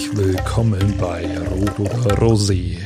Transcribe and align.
Herzlich 0.00 0.16
willkommen 0.16 0.96
bei 0.96 1.38
Rot 1.50 1.78
oder 1.78 2.18
Rosé, 2.22 2.78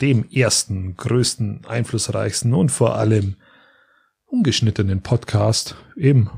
dem 0.00 0.24
ersten, 0.30 0.96
größten, 0.96 1.66
einflussreichsten 1.66 2.54
und 2.54 2.70
vor 2.70 2.96
allem 2.96 3.36
ungeschnittenen 4.24 5.02
Podcast 5.02 5.76
im 5.94 6.30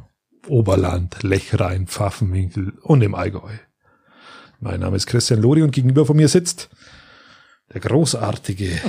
Oberland, 0.49 1.23
Lechrein, 1.23 1.87
Pfaffenwinkel 1.87 2.73
und 2.83 3.03
im 3.03 3.15
Allgäu. 3.15 3.53
Mein 4.59 4.81
Name 4.81 4.97
ist 4.97 5.07
Christian 5.07 5.41
Lori 5.41 5.63
und 5.63 5.71
gegenüber 5.71 6.05
von 6.05 6.17
mir 6.17 6.27
sitzt 6.27 6.71
der 7.73 7.81
großartige, 7.83 8.81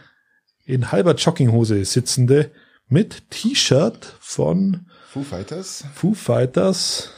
in 0.64 0.90
halber 0.90 1.16
Jogginghose 1.16 1.84
sitzende, 1.84 2.50
mit 2.88 3.30
T-Shirt 3.30 4.16
von 4.20 4.86
Foo 5.10 5.22
Fighters. 5.22 5.84
Foo 5.92 6.14
Fighters 6.14 7.10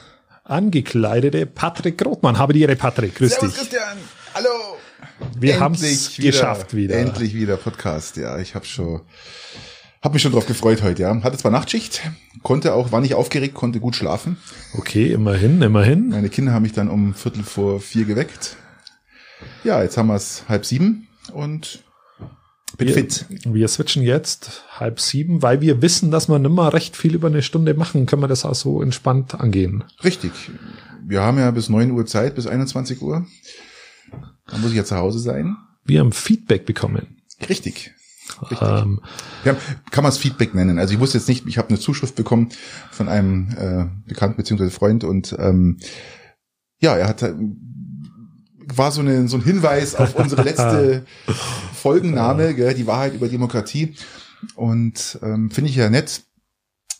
angekleidete 0.50 1.46
Patrick 1.46 1.98
Grothmann. 1.98 2.38
Habe 2.38 2.52
die 2.52 2.62
Ehre, 2.62 2.76
Patrick. 2.76 3.14
Grüß 3.14 3.30
Servus 3.32 3.50
dich. 3.50 3.58
Christian. 3.58 3.98
Hallo. 4.34 4.76
Wir 5.38 5.60
haben 5.60 5.74
es 5.74 6.16
geschafft 6.16 6.74
wieder. 6.74 6.96
Endlich 6.96 7.34
wieder 7.34 7.56
Podcast. 7.56 8.16
Ja, 8.16 8.38
ich 8.38 8.54
habe 8.54 8.64
schon, 8.64 9.00
habe 10.02 10.14
mich 10.14 10.22
schon 10.22 10.32
drauf 10.32 10.46
gefreut 10.46 10.82
heute. 10.82 11.02
Ja, 11.02 11.22
hatte 11.22 11.38
zwar 11.38 11.50
Nachtschicht, 11.50 12.02
konnte 12.42 12.74
auch, 12.74 12.92
war 12.92 13.00
nicht 13.00 13.14
aufgeregt, 13.14 13.54
konnte 13.54 13.80
gut 13.80 13.96
schlafen. 13.96 14.36
Okay, 14.76 15.12
immerhin, 15.12 15.62
immerhin. 15.62 16.08
Meine 16.08 16.28
Kinder 16.28 16.52
haben 16.52 16.62
mich 16.62 16.72
dann 16.72 16.88
um 16.88 17.14
Viertel 17.14 17.42
vor 17.42 17.80
vier 17.80 18.04
geweckt. 18.04 18.56
Ja, 19.64 19.82
jetzt 19.82 19.96
haben 19.96 20.08
wir 20.08 20.16
es 20.16 20.44
halb 20.48 20.66
sieben 20.66 21.08
und 21.32 21.82
bin 22.76 22.88
wir, 22.88 22.94
fit. 22.94 23.26
Wir 23.44 23.68
switchen 23.68 24.02
jetzt 24.02 24.62
halb 24.70 25.00
sieben, 25.00 25.42
weil 25.42 25.60
wir 25.60 25.82
wissen, 25.82 26.10
dass 26.10 26.28
wir 26.28 26.38
nimmer 26.38 26.72
recht 26.72 26.96
viel 26.96 27.14
über 27.14 27.28
eine 27.28 27.42
Stunde 27.42 27.74
machen, 27.74 28.06
können 28.06 28.22
wir 28.22 28.28
das 28.28 28.44
auch 28.44 28.54
so 28.54 28.82
entspannt 28.82 29.34
angehen. 29.34 29.84
Richtig. 30.04 30.32
Wir 31.06 31.22
haben 31.22 31.38
ja 31.38 31.50
bis 31.50 31.68
neun 31.68 31.90
Uhr 31.90 32.06
Zeit, 32.06 32.34
bis 32.34 32.46
21 32.46 33.02
Uhr. 33.02 33.26
Dann 34.46 34.60
muss 34.60 34.70
ich 34.70 34.76
ja 34.76 34.84
zu 34.84 34.96
Hause 34.96 35.18
sein. 35.18 35.56
Wir 35.84 36.00
haben 36.00 36.12
Feedback 36.12 36.66
bekommen. 36.66 37.22
Richtig. 37.48 37.92
Richtig. 38.42 38.62
Ähm, 38.62 39.00
haben, 39.44 39.56
kann 39.90 40.04
man 40.04 40.12
es 40.12 40.18
Feedback 40.18 40.54
nennen. 40.54 40.78
Also 40.78 40.94
ich 40.94 41.00
wusste 41.00 41.18
jetzt 41.18 41.28
nicht, 41.28 41.46
ich 41.46 41.58
habe 41.58 41.68
eine 41.68 41.78
Zuschrift 41.78 42.14
bekommen 42.14 42.50
von 42.90 43.08
einem 43.08 43.48
äh, 43.56 44.08
Bekannten 44.08 44.36
bzw. 44.36 44.70
Freund 44.70 45.04
und 45.04 45.34
ähm, 45.38 45.78
ja, 46.78 46.96
er 46.96 47.08
hat 47.08 47.22
war 48.76 48.92
so, 48.92 49.00
eine, 49.00 49.28
so 49.28 49.36
ein 49.36 49.44
Hinweis 49.44 49.94
auf 49.94 50.14
unsere 50.14 50.42
letzte 50.42 51.04
Folgenname, 51.74 52.54
gell, 52.54 52.74
die 52.74 52.86
Wahrheit 52.86 53.14
über 53.14 53.28
Demokratie. 53.28 53.94
Und 54.54 55.18
ähm, 55.22 55.50
finde 55.50 55.70
ich 55.70 55.76
ja 55.76 55.90
nett. 55.90 56.22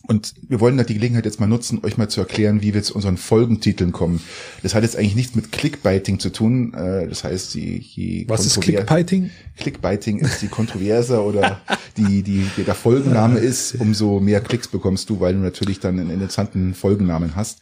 Und 0.07 0.33
wir 0.47 0.59
wollen 0.59 0.77
da 0.77 0.83
die 0.83 0.95
Gelegenheit 0.95 1.25
jetzt 1.25 1.39
mal 1.39 1.47
nutzen, 1.47 1.81
euch 1.83 1.97
mal 1.97 2.09
zu 2.09 2.21
erklären, 2.21 2.61
wie 2.61 2.73
wir 2.73 2.81
zu 2.81 2.95
unseren 2.95 3.17
Folgentiteln 3.17 3.91
kommen. 3.91 4.21
Das 4.63 4.73
hat 4.73 4.83
jetzt 4.83 4.95
eigentlich 4.95 5.15
nichts 5.15 5.35
mit 5.35 5.51
Clickbaiting 5.51 6.19
zu 6.19 6.31
tun. 6.31 6.73
Äh, 6.73 7.07
das 7.07 7.23
heißt, 7.23 7.53
je, 7.53 7.77
je 7.77 8.25
was 8.27 8.45
ist 8.45 8.59
Clickbaiting? 8.61 9.29
Clickbaiting 9.57 10.19
ist, 10.19 10.41
je 10.41 10.47
kontroverser 10.47 11.23
oder 11.23 11.61
die, 11.97 12.23
die, 12.23 12.49
die 12.57 12.63
der 12.63 12.75
Folgenname 12.75 13.39
ist, 13.39 13.75
umso 13.75 14.19
mehr 14.19 14.41
Klicks 14.41 14.67
bekommst 14.67 15.09
du, 15.09 15.19
weil 15.19 15.33
du 15.33 15.39
natürlich 15.39 15.79
dann 15.79 15.99
einen 15.99 16.09
interessanten 16.09 16.73
Folgennamen 16.73 17.35
hast. 17.35 17.59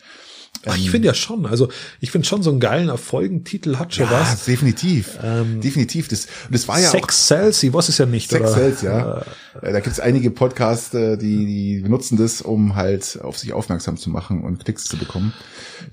Ach, 0.66 0.78
ich 0.78 0.92
finde 0.92 1.08
ja 1.08 1.14
schon. 1.14 1.46
Also 1.46 1.70
ich 2.02 2.12
finde 2.12 2.28
schon 2.28 2.44
so 2.44 2.50
einen 2.50 2.60
geilen 2.60 2.96
Folgentitel 2.98 3.78
hat 3.78 3.94
schon 3.96 4.06
Ja, 4.06 4.12
was. 4.12 4.46
definitiv. 4.46 5.18
definitiv. 5.64 6.08
Das, 6.10 6.28
das 6.52 6.68
war 6.68 6.80
ja 6.80 6.90
auch 6.90 6.94
Sex 6.94 7.28
Sells, 7.28 7.64
ich 7.64 7.74
weiß 7.74 7.90
es 7.90 7.98
ja 7.98 8.06
nicht. 8.06 8.30
Sex 8.30 8.42
oder? 8.42 8.52
Sales, 8.52 8.82
ja. 8.82 9.22
Äh, 9.62 9.72
Da 9.72 9.80
gibt's 9.80 10.00
einige 10.00 10.32
Podcasts, 10.32 10.94
äh, 10.94 11.18
die, 11.18 11.46
die 11.46 11.80
benutzen 11.82 12.18
das, 12.18 12.42
um 12.42 12.76
halt 12.76 13.20
auf 13.22 13.38
sich 13.38 13.54
aufmerksam 13.54 13.98
zu 13.98 14.10
machen 14.10 14.44
und 14.44 14.64
Klicks 14.66 14.86
zu 14.86 14.98
bekommen. 14.98 15.34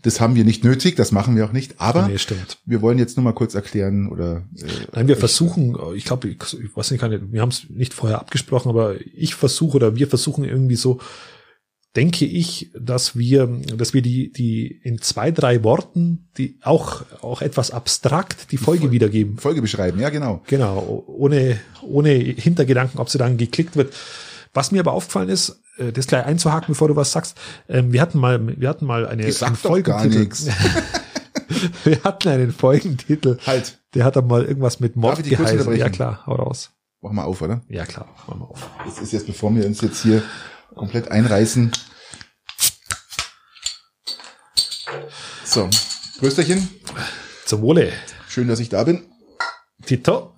Das 0.03 0.21
haben 0.21 0.34
wir 0.34 0.44
nicht 0.44 0.65
nötig, 0.65 0.97
das 0.97 1.12
machen 1.12 1.37
wir 1.37 1.44
auch 1.44 1.53
nicht. 1.53 1.75
Aber 1.78 2.09
Nee, 2.09 2.19
stimmt. 2.19 2.59
wir 2.65 2.83
wollen 2.83 2.98
jetzt 2.98 3.16
nur 3.16 3.25
mal 3.25 3.33
kurz 3.34 3.54
erklären 3.54 4.09
oder 4.09 4.43
äh, 4.59 4.65
Nein, 4.94 5.09
wir 5.09 5.16
versuchen, 5.16 5.77
ich 5.94 6.04
glaube, 6.04 6.28
ich, 6.28 6.37
ich 6.53 6.77
weiß 6.77 6.91
nicht, 6.91 7.03
wir 7.03 7.41
haben 7.41 7.50
es 7.50 7.66
nicht 7.69 7.94
vorher 7.94 8.19
abgesprochen, 8.21 8.69
aber 8.69 8.97
ich 9.15 9.34
versuche 9.37 9.77
oder 9.77 9.94
wir 9.94 10.09
versuchen 10.09 10.44
irgendwie 10.44 10.77
so, 10.77 10.98
denke 11.97 12.27
ich, 12.27 12.71
dass 12.79 13.17
wir, 13.17 13.47
dass 13.75 13.95
wir 13.95 14.03
die, 14.03 14.31
die 14.31 14.67
in 14.67 15.01
zwei, 15.01 15.31
drei 15.31 15.65
Worten, 15.65 16.29
die 16.37 16.59
auch, 16.62 17.03
auch 17.23 17.41
etwas 17.41 17.71
abstrakt 17.71 18.53
die 18.53 18.59
Folge 18.59 18.91
wiedergeben. 18.91 19.39
Folge 19.39 19.62
beschreiben. 19.62 19.99
Ja, 19.99 20.11
genau. 20.11 20.43
Genau, 20.47 21.05
ohne, 21.07 21.59
ohne 21.83 22.11
Hintergedanken, 22.11 23.01
ob 23.01 23.09
sie 23.09 23.19
dann 23.19 23.39
geklickt 23.39 23.77
wird. 23.77 23.95
Was 24.53 24.73
mir 24.73 24.81
aber 24.81 24.93
aufgefallen 24.93 25.31
ist, 25.31 25.62
äh, 25.79 25.91
das 25.91 26.07
gleich 26.07 26.25
einzuhaken, 26.25 26.69
bevor 26.69 26.89
du 26.89 26.97
was 26.97 27.12
sagst, 27.12 27.39
ähm, 27.69 27.93
wir 27.93 28.01
hatten 28.03 28.19
mal, 28.19 28.61
wir 28.61 28.69
hatten 28.69 28.84
mal 28.84 29.07
eine, 29.07 29.27
Ich 29.27 29.39
sag 29.39 29.49
einen 29.49 29.57
Folgentitel. 29.57 30.28
wir 31.84 32.03
hatten 32.05 32.28
einen 32.28 32.53
Folgentitel. 32.53 33.39
Halt. 33.47 33.78
Der 33.95 34.05
hat 34.05 34.17
dann 34.17 34.27
mal 34.27 34.45
irgendwas 34.45 34.81
mit 34.81 34.97
Mord 34.97 35.23
geheißen. 35.25 35.77
Ja 35.77 35.89
klar, 35.89 36.25
hau 36.27 36.34
raus. 36.34 36.71
Mach 37.01 37.13
mal 37.13 37.25
auf, 37.25 37.41
oder? 37.41 37.63
Ja 37.69 37.87
klar, 37.87 38.07
machen 38.27 38.41
wir 38.41 38.51
auf. 38.51 38.69
Das 38.84 39.01
ist 39.01 39.13
jetzt, 39.13 39.27
bevor 39.27 39.55
wir 39.55 39.65
uns 39.65 39.81
jetzt 39.81 40.03
hier 40.03 40.23
komplett 40.76 41.10
einreißen. 41.10 41.72
So, 45.44 45.69
Größterchen. 46.20 46.69
Zum 47.47 47.62
Wohle. 47.62 47.92
Schön, 48.28 48.47
dass 48.47 48.60
ich 48.60 48.69
da 48.69 48.84
bin. 48.84 49.03
Tito. 49.84 50.34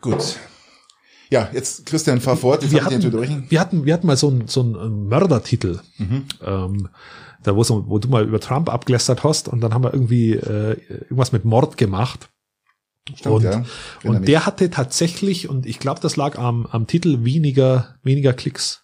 Gut. 0.00 0.36
Ja, 1.30 1.48
jetzt 1.52 1.86
Christian, 1.86 2.20
fahr 2.20 2.36
fort. 2.36 2.62
Jetzt 2.62 2.72
Wir 2.72 2.84
hatten, 2.84 3.50
wir 3.50 3.60
hatten, 3.60 3.84
wir 3.86 3.94
hatten 3.94 4.06
mal 4.06 4.16
so 4.16 4.28
einen, 4.28 4.48
so 4.48 4.60
einen 4.60 5.08
Mördertitel. 5.08 5.80
Mhm. 5.98 6.24
Ähm, 6.42 6.88
da 7.42 7.56
wo, 7.56 7.62
so, 7.62 7.88
wo 7.88 7.98
du 7.98 8.08
mal 8.08 8.24
über 8.24 8.40
Trump 8.40 8.68
abgelästert 8.68 9.22
hast 9.22 9.48
und 9.48 9.60
dann 9.60 9.74
haben 9.74 9.84
wir 9.84 9.92
irgendwie 9.92 10.32
äh, 10.32 10.78
irgendwas 10.88 11.32
mit 11.32 11.44
Mord 11.44 11.76
gemacht. 11.76 12.28
Stimmt, 13.14 13.34
und 13.34 13.42
ja. 13.42 13.64
Und 14.02 14.20
mich. 14.20 14.26
der 14.26 14.46
hatte 14.46 14.70
tatsächlich, 14.70 15.48
und 15.48 15.66
ich 15.66 15.78
glaube, 15.78 16.00
das 16.00 16.16
lag 16.16 16.38
am, 16.38 16.66
am 16.66 16.86
Titel 16.86 17.24
weniger, 17.24 17.96
weniger 18.02 18.32
Klicks. 18.32 18.83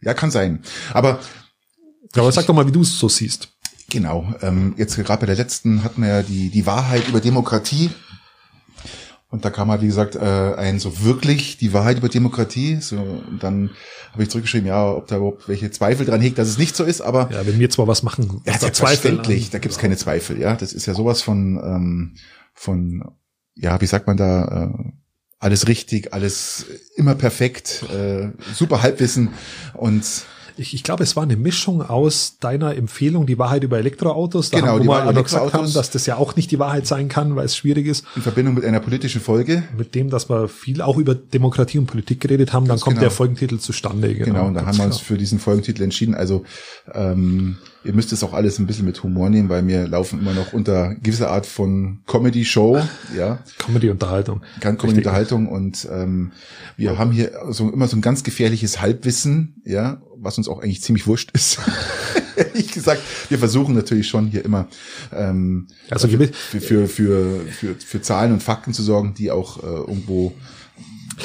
Ja, 0.00 0.14
kann 0.14 0.30
sein. 0.30 0.62
Aber 0.92 1.20
Aber 2.16 2.30
sag 2.32 2.46
doch 2.46 2.54
mal, 2.54 2.66
wie 2.66 2.72
du 2.72 2.82
es 2.82 2.98
so 2.98 3.08
siehst. 3.08 3.48
genau, 3.90 4.34
ähm, 4.42 4.74
jetzt 4.76 4.96
gerade 4.96 5.20
bei 5.20 5.26
der 5.26 5.36
letzten 5.36 5.82
hatten 5.84 6.02
wir 6.02 6.08
ja 6.08 6.22
die, 6.22 6.50
die 6.50 6.66
Wahrheit 6.66 7.08
über 7.08 7.20
Demokratie. 7.20 7.90
Und 9.30 9.44
da 9.44 9.50
kam 9.50 9.68
halt, 9.70 9.80
wie 9.82 9.86
gesagt, 9.88 10.14
äh, 10.14 10.54
ein 10.54 10.78
so 10.78 11.02
wirklich 11.02 11.56
die 11.56 11.72
Wahrheit 11.72 11.98
über 11.98 12.08
Demokratie. 12.08 12.76
So, 12.80 12.98
und 12.98 13.42
dann 13.42 13.70
habe 14.12 14.22
ich 14.22 14.30
zurückgeschrieben, 14.30 14.68
ja, 14.68 14.88
ob 14.92 15.08
da 15.08 15.16
überhaupt 15.16 15.48
welche 15.48 15.72
Zweifel 15.72 16.06
dran 16.06 16.20
hegt, 16.20 16.38
dass 16.38 16.46
es 16.48 16.56
nicht 16.58 16.76
so 16.76 16.84
ist, 16.84 17.00
aber 17.00 17.28
Ja, 17.32 17.44
wenn 17.44 17.58
wir 17.58 17.68
zwar 17.68 17.88
was 17.88 18.04
machen, 18.04 18.42
Ja, 18.44 18.52
was 18.54 18.60
da 18.60 18.72
Zweifel 18.72 18.74
selbstverständlich, 18.74 19.44
an- 19.46 19.50
da 19.52 19.58
gibt's 19.58 19.78
keine 19.78 19.96
Zweifel, 19.96 20.38
ja. 20.38 20.54
Das 20.54 20.72
ist 20.72 20.86
ja 20.86 20.94
sowas 20.94 21.20
von, 21.22 21.56
ähm, 21.64 22.14
von, 22.52 23.02
ja, 23.56 23.80
wie 23.80 23.86
sagt 23.86 24.06
man 24.06 24.16
da, 24.16 24.66
äh, 24.72 24.92
alles 25.44 25.68
richtig, 25.68 26.14
alles 26.14 26.64
immer 26.96 27.14
perfekt, 27.14 27.84
äh, 27.92 28.28
super 28.54 28.80
Halbwissen 28.82 29.28
und 29.74 30.02
Ich, 30.56 30.72
ich 30.74 30.82
glaube, 30.84 31.02
es 31.02 31.16
war 31.16 31.24
eine 31.24 31.36
Mischung 31.36 31.82
aus 31.82 32.38
deiner 32.38 32.76
Empfehlung, 32.76 33.26
die 33.26 33.38
Wahrheit 33.38 33.64
über 33.64 33.78
Elektroautos. 33.78 34.50
Da 34.50 34.60
Genau, 34.60 34.72
haben 34.72 34.80
die 34.82 34.84
wir 34.84 34.90
mal 34.90 34.92
Wahrheit 34.98 35.10
über 35.10 35.16
alle 35.18 35.24
gesagt 35.24 35.52
haben, 35.52 35.72
dass 35.72 35.90
das 35.90 36.06
ja 36.06 36.16
auch 36.16 36.36
nicht 36.36 36.50
die 36.50 36.58
Wahrheit 36.58 36.86
sein 36.86 37.08
kann, 37.08 37.34
weil 37.34 37.46
es 37.46 37.56
schwierig 37.56 37.86
ist. 37.86 38.04
in 38.14 38.22
Verbindung 38.22 38.54
mit 38.54 38.64
einer 38.64 38.80
politischen 38.80 39.20
Folge. 39.20 39.64
Mit 39.76 39.94
dem, 39.94 40.10
dass 40.10 40.30
wir 40.30 40.48
viel 40.48 40.80
auch 40.80 40.96
über 40.96 41.14
Demokratie 41.14 41.78
und 41.78 41.86
Politik 41.86 42.20
geredet 42.20 42.52
haben, 42.52 42.64
dann 42.66 42.74
Ganz 42.74 42.82
kommt 42.82 42.96
genau. 42.96 43.06
der 43.06 43.10
Folgentitel 43.10 43.58
zustande. 43.58 44.14
Genau, 44.14 44.46
und 44.46 44.54
da 44.54 44.64
haben 44.66 44.78
wir 44.78 44.84
uns 44.84 44.98
für 44.98 45.18
diesen 45.18 45.38
Folgentitel 45.40 45.82
entschieden. 45.82 46.14
Also 46.14 46.44
ähm, 46.92 47.56
ihr 47.84 47.92
müsst 47.92 48.12
es 48.12 48.22
auch 48.22 48.32
alles 48.32 48.58
ein 48.58 48.66
bisschen 48.66 48.86
mit 48.86 49.02
Humor 49.02 49.30
nehmen, 49.30 49.48
weil 49.48 49.66
wir 49.66 49.88
laufen 49.88 50.20
immer 50.20 50.34
noch 50.34 50.52
unter 50.52 50.94
gewisser 50.94 51.30
Art 51.30 51.46
von 51.46 52.00
Comedy-Show, 52.06 52.80
ja. 53.16 53.40
Comedy-Unterhaltung. 53.58 54.42
Ganz 54.60 54.82
Richtig. 54.82 54.98
Unterhaltung 54.98 55.48
und 55.48 55.86
ähm, 55.90 56.32
wir 56.76 56.96
haben 56.98 57.10
hier 57.12 57.32
so 57.50 57.70
immer 57.70 57.88
so 57.88 57.96
ein 57.96 58.00
ganz 58.02 58.22
gefährliches 58.22 58.80
Halbwissen, 58.80 59.60
ja, 59.64 60.00
was 60.24 60.38
uns 60.38 60.48
auch 60.48 60.60
eigentlich 60.60 60.82
ziemlich 60.82 61.06
wurscht 61.06 61.30
ist. 61.32 61.58
Ehrlich 62.36 62.72
gesagt, 62.72 63.00
wir 63.28 63.38
versuchen 63.38 63.74
natürlich 63.74 64.08
schon 64.08 64.26
hier 64.26 64.44
immer 64.44 64.66
ähm, 65.12 65.68
Also 65.90 66.08
für, 66.08 66.28
für, 66.28 66.88
für, 66.88 67.40
für, 67.46 67.74
für, 67.74 68.02
Zahlen 68.02 68.32
und 68.32 68.42
Fakten 68.42 68.72
zu 68.72 68.82
sorgen, 68.82 69.14
die 69.14 69.30
auch 69.30 69.62
äh, 69.62 69.66
irgendwo 69.66 70.32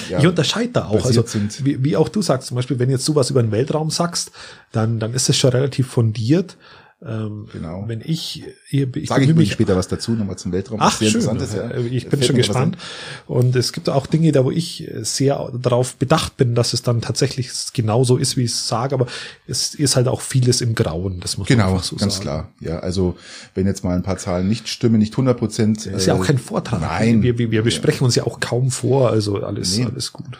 ja, 0.10 0.20
Ich 0.20 0.28
unterscheide 0.28 0.72
da 0.72 0.86
auch. 0.86 1.06
Also, 1.06 1.24
wie, 1.64 1.84
wie 1.84 1.98
auch 1.98 2.10
du 2.10 2.22
sagst, 2.22 2.48
zum 2.48 2.56
Beispiel, 2.56 2.80
wenn 2.80 2.90
jetzt 2.90 3.08
du 3.08 3.16
was 3.16 3.30
über 3.30 3.42
den 3.42 3.52
Weltraum 3.52 3.90
sagst, 3.90 4.32
dann, 4.72 5.00
dann 5.00 5.14
ist 5.14 5.30
es 5.30 5.38
schon 5.38 5.52
relativ 5.52 5.88
fundiert. 5.88 6.58
Ähm, 7.02 7.48
Genau. 7.54 7.86
Wenn 7.88 8.02
ich, 8.02 8.44
ich, 8.70 8.96
ich 8.96 9.08
sage 9.10 9.24
ich 9.24 9.30
übrigens 9.30 9.54
später 9.54 9.76
was 9.78 9.88
dazu, 9.88 10.12
nochmal 10.12 10.38
zum 10.38 10.52
Weltraum. 10.52 10.80
Ach, 10.82 10.98
schön. 11.02 11.22
ja. 11.22 11.70
Äh, 11.72 11.88
Ich 11.88 12.10
bin 12.10 12.22
schon 12.22 12.36
gespannt. 12.36 12.78
Und 13.26 13.56
es 13.56 13.72
gibt 13.72 13.88
auch 13.90 14.06
Dinge, 14.06 14.32
da 14.34 14.44
wo 14.44 14.52
ich 14.52 14.90
sehr 15.02 15.50
darauf 15.58 15.96
bedacht 15.96 16.36
bin, 16.36 16.56
dass 16.56 16.74
es 16.74 16.82
dann 16.82 17.00
tatsächlich 17.00 17.50
genauso 17.74 18.18
ist, 18.18 18.36
wie 18.36 18.44
ich 18.44 18.52
es 18.52 18.68
sage, 18.68 18.96
aber 18.96 19.08
es 19.48 19.76
ist 19.76 19.96
halt 19.96 20.08
auch 20.10 20.20
vieles 20.22 20.60
im 20.60 20.76
Grauen. 20.76 21.22
Das 21.22 21.38
muss 21.38 21.48
man 21.50 21.58
Genau, 21.58 21.72
einfach 21.72 21.84
so 21.86 21.96
ganz 21.96 22.16
sagen. 22.16 22.24
klar. 22.24 22.50
Ja, 22.60 22.80
also 22.80 23.16
wenn 23.56 23.66
jetzt 23.66 23.84
mal 23.86 23.96
ein 23.96 24.04
paar 24.04 24.18
Zahlen 24.18 24.50
nicht 24.50 24.68
stimmen, 24.68 24.98
nicht 24.98 25.14
100 25.14 25.38
Prozent. 25.38 25.86
Das 25.86 25.94
ist 26.02 26.06
ja 26.08 26.16
auch 26.16 26.26
kein 26.26 26.38
Vortrag. 26.38 26.82
Nein. 26.82 27.24
Wir, 27.24 27.38
wir, 27.38 27.50
wir 27.52 27.62
besprechen 27.64 28.04
uns 28.04 28.16
ja 28.16 28.26
auch 28.26 28.40
kaum 28.42 28.72
vor, 28.72 29.10
also 29.10 29.38
alles, 29.42 29.78
Nee. 29.78 29.86
alles 29.86 30.12
gut. 30.12 30.38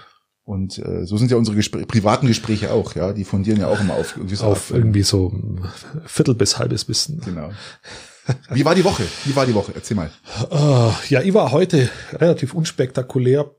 Und 0.50 0.80
äh, 0.80 1.06
so 1.06 1.16
sind 1.18 1.30
ja 1.30 1.38
unsere 1.38 1.56
Gespr 1.56 1.86
privaten 1.86 2.26
Gespräche 2.26 2.74
auch, 2.74 2.96
ja. 2.96 3.14
Die 3.14 3.24
fundieren 3.24 3.60
ja 3.60 3.68
auch 3.68 3.80
immer 3.80 3.94
auf 3.94 4.18
irgendwie 4.18 4.36
so 4.36 4.46
Auf 4.46 4.72
irgendwie 4.72 5.04
so 5.04 5.32
Viertel 6.08 6.34
bis 6.34 6.58
halbes 6.58 6.90
Wissen. 6.90 7.22
Genau. 7.24 7.52
Wie 8.50 8.66
war 8.66 8.74
die 8.74 8.84
Woche? 8.84 9.04
Wie 9.26 9.36
war 9.36 9.46
die 9.46 9.54
Woche? 9.54 9.74
Erzähl 9.76 9.96
mal. 9.96 10.10
Uh, 10.50 10.92
ja, 11.10 11.22
ich 11.22 11.36
war 11.36 11.52
heute 11.52 11.88
relativ 12.14 12.56
unspektakulär. 12.56 13.52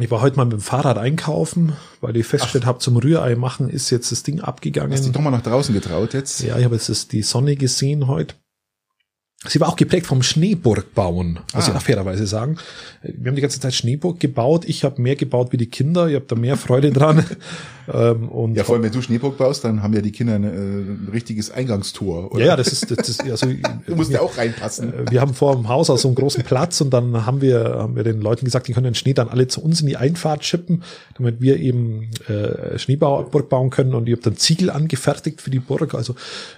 Ich 0.00 0.10
war 0.10 0.22
heute 0.22 0.38
mal 0.38 0.44
mit 0.44 0.54
dem 0.54 0.60
Fahrrad 0.60 0.98
einkaufen, 0.98 1.74
weil 2.00 2.16
ich 2.16 2.26
festgestellt 2.26 2.66
habe, 2.66 2.80
zum 2.80 2.96
Rührei 2.96 3.36
machen 3.36 3.68
ist 3.68 3.90
jetzt 3.90 4.10
das 4.10 4.24
Ding 4.24 4.40
abgegangen. 4.40 4.90
Hast 4.90 5.02
du 5.02 5.04
dich 5.04 5.12
doch 5.12 5.20
mal 5.20 5.30
nach 5.30 5.42
draußen 5.42 5.72
getraut 5.72 6.14
jetzt? 6.14 6.42
Ja, 6.42 6.58
ich 6.58 6.64
habe 6.64 6.74
jetzt 6.74 7.12
die 7.12 7.22
Sonne 7.22 7.54
gesehen 7.54 8.08
heute. 8.08 8.34
Sie 9.48 9.58
war 9.58 9.68
auch 9.68 9.76
geprägt 9.76 10.06
vom 10.06 10.22
Schneeburgbauen, 10.22 11.40
muss 11.52 11.66
ah. 11.66 11.70
ich 11.70 11.76
auch 11.76 11.82
fairerweise 11.82 12.28
sagen. 12.28 12.58
Wir 13.02 13.28
haben 13.28 13.34
die 13.34 13.42
ganze 13.42 13.58
Zeit 13.58 13.74
Schneeburg 13.74 14.20
gebaut. 14.20 14.64
Ich 14.68 14.84
habe 14.84 15.02
mehr 15.02 15.16
gebaut 15.16 15.50
wie 15.50 15.56
die 15.56 15.66
Kinder. 15.66 16.06
Ich 16.06 16.14
habe 16.14 16.26
da 16.28 16.36
mehr 16.36 16.56
Freude 16.56 16.92
dran. 16.92 17.24
ähm, 17.92 18.28
und 18.28 18.54
ja, 18.54 18.62
vor 18.62 18.76
allem, 18.76 18.84
wenn 18.84 18.92
du 18.92 19.02
Schneeburg 19.02 19.36
baust, 19.36 19.64
dann 19.64 19.82
haben 19.82 19.94
ja 19.94 20.00
die 20.00 20.12
Kinder 20.12 20.36
ein, 20.36 20.44
äh, 20.44 20.48
ein 20.48 21.08
richtiges 21.12 21.50
Eingangstor. 21.50 22.30
Oder? 22.30 22.40
Ja, 22.40 22.46
ja, 22.50 22.56
das 22.56 22.68
ist, 22.68 22.88
das 22.88 23.08
ist 23.08 23.20
also, 23.28 23.46
du 23.86 23.96
musst 23.96 24.12
ja 24.12 24.20
auch 24.20 24.38
reinpassen. 24.38 24.94
Äh, 24.94 25.10
wir 25.10 25.20
haben 25.20 25.34
vor 25.34 25.56
dem 25.56 25.68
Haus 25.68 25.90
also 25.90 26.06
einen 26.06 26.14
großen 26.14 26.44
Platz 26.44 26.80
und 26.80 26.90
dann 26.90 27.26
haben 27.26 27.40
wir, 27.40 27.78
haben 27.78 27.96
wir 27.96 28.04
den 28.04 28.20
Leuten 28.20 28.44
gesagt, 28.44 28.68
die 28.68 28.74
können 28.74 28.84
den 28.84 28.94
Schnee 28.94 29.12
dann 29.12 29.28
alle 29.28 29.48
zu 29.48 29.60
uns 29.60 29.80
in 29.80 29.88
die 29.88 29.96
Einfahrt 29.96 30.44
schippen, 30.44 30.84
damit 31.16 31.40
wir 31.40 31.58
eben 31.58 32.10
äh, 32.28 32.78
Schneeburg 32.78 33.48
bauen 33.48 33.70
können. 33.70 33.94
Und 33.94 34.08
ich 34.08 34.12
habe 34.12 34.22
dann 34.22 34.36
Ziegel 34.36 34.70
angefertigt 34.70 35.40
für 35.40 35.50
die 35.50 35.58
Burg. 35.58 35.94
Also 35.94 36.14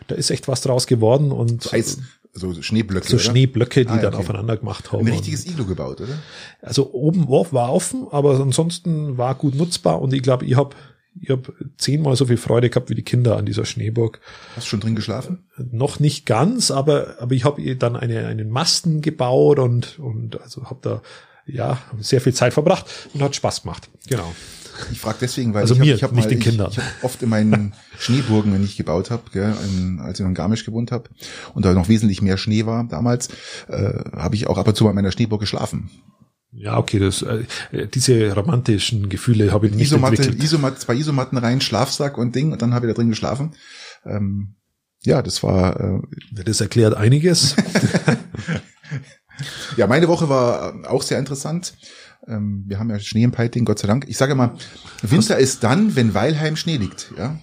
da 0.08 0.16
ist 0.16 0.30
echt 0.30 0.48
was 0.48 0.60
draus 0.60 0.86
geworden. 0.86 1.32
Und 1.32 1.72
Eis, 1.72 1.98
so 2.34 2.52
Schneeblöcke. 2.60 3.08
So 3.08 3.16
oder? 3.16 3.24
Schneeblöcke, 3.24 3.84
die 3.84 3.90
ah, 3.90 3.94
okay. 3.94 4.02
dann 4.02 4.14
aufeinander 4.14 4.56
gemacht 4.56 4.92
haben. 4.92 5.06
Ein 5.06 5.12
richtiges 5.12 5.46
Iglo 5.46 5.64
gebaut, 5.64 6.00
oder? 6.00 6.18
Also 6.60 6.92
oben 6.92 7.28
war 7.28 7.72
offen, 7.72 8.06
aber 8.10 8.40
ansonsten 8.40 9.16
war 9.16 9.34
gut 9.36 9.54
nutzbar 9.54 10.02
und 10.02 10.12
ich 10.12 10.22
glaube, 10.22 10.44
ich 10.44 10.56
habe 10.56 10.74
ich 11.20 11.30
hab 11.30 11.52
zehnmal 11.78 12.16
so 12.16 12.26
viel 12.26 12.36
Freude 12.36 12.70
gehabt 12.70 12.90
wie 12.90 12.96
die 12.96 13.04
Kinder 13.04 13.36
an 13.36 13.46
dieser 13.46 13.64
Schneeburg. 13.64 14.20
Hast 14.56 14.66
du 14.66 14.70
schon 14.70 14.80
drin 14.80 14.96
geschlafen? 14.96 15.44
Noch 15.56 16.00
nicht 16.00 16.26
ganz, 16.26 16.72
aber 16.72 17.16
aber 17.20 17.34
ich 17.34 17.44
habe 17.44 17.76
dann 17.76 17.94
eine 17.94 18.26
einen 18.26 18.50
Masten 18.50 19.00
gebaut 19.00 19.60
und 19.60 19.98
und 20.00 20.40
also 20.40 20.64
habe 20.64 20.80
da 20.82 21.02
ja 21.46 21.78
sehr 22.00 22.20
viel 22.20 22.34
Zeit 22.34 22.52
verbracht 22.52 22.86
und 23.14 23.22
hat 23.22 23.36
Spaß 23.36 23.62
gemacht. 23.62 23.88
Genau. 24.08 24.34
Ich 24.92 25.00
frage 25.00 25.18
deswegen, 25.20 25.54
weil 25.54 25.62
also 25.62 25.74
ich 25.74 25.80
habe 25.80 26.02
hab 26.02 26.12
nicht 26.12 26.24
mal, 26.24 26.28
den 26.30 26.40
Kindern. 26.40 26.70
Ich, 26.70 26.78
hab 26.78 27.04
oft 27.04 27.22
in 27.22 27.28
meinen 27.28 27.74
Schneeburgen, 27.98 28.52
wenn 28.52 28.64
ich 28.64 28.76
gebaut 28.76 29.10
habe, 29.10 29.22
als 30.00 30.18
ich 30.18 30.20
noch 30.20 30.28
in 30.28 30.34
Garmisch 30.34 30.64
gewohnt 30.64 30.92
habe 30.92 31.10
und 31.54 31.64
da 31.64 31.72
noch 31.72 31.88
wesentlich 31.88 32.22
mehr 32.22 32.36
Schnee 32.36 32.66
war 32.66 32.84
damals, 32.84 33.28
äh, 33.68 33.92
habe 34.16 34.34
ich 34.34 34.46
auch 34.46 34.58
ab 34.58 34.68
und 34.68 34.76
zu 34.76 34.84
mal 34.84 34.90
in 34.90 34.96
meiner 34.96 35.12
Schneeburg 35.12 35.40
geschlafen. 35.40 35.90
Ja, 36.56 36.78
okay, 36.78 37.00
das, 37.00 37.22
äh, 37.22 37.44
diese 37.92 38.32
romantischen 38.32 39.08
Gefühle 39.08 39.52
habe 39.52 39.66
ich 39.66 39.74
nicht 39.74 39.86
Isomatte, 39.86 40.16
entwickelt. 40.16 40.42
Isomatte, 40.42 40.78
zwei 40.78 40.94
Isomatten 40.94 41.36
rein, 41.36 41.60
Schlafsack 41.60 42.16
und 42.16 42.34
Ding 42.34 42.52
und 42.52 42.62
dann 42.62 42.74
habe 42.74 42.86
ich 42.86 42.92
da 42.92 42.96
drin 42.96 43.10
geschlafen. 43.10 43.54
Ähm, 44.06 44.54
ja, 45.04 45.20
das 45.20 45.42
war. 45.42 45.80
Äh, 45.80 46.00
das 46.44 46.60
erklärt 46.60 46.94
einiges. 46.94 47.56
ja, 49.76 49.86
meine 49.86 50.08
Woche 50.08 50.28
war 50.28 50.74
auch 50.88 51.02
sehr 51.02 51.18
interessant. 51.18 51.74
Ähm, 52.26 52.64
wir 52.66 52.78
haben 52.78 52.90
ja 52.90 52.98
Schnee 52.98 53.24
im 53.24 53.32
Peiting, 53.32 53.64
Gott 53.64 53.78
sei 53.78 53.86
Dank. 53.86 54.06
Ich 54.08 54.16
sage 54.16 54.34
mal, 54.34 54.56
Winter 55.02 55.38
ist 55.38 55.62
dann, 55.62 55.96
wenn 55.96 56.14
Weilheim 56.14 56.56
Schnee 56.56 56.76
liegt, 56.76 57.12
ja. 57.18 57.38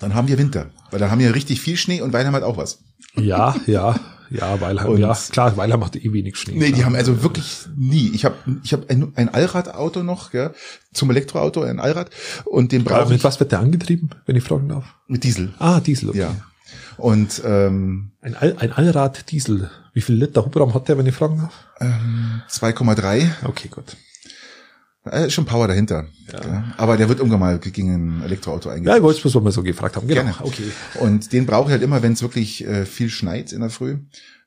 Dann 0.00 0.14
haben 0.14 0.28
wir 0.28 0.38
Winter, 0.38 0.70
weil 0.90 1.00
dann 1.00 1.10
haben 1.10 1.18
wir 1.18 1.34
richtig 1.34 1.60
viel 1.60 1.76
Schnee 1.76 2.00
und 2.00 2.12
Weilheim 2.12 2.34
hat 2.34 2.42
auch 2.42 2.56
was. 2.56 2.82
Ja, 3.14 3.54
ja, 3.66 4.00
ja, 4.30 4.60
Weilheim, 4.60 4.92
und 4.92 4.98
ja, 4.98 5.16
klar, 5.30 5.56
Weilheim 5.56 5.80
macht 5.80 5.96
eh 5.96 6.12
wenig 6.12 6.36
Schnee. 6.36 6.54
Nee, 6.54 6.66
klar. 6.66 6.78
die 6.78 6.84
haben 6.86 6.94
also 6.94 7.22
wirklich 7.22 7.66
nie. 7.76 8.10
Ich 8.14 8.24
habe 8.24 8.36
ich 8.62 8.72
hab 8.72 8.88
ein, 8.88 9.12
ein 9.16 9.28
Allradauto 9.28 10.02
noch, 10.02 10.30
gell, 10.30 10.54
zum 10.94 11.10
Elektroauto, 11.10 11.62
ein 11.62 11.80
Allrad 11.80 12.10
und 12.46 12.72
den 12.72 12.84
brauche 12.84 13.04
ich. 13.04 13.10
Mit 13.10 13.24
was 13.24 13.40
wird 13.40 13.52
der 13.52 13.60
angetrieben, 13.60 14.10
wenn 14.24 14.36
ich 14.36 14.44
fragen 14.44 14.68
darf? 14.68 14.86
Mit 15.06 15.24
Diesel. 15.24 15.52
Ah, 15.58 15.80
Diesel, 15.80 16.10
okay. 16.10 16.20
Ja. 16.20 16.36
Und 16.96 17.42
ähm, 17.44 18.12
ein, 18.22 18.34
All, 18.34 18.56
ein 18.58 18.72
Allrad 18.72 19.30
Diesel. 19.30 19.70
Wie 19.92 20.00
viel 20.00 20.14
Liter 20.14 20.44
Hubraum 20.44 20.72
hat 20.74 20.88
der, 20.88 20.96
wenn 20.96 21.06
ich 21.06 21.14
fragen 21.14 21.38
darf? 21.38 21.52
Ähm, 21.80 22.42
2,3. 22.48 23.28
Okay, 23.44 23.68
gut. 23.68 23.96
Äh, 25.04 25.30
schon 25.30 25.44
Power 25.44 25.66
dahinter. 25.66 26.06
Ja. 26.32 26.74
Aber 26.76 26.96
der 26.96 27.08
wird 27.08 27.18
irgendwann 27.18 27.40
mal 27.40 27.58
gegen 27.58 27.92
ein 27.92 28.22
Elektroauto 28.22 28.68
eingesetzt. 28.68 28.88
Ja, 28.88 28.96
ich 28.96 29.02
wollte 29.02 29.16
es 29.16 29.22
bloß 29.22 29.42
mal 29.42 29.50
so 29.50 29.64
gefragt 29.64 29.96
haben. 29.96 30.06
Genau. 30.06 30.22
Gerne. 30.22 30.36
Okay. 30.40 30.70
Und 31.00 31.32
den 31.32 31.44
brauche 31.44 31.68
ich 31.68 31.72
halt 31.72 31.82
immer, 31.82 32.02
wenn 32.02 32.12
es 32.12 32.22
wirklich 32.22 32.64
äh, 32.64 32.86
viel 32.86 33.10
schneit 33.10 33.52
in 33.52 33.60
der 33.60 33.70
Früh, 33.70 33.98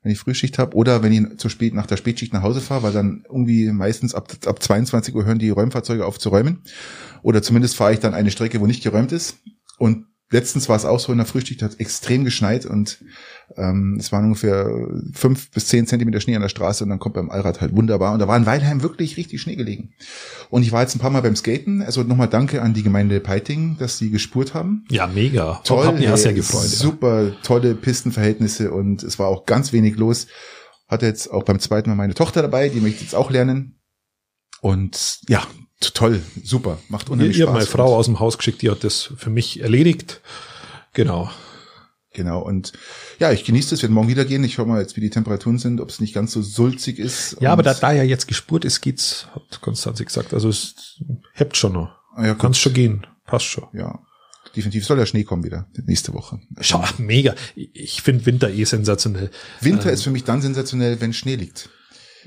wenn 0.02 0.12
ich 0.12 0.18
Frühschicht 0.18 0.58
habe 0.58 0.74
oder 0.74 1.02
wenn 1.02 1.12
ich 1.12 1.38
zu 1.38 1.50
spät 1.50 1.74
nach 1.74 1.86
der 1.86 1.98
Spätschicht 1.98 2.32
nach 2.32 2.42
Hause 2.42 2.62
fahre, 2.62 2.84
weil 2.84 2.92
dann 2.92 3.24
irgendwie 3.28 3.70
meistens 3.70 4.14
ab, 4.14 4.32
ab 4.46 4.62
22 4.62 5.14
Uhr 5.14 5.26
hören 5.26 5.38
die 5.38 5.50
Räumfahrzeuge 5.50 6.06
auf 6.06 6.18
zu 6.18 6.30
räumen. 6.30 6.62
Oder 7.22 7.42
zumindest 7.42 7.76
fahre 7.76 7.92
ich 7.92 8.00
dann 8.00 8.14
eine 8.14 8.30
Strecke, 8.30 8.58
wo 8.58 8.66
nicht 8.66 8.82
geräumt 8.82 9.12
ist. 9.12 9.36
Und 9.76 10.06
letztens 10.30 10.70
war 10.70 10.76
es 10.76 10.86
auch 10.86 11.00
so 11.00 11.12
in 11.12 11.18
der 11.18 11.26
Frühschicht, 11.26 11.60
hat 11.60 11.80
extrem 11.80 12.24
geschneit 12.24 12.64
und 12.64 12.98
ähm, 13.56 13.96
es 13.98 14.10
waren 14.12 14.24
ungefähr 14.24 14.68
fünf 15.12 15.50
bis 15.50 15.68
zehn 15.68 15.86
Zentimeter 15.86 16.20
Schnee 16.20 16.34
an 16.34 16.42
der 16.42 16.48
Straße 16.48 16.82
und 16.82 16.90
dann 16.90 16.98
kommt 16.98 17.14
beim 17.14 17.30
Allrad 17.30 17.60
halt 17.60 17.74
wunderbar. 17.76 18.12
Und 18.12 18.18
da 18.18 18.28
war 18.28 18.36
in 18.36 18.46
Weilheim 18.46 18.82
wirklich 18.82 19.16
richtig 19.16 19.40
Schnee 19.40 19.56
gelegen. 19.56 19.94
Und 20.50 20.62
ich 20.62 20.72
war 20.72 20.82
jetzt 20.82 20.96
ein 20.96 20.98
paar 20.98 21.10
Mal 21.10 21.22
beim 21.22 21.36
Skaten. 21.36 21.82
Also 21.82 22.02
nochmal 22.02 22.28
danke 22.28 22.60
an 22.60 22.74
die 22.74 22.82
Gemeinde 22.82 23.20
Peiting, 23.20 23.76
dass 23.78 23.98
sie 23.98 24.10
gespurt 24.10 24.54
haben. 24.54 24.84
Ja, 24.90 25.06
mega. 25.06 25.60
Toll. 25.64 25.86
Hab 25.86 25.98
mich 25.98 26.08
auch 26.08 26.16
sehr 26.16 26.34
gefreut. 26.34 26.66
Super 26.66 27.32
tolle 27.42 27.74
Pistenverhältnisse 27.74 28.72
und 28.72 29.02
es 29.02 29.18
war 29.18 29.28
auch 29.28 29.46
ganz 29.46 29.72
wenig 29.72 29.96
los. 29.96 30.26
Hatte 30.88 31.06
jetzt 31.06 31.30
auch 31.30 31.44
beim 31.44 31.60
zweiten 31.60 31.90
Mal 31.90 31.96
meine 31.96 32.14
Tochter 32.14 32.42
dabei, 32.42 32.68
die 32.68 32.80
möchte 32.80 33.02
jetzt 33.02 33.14
auch 33.14 33.30
lernen. 33.30 33.80
Und 34.60 35.20
ja, 35.28 35.46
toll, 35.80 36.22
super, 36.42 36.78
macht 36.88 37.10
unheimlich 37.10 37.38
ihr 37.38 37.44
Spaß. 37.44 37.46
Ihr 37.46 37.46
habt 37.46 37.54
meine 37.54 37.66
Frau 37.66 37.96
aus 37.96 38.06
dem 38.06 38.20
Haus 38.20 38.38
geschickt, 38.38 38.62
die 38.62 38.70
hat 38.70 38.84
das 38.84 39.12
für 39.16 39.30
mich 39.30 39.60
erledigt. 39.60 40.20
Genau. 40.92 41.30
Genau, 42.16 42.40
und 42.40 42.72
ja, 43.18 43.30
ich 43.30 43.44
genieße 43.44 43.74
es, 43.74 43.82
wird 43.82 43.92
morgen 43.92 44.08
wieder 44.08 44.24
gehen. 44.24 44.42
Ich 44.42 44.56
höre 44.56 44.64
mal 44.64 44.80
jetzt, 44.80 44.96
wie 44.96 45.02
die 45.02 45.10
Temperaturen 45.10 45.58
sind, 45.58 45.82
ob 45.82 45.90
es 45.90 46.00
nicht 46.00 46.14
ganz 46.14 46.32
so 46.32 46.40
sulzig 46.40 46.98
ist. 46.98 47.36
Ja, 47.40 47.52
aber 47.52 47.62
da, 47.62 47.74
da 47.74 47.92
ja 47.92 48.04
jetzt 48.04 48.26
gespurt 48.26 48.64
ist, 48.64 48.80
geht's, 48.80 49.28
hat 49.34 49.60
Konstanze 49.60 50.06
gesagt. 50.06 50.32
Also 50.32 50.48
es 50.48 50.98
hebt 51.34 51.58
schon 51.58 51.74
noch. 51.74 51.90
Ah, 52.14 52.24
ja, 52.24 52.34
Kannst 52.34 52.60
schon 52.60 52.72
gehen. 52.72 53.06
Passt 53.26 53.44
schon. 53.44 53.64
Ja. 53.74 53.98
Definitiv 54.56 54.86
soll 54.86 54.96
der 54.96 55.04
Schnee 55.04 55.24
kommen 55.24 55.44
wieder 55.44 55.68
nächste 55.84 56.14
Woche. 56.14 56.40
Schau, 56.60 56.82
mega. 56.96 57.34
Ich 57.54 58.00
finde 58.00 58.24
Winter 58.24 58.48
eh 58.48 58.64
sensationell. 58.64 59.30
Winter 59.60 59.88
ähm, 59.90 59.94
ist 59.94 60.02
für 60.02 60.10
mich 60.10 60.24
dann 60.24 60.40
sensationell, 60.40 60.98
wenn 61.02 61.12
Schnee 61.12 61.36
liegt. 61.36 61.68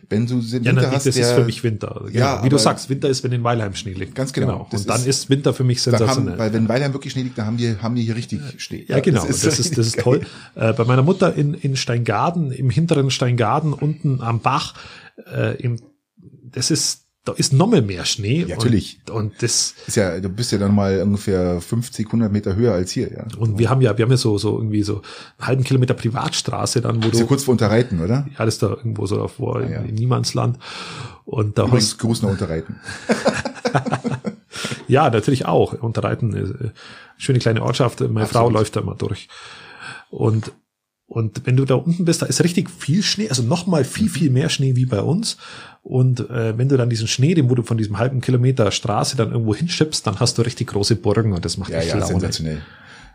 Wenn 0.09 0.25
du 0.25 0.37
Winter 0.51 0.65
ja, 0.65 0.73
nein, 0.73 0.91
hast, 0.91 1.05
das 1.05 1.15
der, 1.15 1.23
ist 1.23 1.33
für 1.33 1.43
mich 1.43 1.63
Winter. 1.63 2.01
Genau. 2.05 2.19
Ja, 2.19 2.43
Wie 2.43 2.49
du 2.49 2.57
sagst, 2.57 2.89
Winter 2.89 3.09
ist, 3.09 3.23
wenn 3.23 3.31
in 3.31 3.43
Weilheim 3.43 3.75
Schnee 3.75 3.93
liegt. 3.93 4.15
Ganz 4.15 4.33
genau. 4.33 4.47
genau. 4.47 4.67
Und 4.71 4.89
dann 4.89 5.05
ist, 5.05 5.29
Winter 5.29 5.53
für 5.53 5.63
mich 5.63 5.83
sensationell. 5.83 6.33
Haben, 6.33 6.39
weil 6.39 6.53
wenn 6.53 6.67
Weilheim 6.67 6.93
wirklich 6.93 7.13
Schnee 7.13 7.21
liegt, 7.21 7.37
dann 7.37 7.45
haben 7.45 7.59
wir, 7.59 7.79
haben 7.83 7.95
wir 7.95 8.01
hier 8.01 8.15
richtig 8.15 8.41
Schnee. 8.57 8.85
Ja, 8.87 8.95
ja 8.95 9.01
genau. 9.01 9.25
Das 9.25 9.37
ist, 9.37 9.45
das 9.45 9.59
ist, 9.59 9.77
das 9.77 9.87
ist 9.87 9.99
toll. 9.99 10.21
Äh, 10.55 10.73
bei 10.73 10.83
meiner 10.85 11.03
Mutter 11.03 11.35
in, 11.35 11.53
in 11.53 11.75
Steingaden, 11.75 12.51
im 12.51 12.71
hinteren 12.71 13.11
Steingaden, 13.11 13.71
unten 13.71 14.21
am 14.21 14.39
Bach, 14.39 14.73
äh, 15.31 15.55
im, 15.61 15.79
das 16.17 16.71
ist 16.71 17.08
da 17.25 17.33
ist 17.33 17.53
nochmal 17.53 17.81
mehr 17.81 18.05
Schnee. 18.05 18.41
Ja, 18.41 18.55
natürlich. 18.55 18.99
Und, 19.09 19.15
und, 19.15 19.43
das 19.43 19.75
ist 19.87 19.97
ja, 19.97 20.19
du 20.19 20.29
bist 20.29 20.51
ja 20.51 20.57
dann 20.57 20.73
mal 20.73 21.01
ungefähr 21.01 21.59
50, 21.59 22.07
100 22.07 22.31
Meter 22.31 22.55
höher 22.55 22.73
als 22.73 22.91
hier, 22.91 23.11
ja. 23.11 23.25
Und 23.37 23.59
wir 23.59 23.69
haben 23.69 23.81
ja, 23.81 23.97
wir 23.97 24.03
haben 24.03 24.11
ja 24.11 24.17
so, 24.17 24.37
so 24.37 24.57
irgendwie 24.57 24.83
so 24.83 25.01
einen 25.37 25.47
halben 25.47 25.63
Kilometer 25.63 25.93
Privatstraße 25.93 26.81
dann, 26.81 26.97
wo 26.97 27.07
du. 27.07 27.09
Ist 27.09 27.19
ja 27.19 27.25
kurz 27.25 27.43
vor 27.43 27.51
Unterreiten, 27.51 27.99
oder? 27.99 28.27
Ja, 28.37 28.45
das 28.45 28.55
ist 28.55 28.63
da 28.63 28.69
irgendwo 28.69 29.05
so 29.05 29.17
davor 29.17 29.57
ah, 29.57 29.69
ja. 29.69 29.79
in, 29.81 29.89
in 29.89 29.95
Niemandsland. 29.95 30.57
Und 31.25 31.57
da 31.57 31.65
Übrigens 31.65 31.97
Gruß 31.97 32.23
nach 32.23 32.29
Unterreiten. 32.29 32.79
ja, 34.87 35.09
natürlich 35.09 35.45
auch. 35.45 35.73
Unterreiten, 35.73 36.33
äh, 36.33 36.69
schöne 37.17 37.39
kleine 37.39 37.61
Ortschaft. 37.61 37.99
Meine 37.99 38.21
Absolut. 38.21 38.31
Frau 38.31 38.49
läuft 38.49 38.75
da 38.75 38.81
mal 38.81 38.95
durch. 38.95 39.27
Und 40.09 40.51
und 41.09 41.47
wenn 41.47 41.57
du 41.57 41.65
da 41.65 41.73
unten 41.73 42.05
bist, 42.05 42.21
da 42.21 42.27
ist 42.27 42.43
richtig 42.43 42.69
viel 42.69 43.01
Schnee, 43.01 43.29
also 43.29 43.41
nochmal 43.41 43.83
viel, 43.83 44.05
mhm. 44.05 44.09
viel 44.09 44.29
mehr 44.29 44.47
Schnee 44.47 44.75
wie 44.75 44.85
bei 44.85 45.01
uns. 45.01 45.37
Und 45.81 46.29
äh, 46.29 46.55
wenn 46.55 46.69
du 46.69 46.77
dann 46.77 46.89
diesen 46.89 47.07
Schnee, 47.07 47.33
den 47.33 47.49
wo 47.49 47.55
du 47.55 47.63
von 47.63 47.79
diesem 47.79 47.97
halben 47.97 48.21
Kilometer 48.21 48.69
Straße 48.69 49.17
dann 49.17 49.31
irgendwo 49.31 49.55
hinschippst, 49.55 50.05
dann 50.05 50.19
hast 50.19 50.37
du 50.37 50.43
richtig 50.43 50.67
große 50.67 50.95
Burgen 50.97 51.33
und 51.33 51.43
das 51.43 51.57
macht 51.57 51.71
ja, 51.71 51.79
echt 51.79 51.89
ja, 51.89 51.95
Laune. 51.95 52.11
sensationell. 52.11 52.61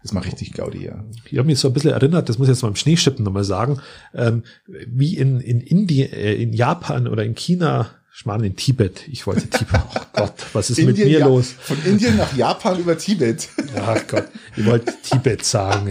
Das 0.03 0.13
macht 0.13 0.27
richtig 0.27 0.53
Gaudi, 0.53 0.85
ja. 0.85 1.05
Ich 1.31 1.39
habe 1.39 1.47
mich 1.47 1.61
so 1.61 1.69
ein 1.69 1.73
bisschen 1.73 1.93
erinnert, 1.93 2.29
das 2.29 2.37
muss 2.37 2.49
ich 2.49 2.55
jetzt 2.55 2.63
mal 2.63 2.69
im 2.69 2.77
Schneeschippen 2.77 3.25
nochmal 3.25 3.45
sagen, 3.45 3.81
ähm, 4.13 4.43
wie 4.67 5.17
in, 5.17 5.41
in 5.41 5.61
Indien, 5.61 6.13
äh, 6.13 6.35
in 6.35 6.53
Japan 6.53 7.07
oder 7.07 7.25
in 7.25 7.37
China 7.37 7.91
Schmarrn 8.17 8.45
in 8.45 8.55
Tibet. 8.55 9.09
Ich 9.09 9.27
wollte 9.27 9.49
Tibet. 9.49 9.81
Oh 10.17 10.21
Gott, 10.21 10.35
was 10.53 10.71
ist 10.71 10.79
Indien, 10.79 10.97
mit 10.97 11.07
mir 11.07 11.19
ja, 11.19 11.27
los? 11.27 11.51
Von 11.51 11.77
Indien 11.85 12.17
nach 12.17 12.33
Japan 12.37 12.79
über 12.79 12.97
Tibet. 12.97 13.49
Ja 13.75 13.99
Gott, 14.07 14.29
ich 14.57 14.65
wollte 14.65 14.95
Tibet 15.03 15.45
sagen. 15.45 15.89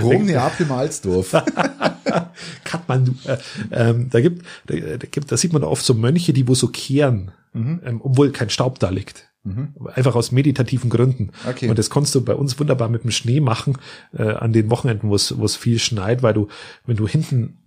Rom, 0.00 0.24
Neapel, 0.24 0.64
Malsdorf. 0.64 1.32
Kathmandu. 2.64 3.12
Äh, 3.26 3.36
ähm, 3.72 4.08
da 4.08 4.22
gibt, 4.22 4.46
da, 4.68 4.74
da 4.74 5.06
gibt, 5.06 5.30
da 5.30 5.36
sieht 5.36 5.52
man 5.52 5.62
oft 5.62 5.84
so 5.84 5.92
Mönche, 5.92 6.32
die 6.32 6.48
wo 6.48 6.54
so 6.54 6.68
kehren, 6.68 7.32
mhm. 7.52 7.82
ähm, 7.84 8.00
obwohl 8.02 8.32
kein 8.32 8.48
Staub 8.48 8.78
da 8.78 8.88
liegt. 8.88 9.28
Mhm. 9.44 9.74
Einfach 9.94 10.14
aus 10.14 10.32
meditativen 10.32 10.88
Gründen. 10.88 11.30
Okay. 11.46 11.68
Und 11.68 11.78
das 11.78 11.90
kannst 11.90 12.14
du 12.14 12.24
bei 12.24 12.34
uns 12.34 12.58
wunderbar 12.58 12.88
mit 12.88 13.04
dem 13.04 13.10
Schnee 13.10 13.40
machen, 13.40 13.76
äh, 14.14 14.22
an 14.22 14.54
den 14.54 14.70
Wochenenden, 14.70 15.10
wo 15.10 15.14
es, 15.14 15.36
wo 15.36 15.44
es 15.44 15.56
viel 15.56 15.78
schneit, 15.78 16.22
weil 16.22 16.32
du, 16.32 16.48
wenn 16.86 16.96
du 16.96 17.06
hinten 17.06 17.58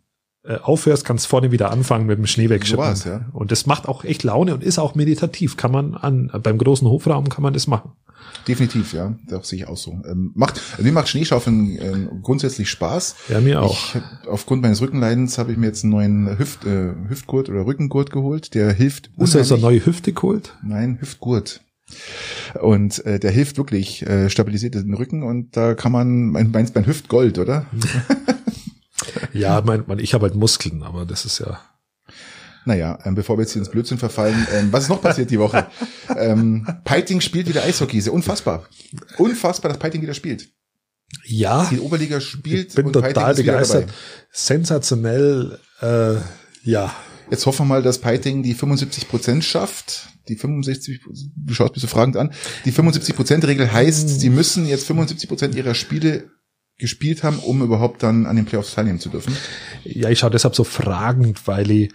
äh, 0.46 0.58
aufhörst, 0.58 1.06
kannst 1.06 1.28
vorne 1.28 1.52
wieder 1.52 1.72
anfangen 1.72 2.06
mit 2.06 2.18
dem 2.18 2.28
Schnee 2.28 2.50
wegschippen. 2.50 2.96
So 2.96 3.10
ja. 3.10 3.26
Und 3.32 3.52
das 3.52 3.66
macht 3.66 3.88
auch 3.88 4.04
echt 4.04 4.24
Laune 4.24 4.54
und 4.54 4.64
ist 4.64 4.78
auch 4.78 4.96
meditativ. 4.96 5.58
Kann 5.58 5.72
man 5.72 5.96
an, 5.96 6.32
beim 6.44 6.58
großen 6.58 6.88
Hofraum 6.88 7.30
kann 7.30 7.44
man 7.44 7.54
das 7.54 7.68
machen. 7.68 7.92
Definitiv, 8.48 8.94
ja. 8.94 9.16
Das 9.28 9.48
sehe 9.48 9.60
ich 9.60 9.68
auch 9.68 9.78
so. 9.78 9.92
Ähm, 10.06 10.32
macht, 10.36 10.60
also 10.72 10.84
mir 10.84 10.92
macht 10.92 11.08
Schneeschaufeln 11.08 11.78
äh, 11.78 12.08
grundsätzlich 12.22 12.70
Spaß. 12.70 13.16
Ja, 13.30 13.40
mir 13.40 13.62
auch. 13.62 13.96
Ich, 13.96 14.02
aufgrund 14.28 14.62
meines 14.62 14.82
Rückenleidens 14.82 15.38
habe 15.38 15.52
ich 15.52 15.58
mir 15.58 15.68
jetzt 15.68 15.84
einen 15.84 15.94
neuen 15.94 16.38
Hüft, 16.38 16.66
äh, 16.66 16.94
Hüftgurt 17.08 17.50
oder 17.50 17.66
Rückengurt 17.66 18.12
geholt. 18.12 18.54
Der 18.54 18.74
hilft. 18.74 19.12
Ist 19.18 19.36
das 19.36 19.52
eine 19.52 19.62
neue 19.62 19.86
Hüfte 19.86 20.12
geholt? 20.12 20.58
Nein, 20.62 20.98
Hüftgurt. 21.00 21.62
Und 22.62 23.06
äh, 23.06 23.20
der 23.20 23.32
hilft 23.32 23.58
wirklich, 23.58 24.06
äh, 24.06 24.30
stabilisiert 24.30 24.76
den 24.76 24.94
Rücken 24.94 25.24
und 25.24 25.56
da 25.56 25.74
kann 25.74 25.92
man, 25.92 26.28
mein, 26.28 26.52
meinst 26.52 26.76
mein 26.76 26.86
Hüftgold, 26.86 27.40
oder? 27.40 27.66
ja, 29.34 29.62
mein, 29.62 29.84
mein, 29.88 30.00
ich 30.00 30.13
habe 30.13 30.28
halt 30.28 30.36
Muskeln, 30.36 30.84
aber 30.84 31.06
das 31.06 31.25
ist 31.25 31.40
ja. 31.40 31.60
Naja, 32.66 32.98
ähm, 33.04 33.16
bevor 33.16 33.38
wir 33.38 33.42
jetzt 33.42 33.54
hier 33.54 33.62
ins 33.62 33.70
Blödsinn 33.70 33.98
verfallen, 33.98 34.48
ähm, 34.54 34.72
was 34.72 34.84
ist 34.84 34.90
noch 34.90 35.02
passiert 35.02 35.30
die 35.30 35.40
Woche? 35.40 35.68
ähm, 36.18 36.66
Peiting 36.86 37.20
spielt 37.20 37.48
wieder 37.50 37.63
Eishockey, 37.63 38.00
sehr 38.00 38.13
unfassbar. 38.13 38.66
Unfassbar, 39.18 39.70
dass 39.70 39.80
Peiting 39.80 40.02
wieder 40.02 40.13
spielt. 40.13 40.50
Ja. 41.25 41.68
Die 41.70 41.80
Oberliga 41.80 42.22
spielt 42.22 42.70
ich 42.70 42.75
bin 42.75 42.88
und 42.88 42.94
total 42.94 43.36
begeistert. 43.36 43.90
Sensationell, 44.32 45.60
äh, 45.82 46.16
ja. 46.63 46.94
Jetzt 47.30 47.46
hoffen 47.46 47.60
wir 47.62 47.66
mal, 47.66 47.84
dass 47.84 48.00
Peiting 48.00 48.44
die 48.44 48.54
75 48.54 49.08
Prozent 49.08 49.44
schafft. 49.44 50.10
Die 50.30 50.36
65, 50.36 51.02
du 51.36 51.54
schaust 51.54 51.74
mich 51.74 51.82
so 51.82 51.88
fragend 51.88 52.16
an. 52.16 52.34
Die 52.63 52.72
75 52.72 53.16
Prozent 53.16 53.46
Regel 53.46 53.72
heißt, 53.72 54.22
sie 54.22 54.30
müssen 54.30 54.66
jetzt 54.66 54.88
75 54.88 55.28
Prozent 55.28 55.56
ihrer 55.56 55.75
Spiele 55.75 56.30
gespielt 56.84 57.24
haben, 57.24 57.40
um 57.40 57.62
überhaupt 57.62 58.04
dann 58.04 58.25
an 58.25 58.36
den 58.36 58.44
Playoffs 58.44 58.75
teilnehmen 58.75 59.00
zu 59.00 59.08
dürfen. 59.08 59.36
Ja, 59.86 60.10
ich 60.10 60.20
schaue 60.20 60.32
deshalb 60.32 60.54
so 60.54 60.66
fragend, 60.66 61.48
weil 61.48 61.72
ich 61.72 61.94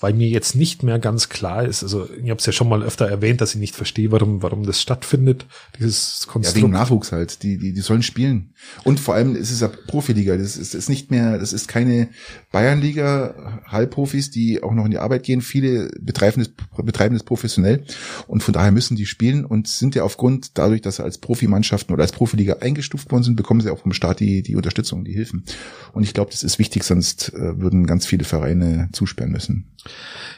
weil 0.00 0.14
mir 0.14 0.28
jetzt 0.28 0.56
nicht 0.56 0.82
mehr 0.82 0.98
ganz 0.98 1.28
klar 1.28 1.64
ist, 1.64 1.82
also 1.82 2.08
ich 2.10 2.30
habe 2.30 2.38
es 2.38 2.46
ja 2.46 2.52
schon 2.52 2.68
mal 2.68 2.82
öfter 2.82 3.06
erwähnt, 3.06 3.40
dass 3.40 3.54
ich 3.54 3.60
nicht 3.60 3.76
verstehe, 3.76 4.10
warum, 4.10 4.42
warum 4.42 4.64
das 4.64 4.80
stattfindet, 4.80 5.46
dieses 5.78 6.26
Konstrukt. 6.26 6.56
Ja, 6.56 6.62
wegen 6.62 6.72
Nachwuchs 6.72 7.12
halt, 7.12 7.42
die, 7.42 7.58
die, 7.58 7.72
die 7.72 7.80
sollen 7.80 8.02
spielen. 8.02 8.54
Und 8.82 8.98
vor 8.98 9.14
allem 9.14 9.36
ist 9.36 9.50
es 9.50 9.60
ja 9.60 9.68
Profiliga, 9.68 10.36
das 10.36 10.56
ist, 10.56 10.74
ist 10.74 10.88
nicht 10.88 11.10
mehr, 11.10 11.38
das 11.38 11.52
ist 11.52 11.68
keine 11.68 12.08
Bayernliga, 12.50 13.62
Halbprofis, 13.66 14.30
die 14.30 14.62
auch 14.62 14.72
noch 14.72 14.86
in 14.86 14.90
die 14.90 14.98
Arbeit 14.98 15.22
gehen, 15.22 15.42
viele 15.42 15.90
betreiben 16.00 16.42
das, 16.42 16.84
betreiben 16.84 17.14
das 17.14 17.24
professionell 17.24 17.84
und 18.26 18.42
von 18.42 18.54
daher 18.54 18.72
müssen 18.72 18.96
die 18.96 19.06
spielen 19.06 19.44
und 19.44 19.68
sind 19.68 19.94
ja 19.94 20.02
aufgrund, 20.02 20.58
dadurch, 20.58 20.80
dass 20.80 20.96
sie 20.96 21.04
als 21.04 21.18
Profimannschaften 21.18 21.92
oder 21.92 22.02
als 22.02 22.12
Profiliga 22.12 22.56
eingestuft 22.60 23.10
worden 23.10 23.22
sind, 23.22 23.36
bekommen 23.36 23.60
sie 23.60 23.70
auch 23.70 23.80
vom 23.80 23.92
Staat 23.92 24.20
die, 24.20 24.42
die 24.42 24.56
Unterstützung, 24.56 25.04
die 25.04 25.12
Hilfen. 25.12 25.44
Und 25.92 26.04
ich 26.04 26.14
glaube, 26.14 26.30
das 26.30 26.42
ist 26.42 26.58
wichtig, 26.58 26.84
sonst 26.84 27.34
äh, 27.34 27.60
würden 27.60 27.86
ganz 27.86 28.06
viele 28.06 28.24
Vereine 28.24 28.88
zusperren 28.92 29.32
müssen. 29.32 29.66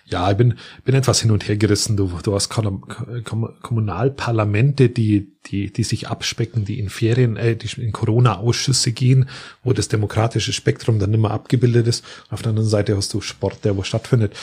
Ja, 0.07 0.31
ich 0.31 0.37
bin, 0.37 0.59
bin 0.85 0.95
etwas 0.95 1.21
hin 1.21 1.31
und 1.31 1.49
her 1.49 1.57
gerissen. 1.57 1.97
Du, 1.97 2.13
du 2.23 2.35
hast 2.35 2.51
Kommunalparlamente, 2.51 4.91
die, 4.91 5.33
die, 5.47 5.73
die 5.73 5.85
sich 5.85 6.09
abspecken, 6.09 6.65
die 6.65 6.79
in 6.79 6.89
Ferien, 6.89 7.37
äh, 7.37 7.57
die 7.57 7.81
in 7.81 7.93
Corona-Ausschüsse 7.93 8.93
gehen, 8.93 9.29
wo 9.65 9.73
das 9.73 9.89
demokratische 9.89 10.53
Spektrum 10.53 10.99
dann 10.99 11.13
immer 11.13 11.31
abgebildet 11.31 11.87
ist. 11.87 12.05
Auf 12.31 12.43
der 12.43 12.51
anderen 12.51 12.69
Seite 12.69 12.97
hast 12.97 13.13
du 13.13 13.21
Sport, 13.21 13.65
der 13.65 13.77
wo 13.77 13.83
stattfindet. 13.83 14.35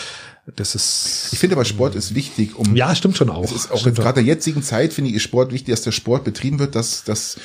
Das 0.56 0.76
ist. 0.76 1.30
Ich 1.32 1.40
finde 1.40 1.56
aber 1.56 1.66
Sport 1.66 1.96
ist 1.96 2.16
wichtig, 2.16 2.58
um. 2.58 2.76
Ja, 2.76 2.96
stimmt 2.96 3.18
schon 3.18 3.30
auch. 3.30 3.44
Es 3.44 3.52
ist 3.52 3.72
auch 3.72 3.84
gerade 3.84 4.16
der 4.16 4.24
jetzigen 4.24 4.64
Zeit 4.64 4.94
finde 4.94 5.12
ich 5.12 5.18
ist 5.18 5.24
Sport 5.24 5.52
wichtig, 5.52 5.74
dass 5.74 5.84
der 5.84 5.92
Sport 5.92 6.24
betrieben 6.24 6.60
wird, 6.60 6.76
dass 6.76 7.04
dass 7.04 7.38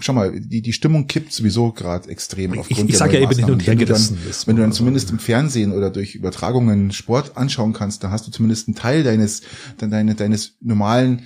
schau 0.00 0.12
mal 0.12 0.40
die 0.40 0.62
die 0.62 0.72
Stimmung 0.72 1.06
kippt 1.06 1.32
sowieso 1.32 1.72
gerade 1.72 2.08
extrem 2.08 2.58
aufgrund 2.58 2.88
ich, 2.88 2.94
ich 2.94 2.98
sage 2.98 3.18
ja 3.18 3.20
eben 3.20 3.36
hin 3.36 3.50
und 3.50 3.66
her 3.66 3.76
gerissen. 3.76 4.18
Wenn, 4.22 4.46
wenn 4.46 4.56
du 4.56 4.62
dann 4.62 4.72
zumindest 4.72 5.10
im 5.10 5.18
Fernsehen 5.18 5.72
oder 5.72 5.90
durch 5.90 6.14
Übertragungen 6.14 6.92
Sport 6.92 7.36
anschauen 7.36 7.72
kannst, 7.72 8.02
dann 8.02 8.10
hast 8.10 8.26
du 8.26 8.30
zumindest 8.30 8.68
einen 8.68 8.74
Teil 8.74 9.02
deines 9.02 9.42
deine, 9.78 10.14
deines 10.14 10.54
normalen 10.60 11.24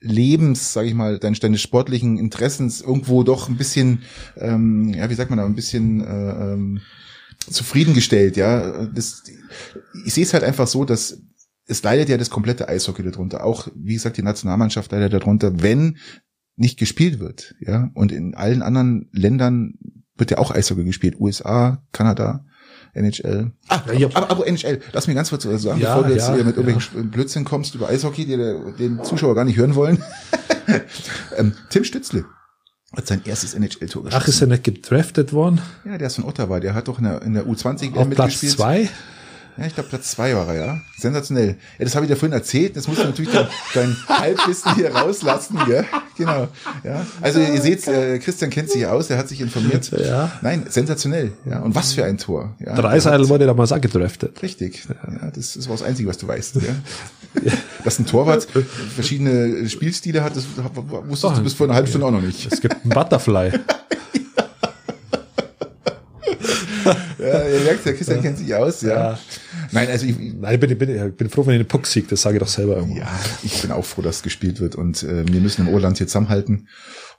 Lebens, 0.00 0.72
sage 0.72 0.88
ich 0.88 0.94
mal, 0.94 1.18
deines, 1.18 1.40
deines 1.40 1.60
sportlichen 1.60 2.18
Interessens 2.18 2.80
irgendwo 2.80 3.22
doch 3.22 3.48
ein 3.48 3.56
bisschen, 3.56 4.02
ähm, 4.36 4.94
ja, 4.94 5.10
wie 5.10 5.14
sagt 5.14 5.30
man 5.30 5.38
da, 5.38 5.44
ein 5.44 5.54
bisschen 5.54 6.00
äh, 6.00 6.52
ähm, 6.52 6.80
zufriedengestellt, 7.48 8.36
ja. 8.36 8.86
Das, 8.86 9.24
ich 10.04 10.14
sehe 10.14 10.24
es 10.24 10.32
halt 10.32 10.44
einfach 10.44 10.66
so, 10.66 10.84
dass 10.84 11.20
es 11.66 11.82
leidet 11.82 12.08
ja 12.08 12.16
das 12.16 12.30
komplette 12.30 12.68
Eishockey 12.68 13.02
darunter. 13.02 13.44
Auch, 13.44 13.68
wie 13.74 13.94
gesagt, 13.94 14.16
die 14.16 14.22
Nationalmannschaft 14.22 14.90
leidet 14.90 15.12
darunter, 15.12 15.62
wenn 15.62 15.98
nicht 16.56 16.78
gespielt 16.78 17.20
wird, 17.20 17.54
ja. 17.60 17.90
Und 17.94 18.10
in 18.10 18.34
allen 18.34 18.62
anderen 18.62 19.08
Ländern 19.12 19.74
wird 20.16 20.30
ja 20.30 20.38
auch 20.38 20.50
Eishockey 20.50 20.84
gespielt. 20.84 21.20
USA, 21.20 21.84
Kanada, 21.92 22.44
NHL. 22.94 23.52
Ah, 23.68 23.80
ja, 23.96 24.08
aber, 24.14 24.30
aber, 24.30 24.46
NHL, 24.46 24.80
lass 24.92 25.06
mich 25.06 25.16
ganz 25.16 25.30
kurz 25.30 25.44
sagen, 25.44 25.80
ja, 25.80 25.94
bevor 25.94 26.08
du 26.08 26.14
jetzt 26.14 26.28
ja, 26.28 26.34
hier 26.34 26.44
mit 26.44 26.56
irgendwelchen 26.56 26.96
ja. 26.96 27.08
Blödsinn 27.10 27.44
kommst 27.44 27.74
über 27.74 27.88
Eishockey, 27.88 28.26
die 28.26 28.36
den 28.78 29.02
Zuschauer 29.04 29.34
gar 29.34 29.44
nicht 29.44 29.56
hören 29.56 29.74
wollen. 29.74 30.02
ähm, 31.36 31.54
Tim 31.68 31.84
Stützle 31.84 32.24
hat 32.94 33.06
sein 33.06 33.22
erstes 33.24 33.54
NHL-Tor 33.54 34.04
geschossen. 34.04 34.22
Ach, 34.22 34.28
ist 34.28 34.40
er 34.40 34.48
nicht 34.48 34.64
gedraftet 34.64 35.32
worden? 35.32 35.60
Ja, 35.84 35.96
der 35.96 36.08
ist 36.08 36.16
von 36.16 36.24
Ottawa. 36.24 36.58
Der 36.58 36.74
hat 36.74 36.88
doch 36.88 36.98
in 36.98 37.04
der, 37.04 37.22
in 37.22 37.34
der 37.34 37.46
U20 37.46 37.94
Auf 37.94 38.10
Platz 38.10 38.40
zwei? 38.40 38.88
Ja, 39.56 39.66
ich 39.66 39.74
glaube 39.74 39.88
Platz 39.88 40.12
zwei 40.12 40.34
war 40.34 40.48
er, 40.48 40.54
ja. 40.54 40.80
Sensationell. 40.98 41.56
Ja, 41.78 41.84
das 41.84 41.94
habe 41.94 42.04
ich 42.04 42.10
dir 42.10 42.16
vorhin 42.16 42.32
erzählt. 42.32 42.76
Das 42.76 42.88
musst 42.88 43.00
du 43.00 43.04
natürlich 43.04 43.32
dein, 43.32 43.46
dein 43.74 43.96
Halbwissen 44.08 44.74
hier 44.74 44.94
rauslassen, 44.94 45.58
ja. 45.68 45.84
Genau. 46.16 46.48
Ja. 46.84 47.06
Also 47.20 47.40
ihr 47.40 47.60
seht, 47.60 47.86
äh, 47.88 48.18
Christian 48.18 48.50
kennt 48.50 48.70
sich 48.70 48.86
aus, 48.86 49.08
er 49.10 49.18
hat 49.18 49.28
sich 49.28 49.40
informiert. 49.40 49.90
Ja. 49.90 50.30
Nein, 50.42 50.66
sensationell. 50.68 51.32
Ja. 51.44 51.60
Und 51.60 51.74
was 51.74 51.92
für 51.92 52.04
ein 52.04 52.18
Tor. 52.18 52.54
Ja. 52.58 52.74
Dreiseidel 52.74 53.28
wurde 53.28 53.46
damals 53.46 53.72
auch 53.72 53.80
gedraftet. 53.80 54.42
Richtig. 54.42 54.86
Ja, 54.88 55.30
das, 55.30 55.54
das 55.54 55.68
war 55.68 55.76
das 55.76 55.82
Einzige, 55.82 56.08
was 56.08 56.18
du 56.18 56.28
weißt. 56.28 56.56
Ja. 56.56 57.52
Dass 57.84 57.98
ein 57.98 58.06
Torwart 58.06 58.46
verschiedene 58.94 59.68
Spielstile 59.68 60.22
hat, 60.22 60.36
das 60.36 60.44
wusstest 60.56 61.24
Doch, 61.24 61.36
du 61.36 61.44
bis 61.44 61.54
vor 61.54 61.66
einer 61.66 61.74
halben 61.74 61.88
Stunde 61.88 62.06
auch 62.06 62.10
noch 62.10 62.20
nicht. 62.20 62.52
Es 62.52 62.60
gibt 62.60 62.74
einen 62.82 62.90
Butterfly. 62.90 63.52
ja, 67.70 67.74
merkt, 67.74 67.86
der 67.86 67.94
Christian 67.94 68.22
kennt 68.22 68.38
sich 68.38 68.54
aus, 68.54 68.82
ja. 68.82 68.88
ja. 69.12 69.18
Nein, 69.72 69.88
also 69.88 70.06
ich, 70.06 70.16
Nein, 70.18 70.54
ich 70.54 70.60
bin, 70.60 70.70
ich 70.70 70.78
bin, 70.78 71.06
ich 71.08 71.16
bin 71.16 71.30
froh, 71.30 71.46
wenn 71.46 71.54
ihr 71.54 71.64
den 71.64 71.68
Puck 71.68 71.86
siegt, 71.86 72.12
das 72.12 72.22
sage 72.22 72.36
ich 72.36 72.40
doch 72.40 72.48
selber 72.48 72.76
irgendwo. 72.76 72.98
Ja, 72.98 73.08
ich 73.42 73.60
bin 73.62 73.70
auch 73.70 73.84
froh, 73.84 74.02
dass 74.02 74.22
gespielt 74.22 74.60
wird 74.60 74.74
und 74.74 75.02
äh, 75.02 75.24
wir 75.26 75.40
müssen 75.40 75.66
im 75.66 75.72
Urland 75.72 75.98
hier 75.98 76.06
zusammenhalten. 76.06 76.68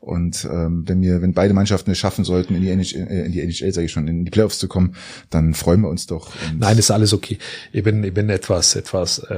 Und 0.01 0.45
ähm, 0.51 0.83
wenn 0.87 0.99
wir, 1.03 1.21
wenn 1.21 1.33
beide 1.33 1.53
Mannschaften 1.53 1.91
es 1.91 1.99
schaffen 1.99 2.25
sollten, 2.25 2.55
in 2.55 2.63
die 2.63 2.69
NHL, 2.69 3.07
äh, 3.07 3.25
in 3.25 3.31
die 3.31 3.41
NHL, 3.41 3.71
sage 3.71 3.85
ich 3.85 3.91
schon, 3.91 4.07
in 4.07 4.25
die 4.25 4.31
Playoffs 4.31 4.57
zu 4.57 4.67
kommen, 4.67 4.95
dann 5.29 5.53
freuen 5.53 5.81
wir 5.81 5.89
uns 5.89 6.07
doch. 6.07 6.31
Nein, 6.57 6.79
ist 6.79 6.89
alles 6.89 7.13
okay. 7.13 7.37
Ich 7.71 7.83
bin, 7.83 8.03
ich 8.03 8.11
bin 8.11 8.27
etwas, 8.31 8.75
etwas, 8.75 9.19
äh, 9.19 9.35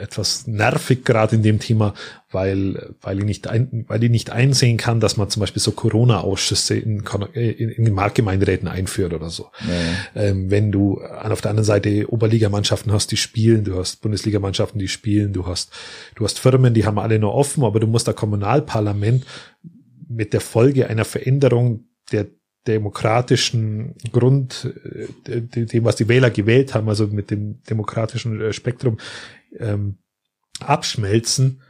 etwas 0.00 0.46
nervig 0.46 1.04
gerade 1.04 1.36
in 1.36 1.42
dem 1.42 1.58
Thema, 1.58 1.92
weil, 2.30 2.94
weil 3.02 3.18
ich 3.18 3.24
nicht 3.26 3.48
ein, 3.48 3.84
weil 3.86 4.02
ich 4.02 4.10
nicht 4.10 4.30
einsehen 4.30 4.78
kann, 4.78 4.98
dass 4.98 5.18
man 5.18 5.28
zum 5.28 5.40
Beispiel 5.40 5.60
so 5.60 5.72
Corona-Ausschüsse 5.72 6.76
in, 6.76 7.02
in, 7.34 7.68
in 7.68 7.84
den 7.84 7.94
Marktgemeinderäten 7.94 8.66
einführt 8.66 9.12
oder 9.12 9.28
so. 9.28 9.48
Ja. 9.66 10.22
Ähm, 10.22 10.50
wenn 10.50 10.72
du 10.72 11.02
auf 11.02 11.42
der 11.42 11.50
anderen 11.50 11.66
Seite 11.66 12.10
Oberligamannschaften 12.10 12.92
hast, 12.92 13.12
die 13.12 13.18
spielen, 13.18 13.64
du 13.64 13.76
hast 13.76 14.00
Bundesligamannschaften, 14.00 14.78
die 14.78 14.88
spielen, 14.88 15.34
du 15.34 15.46
hast, 15.46 15.70
du 16.14 16.24
hast 16.24 16.38
Firmen, 16.38 16.72
die 16.72 16.86
haben 16.86 16.98
alle 16.98 17.18
nur 17.18 17.34
offen, 17.34 17.62
aber 17.62 17.78
du 17.78 17.86
musst 17.86 18.08
da 18.08 18.14
Kommunalparlament 18.14 19.26
mit 20.08 20.32
der 20.32 20.40
Folge 20.40 20.88
einer 20.88 21.04
Veränderung 21.04 21.84
der 22.12 22.26
demokratischen 22.66 23.94
Grund, 24.12 24.72
äh, 25.26 25.40
dem, 25.40 25.84
was 25.84 25.96
die 25.96 26.08
Wähler 26.08 26.30
gewählt 26.30 26.74
haben, 26.74 26.88
also 26.88 27.06
mit 27.06 27.30
dem 27.30 27.62
demokratischen 27.64 28.40
äh, 28.40 28.52
Spektrum 28.52 28.98
ähm, 29.58 29.98
abschmelzen, 30.60 31.62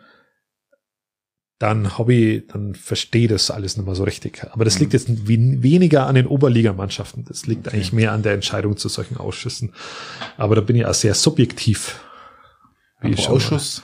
dann 1.59 1.99
habe 1.99 2.15
ich, 2.15 2.47
dann 2.47 2.75
verstehe 2.75 3.27
das 3.27 3.51
alles 3.51 3.77
nicht 3.77 3.87
mehr 3.87 3.95
so 3.97 4.05
richtig. 4.05 4.47
Aber 4.53 4.65
das 4.65 4.79
liegt 4.79 4.93
mhm. 4.93 4.99
jetzt 4.99 5.29
weniger 5.29 6.07
an 6.07 6.15
den 6.15 6.27
Oberligamannschaften. 6.27 7.25
Das 7.25 7.47
liegt 7.47 7.67
okay. 7.67 7.77
eigentlich 7.77 7.93
mehr 7.93 8.13
an 8.13 8.23
der 8.23 8.35
Entscheidung 8.35 8.77
zu 8.77 8.89
solchen 8.89 9.17
Ausschüssen. 9.17 9.73
Aber 10.37 10.55
da 10.55 10.61
bin 10.61 10.77
ich 10.77 10.87
auch 10.87 10.95
sehr 10.95 11.15
subjektiv. 11.15 12.01
Wie 13.01 13.17
Ausschuss. 13.27 13.83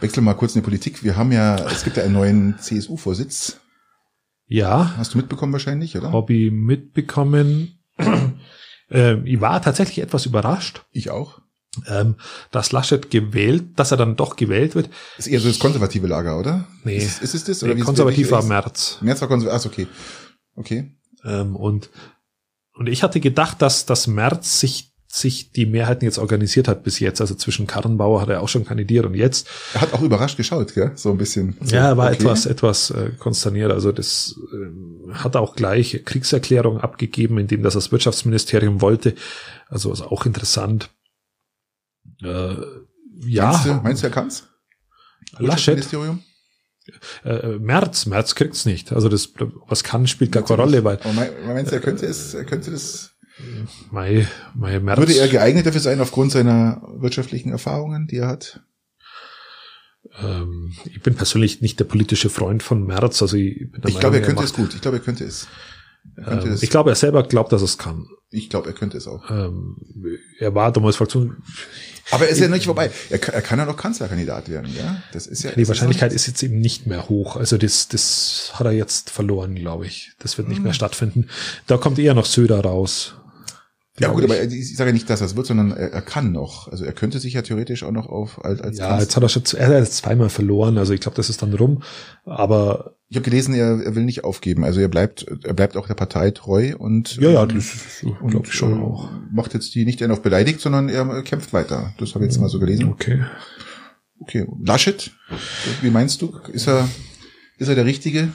Wechsel 0.00 0.22
mal 0.22 0.34
kurz 0.34 0.54
in 0.54 0.60
die 0.60 0.64
Politik. 0.64 1.02
Wir 1.02 1.16
haben 1.16 1.32
ja, 1.32 1.56
es 1.66 1.82
gibt 1.82 1.96
ja 1.96 2.04
einen 2.04 2.12
neuen 2.12 2.58
CSU-Vorsitz. 2.58 3.58
Ja. 4.48 4.94
Hast 4.96 5.14
du 5.14 5.18
mitbekommen 5.18 5.52
wahrscheinlich, 5.52 5.96
oder? 5.96 6.12
Hobby 6.12 6.50
mitbekommen. 6.50 7.78
ähm, 8.90 9.26
ich 9.26 9.40
war 9.40 9.62
tatsächlich 9.62 10.00
etwas 10.00 10.26
überrascht. 10.26 10.82
Ich 10.90 11.10
auch. 11.10 11.40
Ähm, 11.86 12.16
dass 12.50 12.72
Laschet 12.72 13.10
gewählt, 13.10 13.78
dass 13.78 13.92
er 13.92 13.98
dann 13.98 14.16
doch 14.16 14.36
gewählt 14.36 14.74
wird. 14.74 14.88
Ist 15.18 15.28
eher 15.28 15.38
so 15.38 15.48
das 15.48 15.58
konservative 15.58 16.06
Lager, 16.06 16.38
oder? 16.38 16.66
Nee. 16.82 16.96
Ist, 16.96 17.22
ist 17.22 17.34
es 17.34 17.44
das? 17.44 17.62
Oder 17.62 17.74
nee, 17.74 17.82
konservativ 17.82 18.30
war 18.30 18.42
März. 18.42 18.98
März 19.00 19.20
war 19.20 19.28
konservativ, 19.28 19.60
ach, 19.60 19.70
okay. 19.70 19.86
Okay. 20.56 20.92
Ähm, 21.24 21.54
und, 21.54 21.90
und 22.72 22.88
ich 22.88 23.02
hatte 23.02 23.20
gedacht, 23.20 23.62
dass 23.62 23.86
das 23.86 24.06
März 24.06 24.58
sich 24.58 24.92
sich 25.20 25.52
die 25.52 25.66
Mehrheiten 25.66 26.04
jetzt 26.04 26.18
organisiert 26.18 26.68
hat 26.68 26.82
bis 26.84 26.98
jetzt. 27.00 27.20
Also 27.20 27.34
zwischen 27.34 27.66
Karrenbauer 27.66 28.20
hat 28.20 28.28
er 28.28 28.42
auch 28.42 28.48
schon 28.48 28.64
kandidiert 28.64 29.06
und 29.06 29.14
jetzt. 29.14 29.48
Er 29.74 29.82
hat 29.82 29.92
auch 29.92 30.02
überrascht 30.02 30.36
geschaut, 30.36 30.74
gell? 30.74 30.92
So 30.94 31.10
ein 31.10 31.18
bisschen. 31.18 31.56
So, 31.60 31.74
ja, 31.74 31.88
er 31.88 31.96
war 31.96 32.08
okay. 32.08 32.16
etwas, 32.16 32.46
etwas 32.46 32.90
äh, 32.90 33.10
konsterniert. 33.18 33.72
Also 33.72 33.92
das 33.92 34.38
äh, 34.52 35.12
hat 35.14 35.36
auch 35.36 35.56
gleich 35.56 36.02
Kriegserklärung 36.04 36.80
abgegeben, 36.80 37.38
indem 37.38 37.62
das 37.62 37.74
das 37.74 37.92
Wirtschaftsministerium 37.92 38.80
wollte. 38.80 39.14
Also 39.68 39.92
ist 39.92 40.02
auch 40.02 40.26
interessant. 40.26 40.90
Äh, 42.22 42.54
ja. 43.26 43.52
Meinst 43.52 43.66
du, 43.66 43.74
meinst 43.74 44.02
du 44.02 44.06
er 44.06 44.12
kann's? 44.12 44.44
Laschet? 45.38 45.86
Äh, 47.24 47.58
März, 47.58 48.06
März 48.06 48.34
kriegt's 48.34 48.64
nicht. 48.64 48.92
Also 48.92 49.08
das, 49.08 49.32
was 49.66 49.84
kann, 49.84 50.06
spielt 50.06 50.32
gar 50.32 50.44
keine 50.44 50.62
Rolle, 50.62 50.84
weil. 50.84 50.98
Aber 51.02 51.12
meinst 51.52 51.72
du, 51.72 51.76
er 51.76 51.82
könnte 51.82 52.06
es, 52.06 52.34
er 52.34 52.44
könnte 52.44 52.70
das? 52.70 53.07
Mai, 53.90 54.26
Mai, 54.54 54.80
März. 54.80 54.98
Würde 54.98 55.16
er 55.16 55.28
geeignet 55.28 55.66
dafür 55.66 55.80
sein 55.80 56.00
aufgrund 56.00 56.32
seiner 56.32 56.82
wirtschaftlichen 56.96 57.50
Erfahrungen, 57.50 58.06
die 58.06 58.16
er 58.16 58.28
hat? 58.28 58.62
Ähm, 60.20 60.74
ich 60.84 61.02
bin 61.02 61.14
persönlich 61.14 61.60
nicht 61.60 61.78
der 61.78 61.84
politische 61.84 62.30
Freund 62.30 62.62
von 62.62 62.84
Merz, 62.84 63.22
also 63.22 63.36
ich 63.36 63.70
bin 63.70 63.80
der 63.82 63.90
Ich 63.90 64.00
glaube, 64.00 64.16
er 64.16 64.22
könnte 64.22 64.42
es 64.42 64.52
gut. 64.52 64.74
Ich 64.74 64.80
glaube, 64.80 64.98
er 64.98 65.02
könnte 65.02 65.24
es. 65.24 65.46
Er 66.16 66.42
ähm, 66.44 66.58
ich 66.60 66.70
glaube, 66.70 66.90
er 66.90 66.96
selber 66.96 67.22
glaubt, 67.22 67.52
dass 67.52 67.62
er 67.62 67.66
es 67.66 67.78
kann. 67.78 68.06
Ich 68.30 68.50
glaube, 68.50 68.68
er 68.68 68.74
könnte 68.74 68.96
es 68.98 69.06
auch. 69.06 69.30
Ähm, 69.30 69.76
er 70.38 70.54
war 70.54 70.72
damals 70.72 70.96
Fraktion. 70.96 71.42
Aber 72.10 72.24
er 72.26 72.30
ist 72.30 72.40
ja 72.40 72.48
nicht 72.48 72.66
vorbei. 72.66 72.90
Er, 73.10 73.22
er 73.28 73.42
kann 73.42 73.58
ja 73.58 73.64
noch 73.64 73.76
Kanzlerkandidat 73.76 74.48
werden, 74.48 74.70
ja? 74.76 75.02
Das 75.12 75.26
ist 75.26 75.44
ja. 75.44 75.52
Die 75.52 75.68
Wahrscheinlichkeit 75.68 76.12
ist, 76.12 76.22
ist, 76.22 76.26
jetzt 76.28 76.42
eben 76.42 76.58
nicht 76.58 76.86
mehr 76.86 77.08
hoch. 77.08 77.36
Also 77.36 77.56
das, 77.56 77.88
das 77.88 78.52
hat 78.54 78.66
er 78.66 78.72
jetzt 78.72 79.10
verloren, 79.10 79.54
glaube 79.54 79.86
ich. 79.86 80.12
Das 80.18 80.38
wird 80.38 80.48
nicht 80.48 80.58
hm. 80.58 80.64
mehr 80.64 80.74
stattfinden. 80.74 81.28
Da 81.66 81.76
kommt 81.76 81.98
eher 81.98 82.14
noch 82.14 82.26
Söder 82.26 82.60
raus. 82.60 83.14
Ja 83.98 84.08
gut, 84.08 84.24
ich. 84.24 84.30
aber 84.30 84.42
ich 84.42 84.76
sage 84.76 84.90
ja 84.90 84.94
nicht, 84.94 85.08
dass 85.10 85.20
er 85.20 85.26
es 85.26 85.36
wird, 85.36 85.46
sondern 85.46 85.72
er, 85.72 85.92
er, 85.92 86.02
kann 86.02 86.32
noch. 86.32 86.68
Also 86.68 86.84
er 86.84 86.92
könnte 86.92 87.18
sich 87.18 87.34
ja 87.34 87.42
theoretisch 87.42 87.82
auch 87.82 87.92
noch 87.92 88.06
auf 88.06 88.44
als, 88.44 88.60
als 88.60 88.78
Ja, 88.78 88.98
jetzt 88.98 89.16
hat 89.16 89.22
er 89.22 89.28
schon 89.28 89.42
er 89.56 89.80
hat 89.80 89.92
zweimal 89.92 90.28
verloren, 90.28 90.78
also 90.78 90.92
ich 90.92 91.00
glaube, 91.00 91.16
das 91.16 91.30
ist 91.30 91.42
dann 91.42 91.52
rum. 91.54 91.82
Aber 92.24 92.96
ich 93.08 93.16
habe 93.16 93.24
gelesen, 93.24 93.54
er, 93.54 93.80
er 93.80 93.94
will 93.94 94.04
nicht 94.04 94.24
aufgeben. 94.24 94.64
Also 94.64 94.80
er 94.80 94.88
bleibt, 94.88 95.26
er 95.44 95.54
bleibt 95.54 95.76
auch 95.76 95.86
der 95.86 95.94
Partei 95.94 96.30
treu 96.30 96.74
und 96.76 97.16
ja, 97.16 97.30
ja, 97.30 97.46
das 97.46 98.04
glaube 98.26 98.46
ich 98.46 98.52
schon 98.52 98.78
äh, 98.78 98.82
auch. 98.82 99.10
Macht 99.32 99.54
jetzt 99.54 99.74
die 99.74 99.84
nicht 99.84 100.02
auf 100.04 100.22
beleidigt, 100.22 100.60
sondern 100.60 100.88
er 100.88 101.22
kämpft 101.22 101.52
weiter. 101.52 101.94
Das 101.98 102.14
habe 102.14 102.24
ich 102.24 102.30
jetzt 102.30 102.40
mal 102.40 102.48
so 102.48 102.58
gelesen. 102.58 102.88
Okay. 102.90 103.24
Okay. 104.20 104.46
Laschet, 104.64 105.12
wie 105.80 105.90
meinst 105.90 106.22
du? 106.22 106.34
Ist 106.52 106.68
er, 106.68 106.88
ist 107.56 107.68
er 107.68 107.74
der 107.74 107.84
Richtige? 107.84 108.28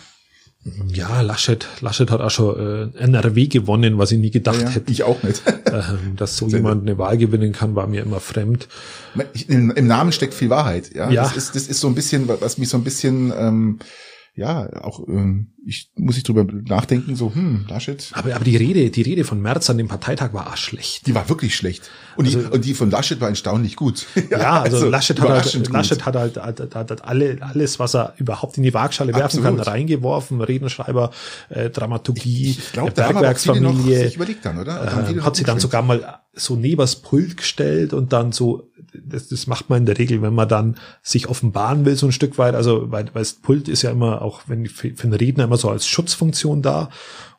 Ja, 0.87 1.21
Laschet, 1.21 1.67
Laschet 1.81 2.09
hat 2.09 2.21
auch 2.21 2.29
schon 2.29 2.91
äh, 2.95 2.97
NRW 2.97 3.47
gewonnen, 3.47 3.97
was 3.97 4.11
ich 4.13 4.19
nie 4.19 4.31
gedacht 4.31 4.61
ja, 4.61 4.69
hätte. 4.69 4.91
Ich 4.91 5.03
auch 5.03 5.21
nicht. 5.23 5.43
ähm, 5.65 6.15
dass 6.15 6.37
so 6.37 6.47
jemand 6.47 6.83
eine 6.83 6.97
Wahl 6.97 7.17
gewinnen 7.17 7.51
kann, 7.51 7.75
war 7.75 7.85
mir 7.87 8.01
immer 8.01 8.21
fremd. 8.21 8.69
Im, 9.47 9.71
Im, 9.71 9.87
Namen 9.87 10.13
steckt 10.13 10.33
viel 10.33 10.49
Wahrheit. 10.49 10.95
Ja, 10.95 11.09
ja. 11.09 11.23
Das, 11.23 11.35
ist, 11.35 11.55
das 11.55 11.67
ist 11.67 11.81
so 11.81 11.87
ein 11.87 11.95
bisschen, 11.95 12.29
was 12.29 12.57
mich 12.57 12.69
so 12.69 12.77
ein 12.77 12.83
bisschen 12.83 13.33
ähm, 13.37 13.79
ja, 14.35 14.67
auch 14.81 15.07
ähm, 15.07 15.52
ich 15.65 15.91
muss 15.95 16.17
ich 16.17 16.23
drüber 16.23 16.45
nachdenken, 16.45 17.15
so, 17.15 17.33
hm, 17.33 17.65
Laschet. 17.69 18.11
Aber, 18.13 18.35
aber 18.35 18.43
die 18.43 18.57
Rede, 18.57 18.89
die 18.89 19.01
Rede 19.01 19.23
von 19.23 19.41
Merz 19.41 19.69
an 19.69 19.77
dem 19.77 19.87
Parteitag 19.87 20.33
war 20.33 20.47
auch 20.47 20.57
schlecht. 20.57 21.07
Die 21.07 21.15
war 21.15 21.29
wirklich 21.29 21.55
schlecht. 21.55 21.89
Und, 22.15 22.25
also, 22.25 22.39
die, 22.39 22.45
und 22.47 22.65
die 22.65 22.73
von 22.73 22.91
Laschet 22.91 23.19
war 23.21 23.29
erstaunlich 23.29 23.75
gut. 23.75 24.05
ja, 24.29 24.61
also, 24.61 24.77
also 24.77 24.89
Laschet, 24.89 25.19
hat 25.21 25.29
halt, 25.29 25.69
Laschet 25.69 26.05
hat 26.05 26.15
halt, 26.15 26.37
hat, 26.37 26.59
hat, 26.59 26.91
hat 26.91 27.03
alle, 27.05 27.37
alles, 27.41 27.79
was 27.79 27.95
er 27.95 28.13
überhaupt 28.17 28.57
in 28.57 28.63
die 28.63 28.73
Waagschale 28.73 29.13
werfen 29.13 29.39
Absolut. 29.39 29.63
kann, 29.63 29.73
reingeworfen. 29.73 30.41
Redenschreiber, 30.41 31.11
äh, 31.49 31.69
Dramaturgie, 31.69 32.51
ich 32.51 32.71
glaub, 32.73 32.93
Bergwerksfamilie. 32.93 34.13
Überlegt 34.13 34.45
dann, 34.45 34.59
oder? 34.59 35.07
Äh, 35.09 35.21
hat 35.21 35.35
sie 35.35 35.43
dann 35.43 35.59
sogar 35.59 35.81
mal 35.81 36.19
so 36.33 36.55
nebers 36.55 36.97
Pult 36.97 37.37
gestellt 37.37 37.93
und 37.93 38.11
dann 38.11 38.31
so, 38.31 38.71
das, 38.93 39.29
das 39.29 39.45
macht 39.45 39.69
man 39.69 39.79
in 39.79 39.85
der 39.85 39.99
Regel, 39.99 40.21
wenn 40.21 40.33
man 40.33 40.49
dann 40.49 40.77
sich 41.03 41.27
offenbaren 41.27 41.85
will, 41.85 41.95
so 41.95 42.07
ein 42.07 42.11
Stück 42.11 42.37
weit. 42.37 42.55
Also, 42.55 42.91
weil, 42.91 43.05
weil 43.13 43.21
das 43.21 43.33
Pult 43.33 43.67
ist 43.67 43.83
ja 43.83 43.91
immer 43.91 44.21
auch, 44.21 44.41
wenn 44.47 44.65
für, 44.65 44.95
für 44.95 45.03
einen 45.03 45.13
Redner 45.13 45.47
immer 45.53 45.57
so 45.59 45.69
als 45.69 45.85
Schutzfunktion 45.85 46.63
da. 46.63 46.89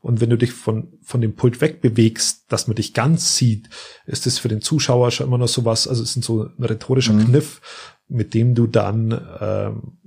Und 0.01 0.21
wenn 0.21 0.31
du 0.31 0.39
dich 0.39 0.53
von, 0.53 0.93
von 1.03 1.21
dem 1.21 1.35
Pult 1.35 1.61
wegbewegst, 1.61 2.45
dass 2.49 2.69
man 2.69 2.77
dich 2.77 2.95
ganz 2.95 3.37
sieht, 3.37 3.69
ist 4.07 4.27
das 4.27 4.39
für 4.39 4.49
den 4.49 4.61
Zuschauer 4.61 5.11
schon 5.11 5.27
immer 5.27 5.39
noch 5.39 5.49
sowas, 5.49 5.89
also 5.89 6.03
es 6.03 6.17
ist 6.17 6.25
so 6.25 6.45
ein 6.45 6.65
rhetorischer 6.65 7.15
mhm. 7.15 7.27
Kniff, 7.27 7.61
mit 8.07 8.35
dem 8.35 8.55
du 8.55 8.67
dann, 8.67 9.21
ähm, 9.41 9.99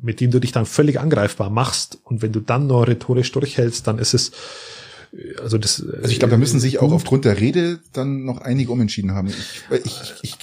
mit 0.00 0.20
dem 0.20 0.30
du 0.30 0.40
dich 0.40 0.52
dann 0.52 0.66
völlig 0.66 0.98
angreifbar 0.98 1.50
machst. 1.50 1.98
Und 2.02 2.22
wenn 2.22 2.32
du 2.32 2.40
dann 2.40 2.66
noch 2.66 2.86
rhetorisch 2.86 3.30
durchhältst, 3.30 3.86
dann 3.86 3.98
ist 3.98 4.14
es, 4.14 4.32
also 5.40 5.58
das. 5.58 5.84
Also 5.84 6.10
ich 6.10 6.18
glaube, 6.18 6.30
da 6.30 6.38
müssen 6.38 6.58
sich 6.58 6.78
auch 6.78 6.92
aufgrund 6.92 7.24
der 7.24 7.38
Rede 7.38 7.80
dann 7.92 8.24
noch 8.24 8.40
einige 8.40 8.72
umentschieden 8.72 9.12
haben. 9.12 9.28
Ich, 9.28 9.62
ich, 9.70 9.84
ich, 9.84 10.14
ich, 10.22 10.36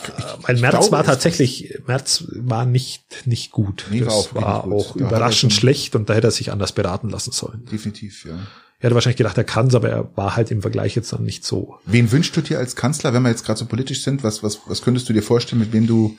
Weil 0.44 0.60
März 0.60 0.72
glaube, 0.74 0.92
war 0.92 1.04
tatsächlich, 1.04 1.80
März 1.88 2.26
war 2.30 2.66
nicht 2.66 3.26
nicht 3.26 3.52
gut. 3.52 3.88
Nee, 3.90 4.02
das 4.02 4.36
war 4.36 4.64
auch, 4.64 4.68
war 4.70 4.72
auch 4.72 4.96
überraschend 4.96 5.54
schlecht 5.54 5.96
und 5.96 6.10
da 6.10 6.14
hätte 6.14 6.28
er 6.28 6.32
sich 6.32 6.52
anders 6.52 6.72
beraten 6.74 7.10
lassen 7.10 7.32
sollen. 7.32 7.66
Definitiv, 7.72 8.26
ja. 8.26 8.36
Er 8.82 8.86
hätte 8.86 8.96
wahrscheinlich 8.96 9.18
gedacht, 9.18 9.38
er 9.38 9.44
kann 9.44 9.68
es, 9.68 9.76
aber 9.76 9.90
er 9.90 10.16
war 10.16 10.38
halt 10.38 10.52
im 10.52 10.62
Vergleich 10.62 10.96
jetzt 10.96 11.12
dann 11.12 11.24
nicht 11.24 11.44
so. 11.44 11.76
Wen 11.86 12.12
wünschst 12.12 12.38
du 12.38 12.42
dir 12.42 12.60
als 12.60 12.78
Kanzler, 12.78 13.14
wenn 13.14 13.24
wir 13.24 13.30
jetzt 13.30 13.46
gerade 13.46 13.60
so 13.60 13.66
politisch 13.66 14.04
sind? 14.04 14.24
Was, 14.24 14.42
was, 14.42 14.62
was 14.68 14.82
könntest 14.82 15.10
du 15.10 15.14
dir 15.14 15.24
vorstellen, 15.24 15.60
mit 15.60 15.74
wem 15.74 15.86
du 15.86 16.18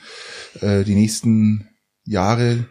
äh, 0.59 0.83
die 0.83 0.93
nächsten 0.93 1.69
Jahre 2.05 2.65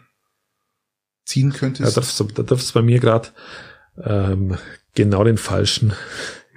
ziehen 1.25 1.51
könntest? 1.51 1.97
Ja, 1.97 2.01
da, 2.33 2.43
du 2.43 2.57
bei 2.73 2.81
mir 2.81 2.99
gerade 2.99 3.29
ähm, 4.03 4.57
genau 4.95 5.23
den 5.23 5.37
falschen. 5.37 5.93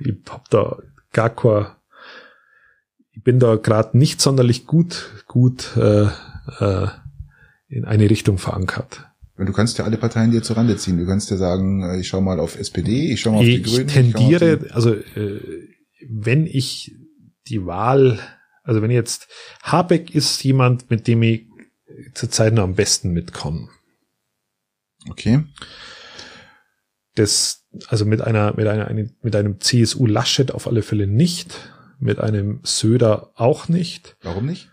Ich 0.00 0.14
hab 0.28 0.48
da 0.50 0.78
gar 1.12 1.30
kein, 1.30 1.66
ich 3.12 3.22
bin 3.22 3.38
da 3.38 3.56
gerade 3.56 3.96
nicht 3.96 4.20
sonderlich 4.20 4.66
gut, 4.66 5.10
gut 5.26 5.76
äh, 5.76 6.08
äh, 6.58 6.88
in 7.68 7.84
eine 7.84 8.10
Richtung 8.10 8.38
verankert. 8.38 9.06
Du 9.36 9.52
kannst 9.52 9.78
ja 9.78 9.84
alle 9.84 9.96
Parteien 9.96 10.30
dir 10.30 10.42
zur 10.42 10.56
Rande 10.56 10.76
ziehen. 10.76 10.96
Du 10.96 11.06
kannst 11.06 11.30
ja 11.30 11.36
sagen, 11.36 11.82
äh, 11.82 11.98
ich 11.98 12.08
schau 12.08 12.20
mal 12.20 12.38
auf 12.38 12.56
SPD, 12.56 13.12
ich 13.12 13.20
schau 13.20 13.32
mal 13.32 13.38
auf 13.38 13.44
ich 13.44 13.62
die 13.62 13.70
Grünen. 13.70 13.88
Tendiere, 13.88 14.60
ich 14.64 14.74
also 14.74 14.94
äh, 14.94 15.40
wenn 16.08 16.46
ich 16.46 16.94
die 17.48 17.66
Wahl, 17.66 18.18
also 18.62 18.80
wenn 18.82 18.90
jetzt 18.90 19.28
Habeck 19.62 20.14
ist 20.14 20.42
jemand, 20.44 20.90
mit 20.90 21.06
dem 21.08 21.22
ich 21.22 21.46
zurzeit 22.14 22.54
noch 22.54 22.64
am 22.64 22.74
besten 22.74 23.10
mitkomme. 23.10 23.68
Okay. 25.10 25.44
Das 27.14 27.64
also 27.88 28.04
mit 28.04 28.20
einer, 28.20 28.54
mit 28.56 28.66
einer, 28.66 28.90
mit 29.22 29.36
einem 29.36 29.60
CSU 29.60 30.06
Laschet 30.06 30.52
auf 30.52 30.66
alle 30.66 30.82
Fälle 30.82 31.06
nicht, 31.06 31.54
mit 31.98 32.18
einem 32.18 32.60
Söder 32.62 33.30
auch 33.34 33.68
nicht. 33.68 34.16
Warum 34.22 34.46
nicht? 34.46 34.70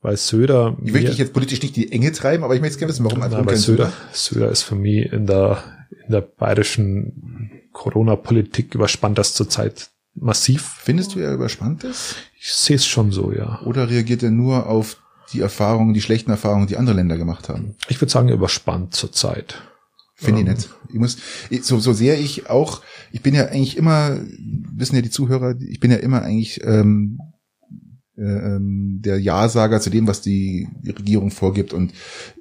Weil 0.00 0.16
Söder. 0.16 0.76
Ich 0.84 0.92
möchte 0.92 1.10
dich 1.10 1.18
jetzt 1.18 1.32
politisch 1.32 1.62
nicht 1.62 1.76
die 1.76 1.92
Enge 1.92 2.12
treiben, 2.12 2.42
aber 2.44 2.54
ich 2.54 2.60
möchte 2.60 2.78
gerne 2.78 2.92
wissen, 2.92 3.04
warum 3.04 3.22
einfach 3.22 3.46
kein 3.46 3.56
Söder, 3.56 3.92
Söder 4.12 4.50
ist 4.50 4.62
für 4.62 4.74
mich 4.74 5.12
in 5.12 5.26
der, 5.26 5.62
in 6.06 6.12
der 6.12 6.22
bayerischen 6.22 7.52
Corona-Politik 7.72 8.74
überspannt 8.74 9.18
das 9.18 9.34
zurzeit 9.34 9.90
massiv. 10.14 10.62
Findest 10.80 11.14
du, 11.14 11.20
er 11.20 11.32
überspannt 11.32 11.84
ist? 11.84 12.16
Ich 12.38 12.52
sehe 12.52 12.76
es 12.76 12.86
schon 12.86 13.12
so, 13.12 13.32
ja. 13.32 13.60
Oder 13.64 13.88
reagiert 13.88 14.22
er 14.22 14.30
nur 14.30 14.66
auf 14.66 14.96
die 15.32 15.40
Erfahrungen, 15.40 15.94
die 15.94 16.02
schlechten 16.02 16.30
Erfahrungen, 16.30 16.66
die 16.66 16.76
andere 16.76 16.96
Länder 16.96 17.16
gemacht 17.16 17.48
haben? 17.48 17.76
Ich 17.88 18.00
würde 18.00 18.10
sagen, 18.10 18.28
überspannt 18.28 18.94
zurzeit. 18.94 19.62
Finde 20.24 20.40
ich 20.42 20.46
nicht. 20.46 20.70
Ich 20.88 20.98
muss, 20.98 21.16
so, 21.62 21.78
so 21.78 21.92
sehr 21.92 22.18
ich 22.18 22.48
auch, 22.48 22.82
ich 23.12 23.22
bin 23.22 23.34
ja 23.34 23.46
eigentlich 23.46 23.76
immer, 23.76 24.20
wissen 24.74 24.96
ja 24.96 25.02
die 25.02 25.10
Zuhörer, 25.10 25.56
ich 25.60 25.80
bin 25.80 25.90
ja 25.90 25.96
immer 25.96 26.22
eigentlich 26.22 26.62
ähm, 26.64 27.18
äh, 28.16 28.22
ähm, 28.22 29.00
der 29.02 29.18
Ja-Sager 29.18 29.80
zu 29.80 29.90
dem, 29.90 30.06
was 30.06 30.20
die, 30.20 30.68
die 30.82 30.90
Regierung 30.90 31.30
vorgibt 31.30 31.72
und 31.72 31.92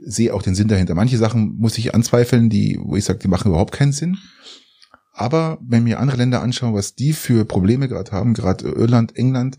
sehe 0.02 0.34
auch 0.34 0.42
den 0.42 0.54
Sinn 0.54 0.68
dahinter. 0.68 0.96
Manche 0.96 1.18
Sachen 1.18 1.58
muss 1.58 1.78
ich 1.78 1.96
anzweifeln, 1.96 2.50
die, 2.50 2.78
wo 2.82 2.98
ich 2.98 3.06
sage, 3.06 3.20
die 3.20 3.28
machen 3.28 3.50
überhaupt 3.50 3.74
keinen 3.74 3.94
Sinn. 3.94 4.18
Aber 5.14 5.60
wenn 5.62 5.84
mir 5.84 6.00
andere 6.00 6.18
Länder 6.18 6.42
anschauen, 6.42 6.74
was 6.74 6.96
die 6.96 7.14
für 7.14 7.46
Probleme 7.46 7.88
gerade 7.88 8.12
haben, 8.12 8.34
gerade 8.34 8.68
Irland, 8.68 9.16
England, 9.16 9.58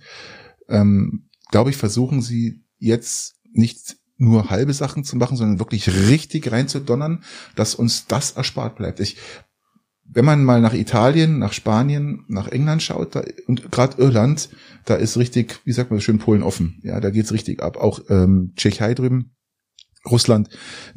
ähm, 0.68 1.28
glaube 1.50 1.70
ich, 1.70 1.76
versuchen 1.76 2.22
sie 2.22 2.62
jetzt 2.78 3.36
nicht 3.52 3.96
nur 4.22 4.50
halbe 4.50 4.72
Sachen 4.72 5.04
zu 5.04 5.16
machen, 5.16 5.36
sondern 5.36 5.58
wirklich 5.58 5.88
richtig 6.08 6.50
reinzudonnern, 6.50 7.22
dass 7.56 7.74
uns 7.74 8.06
das 8.06 8.32
erspart 8.32 8.76
bleibt. 8.76 9.00
Ich, 9.00 9.16
wenn 10.04 10.24
man 10.24 10.44
mal 10.44 10.60
nach 10.60 10.74
Italien, 10.74 11.38
nach 11.38 11.52
Spanien, 11.52 12.24
nach 12.28 12.48
England 12.48 12.82
schaut, 12.82 13.14
da, 13.16 13.24
und 13.46 13.72
gerade 13.72 14.00
Irland, 14.00 14.50
da 14.84 14.94
ist 14.94 15.16
richtig, 15.16 15.60
wie 15.64 15.72
sagt 15.72 15.90
man 15.90 16.00
schön, 16.00 16.18
Polen 16.18 16.42
offen. 16.42 16.78
Ja, 16.82 17.00
da 17.00 17.10
geht's 17.10 17.32
richtig 17.32 17.62
ab. 17.62 17.76
Auch 17.76 18.00
ähm, 18.10 18.52
Tschechei 18.56 18.94
drüben, 18.94 19.34
Russland, 20.08 20.48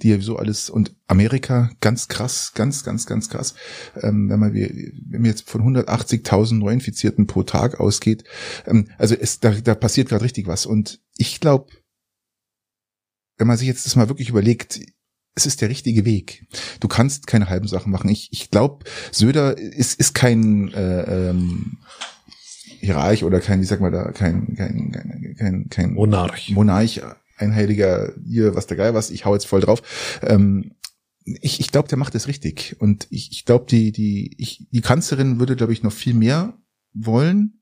die 0.02 0.20
so 0.22 0.38
alles 0.38 0.70
und 0.70 0.96
Amerika, 1.08 1.72
ganz 1.80 2.08
krass, 2.08 2.52
ganz, 2.54 2.84
ganz, 2.84 3.06
ganz 3.06 3.30
krass. 3.30 3.56
Ähm, 4.02 4.30
wenn 4.30 4.40
man 4.40 4.54
wenn 4.54 5.22
man 5.22 5.26
jetzt 5.26 5.50
von 5.50 5.62
180.000 5.62 6.56
Neuinfizierten 6.56 7.28
pro 7.28 7.44
Tag 7.44 7.80
ausgeht, 7.80 8.24
ähm, 8.68 8.90
also 8.98 9.16
es, 9.16 9.40
da, 9.40 9.52
da 9.52 9.76
passiert 9.76 10.10
gerade 10.10 10.24
richtig 10.24 10.48
was. 10.48 10.66
Und 10.66 11.02
ich 11.18 11.40
glaube, 11.40 11.68
wenn 13.38 13.48
man 13.48 13.58
sich 13.58 13.67
jetzt 13.67 13.86
das 13.86 13.95
mal 13.95 14.10
wirklich 14.10 14.30
überlegt, 14.30 14.80
es 15.36 15.45
ist 15.45 15.62
der 15.62 15.69
richtige 15.69 16.06
Weg. 16.06 16.48
Du 16.80 16.88
kannst 16.88 17.28
keine 17.28 17.50
halben 17.50 17.67
Sachen 17.67 17.91
machen. 17.91 18.10
Ich, 18.10 18.30
ich 18.32 18.50
glaube, 18.50 18.86
Söder 19.12 19.58
ist, 19.58 20.00
ist 20.00 20.13
kein 20.13 20.74
äh, 20.74 21.30
ähm, 21.30 21.78
Hierarch 22.80 23.24
oder 23.24 23.41
kein, 23.41 23.62
wie 23.62 23.65
sag 23.65 23.82
mal 23.82 23.91
da, 23.91 24.12
kein, 24.12 24.56
kein, 24.56 24.91
kein, 24.91 25.36
kein, 25.38 25.69
kein 25.69 25.93
Monarch. 25.93 26.50
Monarch, 26.52 27.02
ein 27.38 27.54
Heiliger, 27.54 28.13
hier, 28.26 28.56
was 28.56 28.67
der 28.67 28.78
Geil 28.78 28.93
was, 28.93 29.12
ich 29.12 29.26
hau 29.26 29.34
jetzt 29.34 29.48
voll 29.48 29.62
drauf. 29.62 29.82
Ähm, 30.21 30.71
ich, 31.26 31.60
ich 31.60 31.71
glaube, 31.71 31.89
der 31.89 31.98
macht 31.98 32.15
es 32.15 32.28
richtig. 32.28 32.78
Und 32.80 33.08
ich, 33.10 33.32
ich 33.32 33.45
glaube, 33.45 33.65
die, 33.67 33.91
die, 33.91 34.36
ich, 34.38 34.67
die 34.71 34.82
Kanzlerin 34.82 35.39
würde, 35.39 35.56
glaube 35.56 35.74
ich, 35.74 35.84
noch 35.84 35.91
viel 35.91 36.13
mehr 36.13 36.58
wollen. 36.93 37.62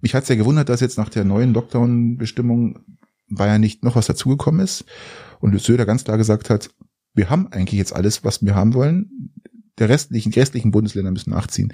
Mich 0.00 0.14
hat's 0.14 0.28
ja 0.28 0.36
gewundert, 0.36 0.68
dass 0.68 0.80
jetzt 0.80 0.96
nach 0.96 1.08
der 1.08 1.24
neuen 1.24 1.52
Lockdown-Bestimmung 1.52 2.78
Bayern 3.28 3.60
nicht 3.60 3.82
noch 3.82 3.96
was 3.96 4.06
dazugekommen 4.06 4.60
ist 4.60 4.84
und 5.40 5.58
Söder 5.60 5.86
ganz 5.86 6.04
klar 6.04 6.18
gesagt 6.18 6.50
hat, 6.50 6.70
wir 7.14 7.30
haben 7.30 7.48
eigentlich 7.52 7.78
jetzt 7.78 7.94
alles, 7.94 8.24
was 8.24 8.42
wir 8.42 8.54
haben 8.54 8.74
wollen. 8.74 9.32
Der 9.78 9.88
restlichen, 9.88 10.32
die 10.32 10.40
restlichen 10.40 10.70
Bundesländer 10.70 11.10
müssen 11.10 11.30
nachziehen. 11.30 11.72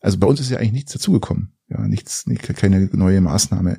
Also 0.00 0.18
bei 0.18 0.26
uns 0.26 0.40
ist 0.40 0.50
ja 0.50 0.58
eigentlich 0.58 0.72
nichts 0.72 0.92
dazugekommen. 0.92 1.52
Ja, 1.70 1.88
nichts, 1.88 2.26
keine 2.56 2.90
neue 2.92 3.22
Maßnahme. 3.22 3.78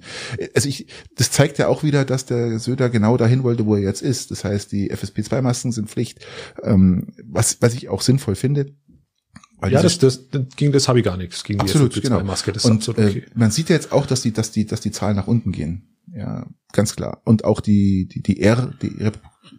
Also 0.56 0.68
ich, 0.68 0.88
das 1.16 1.30
zeigt 1.30 1.60
ja 1.60 1.68
auch 1.68 1.84
wieder, 1.84 2.04
dass 2.04 2.26
der 2.26 2.58
Söder 2.58 2.90
genau 2.90 3.16
dahin 3.16 3.44
wollte, 3.44 3.68
wo 3.68 3.76
er 3.76 3.82
jetzt 3.82 4.02
ist. 4.02 4.32
Das 4.32 4.44
heißt, 4.44 4.72
die 4.72 4.92
FSP2-Masken 4.92 5.72
sind 5.72 5.90
Pflicht, 5.90 6.26
ähm, 6.64 7.14
was, 7.24 7.62
was 7.62 7.76
ich 7.76 7.90
auch 7.90 8.02
sinnvoll 8.02 8.36
finde. 8.36 8.74
ja, 9.62 9.84
das, 9.84 10.00
das, 10.00 10.30
das, 10.30 10.48
gegen 10.56 10.72
das 10.72 10.88
habe 10.88 11.00
ich 11.00 11.06
gar 11.06 11.16
nichts. 11.16 11.44
Gegen 11.44 11.62
absolut, 11.62 11.96
die 11.96 12.02
genau. 12.02 12.24
Maske, 12.24 12.52
das 12.52 12.66
Und, 12.66 12.78
absolut 12.78 13.00
okay. 13.00 13.20
äh, 13.20 13.26
man 13.36 13.52
sieht 13.52 13.70
ja 13.70 13.76
jetzt 13.76 13.92
auch, 13.92 14.08
dass 14.08 14.22
die, 14.22 14.34
dass 14.34 14.52
die, 14.52 14.66
dass 14.66 14.82
die 14.82 14.92
Zahlen 14.92 15.16
nach 15.16 15.28
unten 15.28 15.52
gehen. 15.52 15.95
Ja, 16.14 16.48
ganz 16.72 16.96
klar. 16.96 17.22
Und 17.26 17.44
auch 17.44 17.62
die, 17.62 18.08
die, 18.08 18.22
die 18.22 18.42
R, 18.42 18.74
die, 18.82 19.12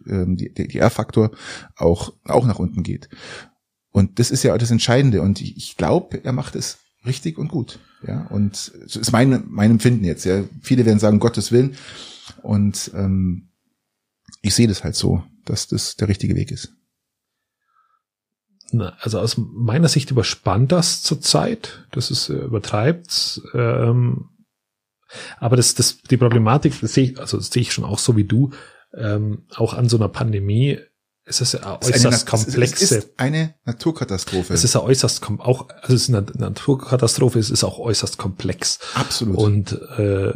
ähm, 0.07 0.35
die, 0.37 0.53
die 0.53 0.79
R-Faktor 0.79 1.31
auch, 1.75 2.13
auch 2.25 2.45
nach 2.45 2.59
unten 2.59 2.83
geht. 2.83 3.09
Und 3.91 4.19
das 4.19 4.31
ist 4.31 4.43
ja 4.43 4.57
das 4.57 4.71
Entscheidende. 4.71 5.21
Und 5.21 5.41
ich, 5.41 5.57
ich 5.57 5.77
glaube, 5.77 6.23
er 6.23 6.31
macht 6.31 6.55
es 6.55 6.79
richtig 7.05 7.37
und 7.37 7.47
gut. 7.47 7.79
Ja, 8.05 8.27
und 8.27 8.71
das 8.83 8.95
ist 8.95 9.11
mein, 9.11 9.43
mein 9.47 9.71
Empfinden 9.71 10.05
jetzt. 10.05 10.25
Ja, 10.25 10.43
viele 10.61 10.85
werden 10.85 10.99
sagen, 10.99 11.19
Gottes 11.19 11.51
Willen. 11.51 11.75
Und 12.43 12.91
ähm, 12.93 13.49
ich 14.41 14.53
sehe 14.53 14.67
das 14.67 14.83
halt 14.83 14.95
so, 14.95 15.23
dass 15.45 15.67
das 15.67 15.95
der 15.95 16.07
richtige 16.07 16.35
Weg 16.35 16.51
ist. 16.51 16.73
Also 18.99 19.19
aus 19.19 19.37
meiner 19.37 19.87
Sicht 19.87 20.11
überspannt 20.11 20.71
das 20.71 21.01
zurzeit. 21.01 21.87
Das 21.91 22.11
ist 22.11 22.29
äh, 22.29 22.33
übertreibt. 22.33 23.41
Ähm, 23.53 24.29
aber 25.39 25.55
das, 25.55 25.75
das, 25.75 25.99
die 26.01 26.17
Problematik, 26.17 26.79
das 26.81 26.93
sehe 26.93 27.11
ich, 27.11 27.19
also 27.19 27.37
das 27.37 27.47
sehe 27.47 27.61
ich 27.61 27.73
schon 27.73 27.85
auch 27.85 27.99
so 27.99 28.15
wie 28.15 28.25
du, 28.25 28.51
ähm, 28.93 29.45
auch 29.55 29.73
an 29.73 29.89
so 29.89 29.97
einer 29.97 30.09
Pandemie 30.09 30.79
es 31.29 31.41
ist 31.41 31.53
ja 31.55 31.77
äußerst 31.81 32.05
eine, 32.05 32.43
komplexe. 32.43 32.83
Es 32.83 32.91
ist 32.91 33.09
eine 33.17 33.55
Naturkatastrophe. 33.65 34.53
Es 34.53 34.63
ist 34.63 34.75
ja 34.75 34.81
äußerst 34.81 35.21
auch, 35.39 35.67
also 35.81 35.93
es 35.93 36.03
ist 36.03 36.09
eine 36.09 36.25
Naturkatastrophe, 36.33 37.37
es 37.37 37.49
ist 37.49 37.65
auch 37.65 37.79
äußerst 37.79 38.17
komplex. 38.17 38.79
Absolut. 38.93 39.37
Und 39.37 39.73
äh, 39.97 40.33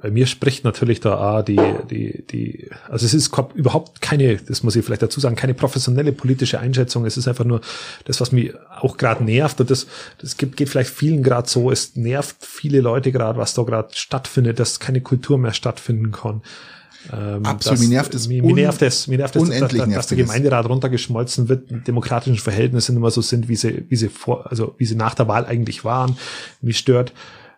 bei 0.00 0.10
mir 0.10 0.26
spricht 0.26 0.64
natürlich 0.64 1.00
da 1.00 1.16
ah, 1.18 1.42
die, 1.42 1.60
die, 1.90 2.24
die, 2.26 2.70
also 2.88 3.04
es 3.04 3.14
ist 3.14 3.32
überhaupt 3.54 4.00
keine, 4.00 4.36
das 4.36 4.62
muss 4.62 4.76
ich 4.76 4.84
vielleicht 4.84 5.02
dazu 5.02 5.18
sagen, 5.18 5.34
keine 5.34 5.54
professionelle 5.54 6.12
politische 6.12 6.60
Einschätzung. 6.60 7.04
Es 7.04 7.16
ist 7.16 7.26
einfach 7.26 7.44
nur 7.44 7.60
das, 8.04 8.20
was 8.20 8.30
mich 8.30 8.52
auch 8.80 8.96
gerade 8.96 9.24
nervt. 9.24 9.60
Und 9.60 9.70
das, 9.70 9.86
das 10.18 10.36
gibt, 10.36 10.56
geht 10.56 10.68
vielleicht 10.68 10.90
vielen 10.90 11.22
gerade 11.22 11.48
so. 11.48 11.70
Es 11.70 11.96
nervt 11.96 12.36
viele 12.40 12.80
Leute 12.80 13.10
gerade, 13.10 13.38
was 13.38 13.54
da 13.54 13.62
gerade 13.62 13.88
stattfindet, 13.92 14.60
dass 14.60 14.78
keine 14.78 15.00
Kultur 15.00 15.36
mehr 15.36 15.52
stattfinden 15.52 16.12
kann. 16.12 16.42
Ähm, 17.12 17.44
Absolut, 17.44 17.80
mir 17.80 17.88
nervt 17.88 18.14
es. 18.14 18.28
Mir, 18.28 18.42
mir 18.42 18.54
nervt 18.54 18.82
es, 18.82 19.06
mir 19.06 19.18
nervt 19.18 19.34
es, 19.34 19.48
dass, 19.48 19.72
dass, 19.72 19.88
dass 19.88 20.06
der 20.08 20.16
Gemeinderat 20.16 20.68
runtergeschmolzen 20.68 21.48
wird, 21.48 21.70
die 21.70 21.80
demokratischen 21.80 22.38
Verhältnisse 22.38 22.92
immer 22.92 23.10
so 23.10 23.20
sind, 23.20 23.48
wie 23.48 23.56
sie, 23.56 23.84
wie 23.88 23.96
sie 23.96 24.08
vor, 24.08 24.50
also 24.50 24.74
wie 24.78 24.84
sie 24.84 24.96
nach 24.96 25.14
der 25.14 25.26
Wahl 25.26 25.46
eigentlich 25.46 25.84
waren. 25.84 26.16
Mich 26.60 26.78
stört, 26.78 27.12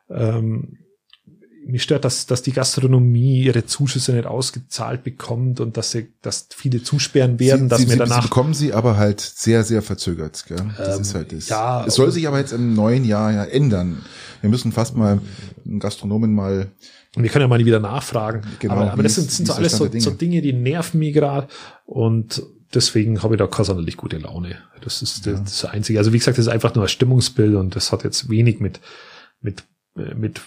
ähm, 0.09 0.79
mich 1.71 1.83
stört, 1.83 2.05
dass, 2.05 2.27
dass 2.27 2.43
die 2.43 2.53
Gastronomie 2.53 3.43
ihre 3.45 3.67
Zuschüsse 3.67 4.13
nicht 4.13 4.27
ausgezahlt 4.27 5.05
bekommt 5.05 5.61
und 5.61 5.77
dass 5.77 5.93
sie, 5.93 6.09
dass 6.23 6.49
viele 6.55 6.83
zusperren 6.83 7.39
werden, 7.39 7.65
sie, 7.65 7.69
dass 7.69 7.81
sie, 7.81 7.87
mir 7.87 7.97
danach. 7.97 8.23
Sie 8.23 8.29
bekommen 8.29 8.55
sie 8.55 8.73
aber 8.73 8.97
halt 8.97 9.21
sehr, 9.21 9.65
sehr 9.65 9.83
verzögert, 9.83 10.45
gell? 10.49 10.59
Das 10.77 10.97
ähm, 10.97 11.03
ist 11.03 11.15
halt 11.15 11.33
das. 11.33 11.49
Ja. 11.49 11.85
Es 11.87 11.95
soll 11.95 12.11
sich 12.11 12.27
aber 12.29 12.39
jetzt 12.39 12.53
im 12.53 12.75
neuen 12.75 13.05
Jahr 13.05 13.33
ja 13.33 13.45
ändern. 13.45 14.03
Wir 14.41 14.51
müssen 14.51 14.73
fast 14.73 14.97
mal 14.97 15.21
einen 15.65 15.81
Gastronomen 15.81 16.33
mal 16.33 16.71
und 17.17 17.25
wir 17.25 17.31
können 17.31 17.43
ja 17.43 17.49
mal 17.49 17.59
wieder 17.65 17.81
nachfragen. 17.81 18.43
Genau, 18.61 18.75
aber, 18.75 18.93
aber 18.93 19.03
das 19.03 19.17
sind, 19.17 19.31
sind 19.31 19.47
so 19.47 19.55
alles 19.55 19.73
so 19.73 19.87
Dinge. 19.87 20.03
so 20.03 20.11
Dinge, 20.11 20.43
die 20.43 20.53
nerven 20.53 21.01
mich 21.01 21.13
gerade. 21.13 21.49
Und 21.85 22.43
deswegen 22.73 23.23
habe 23.23 23.35
ich 23.35 23.39
da 23.39 23.47
keine 23.47 23.65
sonderlich 23.65 23.97
gute 23.97 24.19
Laune. 24.19 24.57
Das 24.83 25.03
ist 25.03 25.27
ja. 25.27 25.33
das, 25.33 25.65
Einzige. 25.65 25.99
Also 25.99 26.13
wie 26.13 26.19
gesagt, 26.19 26.39
das 26.39 26.47
ist 26.47 26.53
einfach 26.53 26.75
nur 26.75 26.85
ein 26.85 26.89
Stimmungsbild 26.89 27.57
und 27.57 27.75
das 27.75 27.91
hat 27.91 28.05
jetzt 28.05 28.31
wenig 28.31 28.61
mit, 28.61 28.81
mit, 29.41 29.65
mit 29.95 30.41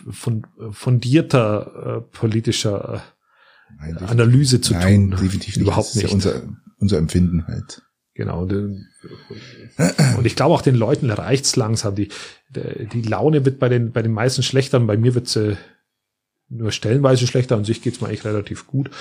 fundierter 0.71 1.97
äh, 1.97 2.01
politischer 2.17 3.03
nein, 3.77 3.97
Analyse 3.97 4.61
zu 4.61 4.73
nein, 4.73 4.81
tun. 4.81 5.09
Nein, 5.09 5.21
definitiv 5.21 5.57
nicht. 5.57 5.63
Überhaupt 5.63 5.95
nicht. 5.95 6.07
Ja 6.07 6.13
unser, 6.13 6.41
unser 6.77 6.97
Empfinden 6.97 7.45
halt. 7.47 7.81
Genau. 8.15 8.43
Und 8.43 10.25
ich 10.25 10.35
glaube 10.35 10.53
auch 10.53 10.61
den 10.61 10.75
Leuten 10.75 11.09
reicht's 11.09 11.55
langsam. 11.55 11.95
Die, 11.95 12.09
die 12.49 13.01
Laune 13.01 13.43
wird 13.43 13.59
bei 13.59 13.69
den, 13.69 13.91
bei 13.91 14.03
den 14.03 14.11
meisten 14.11 14.43
schlechter 14.43 14.79
und 14.79 14.87
bei 14.87 14.97
mir 14.97 15.15
wird 15.15 15.27
sie 15.27 15.57
nur 16.49 16.71
stellenweise 16.71 17.25
schlechter. 17.25 17.57
An 17.57 17.65
sich 17.65 17.81
geht's 17.81 18.01
mir 18.01 18.07
eigentlich 18.07 18.25
relativ 18.25 18.67
gut. 18.67 18.91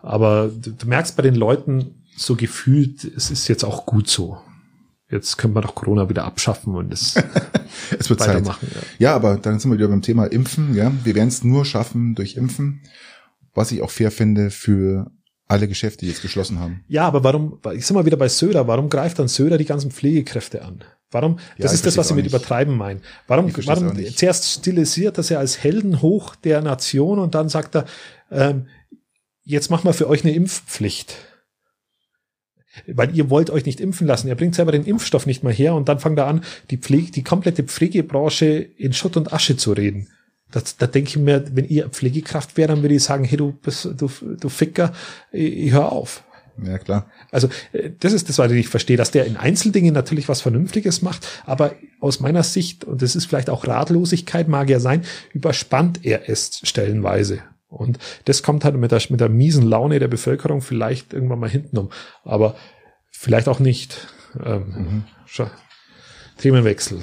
Aber 0.00 0.48
du, 0.48 0.70
du 0.70 0.86
merkst 0.86 1.16
bei 1.16 1.22
den 1.22 1.34
Leuten 1.34 2.04
so 2.16 2.36
gefühlt, 2.36 3.04
es 3.04 3.30
ist 3.30 3.48
jetzt 3.48 3.64
auch 3.64 3.84
gut 3.84 4.08
so. 4.08 4.38
Jetzt 5.12 5.36
können 5.36 5.54
wir 5.54 5.60
doch 5.60 5.74
Corona 5.74 6.08
wieder 6.08 6.24
abschaffen 6.24 6.74
und 6.74 6.90
es, 6.90 7.14
es 7.98 8.08
wird 8.08 8.20
weitermachen. 8.20 8.66
Zeit. 8.66 8.82
Ja. 8.98 9.10
ja, 9.10 9.14
aber 9.14 9.36
dann 9.36 9.58
sind 9.58 9.70
wir 9.70 9.76
wieder 9.76 9.88
beim 9.88 10.00
Thema 10.00 10.24
Impfen. 10.24 10.74
Ja, 10.74 10.90
wir 11.04 11.14
werden 11.14 11.28
es 11.28 11.44
nur 11.44 11.66
schaffen 11.66 12.14
durch 12.14 12.36
Impfen, 12.36 12.80
was 13.54 13.70
ich 13.72 13.82
auch 13.82 13.90
fair 13.90 14.10
finde 14.10 14.50
für 14.50 15.10
alle 15.48 15.68
Geschäfte, 15.68 16.06
die 16.06 16.10
jetzt 16.10 16.22
geschlossen 16.22 16.58
haben. 16.60 16.82
Ja, 16.88 17.06
aber 17.06 17.22
warum? 17.22 17.58
Ich 17.74 17.84
sag 17.84 17.94
mal 17.94 18.06
wieder 18.06 18.16
bei 18.16 18.28
Söder. 18.28 18.66
Warum 18.66 18.88
greift 18.88 19.18
dann 19.18 19.28
Söder 19.28 19.58
die 19.58 19.66
ganzen 19.66 19.90
Pflegekräfte 19.90 20.64
an? 20.64 20.82
Warum? 21.10 21.36
Das 21.58 21.72
ja, 21.72 21.74
ist 21.74 21.84
das, 21.84 21.98
was 21.98 22.08
sie 22.08 22.14
mit 22.14 22.24
übertreiben 22.24 22.74
meinen. 22.74 23.02
Warum, 23.26 23.54
warum 23.66 23.94
zuerst 24.14 24.60
stilisiert 24.60 25.18
er 25.18 25.24
sie 25.24 25.36
als 25.36 25.62
Helden 25.62 26.00
hoch 26.00 26.36
der 26.36 26.62
Nation 26.62 27.18
und 27.18 27.34
dann 27.34 27.50
sagt 27.50 27.74
er, 27.76 27.84
ähm, 28.30 28.66
jetzt 29.44 29.70
machen 29.70 29.84
wir 29.84 29.92
für 29.92 30.08
euch 30.08 30.24
eine 30.24 30.32
Impfpflicht. 30.32 31.16
Weil 32.86 33.14
ihr 33.16 33.30
wollt 33.30 33.50
euch 33.50 33.66
nicht 33.66 33.80
impfen 33.80 34.06
lassen. 34.06 34.28
Ihr 34.28 34.34
bringt 34.34 34.54
selber 34.54 34.72
den 34.72 34.84
Impfstoff 34.84 35.26
nicht 35.26 35.42
mal 35.42 35.52
her 35.52 35.74
und 35.74 35.88
dann 35.88 35.98
fangt 35.98 36.18
er 36.18 36.26
an, 36.26 36.42
die 36.70 36.78
Pflege, 36.78 37.10
die 37.12 37.22
komplette 37.22 37.64
Pflegebranche 37.64 38.46
in 38.76 38.92
Schutt 38.92 39.16
und 39.16 39.32
Asche 39.32 39.56
zu 39.56 39.72
reden. 39.72 40.08
Da, 40.50 40.62
da 40.78 40.86
denke 40.86 41.10
ich 41.10 41.16
mir, 41.16 41.44
wenn 41.54 41.66
ihr 41.66 41.88
Pflegekraft 41.88 42.56
wäre, 42.56 42.68
dann 42.68 42.82
würde 42.82 42.94
ich 42.94 43.02
sagen, 43.02 43.24
hey, 43.24 43.38
du 43.38 43.52
bist, 43.52 43.84
du, 43.84 44.10
du 44.38 44.48
Ficker, 44.48 44.92
ich, 45.32 45.66
ich 45.66 45.72
hör 45.72 45.92
auf. 45.92 46.24
Ja, 46.62 46.78
klar. 46.78 47.10
Also 47.30 47.48
äh, 47.72 47.90
das 47.98 48.12
ist 48.12 48.28
das, 48.28 48.38
was 48.38 48.52
ich 48.52 48.68
verstehe, 48.68 48.96
dass 48.96 49.10
der 49.10 49.24
in 49.24 49.36
Einzeldingen 49.36 49.94
natürlich 49.94 50.28
was 50.28 50.42
Vernünftiges 50.42 51.02
macht, 51.02 51.26
aber 51.46 51.74
aus 52.00 52.20
meiner 52.20 52.42
Sicht, 52.42 52.84
und 52.84 53.00
das 53.02 53.16
ist 53.16 53.26
vielleicht 53.26 53.48
auch 53.48 53.66
Ratlosigkeit, 53.66 54.48
mag 54.48 54.68
ja 54.68 54.80
sein, 54.80 55.02
überspannt 55.32 56.00
er 56.02 56.28
es 56.28 56.60
stellenweise. 56.62 57.38
Und 57.72 57.98
das 58.26 58.42
kommt 58.42 58.64
halt 58.64 58.76
mit 58.76 58.92
der, 58.92 59.00
mit 59.08 59.20
der 59.20 59.28
miesen 59.28 59.66
Laune 59.66 59.98
der 59.98 60.08
Bevölkerung 60.08 60.60
vielleicht 60.60 61.12
irgendwann 61.12 61.40
mal 61.40 61.50
hinten 61.50 61.78
um. 61.78 61.90
Aber 62.24 62.54
vielleicht 63.10 63.48
auch 63.48 63.58
nicht. 63.58 64.08
Ähm, 64.44 65.04
mhm. 65.26 65.50
Themenwechsel. 66.38 67.02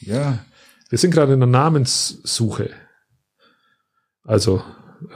Ja. 0.00 0.44
Wir 0.88 0.98
sind 0.98 1.12
gerade 1.12 1.32
in 1.32 1.40
der 1.40 1.48
Namenssuche. 1.48 2.70
Also 4.24 4.62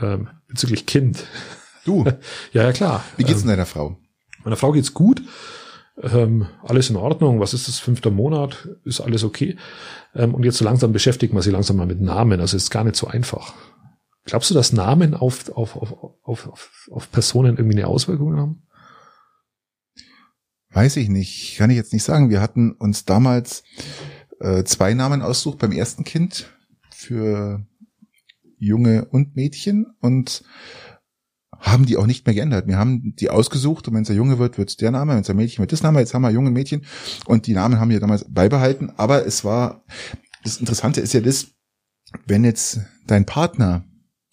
ähm, 0.01 0.29
bezüglich 0.49 0.87
Kind. 0.87 1.25
Du? 1.85 2.05
ja, 2.53 2.63
ja, 2.65 2.73
klar. 2.73 3.05
Wie 3.17 3.25
geht's 3.25 3.43
ähm, 3.43 3.49
deiner 3.49 3.67
Frau? 3.67 3.97
Meiner 4.45 4.57
Frau 4.57 4.73
geht's 4.73 4.95
gut. 4.95 5.23
Ähm, 6.03 6.47
alles 6.63 6.91
in 6.91 6.97
Ordnung. 6.97 7.41
Was 7.41 7.55
ist 7.55 7.69
das? 7.69 7.79
Fünfter 7.79 8.11
Monat? 8.11 8.69
Ist 8.85 9.01
alles 9.01 9.25
okay. 9.25 9.57
Ähm, 10.15 10.35
und 10.35 10.45
jetzt 10.45 10.59
so 10.59 10.65
langsam 10.65 10.93
beschäftigt 10.93 11.33
man 11.33 11.43
sich 11.43 11.53
langsam 11.53 11.77
mal 11.77 11.87
mit 11.87 12.01
Namen. 12.01 12.41
Also 12.41 12.57
ist 12.57 12.71
gar 12.71 12.85
nicht 12.85 12.97
so 12.97 13.07
einfach. 13.07 13.55
Glaubst 14.27 14.51
du, 14.51 14.55
dass 14.55 14.73
Namen 14.73 15.15
auf, 15.15 15.49
auf, 15.51 15.77
auf, 15.77 16.23
auf, 16.25 16.89
auf, 16.91 17.13
Personen 17.13 17.57
irgendwie 17.57 17.79
eine 17.79 17.87
Auswirkung 17.87 18.37
haben? 18.37 18.67
Weiß 20.71 20.97
ich 20.97 21.09
nicht. 21.09 21.57
Kann 21.57 21.71
ich 21.71 21.77
jetzt 21.77 21.93
nicht 21.93 22.03
sagen. 22.03 22.29
Wir 22.29 22.41
hatten 22.41 22.73
uns 22.73 23.05
damals 23.05 23.63
äh, 24.41 24.65
zwei 24.65 24.95
Namen 24.95 25.23
aussucht 25.23 25.59
beim 25.59 25.71
ersten 25.71 26.03
Kind 26.03 26.53
für 26.91 27.65
Junge 28.59 29.05
und 29.05 29.37
Mädchen 29.37 29.95
und 30.01 30.43
haben 31.59 31.87
die 31.87 31.97
auch 31.97 32.07
nicht 32.07 32.27
mehr 32.27 32.35
geändert. 32.35 32.67
Wir 32.67 32.79
haben 32.79 33.15
die 33.17 33.31
ausgesucht 33.31 33.87
und 33.87 33.95
wenn 33.95 34.03
es 34.03 34.11
ein 34.11 34.17
Junge 34.17 34.41
wird, 34.41 34.59
wird 34.59 34.81
der 34.81 34.91
Name, 34.91 35.15
wenn 35.15 35.21
es 35.21 35.31
ein 35.31 35.37
Mädchen 35.37 35.63
wird 35.63 35.73
das 35.73 35.85
Name. 35.85 36.01
Jetzt 36.01 36.15
haben 36.15 36.23
wir 36.23 36.31
junge 36.31 36.51
Mädchen 36.51 36.85
und 37.27 37.47
die 37.47 37.55
Namen 37.55 37.79
haben 37.79 37.91
wir 37.91 38.01
damals 38.01 38.27
beibehalten. 38.29 38.93
Aber 38.97 39.25
es 39.25 39.45
war, 39.45 39.85
das 40.43 40.59
Interessante 40.59 41.01
ist 41.01 41.15
ja 41.15 41.21
das, 41.21 41.47
wenn 42.27 42.45
jetzt 42.45 42.81
dein 43.07 43.25
Partner 43.25 43.85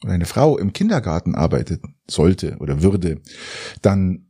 oder 0.03 0.13
eine 0.13 0.25
Frau 0.25 0.57
im 0.57 0.73
Kindergarten 0.73 1.35
arbeitet 1.35 1.81
sollte 2.07 2.57
oder 2.59 2.81
würde, 2.81 3.21
dann 3.81 4.27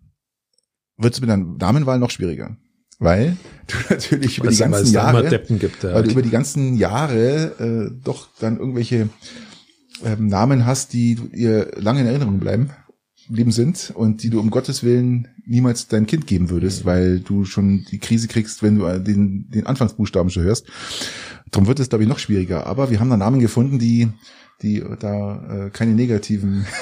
wird 0.98 1.14
es 1.14 1.22
mit 1.22 1.30
der 1.30 1.38
Namenwahl 1.38 2.00
noch 2.00 2.12
schwieriger. 2.12 2.58
Weil 3.00 3.38
du 3.68 3.76
natürlich 3.90 4.38
über 4.38 4.50
die 4.50 4.58
ganzen 4.58 4.94
Jahre, 4.94 5.44
gibt, 5.60 5.84
ja. 5.84 5.94
weil 5.94 6.04
du 6.04 6.12
über 6.12 6.22
die 6.22 6.30
ganzen 6.30 6.76
Jahre 6.76 7.92
äh, 7.92 8.02
doch 8.04 8.30
dann 8.40 8.60
irgendwelche 8.60 9.10
ähm, 10.04 10.28
Namen 10.28 10.66
hast, 10.66 10.94
die 10.94 11.20
ihr 11.34 11.72
lange 11.76 12.02
in 12.02 12.08
Erinnerung 12.08 12.40
bleiben 12.40 12.72
Leben 13.30 13.52
sind 13.52 13.92
und 13.96 14.24
die 14.24 14.30
du 14.30 14.40
um 14.40 14.50
Gottes 14.50 14.84
Willen 14.84 15.30
niemals 15.46 15.88
dein 15.88 16.08
Kind 16.08 16.28
geben 16.28 16.50
würdest, 16.50 16.86
weil 16.86 17.20
du 17.20 17.46
schon 17.46 17.86
die 17.90 18.00
Krise 18.00 18.28
kriegst, 18.28 18.64
wenn 18.64 18.80
du 18.80 19.00
den, 19.00 19.50
den 19.50 19.66
Anfangsbuchstaben 19.66 20.30
schon 20.30 20.44
hörst. 20.44 20.68
Darum 21.52 21.68
wird 21.68 21.80
es, 21.80 21.90
glaube 21.90 22.04
ich, 22.04 22.10
noch 22.10 22.20
schwieriger. 22.20 22.68
Aber 22.68 22.90
wir 22.90 23.00
haben 23.00 23.10
da 23.10 23.18
Namen 23.18 23.40
gefunden, 23.40 23.80
die, 23.80 24.10
die 24.62 24.84
da 25.00 25.66
äh, 25.66 25.70
keine 25.70 25.94
negativen 25.94 26.66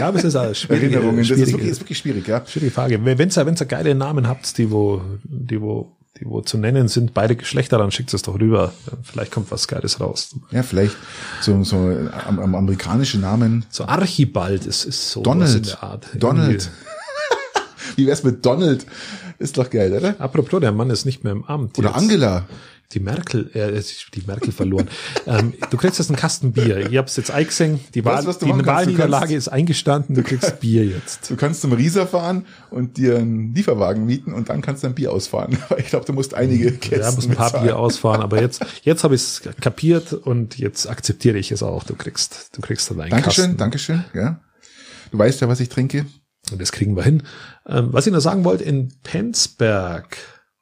Ja, 0.00 0.08
aber 0.08 0.18
es 0.18 0.24
ist 0.24 0.36
eine 0.36 0.54
schwierige, 0.54 0.96
Erinnerungen. 0.96 1.18
Das 1.18 1.28
ist 1.30 1.36
schwierige, 1.36 1.52
wirklich, 1.52 1.70
ist 1.70 1.80
wirklich 1.80 1.98
schwierig, 1.98 2.26
ja. 2.26 2.42
schwierige 2.46 2.72
Frage. 2.72 3.04
Wenn 3.04 3.18
ihr 3.18 3.46
wenn's 3.46 3.68
geile 3.68 3.94
Namen 3.94 4.26
habt, 4.26 4.56
die 4.56 4.70
wo, 4.70 5.02
die 5.24 5.60
wo, 5.60 5.94
die 6.18 6.24
wo 6.24 6.40
zu 6.40 6.56
nennen 6.56 6.88
sind, 6.88 7.12
beide 7.12 7.36
Geschlechter, 7.36 7.76
dann 7.76 7.90
schickt 7.90 8.14
es 8.14 8.22
doch 8.22 8.40
rüber. 8.40 8.72
Vielleicht 9.02 9.30
kommt 9.30 9.50
was 9.50 9.68
Geiles 9.68 10.00
raus. 10.00 10.34
Ja, 10.52 10.62
vielleicht 10.62 10.96
so, 11.42 11.62
so 11.64 11.76
am, 11.76 12.38
am 12.38 12.54
amerikanischen 12.54 13.20
Namen. 13.20 13.66
So 13.68 13.84
Archibald 13.84 14.64
ist, 14.64 14.84
ist 14.84 15.10
so 15.10 15.22
Donald. 15.22 15.54
in 15.54 15.62
der 15.64 15.82
Art. 15.82 16.06
Donald. 16.14 16.70
Wie 17.96 18.06
wär's 18.06 18.22
mit 18.22 18.44
Donald? 18.44 18.86
Ist 19.38 19.58
doch 19.58 19.68
geil, 19.68 19.92
oder? 19.92 20.14
Apropos, 20.18 20.60
der 20.60 20.72
Mann 20.72 20.88
ist 20.88 21.04
nicht 21.04 21.24
mehr 21.24 21.32
im 21.32 21.44
Amt. 21.44 21.78
Oder 21.78 21.88
jetzt. 21.88 21.98
Angela. 21.98 22.46
Die 22.92 23.00
Merkel, 23.00 23.50
äh, 23.54 23.80
die 24.14 24.22
Merkel 24.26 24.50
verloren. 24.52 24.88
ähm, 25.26 25.54
du 25.70 25.76
kriegst 25.76 25.98
jetzt 25.98 26.10
einen 26.10 26.16
Kasten 26.16 26.52
Bier. 26.52 26.90
Ich 26.90 26.96
hab's 26.96 27.16
jetzt 27.16 27.30
eingesehen. 27.30 27.78
Die, 27.94 28.04
Wahl, 28.04 28.26
Weißt 28.26 28.42
du, 28.42 28.46
du 28.46 28.52
die? 28.52 28.58
Du 28.58 28.66
Wahlniederlage 28.66 29.34
ist 29.36 29.48
eingestanden. 29.48 30.16
Du 30.16 30.24
kriegst 30.24 30.58
Bier 30.58 30.84
jetzt. 30.84 31.30
Du 31.30 31.36
kannst 31.36 31.60
zum 31.60 31.72
Rieser 31.72 32.08
fahren 32.08 32.46
und 32.70 32.96
dir 32.96 33.18
einen 33.18 33.54
Lieferwagen 33.54 34.04
mieten 34.04 34.32
und 34.32 34.48
dann 34.48 34.60
kannst 34.60 34.82
du 34.82 34.88
ein 34.88 34.94
Bier 34.94 35.12
ausfahren. 35.12 35.56
Ich 35.78 35.86
glaube, 35.86 36.04
du 36.04 36.12
musst 36.12 36.34
einige 36.34 36.72
Kästen 36.72 37.00
Ja, 37.00 37.12
muss 37.12 37.26
ein 37.26 37.34
paar 37.34 37.46
bezahlen. 37.46 37.64
Bier 37.64 37.78
ausfahren, 37.78 38.22
aber 38.22 38.40
jetzt, 38.40 38.64
jetzt 38.82 39.02
habe 39.04 39.14
ich 39.14 39.22
es 39.22 39.42
kapiert 39.60 40.12
und 40.12 40.58
jetzt 40.58 40.88
akzeptiere 40.88 41.38
ich 41.38 41.52
es 41.52 41.62
auch. 41.62 41.84
Du 41.84 41.94
kriegst, 41.94 42.50
du 42.56 42.60
kriegst 42.60 42.90
dann 42.90 43.00
einen 43.00 43.10
Dankeschön, 43.10 43.44
Kasten. 43.44 43.56
Dankeschön. 43.56 44.04
Ja. 44.14 44.40
Du 45.10 45.18
weißt 45.18 45.40
ja, 45.40 45.48
was 45.48 45.60
ich 45.60 45.68
trinke. 45.68 46.06
Und 46.50 46.60
das 46.60 46.72
kriegen 46.72 46.96
wir 46.96 47.02
hin. 47.02 47.22
Ähm, 47.66 47.88
was 47.92 48.06
ich 48.06 48.12
noch 48.12 48.20
sagen 48.20 48.44
wollte, 48.44 48.64
in 48.64 48.92
Penzberg, 49.02 50.16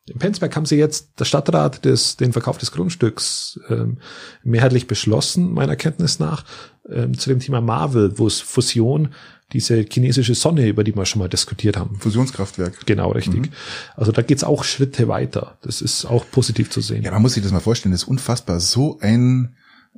in 0.08 0.18
Penzberg 0.18 0.54
haben 0.56 0.66
sie 0.66 0.76
jetzt 0.76 1.20
der 1.20 1.24
Stadtrat 1.24 1.84
des, 1.84 2.16
den 2.16 2.32
Verkauf 2.32 2.58
des 2.58 2.72
Grundstücks 2.72 3.60
ähm, 3.68 3.98
mehrheitlich 4.42 4.86
beschlossen, 4.86 5.52
meiner 5.52 5.76
Kenntnis 5.76 6.18
nach, 6.18 6.44
ähm, 6.88 7.18
zu 7.18 7.30
dem 7.30 7.40
Thema 7.40 7.60
Marvel, 7.60 8.18
wo 8.18 8.26
es 8.26 8.40
Fusion, 8.40 9.10
diese 9.52 9.84
chinesische 9.90 10.34
Sonne, 10.34 10.68
über 10.68 10.84
die 10.84 10.94
wir 10.94 11.06
schon 11.06 11.20
mal 11.20 11.28
diskutiert 11.28 11.76
haben. 11.76 11.96
Fusionskraftwerk. 11.98 12.84
Genau, 12.86 13.12
richtig. 13.12 13.50
Also 13.96 14.12
da 14.12 14.20
geht's 14.22 14.44
auch 14.44 14.62
Schritte 14.62 15.08
weiter. 15.08 15.56
Das 15.62 15.80
ist 15.80 16.04
auch 16.04 16.24
positiv 16.30 16.70
zu 16.70 16.80
sehen. 16.82 17.02
Ja, 17.02 17.12
man 17.12 17.22
muss 17.22 17.34
sich 17.34 17.42
das 17.42 17.52
mal 17.52 17.60
vorstellen. 17.60 17.92
Das 17.92 18.02
ist 18.02 18.08
unfassbar. 18.08 18.60
So 18.60 18.98
ein, 19.00 19.56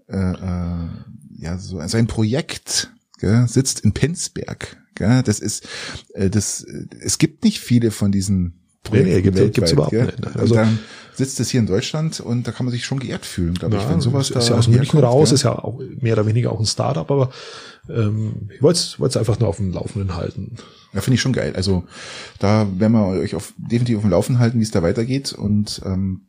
äh, 0.09 0.17
äh, 0.17 0.89
ja, 1.39 1.59
so 1.59 1.79
ein, 1.79 1.89
so 1.89 1.99
ein 1.99 2.07
Projekt 2.07 2.93
gell, 3.19 3.49
sitzt 3.49 3.81
in 3.81 3.93
Penzberg. 3.93 4.77
Gell? 4.95 5.23
Das 5.25 5.41
ist, 5.41 5.67
äh, 6.15 6.31
das, 6.31 6.63
äh, 6.63 6.87
es 7.01 7.19
gibt 7.19 7.43
nicht 7.43 7.59
viele 7.59 7.91
von 7.91 8.13
diesen 8.13 8.60
Projekten 8.83 9.09
Nee, 9.11 9.17
nee, 9.17 9.23
gibt's- 9.23 9.39
weltweit, 9.41 9.55
gibt's 9.55 9.73
überhaupt 9.73 9.91
gell? 9.93 10.07
nicht, 10.07 10.21
ne? 10.21 10.31
Also 10.37 10.55
dann 10.55 10.79
sitzt 11.15 11.39
es 11.41 11.51
hier 11.51 11.61
in 11.61 11.67
Deutschland 11.67 12.21
und 12.21 12.47
da 12.47 12.53
kann 12.53 12.65
man 12.67 12.73
sich 12.73 12.85
schon 12.85 12.99
geehrt 12.99 13.27
fühlen, 13.27 13.55
glaube 13.55 13.77
ich, 13.77 13.89
wenn 13.89 14.01
sowas 14.01 14.31
ist 14.31 14.49
da 14.49 14.53
ja 14.55 14.59
aus 14.59 14.69
München 14.69 14.99
raus, 15.01 15.29
gell? 15.29 15.35
ist 15.35 15.43
ja 15.43 15.53
auch 15.59 15.79
mehr 16.01 16.15
oder 16.15 16.25
weniger 16.27 16.51
auch 16.53 16.61
ein 16.61 16.67
Startup, 16.67 17.11
aber 17.11 17.31
ähm, 17.91 18.49
ich 18.55 18.63
wollte 18.63 18.79
es 19.07 19.17
einfach 19.17 19.39
nur 19.39 19.49
auf 19.49 19.57
dem 19.57 19.73
Laufenden 19.73 20.15
halten. 20.15 20.57
Ja, 20.95 21.01
finde 21.03 21.17
ich 21.17 21.21
schon 21.21 21.33
geil. 21.33 21.53
Also 21.57 21.85
da 22.39 22.67
werden 22.79 22.93
wir 22.93 23.07
euch 23.07 23.35
auf, 23.35 23.53
definitiv 23.59 23.99
auf 23.99 24.03
dem 24.03 24.11
Laufen 24.11 24.39
halten, 24.39 24.59
wie 24.59 24.63
es 24.63 24.71
da 24.71 24.83
weitergeht. 24.83 25.33
Und 25.33 25.83
ähm, 25.85 26.23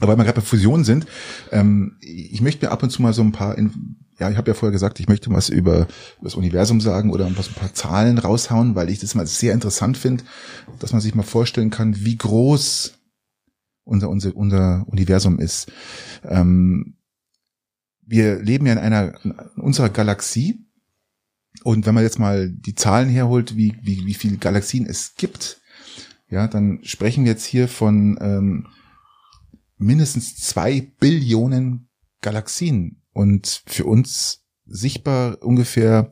aber 0.00 0.12
weil 0.12 0.18
wir 0.18 0.24
gerade 0.24 0.40
bei 0.40 0.46
Fusion 0.46 0.82
sind, 0.84 1.06
ähm, 1.52 1.96
ich 2.00 2.40
möchte 2.40 2.64
mir 2.66 2.72
ab 2.72 2.82
und 2.82 2.90
zu 2.90 3.02
mal 3.02 3.12
so 3.12 3.22
ein 3.22 3.32
paar, 3.32 3.56
in, 3.58 3.96
ja, 4.20 4.30
ich 4.30 4.36
habe 4.36 4.50
ja 4.50 4.54
vorher 4.54 4.72
gesagt, 4.72 5.00
ich 5.00 5.08
möchte 5.08 5.30
was 5.30 5.48
über, 5.48 5.88
das 6.20 6.34
Universum 6.34 6.80
sagen 6.80 7.10
oder 7.10 7.26
ein 7.26 7.34
paar 7.34 7.72
Zahlen 7.72 8.18
raushauen, 8.18 8.74
weil 8.74 8.90
ich 8.90 8.98
das 8.98 9.14
mal 9.14 9.26
sehr 9.26 9.54
interessant 9.54 9.96
finde, 9.96 10.24
dass 10.78 10.92
man 10.92 11.00
sich 11.00 11.14
mal 11.14 11.22
vorstellen 11.22 11.70
kann, 11.70 12.04
wie 12.04 12.16
groß 12.16 12.98
unser, 13.84 14.10
unser, 14.10 14.36
unser 14.36 14.84
Universum 14.88 15.38
ist. 15.38 15.72
Ähm, 16.22 16.98
wir 18.02 18.40
leben 18.40 18.66
ja 18.66 18.74
in 18.74 18.78
einer, 18.78 19.24
in 19.24 19.32
unserer 19.56 19.88
Galaxie, 19.88 20.66
und 21.64 21.84
wenn 21.84 21.94
man 21.94 22.04
jetzt 22.04 22.18
mal 22.18 22.50
die 22.50 22.74
Zahlen 22.74 23.08
herholt, 23.08 23.56
wie, 23.56 23.76
wie, 23.82 24.06
wie 24.06 24.14
viele 24.14 24.36
Galaxien 24.36 24.86
es 24.86 25.14
gibt, 25.16 25.60
ja, 26.28 26.46
dann 26.46 26.80
sprechen 26.84 27.24
wir 27.24 27.32
jetzt 27.32 27.44
hier 27.44 27.68
von 27.68 28.16
ähm, 28.20 28.66
mindestens 29.76 30.36
zwei 30.36 30.92
Billionen 31.00 31.88
Galaxien. 32.20 32.99
Und 33.12 33.62
für 33.66 33.84
uns 33.84 34.44
sichtbar 34.66 35.42
ungefähr, 35.42 36.10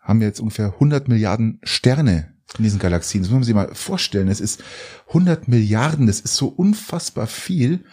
haben 0.00 0.20
wir 0.20 0.26
jetzt 0.26 0.40
ungefähr 0.40 0.74
100 0.74 1.08
Milliarden 1.08 1.58
Sterne 1.62 2.34
in 2.58 2.64
diesen 2.64 2.78
Galaxien. 2.78 3.22
Das 3.22 3.30
muss 3.30 3.38
man 3.38 3.44
sich 3.44 3.54
mal 3.54 3.74
vorstellen. 3.74 4.28
Es 4.28 4.40
ist 4.40 4.62
100 5.08 5.48
Milliarden, 5.48 6.06
das 6.06 6.20
ist 6.20 6.36
so 6.36 6.48
unfassbar 6.48 7.26
viel 7.26 7.84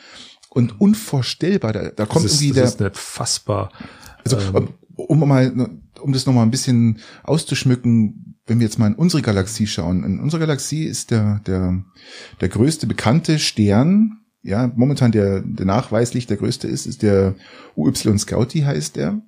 und 0.49 0.79
unvorstellbar. 0.79 1.73
Da, 1.73 1.89
da 1.89 2.05
kommt 2.05 2.25
das 2.25 2.33
ist, 2.33 2.41
irgendwie 2.41 2.59
das 2.59 2.77
der, 2.77 2.87
ist 2.87 2.93
nicht 2.93 3.03
fassbar. 3.03 3.71
also, 4.23 4.37
Ähm, 4.37 4.69
um 4.95 5.27
mal, 5.27 5.79
um 5.99 6.13
das 6.13 6.25
nochmal 6.25 6.45
ein 6.45 6.51
bisschen 6.51 6.99
auszuschmücken, 7.23 8.37
wenn 8.45 8.59
wir 8.59 8.65
jetzt 8.65 8.77
mal 8.77 8.87
in 8.87 8.95
unsere 8.95 9.23
Galaxie 9.23 9.67
schauen. 9.67 10.03
In 10.03 10.19
unserer 10.19 10.41
Galaxie 10.41 10.83
ist 10.83 11.11
der, 11.11 11.41
der, 11.47 11.83
der 12.41 12.49
größte 12.49 12.87
bekannte 12.87 13.39
Stern, 13.39 14.22
ja, 14.43 14.71
momentan 14.75 15.11
der, 15.11 15.41
der 15.41 15.65
nachweislich 15.65 16.27
der 16.27 16.37
größte 16.37 16.67
ist, 16.67 16.85
ist 16.85 17.01
der 17.01 17.35
UY 17.75 18.17
Scouty 18.19 18.61
heißt 18.61 18.97
der. 18.97 19.21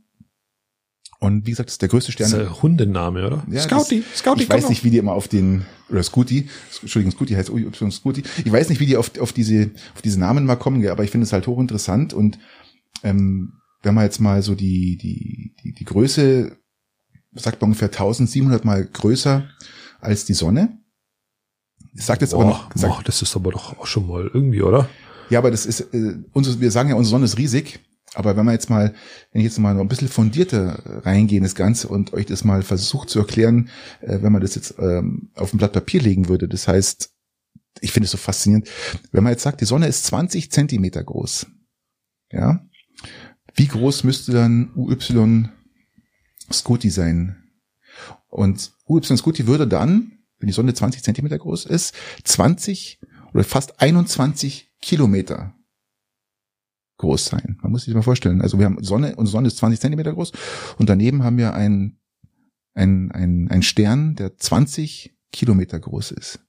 Und 1.19 1.47
wie 1.47 1.51
gesagt, 1.51 1.69
das 1.69 1.75
ist 1.75 1.81
der 1.81 1.89
größte 1.89 2.11
Das 2.11 2.29
Stern. 2.29 2.41
ist 2.41 2.47
ein 2.47 2.61
Hundename, 2.61 3.25
oder? 3.25 3.43
Ja, 3.49 3.61
Scouty, 3.61 4.03
das, 4.11 4.19
Scouty, 4.19 4.43
Ich 4.43 4.49
weiß 4.49 4.69
nicht, 4.69 4.83
wie 4.83 4.89
die 4.89 4.97
immer 4.97 5.13
auf 5.13 5.27
den, 5.29 5.65
oder 5.89 6.03
Scooty, 6.03 6.49
Entschuldigung, 6.81 7.13
Scooty 7.13 7.33
heißt 7.33 7.49
UY 7.49 7.71
Scooty. 7.91 8.23
Ich 8.43 8.51
weiß 8.51 8.67
nicht, 8.69 8.79
wie 8.81 8.85
die 8.85 8.97
auf, 8.97 9.17
auf 9.19 9.31
diese, 9.31 9.71
auf 9.95 10.01
diese 10.01 10.19
Namen 10.19 10.45
mal 10.45 10.57
kommen, 10.57 10.85
aber 10.87 11.03
ich 11.05 11.11
finde 11.11 11.23
es 11.25 11.33
halt 11.33 11.47
hochinteressant 11.47 12.13
und, 12.13 12.37
ähm, 13.03 13.53
wenn 13.81 13.93
man 13.93 14.03
jetzt 14.03 14.19
mal 14.19 14.41
so 14.41 14.55
die, 14.55 14.97
die, 14.97 15.55
die, 15.63 15.73
die 15.73 15.85
Größe, 15.85 16.57
sagt 17.33 17.61
man 17.61 17.69
ungefähr 17.69 17.89
1700 17.89 18.65
mal 18.65 18.83
größer 18.83 19.47
als 20.01 20.25
die 20.25 20.33
Sonne. 20.33 20.79
Das 21.93 22.07
sagt 22.07 22.21
jetzt 22.21 22.33
aber 22.33 22.43
Boah, 22.43 22.49
noch, 22.49 22.71
sagt, 22.75 22.93
boah, 22.95 23.03
das 23.03 23.21
ist 23.21 23.35
aber 23.35 23.51
doch 23.51 23.77
auch 23.77 23.85
schon 23.85 24.07
mal 24.07 24.29
irgendwie, 24.33 24.61
oder? 24.63 24.89
Ja, 25.29 25.39
aber 25.39 25.51
das 25.51 25.65
ist, 25.65 25.81
äh, 25.93 26.17
unsere, 26.33 26.59
wir 26.59 26.71
sagen 26.71 26.89
ja, 26.89 26.95
unsere 26.95 27.11
Sonne 27.11 27.25
ist 27.25 27.37
riesig. 27.37 27.79
Aber 28.15 28.37
wenn 28.37 28.45
man 28.45 28.53
jetzt 28.53 28.69
mal, 28.69 28.93
wenn 29.31 29.41
ich 29.41 29.45
jetzt 29.45 29.59
mal 29.59 29.73
noch 29.73 29.81
ein 29.81 29.89
bisschen 29.89 30.07
fundierter 30.07 31.03
reingehe 31.05 31.37
in 31.37 31.43
das 31.43 31.55
Ganze 31.55 31.89
und 31.89 32.13
euch 32.13 32.25
das 32.25 32.45
mal 32.45 32.61
versucht 32.61 33.09
zu 33.09 33.19
erklären, 33.19 33.69
äh, 34.01 34.21
wenn 34.21 34.31
man 34.31 34.41
das 34.41 34.55
jetzt 34.55 34.75
ähm, 34.79 35.31
auf 35.35 35.53
ein 35.53 35.57
Blatt 35.57 35.73
Papier 35.73 36.01
legen 36.01 36.29
würde, 36.29 36.47
das 36.47 36.67
heißt, 36.67 37.11
ich 37.81 37.91
finde 37.91 38.05
es 38.05 38.11
so 38.11 38.17
faszinierend, 38.17 38.69
wenn 39.11 39.23
man 39.23 39.33
jetzt 39.33 39.43
sagt, 39.43 39.59
die 39.59 39.65
Sonne 39.65 39.87
ist 39.87 40.05
20 40.05 40.49
Zentimeter 40.49 41.03
groß, 41.03 41.47
ja, 42.31 42.65
wie 43.53 43.67
groß 43.67 44.03
müsste 44.05 44.31
dann 44.31 44.71
UY 44.75 45.49
Scuti 46.51 46.89
sein? 46.89 47.43
Und 48.27 48.73
UY 48.87 49.17
Scuti 49.17 49.47
würde 49.47 49.67
dann, 49.67 50.19
wenn 50.39 50.47
die 50.47 50.53
Sonne 50.53 50.73
20 50.73 51.03
Zentimeter 51.03 51.37
groß 51.37 51.65
ist, 51.65 51.93
20 52.23 52.99
oder 53.35 53.43
fast 53.43 53.81
21 53.81 54.71
Kilometer 54.81 55.53
groß 56.97 57.25
sein. 57.25 57.59
Man 57.61 57.71
muss 57.73 57.81
sich 57.81 57.93
das 57.93 57.95
mal 57.95 58.01
vorstellen. 58.01 58.41
Also 58.41 58.57
wir 58.57 58.65
haben 58.65 58.81
Sonne, 58.81 59.15
unsere 59.17 59.33
Sonne 59.33 59.47
ist 59.49 59.57
20 59.57 59.81
Zentimeter 59.81 60.13
groß 60.13 60.31
und 60.77 60.89
daneben 60.89 61.23
haben 61.23 61.37
wir 61.37 61.53
ein, 61.53 61.99
ein, 62.73 63.11
ein, 63.11 63.49
ein 63.51 63.61
Stern, 63.61 64.15
der 64.15 64.37
20 64.37 65.17
Kilometer 65.33 65.77
groß 65.77 66.11
ist. 66.11 66.39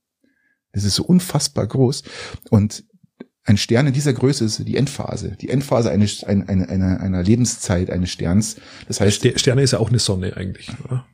Das 0.71 0.85
ist 0.85 0.95
so 0.95 1.05
unfassbar 1.05 1.67
groß 1.67 2.05
und 2.51 2.85
ein 3.43 3.57
Stern 3.57 3.89
in 3.89 3.93
dieser 3.93 4.13
Größe 4.13 4.45
ist 4.45 4.67
die 4.67 4.77
Endphase. 4.77 5.37
Die 5.41 5.49
Endphase 5.49 5.91
eines, 5.91 6.23
einer, 6.23 6.49
einer, 6.49 7.01
einer 7.01 7.23
Lebenszeit 7.23 7.91
eines 7.91 8.11
Sterns. 8.11 8.57
Das 8.87 9.01
heißt, 9.01 9.17
Ster- 9.17 9.39
Sterne 9.39 9.63
ist 9.63 9.73
ja 9.73 9.81
auch 9.81 9.89
eine 9.89 9.99
Sonne 9.99 10.37
eigentlich, 10.37 10.71
oder? 10.85 11.05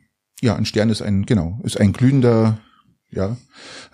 ja, 0.42 0.54
ein 0.56 0.66
Stern 0.66 0.90
ist 0.90 1.00
ein, 1.00 1.24
genau, 1.24 1.60
ist 1.62 1.80
ein 1.80 1.92
glühender, 1.94 2.58
ja, 3.10 3.36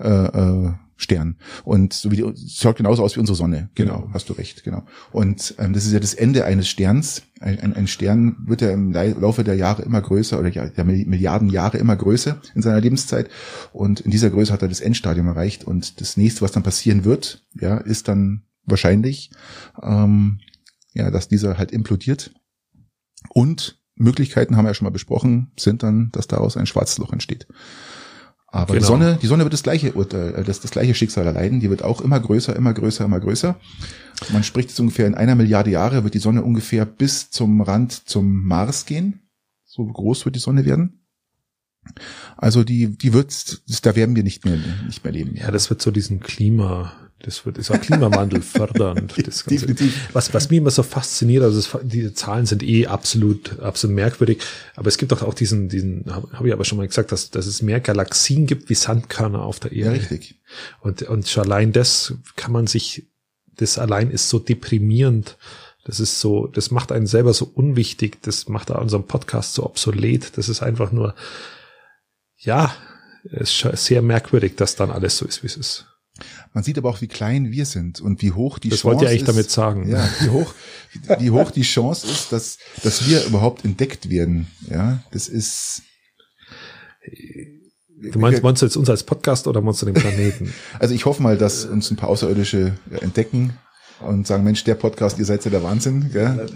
äh, 0.00 0.08
äh, 0.08 0.72
Stern. 1.00 1.36
Und 1.62 1.92
so 1.92 2.10
wie 2.10 2.16
die, 2.16 2.24
schaut 2.50 2.76
genauso 2.76 3.04
aus 3.04 3.14
wie 3.14 3.20
unsere 3.20 3.36
Sonne. 3.36 3.70
Genau, 3.76 4.00
Genau. 4.00 4.10
hast 4.12 4.28
du 4.28 4.32
recht, 4.32 4.64
genau. 4.64 4.84
Und 5.12 5.54
ähm, 5.58 5.72
das 5.72 5.86
ist 5.86 5.92
ja 5.92 6.00
das 6.00 6.12
Ende 6.12 6.44
eines 6.44 6.68
Sterns. 6.68 7.22
Ein, 7.40 7.60
ein, 7.60 7.72
ein 7.72 7.86
Stern 7.86 8.36
wird 8.46 8.62
ja 8.62 8.70
im 8.70 8.92
Laufe 8.92 9.44
der 9.44 9.54
Jahre 9.54 9.82
immer 9.82 10.02
größer 10.02 10.38
oder 10.40 10.48
ja, 10.48 10.66
der 10.66 10.84
Milliarden 10.84 11.50
Jahre 11.50 11.78
immer 11.78 11.94
größer 11.94 12.42
in 12.56 12.62
seiner 12.62 12.80
Lebenszeit. 12.80 13.30
Und 13.72 14.00
in 14.00 14.10
dieser 14.10 14.28
Größe 14.28 14.52
hat 14.52 14.62
er 14.62 14.68
das 14.68 14.80
Endstadium 14.80 15.28
erreicht. 15.28 15.64
Und 15.64 16.00
das 16.00 16.16
nächste, 16.16 16.42
was 16.42 16.50
dann 16.50 16.64
passieren 16.64 17.04
wird, 17.04 17.46
ja, 17.54 17.78
ist 17.78 18.08
dann 18.08 18.42
wahrscheinlich, 18.64 19.30
ähm, 19.80 20.40
ja, 20.94 21.12
dass 21.12 21.28
dieser 21.28 21.58
halt 21.58 21.70
implodiert. 21.70 22.32
Und 23.30 23.80
Möglichkeiten 23.94 24.56
haben 24.56 24.64
wir 24.64 24.70
ja 24.70 24.74
schon 24.74 24.86
mal 24.86 24.90
besprochen, 24.90 25.52
sind 25.56 25.84
dann, 25.84 26.10
dass 26.10 26.26
daraus 26.26 26.56
ein 26.56 26.66
schwarzes 26.66 26.98
Loch 26.98 27.12
entsteht. 27.12 27.46
Aber 28.50 28.72
die 28.72 28.78
Genau. 28.78 28.88
Sonne, 28.88 29.18
die 29.20 29.26
Sonne 29.26 29.44
wird 29.44 29.52
das 29.52 29.62
gleiche 29.62 29.92
Urteil, 29.92 30.34
äh, 30.34 30.44
das, 30.44 30.60
das 30.60 30.70
gleiche 30.70 30.94
Schicksal 30.94 31.26
erleiden. 31.26 31.60
Die 31.60 31.68
wird 31.68 31.82
auch 31.82 32.00
immer 32.00 32.18
größer, 32.18 32.56
immer 32.56 32.72
größer, 32.72 33.04
immer 33.04 33.20
größer. 33.20 33.56
Man 34.32 34.42
spricht 34.42 34.70
jetzt 34.70 34.80
ungefähr 34.80 35.06
in 35.06 35.14
einer 35.14 35.34
Milliarde 35.34 35.70
Jahre 35.70 36.02
wird 36.02 36.14
die 36.14 36.18
Sonne 36.18 36.42
ungefähr 36.42 36.84
bis 36.86 37.30
zum 37.30 37.60
Rand 37.60 37.92
zum 38.08 38.44
Mars 38.44 38.86
gehen. 38.86 39.20
So 39.64 39.84
groß 39.86 40.24
wird 40.24 40.34
die 40.34 40.40
Sonne 40.40 40.64
werden. 40.64 41.04
Also 42.36 42.64
die, 42.64 42.96
die 42.96 43.12
wird, 43.12 43.62
da 43.86 43.94
werden 43.96 44.16
wir 44.16 44.22
nicht 44.22 44.44
mehr, 44.44 44.58
nicht 44.86 45.04
mehr 45.04 45.12
leben. 45.12 45.36
Ja, 45.36 45.50
das 45.50 45.70
wird 45.70 45.80
so 45.80 45.90
diesen 45.90 46.20
Klima, 46.20 46.92
Das 47.20 47.44
wird 47.44 47.58
ist 47.58 47.70
auch 47.70 47.80
Klimawandel 47.80 48.42
fördern. 48.42 49.08
Das 49.08 49.44
Ganze. 49.44 49.66
Definitiv. 49.66 50.08
Was, 50.12 50.32
was 50.34 50.50
mir 50.50 50.58
immer 50.58 50.70
so 50.70 50.84
fasziniert, 50.84 51.42
also 51.42 51.60
das, 51.60 51.82
die 51.82 52.14
Zahlen 52.14 52.46
sind 52.46 52.62
eh 52.62 52.86
absolut, 52.86 53.58
absolut 53.58 53.96
merkwürdig. 53.96 54.40
Aber 54.76 54.86
es 54.88 54.98
gibt 54.98 55.10
doch 55.10 55.22
auch 55.22 55.34
diesen, 55.34 55.68
diesen, 55.68 56.04
habe 56.08 56.28
hab 56.32 56.46
ich 56.46 56.52
aber 56.52 56.64
schon 56.64 56.78
mal 56.78 56.86
gesagt, 56.86 57.10
dass, 57.10 57.30
dass 57.30 57.46
es 57.46 57.60
mehr 57.60 57.80
Galaxien 57.80 58.46
gibt 58.46 58.68
wie 58.70 58.74
Sandkörner 58.74 59.42
auf 59.42 59.58
der 59.58 59.72
Erde. 59.72 59.96
Ja, 59.96 60.00
richtig. 60.00 60.36
Und, 60.80 61.02
und 61.02 61.26
schon 61.26 61.44
allein 61.44 61.72
das 61.72 62.14
kann 62.36 62.52
man 62.52 62.68
sich, 62.68 63.06
das 63.56 63.78
allein 63.78 64.12
ist 64.12 64.28
so 64.28 64.38
deprimierend. 64.38 65.36
Das 65.84 65.98
ist 65.98 66.20
so, 66.20 66.46
das 66.46 66.70
macht 66.70 66.92
einen 66.92 67.08
selber 67.08 67.34
so 67.34 67.50
unwichtig. 67.52 68.22
Das 68.22 68.46
macht 68.48 68.70
unseren 68.70 69.06
Podcast 69.08 69.54
so 69.54 69.64
obsolet. 69.64 70.36
Das 70.36 70.48
ist 70.48 70.62
einfach 70.62 70.92
nur, 70.92 71.16
ja, 72.36 72.72
es 73.24 73.64
ist 73.64 73.86
sehr 73.86 74.02
merkwürdig, 74.02 74.54
dass 74.54 74.76
dann 74.76 74.92
alles 74.92 75.18
so 75.18 75.26
ist, 75.26 75.42
wie 75.42 75.48
es 75.48 75.56
ist. 75.56 75.86
Man 76.52 76.64
sieht 76.64 76.78
aber 76.78 76.88
auch, 76.88 77.00
wie 77.00 77.08
klein 77.08 77.50
wir 77.50 77.66
sind 77.66 78.00
und 78.00 78.22
wie 78.22 78.32
hoch 78.32 78.58
die 78.58 78.68
das 78.68 78.80
Chance 78.80 78.96
wollte 78.96 79.04
ich 79.04 79.10
eigentlich 79.10 79.22
ist, 79.22 79.28
damit 79.28 79.50
sagen. 79.50 79.88
Ja, 79.88 80.08
wie 80.20 80.28
hoch, 80.30 80.54
wie 81.18 81.30
hoch 81.30 81.50
die 81.50 81.62
Chance 81.62 82.06
ist, 82.06 82.32
dass, 82.32 82.58
dass 82.82 83.08
wir 83.08 83.24
überhaupt 83.24 83.64
entdeckt 83.64 84.10
werden. 84.10 84.48
Ja, 84.70 85.02
das 85.12 85.28
ist. 85.28 85.82
Du 88.00 88.18
meinst, 88.18 88.42
meinst 88.42 88.62
du 88.62 88.66
jetzt 88.66 88.76
uns 88.76 88.88
als 88.88 89.02
Podcast 89.02 89.48
oder 89.48 89.60
meinst 89.60 89.82
du 89.82 89.86
den 89.86 89.94
Planeten? 89.94 90.52
Also 90.78 90.94
ich 90.94 91.04
hoffe 91.04 91.22
mal, 91.22 91.36
dass 91.36 91.64
uns 91.64 91.90
ein 91.90 91.96
paar 91.96 92.08
Außerirdische 92.08 92.74
entdecken 93.00 93.54
und 94.00 94.26
sagen, 94.26 94.44
Mensch, 94.44 94.62
der 94.64 94.76
Podcast, 94.76 95.18
ihr 95.18 95.24
seid 95.24 95.44
ja 95.44 95.50
der 95.50 95.62
Wahnsinn. 95.62 96.10
Gell? 96.12 96.46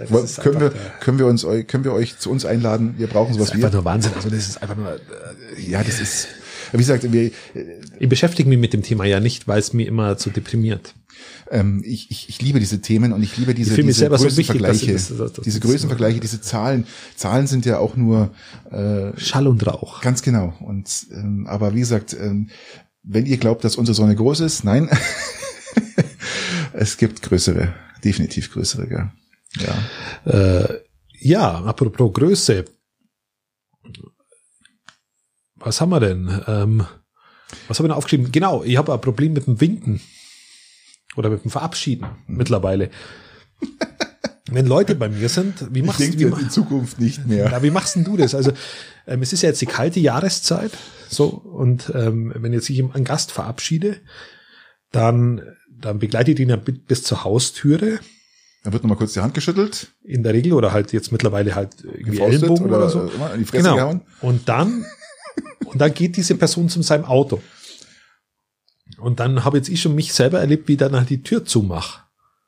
Können 0.40 0.61
wir, 0.61 0.72
können 1.01 1.18
wir 1.18 1.27
uns, 1.27 1.42
können 1.66 1.85
wir 1.85 1.92
euch 1.92 2.18
zu 2.18 2.31
uns 2.31 2.44
einladen? 2.44 2.94
Wir 2.98 3.09
brauchen 3.09 3.35
sowas 3.35 3.48
das 3.48 3.59
ist 3.59 3.64
einfach 3.64 3.72
nur 3.72 3.85
Wahnsinn. 3.85 4.12
Also 4.14 4.31
das 4.31 4.48
ist 4.48 4.62
einfach 4.62 4.77
nur, 4.77 5.01
ja, 5.59 5.83
das 5.83 6.01
ist, 6.01 6.29
wie 6.72 6.78
gesagt, 6.78 7.12
wir, 7.12 7.30
ich 7.98 8.08
beschäftige 8.08 8.48
mich 8.48 8.58
mit 8.58 8.72
dem 8.72 8.82
Thema 8.82 9.04
ja 9.04 9.20
nicht, 9.20 9.48
weil 9.48 9.58
es 9.58 9.72
mir 9.72 9.87
immer 9.87 10.16
zu 10.16 10.30
deprimiert. 10.30 10.94
Ähm, 11.50 11.82
ich, 11.85 12.11
ich, 12.11 12.28
ich 12.28 12.40
liebe 12.40 12.58
diese 12.61 12.80
Themen 12.80 13.12
und 13.12 13.22
ich 13.22 13.37
liebe 13.37 13.54
diese, 13.54 13.78
ich 13.78 13.87
diese 13.87 14.08
Größenvergleiche, 14.08 14.98
so 14.98 15.18
das, 15.18 15.32
das, 15.35 15.44
diese 15.44 15.61
Größenvergleiche, 15.61 16.20
diese 16.20 16.40
Zahlen. 16.40 16.87
Zahlen 17.14 17.46
sind 17.46 17.66
ja 17.66 17.78
auch 17.78 17.96
nur 17.96 18.35
äh, 18.70 19.18
Schall 19.18 19.46
und 19.46 19.66
Rauch. 19.66 20.00
Ganz 20.00 20.22
genau. 20.22 20.54
Und 20.61 20.88
ähm, 21.12 21.46
aber 21.46 21.74
wie 21.74 21.80
gesagt, 21.80 22.16
ähm, 22.18 22.48
wenn 23.02 23.26
ihr 23.26 23.37
glaubt, 23.37 23.64
dass 23.64 23.76
unsere 23.76 23.94
Sonne 23.94 24.16
groß 24.16 24.40
ist, 24.40 24.64
nein, 24.64 24.88
es 26.72 26.96
gibt 26.96 27.22
größere, 27.22 27.74
definitiv 28.04 28.52
größere. 28.52 28.87
Gell? 28.87 29.11
Ja. 29.58 30.32
Äh, 30.32 30.80
ja, 31.18 31.64
apropos 31.64 32.12
Größe. 32.12 32.64
Was 35.64 35.81
haben 35.81 35.90
wir 35.90 36.01
denn? 36.01 36.42
Ähm, 36.46 36.87
was 37.68 37.79
habe 37.79 37.87
ich 37.87 37.90
noch 37.90 37.96
aufgeschrieben? 37.96 38.33
Genau, 38.33 38.62
ich 38.64 38.77
habe 38.77 38.92
ein 38.92 39.01
Problem 39.01 39.33
mit 39.33 39.46
dem 39.46 39.61
Winken. 39.61 40.01
Oder 41.16 41.31
mit 41.31 41.44
dem 41.44 41.51
Verabschieden 41.51 42.07
mittlerweile. 42.27 42.90
Wenn 44.51 44.66
Leute 44.66 44.94
bei 44.94 45.09
mir 45.09 45.29
sind, 45.29 45.66
wie 45.75 45.83
machst 45.83 46.01
du 46.01 46.31
das 46.31 46.40
in 46.40 46.51
Zukunft 46.51 47.01
nicht 47.01 47.27
mehr? 47.27 47.48
Na, 47.51 47.62
wie 47.62 47.70
machst 47.70 47.96
denn 47.96 48.05
du 48.05 48.16
das? 48.16 48.35
Also 48.35 48.53
ähm, 49.07 49.22
es 49.22 49.33
ist 49.33 49.42
ja 49.42 49.48
jetzt 49.48 49.62
die 49.62 49.66
kalte 49.66 50.01
Jahreszeit, 50.01 50.72
so 51.09 51.29
und 51.29 51.90
ähm, 51.94 52.33
wenn 52.37 52.53
jetzt 52.53 52.68
ich 52.68 52.83
einen 52.83 53.05
Gast 53.05 53.33
verabschiede, 53.33 53.96
dann 54.90 55.42
dann 55.68 55.98
begleite 55.98 56.33
ich 56.33 56.40
ihn 56.40 56.51
ja 56.51 56.57
bis 56.57 57.03
zur 57.03 57.25
Haustüre. 57.25 58.01
Dann 58.62 58.72
wird 58.72 58.83
nochmal 58.83 58.98
kurz 58.98 59.14
die 59.14 59.20
Hand 59.20 59.35
geschüttelt. 59.35 59.92
In 60.05 60.22
der 60.22 60.35
Regel 60.35 60.53
oder 60.53 60.72
halt 60.72 60.92
jetzt 60.92 61.12
mittlerweile 61.12 61.55
halt 61.55 61.83
irgendwie 61.83 62.20
Ellenbogen 62.20 62.66
oder, 62.66 62.77
oder 62.77 62.90
so. 62.90 63.11
In 63.33 63.38
die 63.38 63.44
Fresse 63.44 63.62
genau. 63.62 63.77
Gehauen. 63.77 64.03
Und 64.20 64.48
dann 64.48 64.85
und 65.64 65.81
dann 65.81 65.95
geht 65.95 66.16
diese 66.16 66.37
Person 66.37 66.68
zu 66.68 66.83
seinem 66.83 67.05
Auto. 67.05 67.40
Und 68.99 69.21
dann 69.21 69.45
habe 69.45 69.57
jetzt 69.57 69.68
ich 69.68 69.81
schon 69.81 69.95
mich 69.95 70.12
selber 70.12 70.40
erlebt, 70.40 70.68
wie 70.68 70.77
dann 70.77 70.95
halt 70.95 71.11
die 71.11 71.23
Tür 71.23 71.45
zumache. 71.45 72.03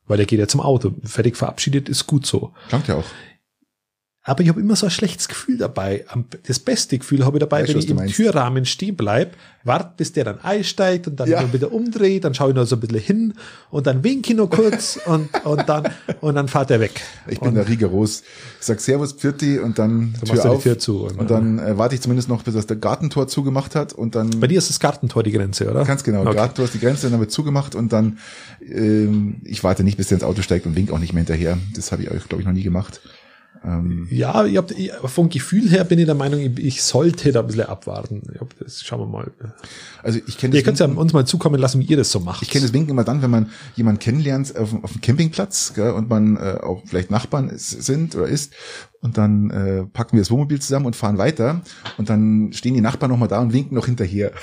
Weil 0.06 0.18
der 0.18 0.26
geht 0.26 0.38
ja 0.38 0.46
zum 0.46 0.60
Auto. 0.60 0.94
Fertig 1.04 1.36
verabschiedet 1.36 1.88
ist 1.88 2.06
gut 2.06 2.26
so. 2.26 2.52
Danke 2.70 2.92
ja 2.92 2.98
auch. 2.98 3.04
Aber 4.26 4.42
ich 4.42 4.48
habe 4.48 4.58
immer 4.58 4.74
so 4.74 4.86
ein 4.86 4.90
schlechtes 4.90 5.28
Gefühl 5.28 5.58
dabei. 5.58 6.06
Das 6.46 6.58
beste 6.58 6.96
Gefühl 6.96 7.26
habe 7.26 7.36
ich 7.36 7.40
dabei, 7.40 7.60
weißt, 7.60 7.74
wenn 7.74 7.78
ich 7.78 7.90
im 7.90 7.96
meinst. 7.96 8.14
Türrahmen 8.14 8.64
stehen 8.64 8.96
bleib, 8.96 9.36
wart, 9.64 9.98
bis 9.98 10.12
der 10.12 10.24
dann 10.24 10.40
einsteigt 10.40 11.06
und 11.06 11.20
dann 11.20 11.28
ja. 11.28 11.52
wieder 11.52 11.70
umdreht, 11.70 12.24
dann 12.24 12.34
schaue 12.34 12.50
ich 12.50 12.56
noch 12.56 12.64
so 12.64 12.76
ein 12.76 12.80
bisschen 12.80 13.00
hin 13.00 13.34
und 13.68 13.86
dann 13.86 14.02
winke 14.02 14.32
ich 14.32 14.36
noch 14.38 14.48
kurz 14.48 14.98
und, 15.06 15.28
und 15.44 15.68
dann, 15.68 15.90
und 16.22 16.36
dann 16.36 16.48
fahrt 16.48 16.70
er 16.70 16.80
weg. 16.80 17.02
Ich 17.28 17.38
bin 17.38 17.50
und, 17.50 17.54
da 17.56 17.62
rigoros. 17.62 18.22
Ich 18.60 18.66
sag 18.66 18.80
Servus, 18.80 19.12
Pfirti 19.12 19.58
und 19.58 19.78
dann 19.78 20.14
Tür 20.24 20.52
auf. 20.52 20.62
Tür 20.62 20.78
zu. 20.78 21.04
Und, 21.04 21.18
und 21.18 21.30
dann 21.30 21.58
äh, 21.58 21.76
warte 21.76 21.94
ich 21.94 22.00
zumindest 22.00 22.30
noch, 22.30 22.42
bis 22.44 22.54
das 22.54 22.66
der 22.66 22.78
Gartentor 22.78 23.28
zugemacht 23.28 23.74
hat 23.74 23.92
und 23.92 24.14
dann. 24.14 24.40
Bei 24.40 24.46
dir 24.46 24.56
ist 24.56 24.70
das 24.70 24.80
Gartentor 24.80 25.22
die 25.22 25.32
Grenze, 25.32 25.70
oder? 25.70 25.84
Ganz 25.84 26.02
genau. 26.02 26.22
Okay. 26.22 26.34
Gartentor 26.34 26.64
ist 26.64 26.72
die 26.72 26.80
Grenze, 26.80 27.10
dann 27.10 27.20
wird 27.20 27.30
zugemacht 27.30 27.74
und 27.74 27.92
dann, 27.92 28.18
ähm, 28.66 29.42
ich 29.44 29.62
warte 29.64 29.84
nicht, 29.84 29.98
bis 29.98 30.08
der 30.08 30.16
ins 30.16 30.24
Auto 30.24 30.40
steigt 30.40 30.64
und 30.64 30.76
wink 30.76 30.90
auch 30.90 30.98
nicht 30.98 31.12
mehr 31.12 31.24
hinterher. 31.24 31.58
Das 31.76 31.92
habe 31.92 32.02
ich 32.02 32.10
euch, 32.10 32.26
glaube 32.26 32.40
ich, 32.40 32.46
noch 32.46 32.54
nie 32.54 32.62
gemacht. 32.62 33.02
Ähm, 33.64 34.06
ja, 34.10 34.44
ich 34.44 34.56
hab, 34.56 34.70
ich, 34.70 34.92
vom 35.04 35.28
Gefühl 35.28 35.70
her 35.70 35.84
bin 35.84 35.98
ich 35.98 36.04
der 36.04 36.14
Meinung, 36.14 36.40
ich, 36.40 36.58
ich 36.58 36.82
sollte 36.82 37.32
da 37.32 37.40
ein 37.40 37.46
bisschen 37.46 37.62
abwarten. 37.62 38.22
Ich 38.34 38.40
hab, 38.40 38.58
das 38.58 38.82
schauen 38.82 39.00
wir 39.00 39.06
mal. 39.06 39.30
Also 40.02 40.20
ich 40.26 40.36
kenne 40.36 40.54
Ihr 40.54 40.62
könnt 40.62 40.78
ja 40.78 40.86
uns 40.86 41.12
mal 41.12 41.26
zukommen 41.26 41.58
lassen, 41.58 41.80
wie 41.80 41.84
ihr 41.84 41.96
das 41.96 42.10
so 42.10 42.20
macht. 42.20 42.42
Ich 42.42 42.50
kenne 42.50 42.64
das 42.64 42.74
Winken 42.74 42.90
immer 42.90 43.04
dann, 43.04 43.22
wenn 43.22 43.30
man 43.30 43.50
jemanden 43.74 44.00
kennenlernt 44.00 44.56
auf, 44.56 44.74
auf 44.82 44.92
dem 44.92 45.00
Campingplatz 45.00 45.72
gell, 45.74 45.92
und 45.92 46.10
man 46.10 46.36
äh, 46.36 46.58
auch 46.62 46.82
vielleicht 46.84 47.10
Nachbarn 47.10 47.48
ist, 47.48 47.70
sind 47.70 48.14
oder 48.14 48.26
ist 48.26 48.52
und 49.00 49.18
dann 49.18 49.50
äh, 49.50 49.84
packen 49.84 50.16
wir 50.16 50.22
das 50.22 50.30
Wohnmobil 50.30 50.60
zusammen 50.60 50.86
und 50.86 50.96
fahren 50.96 51.18
weiter 51.18 51.60
und 51.98 52.08
dann 52.08 52.52
stehen 52.52 52.74
die 52.74 52.80
Nachbarn 52.80 53.10
nochmal 53.10 53.28
da 53.28 53.40
und 53.40 53.52
winken 53.52 53.74
noch 53.74 53.86
hinterher. 53.86 54.32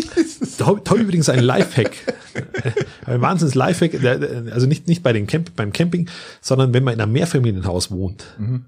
toll 0.84 1.00
übrigens 1.00 1.28
ein 1.28 1.42
Lifehack. 1.42 1.92
ein 3.06 3.20
Wahnsinns 3.20 3.54
Lifehack, 3.54 4.02
also 4.52 4.66
nicht, 4.66 4.88
nicht 4.88 5.02
bei 5.02 5.12
den 5.12 5.26
Camp, 5.26 5.54
beim 5.56 5.72
Camping, 5.72 6.08
sondern 6.40 6.72
wenn 6.74 6.84
man 6.84 6.94
in 6.94 7.00
einem 7.00 7.12
Mehrfamilienhaus 7.12 7.90
wohnt. 7.90 8.24
Mhm. 8.38 8.66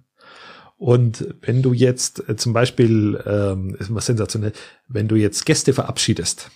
Und 0.83 1.37
wenn 1.43 1.63
du 1.63 1.73
jetzt 1.73 2.29
äh, 2.29 2.35
zum 2.35 2.53
Beispiel, 2.53 3.23
ähm, 3.25 3.77
ist 3.79 3.89
mal 3.89 4.01
sensationell, 4.01 4.53
wenn 4.89 5.07
du 5.07 5.15
jetzt 5.15 5.47
Gäste 5.47 5.73
verabschiedest, 5.73 6.51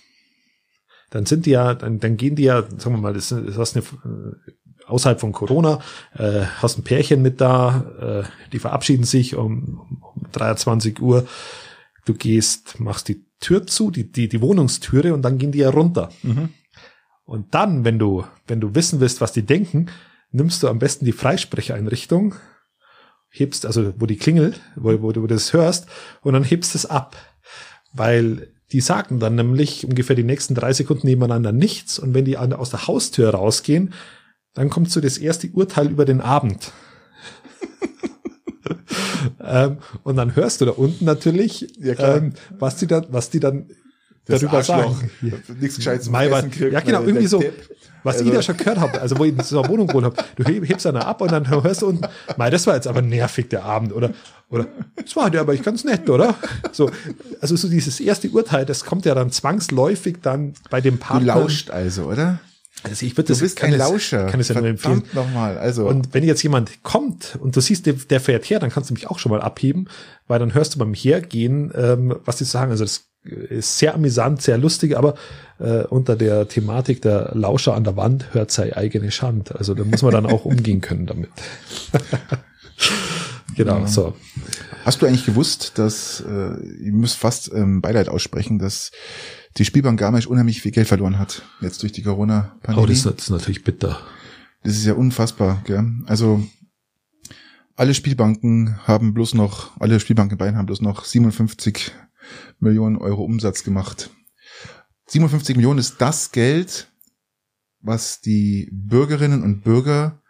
dann 1.09 1.25
sind 1.25 1.45
die 1.45 1.51
ja, 1.51 1.73
dann, 1.73 1.99
dann 1.99 2.17
gehen 2.17 2.35
die 2.35 2.43
ja, 2.43 2.63
sagen 2.63 2.95
wir 2.95 2.97
mal, 2.97 3.13
das, 3.13 3.29
das 3.29 3.57
hast 3.57 3.77
eine, 3.77 3.85
äh, 3.85 4.51
außerhalb 4.85 5.19
von 5.19 5.31
Corona, 5.31 5.79
äh, 6.17 6.41
hast 6.61 6.77
ein 6.77 6.83
Pärchen 6.83 7.21
mit 7.21 7.39
da, 7.39 8.25
äh, 8.25 8.49
die 8.51 8.59
verabschieden 8.59 9.05
sich 9.05 9.35
um, 9.35 10.01
um 10.01 10.25
23 10.33 11.01
Uhr. 11.01 11.25
Du 12.05 12.13
gehst, 12.13 12.81
machst 12.81 13.07
die 13.07 13.26
Tür 13.39 13.67
zu, 13.67 13.91
die, 13.91 14.11
die, 14.11 14.27
die 14.27 14.41
Wohnungstüre 14.41 15.13
und 15.13 15.21
dann 15.21 15.37
gehen 15.37 15.51
die 15.51 15.59
ja 15.59 15.69
runter. 15.69 16.09
Mhm. 16.23 16.49
Und 17.23 17.53
dann, 17.53 17.83
wenn 17.83 17.99
du, 17.99 18.25
wenn 18.47 18.61
du 18.61 18.73
wissen 18.73 18.99
willst, 18.99 19.21
was 19.21 19.33
die 19.33 19.45
denken, 19.45 19.87
nimmst 20.31 20.63
du 20.63 20.67
am 20.67 20.79
besten 20.79 21.05
die 21.05 21.11
Freisprecheinrichtung, 21.11 22.35
hebst, 23.29 23.65
also 23.65 23.93
wo 23.97 24.05
die 24.05 24.17
klingelt, 24.17 24.61
wo, 24.75 25.01
wo 25.01 25.11
du 25.11 25.27
das 25.27 25.53
hörst, 25.53 25.87
und 26.21 26.33
dann 26.33 26.43
hebst 26.43 26.73
es 26.73 26.85
ab. 26.85 27.17
Weil 27.93 28.53
die 28.71 28.81
sagen 28.81 29.19
dann 29.19 29.35
nämlich 29.35 29.85
ungefähr 29.85 30.15
die 30.15 30.23
nächsten 30.23 30.55
drei 30.55 30.73
Sekunden 30.73 31.07
nebeneinander 31.07 31.51
nichts. 31.51 31.99
Und 31.99 32.13
wenn 32.13 32.25
die 32.25 32.37
aus 32.37 32.69
der 32.69 32.87
Haustür 32.87 33.29
rausgehen, 33.29 33.93
dann 34.53 34.69
kommt 34.69 34.91
so 34.91 34.99
das 34.99 35.17
erste 35.17 35.49
Urteil 35.49 35.89
über 35.89 36.05
den 36.05 36.21
Abend. 36.21 36.71
Ähm, 39.47 39.77
und 40.03 40.15
dann 40.15 40.35
hörst 40.35 40.61
du 40.61 40.65
da 40.65 40.71
unten 40.71 41.05
natürlich, 41.05 41.67
ja, 41.79 42.17
ähm, 42.17 42.33
was 42.59 42.77
die 42.77 42.87
dann, 42.87 43.05
was 43.09 43.29
die 43.29 43.39
dann 43.39 43.67
das 44.25 44.41
darüber 44.41 44.57
Arschloch. 44.57 44.99
sagen. 44.99 45.11
Nichts 45.59 45.77
Gescheites 45.77 46.09
Mai, 46.09 46.27
Ja, 46.27 46.79
genau, 46.81 47.03
irgendwie 47.03 47.27
so. 47.27 47.41
Was 48.03 48.17
also. 48.17 48.29
ich 48.29 48.35
da 48.35 48.41
schon 48.41 48.57
gehört 48.57 48.77
habe, 48.79 49.01
also 49.01 49.17
wo 49.17 49.25
ich 49.25 49.37
in 49.37 49.43
so 49.43 49.59
einer 49.59 49.69
Wohnung 49.69 49.87
gewohnt 49.87 50.05
habe, 50.05 50.15
du 50.35 50.43
hebst 50.45 50.85
dann 50.85 50.95
ab 50.95 51.19
und 51.21 51.31
dann 51.31 51.49
hörst 51.49 51.81
du 51.81 51.87
unten, 51.87 52.05
Mai, 52.37 52.49
das 52.49 52.65
war 52.67 52.75
jetzt 52.75 52.87
aber 52.87 53.01
nervig, 53.01 53.49
der 53.49 53.65
Abend, 53.65 53.91
oder, 53.91 54.11
oder, 54.49 54.67
das 54.95 55.15
war 55.15 55.33
ja 55.33 55.41
aber 55.41 55.53
ich 55.53 55.61
ganz 55.61 55.83
nett, 55.83 56.09
oder? 56.09 56.35
So, 56.71 56.89
also 57.41 57.55
so 57.55 57.67
dieses 57.67 57.99
erste 57.99 58.29
Urteil, 58.29 58.65
das 58.65 58.85
kommt 58.85 59.05
ja 59.05 59.13
dann 59.13 59.31
zwangsläufig 59.31 60.17
dann 60.21 60.53
bei 60.69 60.79
dem 60.79 60.99
Partner. 60.99 61.33
Du 61.33 61.39
lauscht 61.41 61.69
also, 61.71 62.03
oder? 62.03 62.39
Also 62.83 63.05
ich 63.05 63.17
würde 63.17 63.29
das, 63.29 63.39
du 63.39 63.45
bist 63.45 63.63
ein 63.63 63.73
Lauscher. 63.73 64.27
Kann 64.27 64.39
es 64.39 64.49
ja 64.49 64.55
nur 64.55 64.67
empfehlen. 64.67 65.03
Nochmal, 65.13 65.57
also. 65.57 65.87
Und 65.87 66.13
wenn 66.13 66.23
jetzt 66.23 66.43
jemand 66.43 66.83
kommt 66.83 67.37
und 67.39 67.55
du 67.55 67.61
siehst, 67.61 67.85
der, 67.85 67.93
der 67.93 68.19
fährt 68.19 68.49
her, 68.49 68.59
dann 68.59 68.69
kannst 68.69 68.89
du 68.89 68.93
mich 68.93 69.07
auch 69.07 69.19
schon 69.19 69.31
mal 69.31 69.41
abheben, 69.41 69.89
weil 70.27 70.39
dann 70.39 70.53
hörst 70.53 70.75
du 70.75 70.79
beim 70.79 70.93
Hergehen, 70.93 71.71
ähm, 71.75 72.15
was 72.23 72.37
die 72.37 72.43
sagen. 72.43 72.71
Also 72.71 72.83
das 72.83 73.07
ist 73.23 73.77
sehr 73.77 73.93
amüsant, 73.93 74.41
sehr 74.41 74.57
lustig, 74.57 74.97
aber 74.97 75.15
äh, 75.59 75.83
unter 75.83 76.15
der 76.15 76.47
Thematik 76.47 77.01
der 77.01 77.31
Lauscher 77.33 77.73
an 77.73 77.83
der 77.83 77.95
Wand 77.97 78.33
hört 78.33 78.51
sei 78.51 78.75
eigene 78.75 79.11
Schand. 79.11 79.55
Also 79.55 79.73
da 79.73 79.83
muss 79.83 80.01
man 80.01 80.11
dann 80.11 80.25
auch 80.25 80.45
umgehen 80.45 80.81
können 80.81 81.07
damit. 81.07 81.29
genau, 83.55 83.79
ja. 83.79 83.87
so. 83.87 84.13
Hast 84.85 85.01
du 85.01 85.05
eigentlich 85.05 85.25
gewusst, 85.25 85.73
dass, 85.75 86.21
äh, 86.21 86.83
ihr 86.83 86.93
müsst 86.93 87.17
fast 87.17 87.51
ähm, 87.53 87.81
Beileid 87.81 88.07
aussprechen, 88.07 88.59
dass 88.59 88.91
die 89.57 89.65
Spielbank 89.65 89.99
Garmisch 89.99 90.27
unheimlich 90.27 90.61
viel 90.61 90.71
Geld 90.71 90.87
verloren 90.87 91.17
hat, 91.17 91.43
jetzt 91.61 91.81
durch 91.81 91.91
die 91.91 92.03
Corona-Pandemie. 92.03 92.83
Oh, 92.83 92.87
das 92.87 93.05
ist 93.05 93.29
natürlich 93.29 93.63
bitter. 93.63 93.99
Das 94.63 94.75
ist 94.75 94.85
ja 94.85 94.93
unfassbar, 94.93 95.61
gell? 95.65 95.85
Also, 96.05 96.47
alle 97.75 97.93
Spielbanken 97.93 98.79
haben 98.87 99.13
bloß 99.13 99.33
noch, 99.33 99.79
alle 99.79 99.99
Spielbanken 99.99 100.33
in 100.33 100.37
Bayern 100.37 100.57
haben 100.57 100.65
bloß 100.65 100.81
noch 100.81 101.05
57 101.05 101.91
Millionen 102.59 102.97
Euro 102.97 103.23
Umsatz 103.23 103.63
gemacht. 103.63 104.09
57 105.07 105.55
Millionen 105.55 105.79
ist 105.79 106.01
das 106.01 106.31
Geld, 106.31 106.91
was 107.79 108.21
die 108.21 108.69
Bürgerinnen 108.71 109.43
und 109.43 109.61
Bürger 109.61 110.21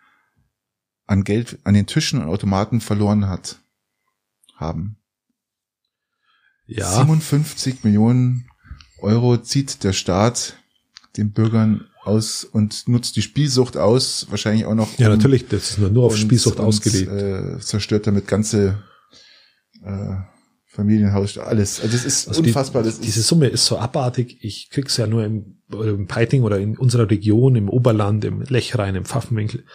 an 1.05 1.23
Geld 1.23 1.59
an 1.63 1.73
den 1.73 1.87
Tischen 1.87 2.21
und 2.21 2.27
Automaten 2.27 2.81
verloren 2.81 3.27
hat, 3.27 3.59
haben. 4.55 4.97
Ja. 6.65 6.91
57 6.99 7.83
Millionen 7.83 8.46
Euro 8.99 9.37
zieht 9.37 9.83
der 9.83 9.93
Staat 9.93 10.55
den 11.17 11.31
Bürgern 11.31 11.85
aus 12.03 12.43
und 12.45 12.87
nutzt 12.87 13.15
die 13.15 13.21
Spielsucht 13.21 13.75
aus, 13.75 14.27
wahrscheinlich 14.29 14.65
auch 14.65 14.75
noch. 14.75 14.97
Ja, 14.97 15.09
natürlich, 15.09 15.47
das 15.47 15.71
ist 15.71 15.79
nur, 15.79 16.05
auf 16.05 16.13
und- 16.13 16.17
Spielsucht 16.19 16.59
und, 16.59 16.65
ausgelegt. 16.65 17.11
Äh, 17.11 17.59
zerstört 17.59 18.07
damit 18.07 18.27
ganze 18.27 18.81
äh, 19.83 20.15
Familienhaus, 20.67 21.37
alles. 21.37 21.81
Also 21.81 21.93
das 21.97 22.05
ist 22.05 22.27
Also 22.27 22.41
die- 22.41 22.49
unfassbar. 22.49 22.83
das 22.83 22.99
Diese 22.99 23.21
Summe 23.21 23.47
ist 23.47 23.65
so 23.65 23.77
abartig. 23.77 24.37
Ich 24.41 24.69
krieg's 24.69 24.95
ja 24.97 25.07
nur 25.07 25.23
im, 25.25 25.57
oder 25.71 25.89
im 25.89 26.07
Peiting 26.07 26.43
oder 26.43 26.59
in 26.59 26.77
unserer 26.77 27.09
Region, 27.09 27.55
im 27.55 27.67
Oberland, 27.69 28.23
im 28.25 28.41
Lechrein, 28.43 28.95
im 28.95 29.05
Pfaffenwinkel. 29.05 29.65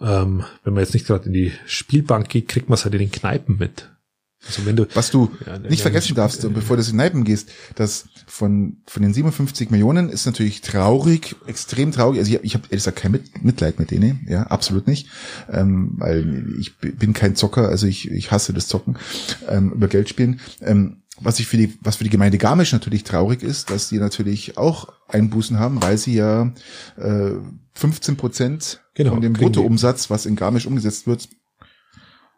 Ähm, 0.00 0.44
wenn 0.64 0.74
man 0.74 0.82
jetzt 0.82 0.92
nicht 0.92 1.06
gerade 1.06 1.26
in 1.26 1.32
die 1.32 1.52
Spielbank 1.66 2.28
geht, 2.28 2.48
kriegt 2.48 2.68
man 2.68 2.74
es 2.74 2.84
halt 2.84 2.94
in 2.94 3.00
den 3.00 3.10
Kneipen 3.12 3.56
mit. 3.58 3.90
Also 4.46 4.64
wenn 4.66 4.76
du, 4.76 4.86
was 4.94 5.10
du 5.10 5.30
Ja, 5.44 5.58
nicht 5.58 5.82
vergessen 5.82 6.14
darfst, 6.14 6.42
bevor 6.54 6.76
du 6.76 6.82
in 6.82 6.92
Kneipen 6.92 7.24
gehst, 7.24 7.50
dass 7.74 8.08
von, 8.26 8.78
von 8.86 9.02
den 9.02 9.12
57 9.12 9.70
Millionen 9.70 10.08
ist 10.08 10.26
natürlich 10.26 10.60
traurig, 10.60 11.34
extrem 11.46 11.90
traurig. 11.92 12.20
Also 12.20 12.32
ich, 12.32 12.44
ich 12.44 12.54
habe 12.54 12.64
ehrlich 12.66 12.84
gesagt 12.84 12.98
kein 12.98 13.12
Mit, 13.12 13.44
Mitleid 13.44 13.78
mit 13.78 13.90
denen, 13.90 14.26
ja, 14.28 14.44
absolut 14.44 14.86
nicht. 14.86 15.08
Ähm, 15.50 15.94
weil 15.98 16.54
ich 16.58 16.78
bin 16.78 17.12
kein 17.14 17.34
Zocker, 17.34 17.68
also 17.68 17.86
ich, 17.86 18.10
ich 18.10 18.30
hasse 18.30 18.52
das 18.52 18.68
Zocken, 18.68 18.96
ähm, 19.48 19.72
über 19.72 19.88
Geld 19.88 20.08
spielen. 20.08 20.40
Ähm, 20.60 21.02
was 21.20 21.40
ich 21.40 21.48
für 21.48 21.56
die, 21.56 21.76
was 21.80 21.96
für 21.96 22.04
die 22.04 22.10
Gemeinde 22.10 22.38
Garmisch 22.38 22.72
natürlich 22.72 23.02
traurig 23.02 23.42
ist, 23.42 23.70
dass 23.70 23.88
die 23.88 23.98
natürlich 23.98 24.56
auch 24.56 24.88
Einbußen 25.08 25.58
haben, 25.58 25.82
weil 25.82 25.98
sie 25.98 26.14
ja 26.14 26.52
äh, 26.96 27.32
15 27.74 28.16
Prozent 28.16 28.80
Genau, 28.94 29.12
von 29.12 29.20
dem. 29.20 29.32
Bruttoumsatz, 29.32 30.10
was 30.10 30.26
in 30.26 30.36
Garmisch 30.36 30.66
umgesetzt 30.66 31.06
wird, 31.06 31.28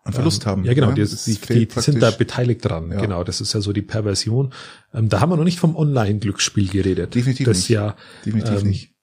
an 0.05 0.13
Verlust 0.13 0.47
haben. 0.47 0.65
Ja, 0.65 0.75
genau, 0.75 0.93
die, 0.93 1.03
Das 1.03 1.25
die, 1.25 1.35
fehlt 1.35 1.75
die 1.75 1.81
sind 1.81 2.01
da 2.01 2.11
beteiligt 2.11 2.65
dran. 2.65 2.91
Ja. 2.91 3.01
Genau, 3.01 3.23
das 3.25 3.41
ist 3.41 3.53
ja 3.53 3.61
so 3.61 3.73
die 3.73 3.83
Perversion. 3.83 4.53
Ähm, 4.95 5.09
da 5.09 5.21
haben 5.21 5.31
wir 5.31 5.37
noch 5.37 5.45
nicht 5.45 5.61
vom 5.61 5.77
Online-Glücksspiel 5.77 6.69
geredet. 6.69 7.15
Definitiv 7.15 7.47
das 7.47 7.59
nicht. 7.59 7.69
ja 7.69 7.97
Definitiv 8.25 8.63
ähm, 8.63 8.69
nicht. 8.69 8.95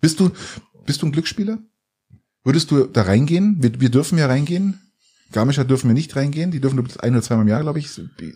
Bist 0.00 0.20
du, 0.20 0.30
bist 0.86 1.02
du 1.02 1.06
ein 1.06 1.12
Glücksspieler? 1.12 1.58
Würdest 2.44 2.70
du 2.70 2.86
da 2.86 3.02
reingehen? 3.02 3.56
Wir, 3.60 3.80
wir 3.80 3.90
dürfen 3.90 4.18
ja 4.18 4.26
reingehen. 4.26 4.80
Garmischer 5.32 5.64
dürfen 5.64 5.88
wir 5.88 5.94
nicht 5.94 6.14
reingehen. 6.14 6.52
Die 6.52 6.60
dürfen 6.60 6.76
nur 6.76 6.86
ein 7.00 7.12
oder 7.12 7.22
zweimal 7.22 7.44
im 7.44 7.48
Jahr, 7.48 7.62
glaube 7.62 7.80
ich, 7.80 7.90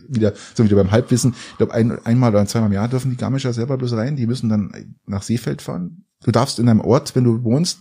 wieder, 0.09 0.35
sind 0.55 0.66
wieder 0.66 0.77
beim 0.77 0.91
Halbwissen. 0.91 1.35
Ich 1.53 1.57
glaube, 1.59 1.73
ein, 1.73 2.05
einmal 2.05 2.31
oder 2.31 2.45
zweimal 2.47 2.68
im 2.68 2.75
Jahr 2.75 2.89
dürfen 2.89 3.11
die 3.11 3.16
Garmischer 3.16 3.53
selber 3.53 3.79
bloß 3.79 3.93
rein. 3.93 4.16
Die 4.16 4.27
müssen 4.27 4.49
dann 4.49 4.97
nach 5.07 5.23
Seefeld 5.23 5.62
fahren. 5.62 6.05
Du 6.25 6.33
darfst 6.33 6.59
in 6.59 6.68
einem 6.68 6.81
Ort, 6.81 7.14
wenn 7.14 7.25
du 7.25 7.45
wohnst, 7.45 7.81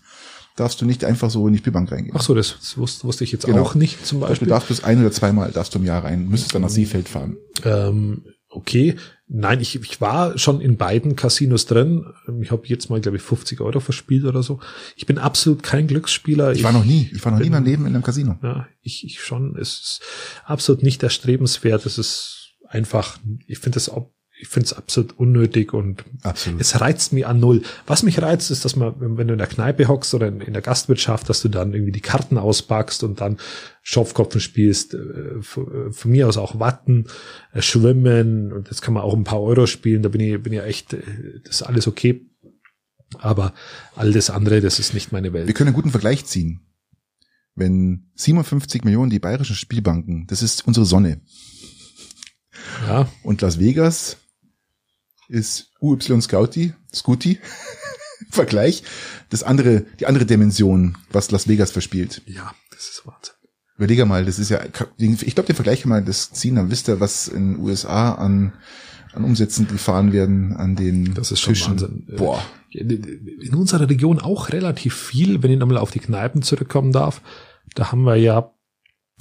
darfst 0.56 0.82
du 0.82 0.86
nicht 0.86 1.04
einfach 1.06 1.30
so 1.30 1.48
in 1.48 1.54
die 1.54 1.60
Spielbank 1.60 1.92
reingehen. 1.92 2.16
Ach 2.18 2.22
so, 2.22 2.34
das, 2.36 2.56
das 2.60 2.78
wusste, 2.78 3.06
wusste 3.06 3.24
ich 3.24 3.32
jetzt 3.32 3.46
Genau. 3.46 3.62
auch 3.62 3.76
nicht 3.76 4.06
zum 4.06 4.20
Du 4.20 4.28
Beispiel. 4.28 4.48
darfst 4.48 4.68
bloß 4.68 4.84
ein 4.84 5.00
oder 5.00 5.12
zweimal 5.12 5.52
darfst 5.52 5.74
du 5.76 5.80
im 5.80 5.86
Jahr 5.86 6.04
rein, 6.04 6.28
müsstest 6.28 6.54
dann 6.56 6.62
nach 6.64 6.70
Seefeld 6.70 7.08
fahren. 7.10 7.38
Ähm, 7.64 8.26
okay. 8.50 8.96
Nein, 9.32 9.60
ich, 9.62 9.76
ich 9.76 10.02
war 10.02 10.38
schon 10.40 10.60
in 10.60 10.76
beiden 10.78 11.16
Casinos 11.16 11.68
drin. 11.68 12.04
Ich 12.42 12.50
habe 12.52 12.64
jetzt 12.66 12.90
mal, 12.90 13.00
glaube 13.00 13.18
ich, 13.18 13.24
50 13.24 13.62
Euro 13.62 13.80
verspielt 13.80 14.26
oder 14.26 14.42
so. 14.42 14.60
Ich 14.96 15.06
bin 15.06 15.20
absolut 15.20 15.62
kein 15.62 15.86
Glücksspieler. 15.88 16.52
Ich 16.54 16.64
war 16.64 16.72
noch 16.72 16.84
nie, 16.84 17.12
ich 17.14 17.24
war 17.24 17.32
noch 17.32 17.38
nie 17.40 17.46
in 17.46 17.52
bin- 17.52 17.62
meinem 17.62 17.66
Leben 17.70 17.86
in 17.86 17.94
einem 17.94 18.04
Casino. 18.04 18.38
Ja, 18.42 18.68
ich, 18.82 19.06
ich 19.06 19.22
schon. 19.22 19.56
Es 19.56 19.70
ist 19.80 20.02
absolut 20.46 20.82
nicht 20.82 21.04
erstrebenswert. 21.04 21.86
Es 21.86 22.00
ist 22.00 22.56
einfach, 22.68 23.20
ich 23.46 23.60
finde 23.60 23.78
es 23.78 23.88
ich 24.42 24.48
finde 24.48 24.68
es 24.68 24.74
absolut 24.74 25.20
unnötig 25.20 25.74
und 25.74 26.06
Absolut. 26.24 26.62
es 26.62 26.80
reizt 26.80 27.12
mich 27.12 27.28
an 27.28 27.42
null. 27.42 27.62
Was 27.86 28.04
mich 28.04 28.22
reizt, 28.22 28.52
ist, 28.52 28.64
dass 28.64 28.78
man, 28.78 28.96
wenn 29.18 29.28
du 29.28 29.34
in 29.34 29.38
der 29.38 29.48
Kneipe 29.48 29.90
hockst 29.90 30.14
oder 30.14 30.30
in, 30.30 30.40
in 30.40 30.54
der 30.54 30.62
Gastwirtschaft, 30.62 31.28
dass 31.28 31.42
du 31.42 31.50
dann 31.50 31.74
irgendwie 31.74 31.92
die 31.92 32.00
Karten 32.00 32.38
auspackst 32.38 33.04
und 33.04 33.20
dann 33.20 33.38
Schopfkopfen 33.84 34.40
spielst, 34.40 34.94
äh, 34.94 35.42
von 35.42 35.92
von 35.92 36.12
mir 36.12 36.28
aus 36.28 36.38
auch 36.38 36.58
Watten, 36.60 37.08
äh, 37.52 37.62
Schwimmen 37.62 38.54
und 38.54 38.70
jetzt 38.70 38.82
kann 38.82 38.94
man 38.94 39.04
auch 39.04 39.14
ein 39.14 39.26
paar 39.26 39.42
Euro 39.42 39.68
spielen, 39.68 40.04
da 40.04 40.10
bin 40.10 40.22
ich, 40.22 40.42
bin 40.42 40.54
ich 40.54 40.62
echt, 40.62 40.94
äh, 40.94 41.02
das 41.44 41.56
ist 41.58 41.64
alles 41.64 41.88
okay. 41.88 42.26
Aber 43.18 43.54
all 43.96 44.14
das 44.14 44.30
andere, 44.30 44.62
das 44.62 44.80
ist 44.80 44.94
nicht 44.94 45.12
meine 45.12 45.34
Wir 45.34 45.46
Welt. 45.46 45.56
können 45.56 45.70
einen 45.70 45.76
guten 45.76 45.92
Vergleich 45.92 46.26
ziehen. 46.26 46.62
Wenn 47.56 48.10
57 48.16 48.86
Millionen 48.86 49.10
die 49.10 49.20
bayerischen 49.20 49.56
Spielbanken, 49.56 50.28
das 50.28 50.42
ist 50.44 50.66
unsere 50.66 50.86
Sonne. 50.86 51.20
Ja, 52.88 53.10
Und 53.24 53.42
Las 53.42 53.60
Vegas 53.60 54.18
ist 55.30 55.72
UY 55.80 56.22
Scouty, 56.22 56.74
Scooty, 56.94 57.40
Vergleich, 58.30 58.84
das 59.30 59.44
andere, 59.44 59.86
die 60.00 60.06
andere 60.06 60.26
Dimension, 60.26 60.98
was 61.12 61.32
Las 61.32 61.48
Vegas 61.48 61.72
verspielt. 61.72 62.22
ja, 62.26 62.54
das 62.72 62.90
ist 62.90 63.06
Wahnsinn. 63.06 63.34
Überlege 63.78 64.06
mal, 64.06 64.26
das 64.26 64.40
ist 64.40 64.50
ja, 64.50 64.60
ich 64.66 64.74
glaube, 64.74 65.48
den 65.48 65.56
Vergleich 65.56 65.84
kann 65.84 65.90
man 65.90 66.04
das 66.06 66.32
ziehen, 66.32 66.56
dann 66.56 66.70
wisst 66.70 66.90
ihr, 66.90 67.00
was 67.00 67.30
in 67.30 67.54
den 67.54 67.64
USA 67.64 68.14
an, 68.14 68.52
an 69.14 69.24
Umsätzen 69.24 69.68
gefahren 69.68 70.12
werden, 70.12 70.56
an 70.58 70.76
den 70.76 71.14
Das 71.14 71.32
ist 71.32 71.40
schon 71.40 71.54
Tischen. 71.54 71.72
Wahnsinn. 71.72 72.08
Boah. 72.18 72.44
In 72.72 73.56
unserer 73.56 73.90
Region 73.90 74.20
auch 74.20 74.50
relativ 74.50 74.96
viel, 74.96 75.42
wenn 75.42 75.52
ich 75.52 75.58
nochmal 75.58 75.78
auf 75.78 75.92
die 75.92 76.00
Kneipen 76.00 76.42
zurückkommen 76.42 76.92
darf. 76.92 77.22
Da 77.74 77.92
haben 77.92 78.04
wir 78.04 78.16
ja, 78.18 78.52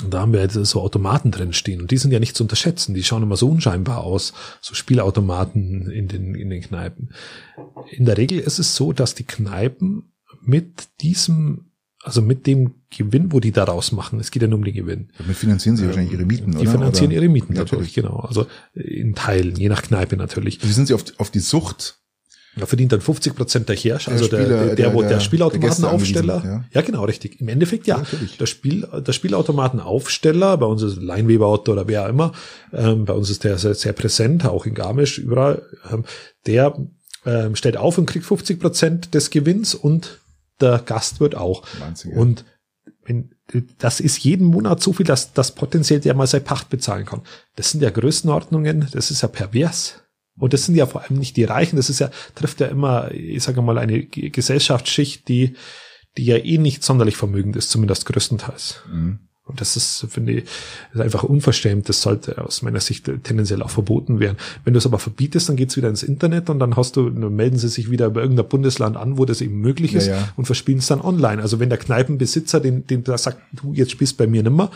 da 0.07 0.21
haben 0.21 0.33
wir 0.33 0.41
jetzt 0.41 0.55
so 0.55 0.81
Automaten 0.81 1.31
drin 1.31 1.53
stehen 1.53 1.81
und 1.81 1.91
die 1.91 1.99
sind 1.99 2.13
ja 2.13 2.21
nicht 2.21 2.37
zu 2.37 2.45
unterschätzen. 2.45 2.95
Die 2.95 3.03
schauen 3.03 3.23
immer 3.23 3.37
so 3.37 3.49
unscheinbar 3.49 4.05
aus, 4.05 4.33
so 4.61 4.75
Spielautomaten 4.75 5.91
in 5.91 6.09
den, 6.09 6.35
in 6.35 6.51
den 6.51 6.63
Kneipen. 6.63 7.11
In 7.91 8.05
der 8.05 8.17
Regel 8.17 8.39
ist 8.39 8.59
es 8.59 8.77
so, 8.77 8.93
dass 8.93 9.15
die 9.15 9.25
Kneipen 9.25 10.13
mit 10.41 10.89
diesem, 11.01 11.73
also 12.03 12.23
mit 12.23 12.47
dem 12.47 12.75
Gewinn, 12.91 13.33
wo 13.33 13.41
die 13.41 13.51
daraus 13.51 13.91
machen, 13.91 14.21
es 14.21 14.31
geht 14.31 14.43
ja 14.43 14.49
nur 14.49 14.59
um 14.59 14.65
den 14.65 14.75
Gewinn. 14.75 15.09
Damit 15.19 15.37
finanzieren 15.37 15.77
sie 15.77 15.87
wahrscheinlich 15.87 16.13
ihre 16.13 16.25
Mieten, 16.25 16.53
Die 16.53 16.59
oder? 16.59 16.71
finanzieren 16.71 17.11
oder? 17.11 17.23
ihre 17.23 17.29
Mieten 17.29 17.55
Ja, 17.55 17.65
dadurch, 17.65 17.93
genau. 17.93 18.19
Also 18.21 18.47
in 18.75 19.15
Teilen, 19.15 19.57
je 19.57 19.69
nach 19.69 19.83
Kneipe 19.83 20.17
natürlich. 20.17 20.63
Wie 20.63 20.73
sind 20.73 20.87
sie 20.87 20.95
auf, 20.95 21.05
auf 21.19 21.31
die 21.31 21.41
Sucht? 21.41 22.01
Da 22.59 22.67
verdient 22.67 22.93
dann 22.93 23.01
50 23.01 23.35
Prozent 23.35 23.69
der 23.69 23.77
Hirsch, 23.77 24.05
Der 24.07 24.15
also 24.15 24.29
der, 24.29 24.39
Spieler- 24.41 24.67
der, 24.67 24.75
der, 24.77 24.91
der- 24.91 25.09
der- 25.09 25.21
Spielautomatenaufsteller. 25.21 26.35
Angewiesen, 26.37 26.65
ja. 26.73 26.81
genau, 26.83 27.05
richtig. 27.05 27.41
Im 27.41 27.49
Endeffekt 27.49 27.87
ja. 27.87 27.99
Ja, 27.99 28.07
der 28.39 28.47
Spiel, 28.47 28.87
der 29.07 29.13
Spielautomatenaufsteller, 29.13 30.57
bei 30.57 30.67
uns 30.67 30.83
ist 30.83 30.97
Leinweber 31.03 31.49
Otto 31.51 31.73
oder 31.73 31.87
wer 31.89 32.05
auch 32.05 32.09
immer, 32.09 32.33
ähm, 32.73 33.05
bei 33.05 33.13
uns 33.15 33.31
ist 33.31 33.45
der 33.45 33.59
sehr, 33.59 33.75
sehr 33.75 33.93
präsent, 33.93 34.45
auch 34.45 34.67
in 34.67 34.75
Garmisch, 34.75 35.19
überall, 35.19 35.63
ähm, 35.91 36.05
der 36.47 36.77
ähm, 37.27 37.57
stellt 37.57 37.77
auf 37.77 37.99
und 37.99 38.07
kriegt 38.07 38.25
50 38.25 38.61
Prozent 38.61 39.15
des 39.15 39.31
Gewinns 39.31 39.75
und 39.75 40.21
der 40.61 40.79
Gastwirt 40.85 41.35
auch. 41.35 41.63
Wahnsinn, 41.79 42.13
ja. 42.13 42.17
Und 42.19 42.45
wenn, 43.05 43.31
das 43.79 44.01
ist 44.01 44.19
jeden 44.19 44.47
Monat 44.47 44.83
so 44.83 44.93
viel, 44.93 45.07
dass 45.07 45.33
das 45.33 45.53
potenziell 45.55 46.01
der 46.01 46.15
mal 46.15 46.27
seine 46.27 46.45
Pacht 46.45 46.69
bezahlen 46.69 47.07
kann. 47.07 47.23
Das 47.57 47.71
sind 47.71 47.83
ja 47.83 47.91
Größenordnungen, 47.91 48.89
das 48.93 49.11
ist 49.11 49.23
ja 49.23 49.29
pervers. 49.29 49.95
Und 50.39 50.53
das 50.53 50.65
sind 50.65 50.75
ja 50.75 50.87
vor 50.87 51.03
allem 51.03 51.19
nicht 51.19 51.37
die 51.37 51.45
Reichen, 51.45 51.77
das 51.77 51.91
ist 51.91 51.99
ja, 51.99 52.11
trifft 52.35 52.61
ja 52.61 52.69
immer, 52.69 53.11
ich 53.13 53.43
sage 53.43 53.63
mal, 53.63 53.79
eine 53.79 54.05
Gesellschaftsschicht, 54.05 55.29
die, 55.29 55.55
die 56.17 56.25
ja 56.25 56.37
eh 56.37 56.59
nicht 56.59 56.85
sonderlich 56.85 57.17
vermögend 57.17 57.57
ist, 57.57 57.71
zumindest 57.71 58.07
größtenteils. 58.07 58.83
Mhm. 58.91 59.21
Und 59.49 59.63
das 59.63 59.77
ist, 59.77 60.07
finde 60.11 60.33
ich, 60.33 60.45
ist 60.93 61.01
einfach 61.01 61.23
unverschämt. 61.23 61.89
Das 61.89 62.03
sollte 62.03 62.45
aus 62.45 62.61
meiner 62.61 62.81
Sicht 62.81 63.11
tendenziell 63.25 63.63
auch 63.63 63.71
verboten 63.71 64.21
werden. 64.21 64.37
Wenn 64.65 64.75
du 64.75 64.79
es 64.79 64.85
aber 64.85 64.99
verbietest, 64.99 65.49
dann 65.49 65.57
geht's 65.57 65.77
wieder 65.77 65.89
ins 65.89 66.03
Internet 66.03 66.51
und 66.51 66.59
dann 66.59 66.77
hast 66.77 66.97
du, 66.97 67.09
dann 67.09 67.35
melden 67.35 67.57
sie 67.57 67.69
sich 67.69 67.91
wieder 67.91 68.07
über 68.07 68.21
irgendein 68.21 68.47
Bundesland 68.47 68.99
an, 68.99 69.17
wo 69.17 69.25
das 69.25 69.41
eben 69.41 69.59
möglich 69.59 69.93
Ja, 69.93 69.99
ist 69.99 70.07
ja. 70.09 70.29
und 70.37 70.45
verspielen 70.45 70.81
es 70.81 70.87
dann 70.87 71.01
online. 71.01 71.41
Also 71.41 71.61
wenn 71.61 71.71
der 71.71 71.79
Kneipenbesitzer 71.79 72.61
den, 72.61 72.87
den 72.87 73.05
da 73.05 73.17
sagt, 73.17 73.41
du 73.53 73.73
jetzt 73.73 73.93
spielst 73.93 74.19
bei 74.19 74.27
mir 74.27 74.43
nimmer, 74.43 74.71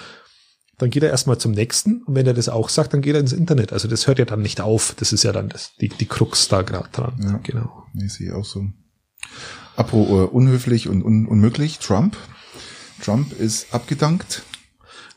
dann 0.83 0.91
geht 0.91 1.03
er 1.03 1.11
erstmal 1.11 1.39
zum 1.39 1.53
nächsten 1.53 2.03
und 2.03 2.15
wenn 2.15 2.27
er 2.27 2.35
das 2.35 2.49
auch 2.49 2.69
sagt, 2.69 2.93
dann 2.93 3.01
geht 3.03 3.15
er 3.15 3.21
ins 3.21 3.33
Internet. 3.33 3.73
Also 3.73 3.89
das 3.89 4.07
hört 4.07 4.19
ja 4.19 4.25
dann 4.25 4.43
nicht 4.43 4.61
auf. 4.61 4.95
Das 4.99 5.13
ist 5.13 5.23
ja 5.23 5.33
dann 5.33 5.49
das, 5.49 5.73
die, 5.81 5.89
die 5.89 6.07
Krux 6.07 6.49
da 6.49 6.63
gerade 6.63 6.89
dran. 6.93 7.15
Ja. 7.23 7.41
Genau. 7.43 7.85
Nee, 7.95 8.09
sehe 8.09 8.29
ich 8.29 8.33
auch 8.33 8.45
so. 8.45 8.67
Apro 9.77 10.25
äh, 10.25 10.27
unhöflich 10.27 10.89
und 10.89 11.03
un 11.05 11.27
unmöglich. 11.27 11.79
Trump. 11.79 12.17
Trump 13.03 13.33
ist 13.39 13.73
abgedankt. 13.75 14.43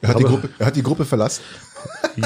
Er 0.01 0.09
hat, 0.09 0.20
die 0.20 0.26
Aber- 0.26 0.34
Gruppe, 0.36 0.49
er 0.59 0.66
hat 0.68 0.76
die 0.76 0.84
Gruppe 0.84 1.05
verlassen. 1.05 1.41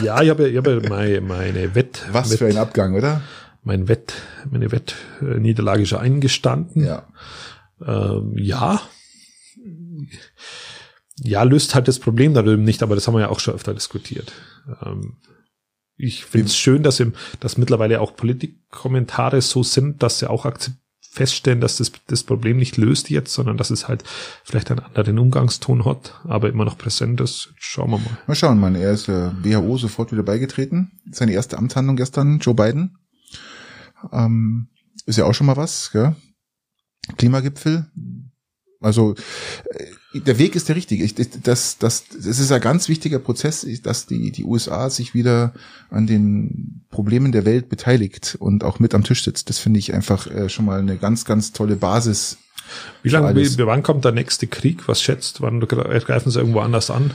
Ja, 0.04 0.22
ich 0.22 0.30
habe, 0.30 0.48
ich 0.48 0.56
habe 0.56 0.82
meine, 0.88 1.20
meine 1.20 1.76
Wett, 1.76 2.06
Was 2.12 2.30
Wett, 2.30 2.38
für 2.40 2.46
ein 2.48 2.58
Abgang, 2.58 2.94
oder? 2.96 3.22
mein 3.64 3.88
Wett, 3.90 4.14
meine 4.50 4.72
Wettniederlage 4.72 5.86
schon 5.86 6.00
eingestanden. 6.00 6.86
Ja. 6.86 7.08
Ähm, 7.86 8.34
ja. 8.38 8.82
Ja, 11.22 11.44
löst 11.44 11.76
halt 11.76 11.88
das 11.88 12.00
Problem 12.00 12.34
da 12.34 12.42
drüben 12.42 12.64
nicht, 12.64 12.84
aber 12.84 12.96
das 12.96 13.08
haben 13.08 13.16
wir 13.16 13.22
ja 13.22 13.30
auch 13.30 13.40
schon 13.40 13.56
öfter 13.56 13.74
diskutiert. 13.74 14.32
Ähm, 14.86 15.18
ich 15.98 16.24
finde 16.26 16.48
es 16.48 16.56
schön, 16.56 16.82
dass, 16.82 17.00
im, 17.00 17.14
dass 17.42 17.58
mittlerweile 17.58 18.00
auch 18.00 18.16
Politikkommentare 18.16 19.42
so 19.42 19.64
sind, 19.64 20.02
dass 20.02 20.20
sie 20.20 20.30
auch 20.30 20.46
feststellen, 21.12 21.60
dass 21.60 21.78
das 21.78 21.92
das 22.08 22.24
Problem 22.24 22.58
nicht 22.58 22.78
löst 22.78 23.10
jetzt, 23.10 23.34
sondern 23.34 23.58
dass 23.58 23.72
es 23.72 23.88
halt 23.88 24.04
vielleicht 24.44 24.72
einen 24.72 24.80
anderen 24.80 25.20
Umgangston 25.20 25.84
hat, 25.84 26.14
aber 26.24 26.50
immer 26.50 26.66
noch 26.66 26.78
präsent 26.78 27.20
ist. 27.20 27.54
Schauen 27.58 27.92
wir 27.92 27.98
mal. 27.98 28.18
Mal 28.28 28.36
schauen, 28.36 28.60
Mann. 28.60 28.76
Er 28.76 28.92
ist 28.92 29.08
der 29.08 29.36
WHO 29.44 29.78
sofort 29.78 30.12
wieder 30.12 30.24
beigetreten. 30.24 30.92
Seine 31.12 31.34
erste 31.34 31.58
Amtshandlung 31.58 31.98
gestern, 31.98 32.40
Joe 32.40 32.54
Biden. 32.54 32.98
Ähm, 34.12 34.70
ist 35.06 35.18
ja 35.18 35.26
auch 35.26 35.34
schon 35.34 35.48
mal 35.48 35.58
was, 35.58 35.92
gell? 35.92 36.16
Klimagipfel. 37.18 37.88
Also 38.80 39.16
äh, 39.72 39.86
der 40.14 40.40
Weg 40.40 40.56
ist 40.56 40.70
der 40.70 40.76
richtige. 40.76 41.04
Ich, 41.04 41.14
das, 41.16 41.78
das, 41.78 42.06
das 42.08 42.26
ist 42.26 42.52
ein 42.52 42.62
ganz 42.62 42.90
wichtiger 42.90 43.20
Prozess, 43.20 43.66
dass 43.84 44.08
die, 44.08 44.32
die 44.32 44.44
USA 44.44 44.90
sich 44.90 45.14
wieder 45.14 45.54
an 45.92 46.08
den 46.08 46.82
Problemen 46.90 47.32
der 47.32 47.46
Welt 47.46 47.70
beteiligt 47.70 48.36
und 48.40 48.64
auch 48.64 48.80
mit 48.80 48.96
am 48.96 49.04
Tisch 49.04 49.24
sitzt. 49.24 49.50
Das 49.50 49.60
finde 49.60 49.80
ich 49.80 49.94
einfach 49.94 50.26
äh, 50.28 50.50
schon 50.50 50.66
mal 50.66 50.80
eine 50.80 50.98
ganz, 50.98 51.26
ganz 51.26 51.52
tolle 51.52 51.76
Basis. 51.76 52.38
Wie 53.04 53.10
lange, 53.10 53.36
wie, 53.36 53.58
wann 53.66 53.84
kommt 53.84 54.04
der 54.06 54.12
nächste 54.12 54.48
Krieg? 54.48 54.88
Was 54.88 55.02
schätzt? 55.02 55.42
Wann 55.42 55.60
greifen 55.60 56.32
sie 56.32 56.40
irgendwo 56.40 56.60
anders 56.60 56.90
an? 56.90 57.12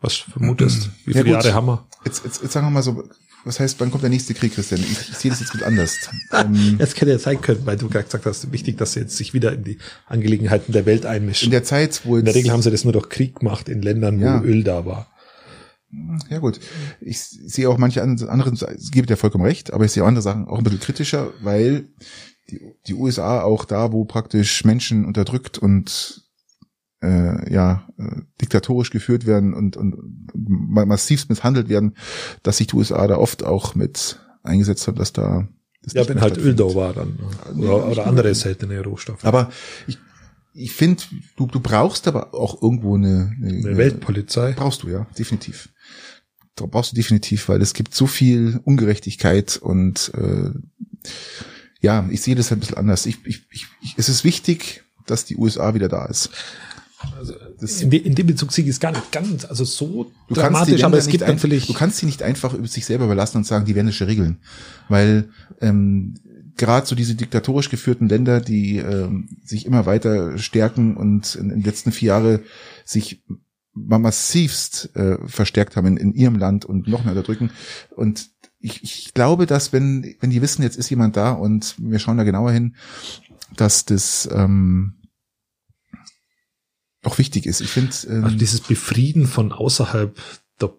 Was 0.00 0.14
vermutest? 0.14 0.90
Wie 1.04 1.12
viele 1.12 1.26
ja, 1.26 1.32
Jahre 1.32 1.54
haben 1.54 1.66
wir? 1.66 1.86
Jetzt, 2.04 2.24
jetzt, 2.24 2.42
jetzt 2.42 2.52
sagen 2.52 2.66
wir 2.66 2.70
mal 2.70 2.82
so, 2.82 3.04
was 3.44 3.60
heißt, 3.60 3.80
wann 3.80 3.90
kommt 3.90 4.02
der 4.02 4.10
nächste 4.10 4.34
Krieg, 4.34 4.54
Christian? 4.54 4.80
Ich, 4.80 5.10
ich 5.10 5.16
sehe 5.16 5.30
das 5.30 5.40
jetzt 5.40 5.52
gut 5.52 5.62
anders. 5.62 6.10
ähm, 6.32 6.76
jetzt 6.78 7.00
hätte 7.00 7.10
ja 7.10 7.18
sein 7.18 7.40
können, 7.40 7.64
weil 7.64 7.76
du 7.76 7.88
gerade 7.88 8.04
gesagt 8.04 8.26
hast, 8.26 8.52
wichtig, 8.52 8.78
dass 8.78 8.92
sie 8.92 9.00
jetzt 9.00 9.16
sich 9.16 9.34
wieder 9.34 9.52
in 9.52 9.64
die 9.64 9.78
Angelegenheiten 10.06 10.72
der 10.72 10.86
Welt 10.86 11.06
einmischen. 11.06 11.46
In 11.46 11.50
der 11.50 11.64
Zeit, 11.64 12.02
wo 12.04 12.16
jetzt, 12.16 12.20
In 12.20 12.24
der 12.26 12.34
Regel 12.34 12.52
haben 12.52 12.62
sie 12.62 12.70
das 12.70 12.84
nur 12.84 12.92
durch 12.92 13.08
Krieg 13.08 13.36
gemacht 13.36 13.68
in 13.68 13.82
Ländern, 13.82 14.20
wo 14.20 14.24
ja. 14.24 14.42
Öl 14.42 14.62
da 14.62 14.84
war. 14.84 15.08
Ja 16.28 16.38
gut, 16.38 16.60
ich 17.00 17.20
sehe 17.20 17.68
auch 17.68 17.76
manche 17.76 18.00
anderen, 18.02 18.54
es 18.54 18.92
gibt 18.92 19.10
ja 19.10 19.16
vollkommen 19.16 19.44
recht, 19.44 19.72
aber 19.72 19.84
ich 19.84 19.92
sehe 19.92 20.04
auch 20.04 20.06
andere 20.06 20.22
Sachen 20.22 20.46
auch 20.46 20.58
ein 20.58 20.64
bisschen 20.64 20.78
kritischer, 20.78 21.32
weil 21.42 21.88
die, 22.48 22.60
die 22.86 22.94
USA 22.94 23.42
auch 23.42 23.64
da, 23.64 23.92
wo 23.92 24.04
praktisch 24.04 24.64
Menschen 24.64 25.04
unterdrückt 25.04 25.58
und 25.58 26.29
äh, 27.02 27.52
ja 27.52 27.88
äh, 27.98 28.22
diktatorisch 28.40 28.90
geführt 28.90 29.26
werden 29.26 29.54
und, 29.54 29.76
und 29.76 29.96
massivst 30.34 31.28
misshandelt 31.28 31.68
werden, 31.68 31.96
dass 32.42 32.58
sich 32.58 32.68
die 32.68 32.76
USA 32.76 33.06
da 33.06 33.16
oft 33.16 33.44
auch 33.44 33.74
mit 33.74 34.18
eingesetzt 34.42 34.86
haben, 34.86 34.96
dass 34.98 35.12
da 35.12 35.48
ja, 35.92 36.06
wenn 36.08 36.20
halt 36.20 36.36
Öl 36.36 36.54
da 36.54 36.74
war 36.74 36.92
dann 36.92 37.18
oder, 37.56 37.86
oder 37.88 38.06
andere 38.06 38.34
seltene 38.34 38.82
Rohstoffe. 38.84 39.24
Aber 39.24 39.50
ich, 39.86 39.98
ich 40.52 40.72
finde, 40.72 41.02
du, 41.36 41.46
du 41.46 41.60
brauchst 41.60 42.06
aber 42.06 42.34
auch 42.34 42.60
irgendwo 42.60 42.96
eine, 42.96 43.34
eine, 43.36 43.48
eine 43.48 43.76
Weltpolizei. 43.76 44.52
Brauchst 44.52 44.82
du 44.82 44.88
ja, 44.88 45.06
definitiv. 45.18 45.70
Da 46.54 46.66
brauchst 46.66 46.92
du 46.92 46.96
definitiv, 46.96 47.48
weil 47.48 47.62
es 47.62 47.72
gibt 47.72 47.94
so 47.94 48.06
viel 48.06 48.60
Ungerechtigkeit 48.64 49.56
und 49.56 50.12
äh, 50.14 50.50
ja, 51.80 52.06
ich 52.10 52.20
sehe 52.20 52.34
das 52.34 52.52
ein 52.52 52.60
bisschen 52.60 52.76
anders. 52.76 53.06
Ich, 53.06 53.24
ich, 53.24 53.46
ich, 53.50 53.94
es 53.96 54.10
ist 54.10 54.22
wichtig, 54.24 54.84
dass 55.06 55.24
die 55.24 55.36
USA 55.36 55.72
wieder 55.74 55.88
da 55.88 56.04
ist. 56.04 56.30
Also 57.16 57.34
in, 57.80 57.90
de, 57.90 58.00
in, 58.00 58.14
dem 58.14 58.26
Bezug 58.26 58.52
sehe 58.52 58.64
ich 58.64 58.70
es 58.70 58.80
gar 58.80 58.92
nicht 58.92 59.10
ganz, 59.10 59.44
also 59.44 59.64
so 59.64 60.10
du 60.28 60.34
dramatisch, 60.34 60.84
aber 60.84 60.98
es 60.98 61.08
gibt 61.08 61.22
ein, 61.22 61.34
natürlich. 61.34 61.66
Du 61.66 61.72
kannst 61.72 61.98
sie 61.98 62.06
nicht 62.06 62.22
einfach 62.22 62.52
über 62.52 62.66
sich 62.66 62.84
selber 62.84 63.06
überlassen 63.06 63.38
und 63.38 63.46
sagen, 63.46 63.64
die 63.64 63.74
werden 63.74 63.88
es 63.88 64.00
regeln. 64.00 64.38
Weil 64.88 65.30
ähm, 65.60 66.14
gerade 66.56 66.86
so 66.86 66.94
diese 66.94 67.14
diktatorisch 67.14 67.70
geführten 67.70 68.08
Länder, 68.08 68.40
die 68.40 68.76
ähm, 68.76 69.28
sich 69.44 69.64
immer 69.64 69.86
weiter 69.86 70.36
stärken 70.36 70.96
und 70.96 71.34
in, 71.36 71.50
in 71.50 71.60
den 71.60 71.64
letzten 71.64 71.90
vier 71.92 72.08
Jahre 72.08 72.40
sich 72.84 73.22
massivst 73.72 74.94
äh, 74.94 75.16
verstärkt 75.26 75.76
haben 75.76 75.86
in, 75.86 75.96
in 75.96 76.12
ihrem 76.12 76.36
Land 76.36 76.64
und 76.64 76.86
noch 76.86 77.04
mehr 77.04 77.14
unterdrücken. 77.14 77.50
Und 77.96 78.28
ich, 78.58 78.82
ich 78.82 79.14
glaube, 79.14 79.46
dass 79.46 79.72
wenn, 79.72 80.16
wenn 80.20 80.30
die 80.30 80.42
wissen, 80.42 80.62
jetzt 80.62 80.76
ist 80.76 80.90
jemand 80.90 81.16
da 81.16 81.32
und 81.32 81.76
wir 81.78 81.98
schauen 81.98 82.18
da 82.18 82.24
genauer 82.24 82.52
hin, 82.52 82.74
dass 83.56 83.86
das 83.86 84.28
ähm, 84.32 84.94
auch 87.02 87.18
wichtig 87.18 87.46
ist. 87.46 87.60
Ich 87.60 87.70
finde 87.70 87.94
ähm, 88.08 88.24
also 88.24 88.36
dieses 88.36 88.60
Befrieden 88.60 89.26
von 89.26 89.52
außerhalb 89.52 90.16
der 90.60 90.70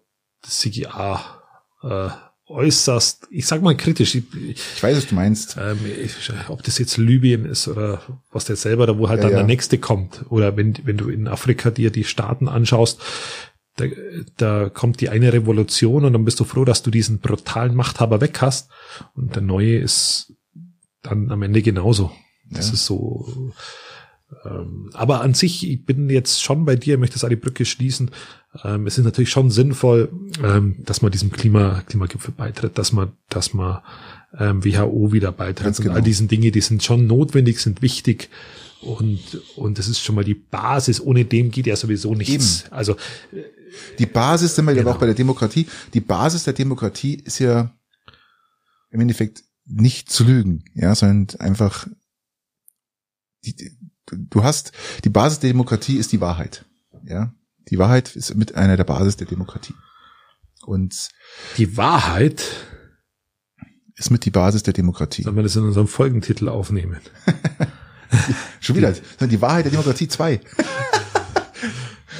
CGA 0.44 1.42
äh, 1.84 2.10
äußerst, 2.52 3.28
ich 3.32 3.48
sag 3.48 3.62
mal 3.62 3.76
kritisch. 3.76 4.16
Ich, 4.16 4.26
ich 4.36 4.84
weiß, 4.84 4.98
was 4.98 5.08
du 5.08 5.16
meinst. 5.16 5.58
Ähm, 5.60 5.80
ich, 6.04 6.14
ob 6.50 6.64
das 6.64 6.78
jetzt 6.78 6.98
Libyen 6.98 7.46
ist 7.46 7.68
oder 7.68 8.02
was 8.32 8.46
der 8.46 8.56
selber, 8.56 8.86
da 8.86 8.98
wo 8.98 9.10
halt 9.10 9.20
ja, 9.20 9.24
dann 9.24 9.32
ja. 9.32 9.38
der 9.38 9.48
nächste 9.48 9.78
kommt. 9.78 10.26
Oder 10.30 10.58
wenn, 10.58 10.76
wenn 10.84 10.98
du 10.98 11.10
in 11.10 11.28
Afrika 11.28 11.72
dir 11.72 11.92
die 11.92 12.04
Staaten 12.04 12.48
anschaust, 12.48 13.00
da, 13.78 13.86
da 14.38 14.70
kommt 14.70 15.00
die 15.02 15.10
eine 15.10 15.32
Revolution 15.32 16.06
und 16.06 16.14
dann 16.14 16.26
bist 16.26 16.40
du 16.40 16.44
froh, 16.44 16.66
dass 16.66 16.84
du 16.84 16.92
diesen 16.92 17.20
brutalen 17.20 17.74
Machthaber 17.74 18.22
weg 18.22 18.42
hast. 18.42 18.70
Und 19.16 19.36
der 19.36 19.42
neue 19.42 19.78
ist 19.78 20.34
dann 21.02 21.32
am 21.32 21.42
Ende 21.42 21.62
genauso. 21.62 22.12
Das 22.50 22.68
ja. 22.68 22.74
ist 22.74 22.86
so, 22.86 23.54
aber 24.94 25.22
an 25.22 25.34
sich, 25.34 25.70
ich 25.70 25.86
bin 25.86 26.10
jetzt 26.10 26.42
schon 26.42 26.66
bei 26.66 26.76
dir, 26.76 26.98
möchte 26.98 27.16
das 27.16 27.24
an 27.24 27.30
die 27.30 27.36
Brücke 27.36 27.66
schließen. 27.66 28.12
Ähm, 28.64 28.88
es 28.88 28.98
ist 28.98 29.06
natürlich 29.06 29.30
schon 29.30 29.50
sinnvoll, 29.50 30.12
ähm, 30.44 30.78
dass 30.80 31.02
man 31.02 31.12
diesem 31.12 31.32
Klima, 31.32 31.84
Klimagipfel 31.86 32.34
beitritt, 32.36 32.78
dass 32.78 32.92
man, 32.92 33.12
dass 33.30 33.54
man 33.54 33.82
ähm, 34.38 34.64
WHO 34.64 35.12
wieder 35.12 35.32
beitritt. 35.32 35.66
Ganz 35.66 35.78
genau. 35.78 35.92
Und 35.92 35.98
all 35.98 36.04
diesen 36.04 36.28
Dinge, 36.28 36.52
die 36.52 36.62
sind 36.62 36.84
schon 36.84 37.08
notwendig, 37.08 37.60
sind 37.60 37.82
wichtig. 37.82 38.30
Und, 38.82 39.20
und 39.56 39.78
das 39.78 39.88
ist 39.88 40.00
schon 40.00 40.16
mal 40.16 40.24
die 40.24 40.34
Basis. 40.34 41.02
Ohne 41.02 41.26
dem 41.26 41.52
geht 41.52 41.68
ja 41.68 41.76
sowieso 41.76 42.16
nichts. 42.16 42.64
Eben. 42.64 42.74
Also, 42.74 42.96
die 44.00 44.06
Basis, 44.06 44.56
sind 44.56 44.66
wir 44.66 44.74
genau. 44.74 44.90
ja 44.90 44.96
auch 44.96 45.00
bei 45.00 45.06
der 45.06 45.16
Demokratie. 45.16 45.68
Die 45.94 46.02
Basis 46.02 46.44
der 46.44 46.54
Demokratie 46.54 47.16
ist 47.16 47.40
ja 47.40 47.72
im 48.90 49.00
Endeffekt 49.00 49.44
nicht 49.66 50.12
zu 50.12 50.24
lügen, 50.24 50.64
ja, 50.74 50.94
sondern 50.96 51.40
einfach 51.40 51.88
die, 53.46 53.72
du 54.12 54.44
hast, 54.44 54.72
die 55.04 55.10
Basis 55.10 55.40
der 55.40 55.50
Demokratie 55.50 55.98
ist 55.98 56.12
die 56.12 56.22
Wahrheit. 56.22 56.66
Ja, 57.06 57.34
die 57.70 57.78
Wahrheit 57.78 58.16
ist 58.16 58.36
mit 58.36 58.56
einer 58.56 58.78
der 58.78 58.84
Basis 58.84 59.18
der 59.18 59.28
Demokratie. 59.28 59.74
Und 60.66 61.10
die 61.58 61.78
Wahrheit 61.78 62.44
ist 63.96 64.12
mit 64.12 64.26
die 64.26 64.32
Basis 64.32 64.64
der 64.64 64.74
Demokratie. 64.74 65.24
Sollen 65.24 65.36
wir 65.36 65.44
das 65.44 65.56
in 65.56 65.64
unserem 65.64 65.88
Folgentitel 65.88 66.50
aufnehmen? 66.50 67.00
Schon 68.60 68.76
wieder. 68.76 68.94
Die 68.94 69.42
Wahrheit 69.42 69.66
der 69.66 69.72
Demokratie 69.72 70.08
2. 70.08 70.42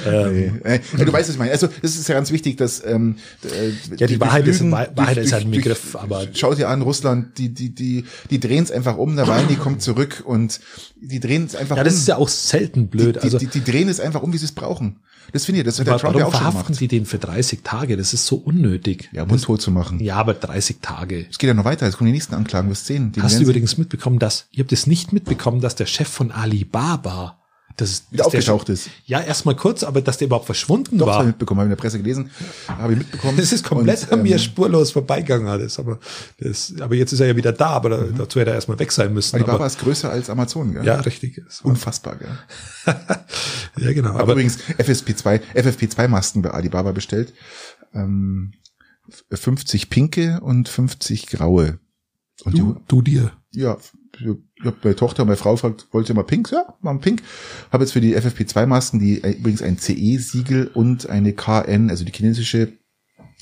Ähm, 0.06 0.60
nee. 0.64 0.80
ja, 0.98 1.04
du 1.04 1.12
weißt, 1.12 1.28
was 1.28 1.34
ich 1.34 1.38
meine. 1.38 1.52
Also 1.52 1.68
es 1.82 1.96
ist 1.96 2.08
ja 2.08 2.14
ganz 2.14 2.30
wichtig, 2.30 2.56
dass 2.56 2.84
ähm, 2.84 3.16
äh, 3.44 3.70
ja 3.96 4.06
die, 4.06 4.14
die 4.14 4.20
Wahrheit 4.20 4.46
Lügen, 4.46 4.66
ist 4.66 4.96
Wahrheit 4.96 5.16
durch, 5.16 5.26
ist 5.26 5.32
halt 5.32 5.44
ein 5.44 5.50
Begriff, 5.50 5.96
aber 5.96 6.26
schau 6.32 6.54
dir 6.54 6.68
an, 6.68 6.82
Russland, 6.82 7.38
die 7.38 7.50
die 7.50 7.70
die 7.70 8.04
die 8.30 8.40
drehen 8.40 8.64
es 8.64 8.70
einfach 8.70 8.96
um, 8.96 9.16
der 9.16 9.26
Nawalny 9.26 9.56
kommt 9.62 9.82
zurück 9.82 10.22
und 10.24 10.60
die 11.00 11.20
drehen 11.20 11.44
es 11.44 11.54
einfach 11.54 11.76
ja, 11.76 11.82
um. 11.82 11.86
Das 11.86 11.94
ist 11.94 12.08
ja 12.08 12.16
auch 12.16 12.28
selten 12.28 12.88
blöd. 12.88 13.16
Die, 13.16 13.20
also 13.20 13.38
die, 13.38 13.46
die, 13.46 13.60
die 13.60 13.70
drehen 13.70 13.88
es 13.88 14.00
einfach 14.00 14.22
um, 14.22 14.32
wie 14.32 14.38
sie 14.38 14.46
es 14.46 14.52
brauchen. 14.52 15.00
Das 15.32 15.44
finde 15.44 15.60
ich, 15.60 15.64
das 15.64 15.78
hat 15.78 15.86
der 15.86 15.98
Trump 15.98 16.18
ja 16.18 16.26
auch 16.26 16.30
verhaften 16.30 16.52
schon 16.52 16.66
gemacht. 16.66 16.80
die 16.80 16.88
den 16.88 17.06
für 17.06 17.18
30 17.18 17.60
Tage? 17.62 17.96
Das 17.96 18.12
ist 18.12 18.26
so 18.26 18.36
unnötig. 18.36 19.08
Ja, 19.12 19.24
mundtot 19.24 19.62
zu 19.62 19.70
machen. 19.70 20.00
Ja, 20.00 20.16
aber 20.16 20.34
30 20.34 20.78
Tage. 20.82 21.26
Es 21.30 21.38
geht 21.38 21.48
ja 21.48 21.54
noch 21.54 21.64
weiter, 21.64 21.86
jetzt 21.86 21.96
kommen 21.96 22.06
die 22.06 22.12
nächsten 22.12 22.34
Anklagen, 22.34 22.68
wirst 22.68 22.86
sehen. 22.86 23.12
Hast 23.20 23.38
du 23.38 23.44
übrigens 23.44 23.78
mitbekommen, 23.78 24.18
dass, 24.18 24.46
ihr 24.50 24.64
habt 24.64 24.72
es 24.72 24.86
nicht 24.86 25.12
mitbekommen, 25.12 25.60
dass 25.60 25.74
der 25.74 25.86
Chef 25.86 26.08
von 26.08 26.32
Alibaba 26.32 27.41
das 27.76 28.04
wieder 28.10 28.26
aufgetaucht 28.26 28.68
ist. 28.68 28.90
Ja, 29.06 29.20
erstmal 29.20 29.56
kurz, 29.56 29.82
aber 29.82 30.00
dass 30.00 30.18
der 30.18 30.26
überhaupt 30.26 30.46
verschwunden 30.46 30.98
Doch, 30.98 31.06
war. 31.06 31.14
Habe 31.14 31.24
ich 31.24 31.28
mitbekommen, 31.28 31.60
habe 31.60 31.66
in 31.66 31.70
der 31.70 31.76
Presse 31.76 31.98
gelesen, 31.98 32.30
habe 32.68 32.92
ich 32.92 32.98
mitbekommen. 32.98 33.36
Das 33.36 33.52
ist 33.52 33.64
komplett 33.64 34.04
und, 34.04 34.12
an 34.12 34.22
mir 34.22 34.32
ähm, 34.32 34.38
spurlos 34.38 34.90
vorbeigegangen 34.90 35.48
alles, 35.48 35.78
aber 35.78 35.98
das, 36.38 36.74
aber 36.80 36.94
jetzt 36.94 37.12
ist 37.12 37.20
er 37.20 37.28
ja 37.28 37.36
wieder 37.36 37.52
da, 37.52 37.68
aber 37.70 37.98
mhm. 37.98 38.18
dazu 38.18 38.40
hätte 38.40 38.50
er 38.50 38.56
erstmal 38.56 38.78
weg 38.78 38.92
sein 38.92 39.12
müssen. 39.12 39.36
Alibaba 39.36 39.56
aber, 39.56 39.66
ist 39.66 39.78
größer 39.78 40.10
als 40.10 40.30
Amazon, 40.30 40.72
gell? 40.74 40.84
Ja, 40.84 41.00
richtig. 41.00 41.40
Unfassbar, 41.62 42.16
gell? 42.16 42.38
ja, 43.78 43.92
genau. 43.92 44.10
Aber, 44.10 44.20
aber 44.20 44.32
übrigens 44.32 44.58
FSP2, 44.78 45.40
FFP2 45.54 46.08
Masken 46.08 46.42
bei 46.42 46.50
Alibaba 46.50 46.92
bestellt, 46.92 47.32
ähm, 47.94 48.52
50 49.30 49.90
pinke 49.90 50.40
und 50.40 50.68
50 50.68 51.26
graue. 51.26 51.78
Und 52.44 52.58
du, 52.58 52.80
du 52.88 53.02
dir? 53.02 53.32
Ja, 53.52 53.78
ich 54.18 54.26
habe 54.64 54.76
meine 54.82 54.96
Tochter, 54.96 55.24
meine 55.24 55.36
Frau 55.36 55.56
fragt, 55.56 55.88
wollt 55.92 56.08
ihr 56.08 56.14
mal 56.14 56.24
pink? 56.24 56.50
Ja, 56.52 56.76
mal 56.80 56.98
pink. 56.98 57.22
Habe 57.70 57.84
jetzt 57.84 57.92
für 57.92 58.00
die 58.00 58.16
FFP2-Masken, 58.16 58.98
die 58.98 59.22
äh, 59.22 59.32
übrigens 59.32 59.62
ein 59.62 59.78
CE-Siegel 59.78 60.68
und 60.68 61.08
eine 61.08 61.32
KN, 61.32 61.90
also 61.90 62.04
die 62.04 62.12
chinesische 62.12 62.72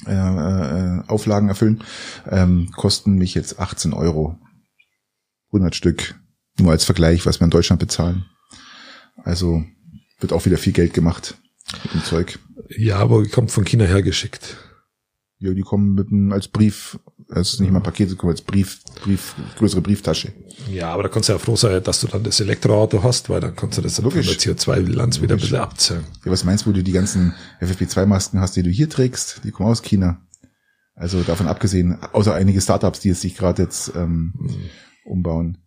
äh, 0.06 0.12
äh, 0.12 1.02
Auflagen 1.08 1.48
erfüllen, 1.48 1.82
ähm, 2.28 2.70
kosten 2.74 3.16
mich 3.16 3.34
jetzt 3.34 3.58
18 3.58 3.92
Euro. 3.92 4.38
100 5.48 5.74
Stück. 5.74 6.14
Nur 6.58 6.70
als 6.70 6.84
Vergleich, 6.84 7.26
was 7.26 7.40
wir 7.40 7.46
in 7.46 7.50
Deutschland 7.50 7.80
bezahlen. 7.80 8.26
Also 9.16 9.64
wird 10.20 10.32
auch 10.32 10.46
wieder 10.46 10.58
viel 10.58 10.72
Geld 10.72 10.94
gemacht 10.94 11.38
mit 11.84 11.94
dem 11.94 12.04
Zeug. 12.04 12.38
Ja, 12.68 12.98
aber 12.98 13.26
kommt 13.26 13.50
von 13.50 13.64
China 13.64 13.84
hergeschickt. 13.84 14.56
Ja, 15.38 15.52
die 15.52 15.62
kommen 15.62 15.94
mit 15.94 16.08
einem, 16.08 16.32
als 16.32 16.48
Brief, 16.48 16.98
es 17.32 17.54
ist 17.54 17.60
nicht 17.60 17.70
mal 17.70 17.80
Paket, 17.80 18.16
kommen 18.18 18.32
als 18.32 18.42
Brief, 18.42 18.80
Brief, 19.02 19.34
größere 19.56 19.80
Brieftasche. 19.80 20.32
Ja, 20.68 20.92
aber 20.92 21.04
da 21.04 21.08
kannst 21.08 21.28
du 21.28 21.32
ja 21.32 21.38
froh 21.38 21.56
sein, 21.56 21.82
dass 21.82 22.00
du 22.00 22.06
dann 22.06 22.22
das 22.22 22.40
Elektroauto 22.40 23.02
hast, 23.02 23.30
weil 23.30 23.40
dann 23.40 23.56
kannst 23.56 23.78
du 23.78 23.82
das 23.82 23.96
dann 23.96 24.10
der 24.10 24.22
CO2-Bilanz 24.22 25.20
wieder 25.20 25.36
ein 25.36 25.40
bisschen 25.40 25.58
abzählen. 25.58 26.04
Ja, 26.24 26.32
was 26.32 26.44
meinst 26.44 26.66
du, 26.66 26.70
wo 26.70 26.74
du 26.74 26.82
die 26.82 26.92
ganzen 26.92 27.34
FFP2-Masken 27.60 28.40
hast, 28.40 28.56
die 28.56 28.62
du 28.62 28.70
hier 28.70 28.88
trägst? 28.88 29.42
Die 29.44 29.50
kommen 29.50 29.70
aus 29.70 29.82
China. 29.82 30.20
Also 30.94 31.22
davon 31.22 31.46
abgesehen, 31.46 31.98
außer 32.12 32.34
einige 32.34 32.60
Startups, 32.60 33.00
die 33.00 33.10
es 33.10 33.22
sich 33.22 33.36
gerade 33.36 33.62
jetzt 33.62 33.92
ähm, 33.96 34.34
hm. 34.36 34.56
umbauen. 35.04 35.58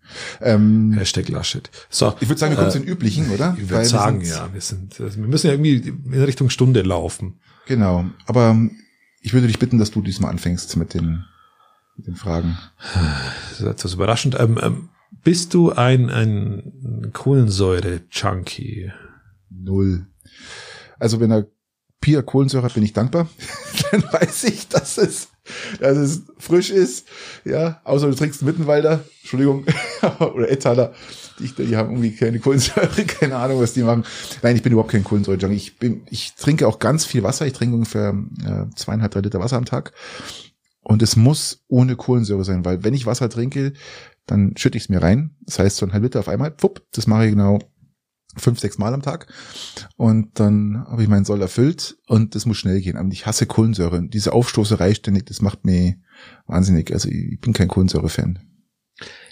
Ähm, 0.41 0.93
Hashtag 0.93 1.29
Laschet. 1.29 1.71
So, 1.89 2.13
ich 2.19 2.29
würde 2.29 2.39
sagen, 2.39 2.51
wir 2.51 2.57
kommen 2.57 2.69
äh, 2.69 2.73
zu 2.73 2.79
den 2.79 2.87
üblichen, 2.87 3.31
oder? 3.31 3.57
Ich 3.59 3.69
würde 3.69 3.85
sagen, 3.85 4.21
wir 4.21 4.27
ja, 4.27 4.53
wir 4.53 4.61
sind, 4.61 4.99
wir 4.99 5.27
müssen 5.27 5.47
ja 5.47 5.53
irgendwie 5.53 5.77
in 5.87 6.23
Richtung 6.23 6.51
Stunde 6.51 6.83
laufen. 6.83 7.39
Genau, 7.65 8.05
aber 8.27 8.59
ich 9.21 9.33
würde 9.33 9.47
dich 9.47 9.57
bitten, 9.57 9.79
dass 9.79 9.89
du 9.89 10.01
diesmal 10.01 10.29
anfängst 10.29 10.75
mit 10.77 10.93
den, 10.93 11.25
mit 11.95 12.07
den 12.07 12.15
Fragen. 12.15 12.57
Das 13.49 13.59
ist 13.59 13.65
etwas 13.65 13.93
überraschend. 13.93 14.37
Ähm, 14.39 14.59
ähm, 14.61 14.89
Bist 15.23 15.53
du 15.53 15.71
ein, 15.71 16.09
ein 16.09 17.11
Kohlensäure-Junkie? 17.13 18.91
Null. 19.49 20.07
Also 20.99 21.19
wenn 21.19 21.31
er 21.31 21.47
Pia 22.03 22.21
Kohlensäure 22.21 22.65
hat, 22.65 22.73
bin 22.73 22.83
ich 22.83 22.91
dankbar. 22.91 23.29
Dann 23.91 24.03
weiß 24.03 24.43
ich, 24.45 24.67
dass 24.67 24.97
es, 24.97 25.29
dass 25.79 25.97
es 25.97 26.23
frisch 26.37 26.69
ist. 26.69 27.07
Ja, 27.45 27.79
außer 27.85 28.09
du 28.09 28.15
trinkst 28.15 28.41
Mittenwalder, 28.41 29.05
Entschuldigung, 29.21 29.65
oder 30.19 30.49
Ettaler. 30.49 30.93
Die, 31.39 31.47
die 31.47 31.77
haben 31.77 31.91
irgendwie 31.91 32.13
keine 32.13 32.39
Kohlensäure, 32.39 33.05
keine 33.07 33.37
Ahnung, 33.37 33.61
was 33.61 33.73
die 33.73 33.83
machen. 33.83 34.03
Nein, 34.41 34.55
ich 34.57 34.63
bin 34.63 34.73
überhaupt 34.73 34.91
kein 34.91 35.05
Kohlensäure-Junkie. 35.05 35.55
Ich 35.55 35.79
bin, 35.79 36.01
ich 36.09 36.33
trinke 36.35 36.67
auch 36.67 36.79
ganz 36.79 37.05
viel 37.05 37.23
Wasser. 37.23 37.47
Ich 37.47 37.53
trinke 37.53 37.75
ungefähr 37.75 38.13
äh, 38.45 38.75
zweieinhalb, 38.75 39.13
drei 39.13 39.21
Liter 39.21 39.39
Wasser 39.39 39.57
am 39.57 39.65
Tag. 39.65 39.93
Und 40.83 41.01
es 41.01 41.15
muss 41.15 41.63
ohne 41.67 41.95
Kohlensäure 41.95 42.43
sein, 42.43 42.65
weil 42.65 42.83
wenn 42.83 42.93
ich 42.93 43.05
Wasser 43.05 43.29
trinke, 43.29 43.73
dann 44.25 44.55
schütte 44.57 44.77
ich 44.77 44.85
es 44.85 44.89
mir 44.89 45.01
rein. 45.01 45.35
Das 45.41 45.59
heißt, 45.59 45.77
so 45.77 45.85
ein 45.85 45.93
halb 45.93 46.03
Liter 46.03 46.19
auf 46.19 46.27
einmal, 46.27 46.51
pfupp, 46.51 46.85
das 46.91 47.07
mache 47.07 47.25
ich 47.25 47.31
genau 47.31 47.59
fünf, 48.35 48.59
sechs 48.59 48.77
Mal 48.77 48.93
am 48.93 49.01
Tag. 49.01 49.27
Und 49.95 50.39
dann 50.39 50.85
habe 50.87 51.03
ich 51.03 51.09
meinen 51.09 51.25
Soll 51.25 51.41
erfüllt 51.41 51.97
und 52.07 52.35
das 52.35 52.45
muss 52.45 52.57
schnell 52.57 52.81
gehen. 52.81 52.97
Und 52.97 53.13
ich 53.13 53.25
hasse 53.25 53.45
Kohlensäure. 53.45 54.07
Diese 54.07 54.33
Aufstoßerei 54.33 54.93
ständig, 54.93 55.25
das 55.27 55.41
macht 55.41 55.65
mir 55.65 55.95
wahnsinnig. 56.47 56.91
Also 56.91 57.09
ich 57.09 57.39
bin 57.39 57.53
kein 57.53 57.67
Kohlensäure-Fan. 57.67 58.39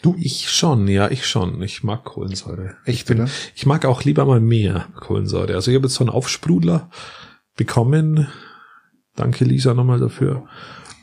Du? 0.02 0.16
Ich 0.18 0.50
schon, 0.50 0.88
ja, 0.88 1.10
ich 1.10 1.26
schon. 1.26 1.62
Ich 1.62 1.84
mag 1.84 2.04
Kohlensäure. 2.04 2.76
Echt, 2.86 3.00
ich 3.00 3.06
bin, 3.06 3.22
oder? 3.22 3.30
Ich 3.56 3.66
mag 3.66 3.86
auch 3.86 4.04
lieber 4.04 4.26
mal 4.26 4.42
mehr 4.42 4.88
Kohlensäure. 5.00 5.54
Also 5.54 5.72
ich 5.72 5.76
habe 5.76 5.88
jetzt 5.88 5.96
so 5.96 6.04
einen 6.04 6.10
Aufsprudler 6.10 6.90
bekommen. 7.56 8.28
Danke 9.16 9.46
Lisa 9.46 9.74
nochmal 9.74 10.00
dafür. 10.00 10.48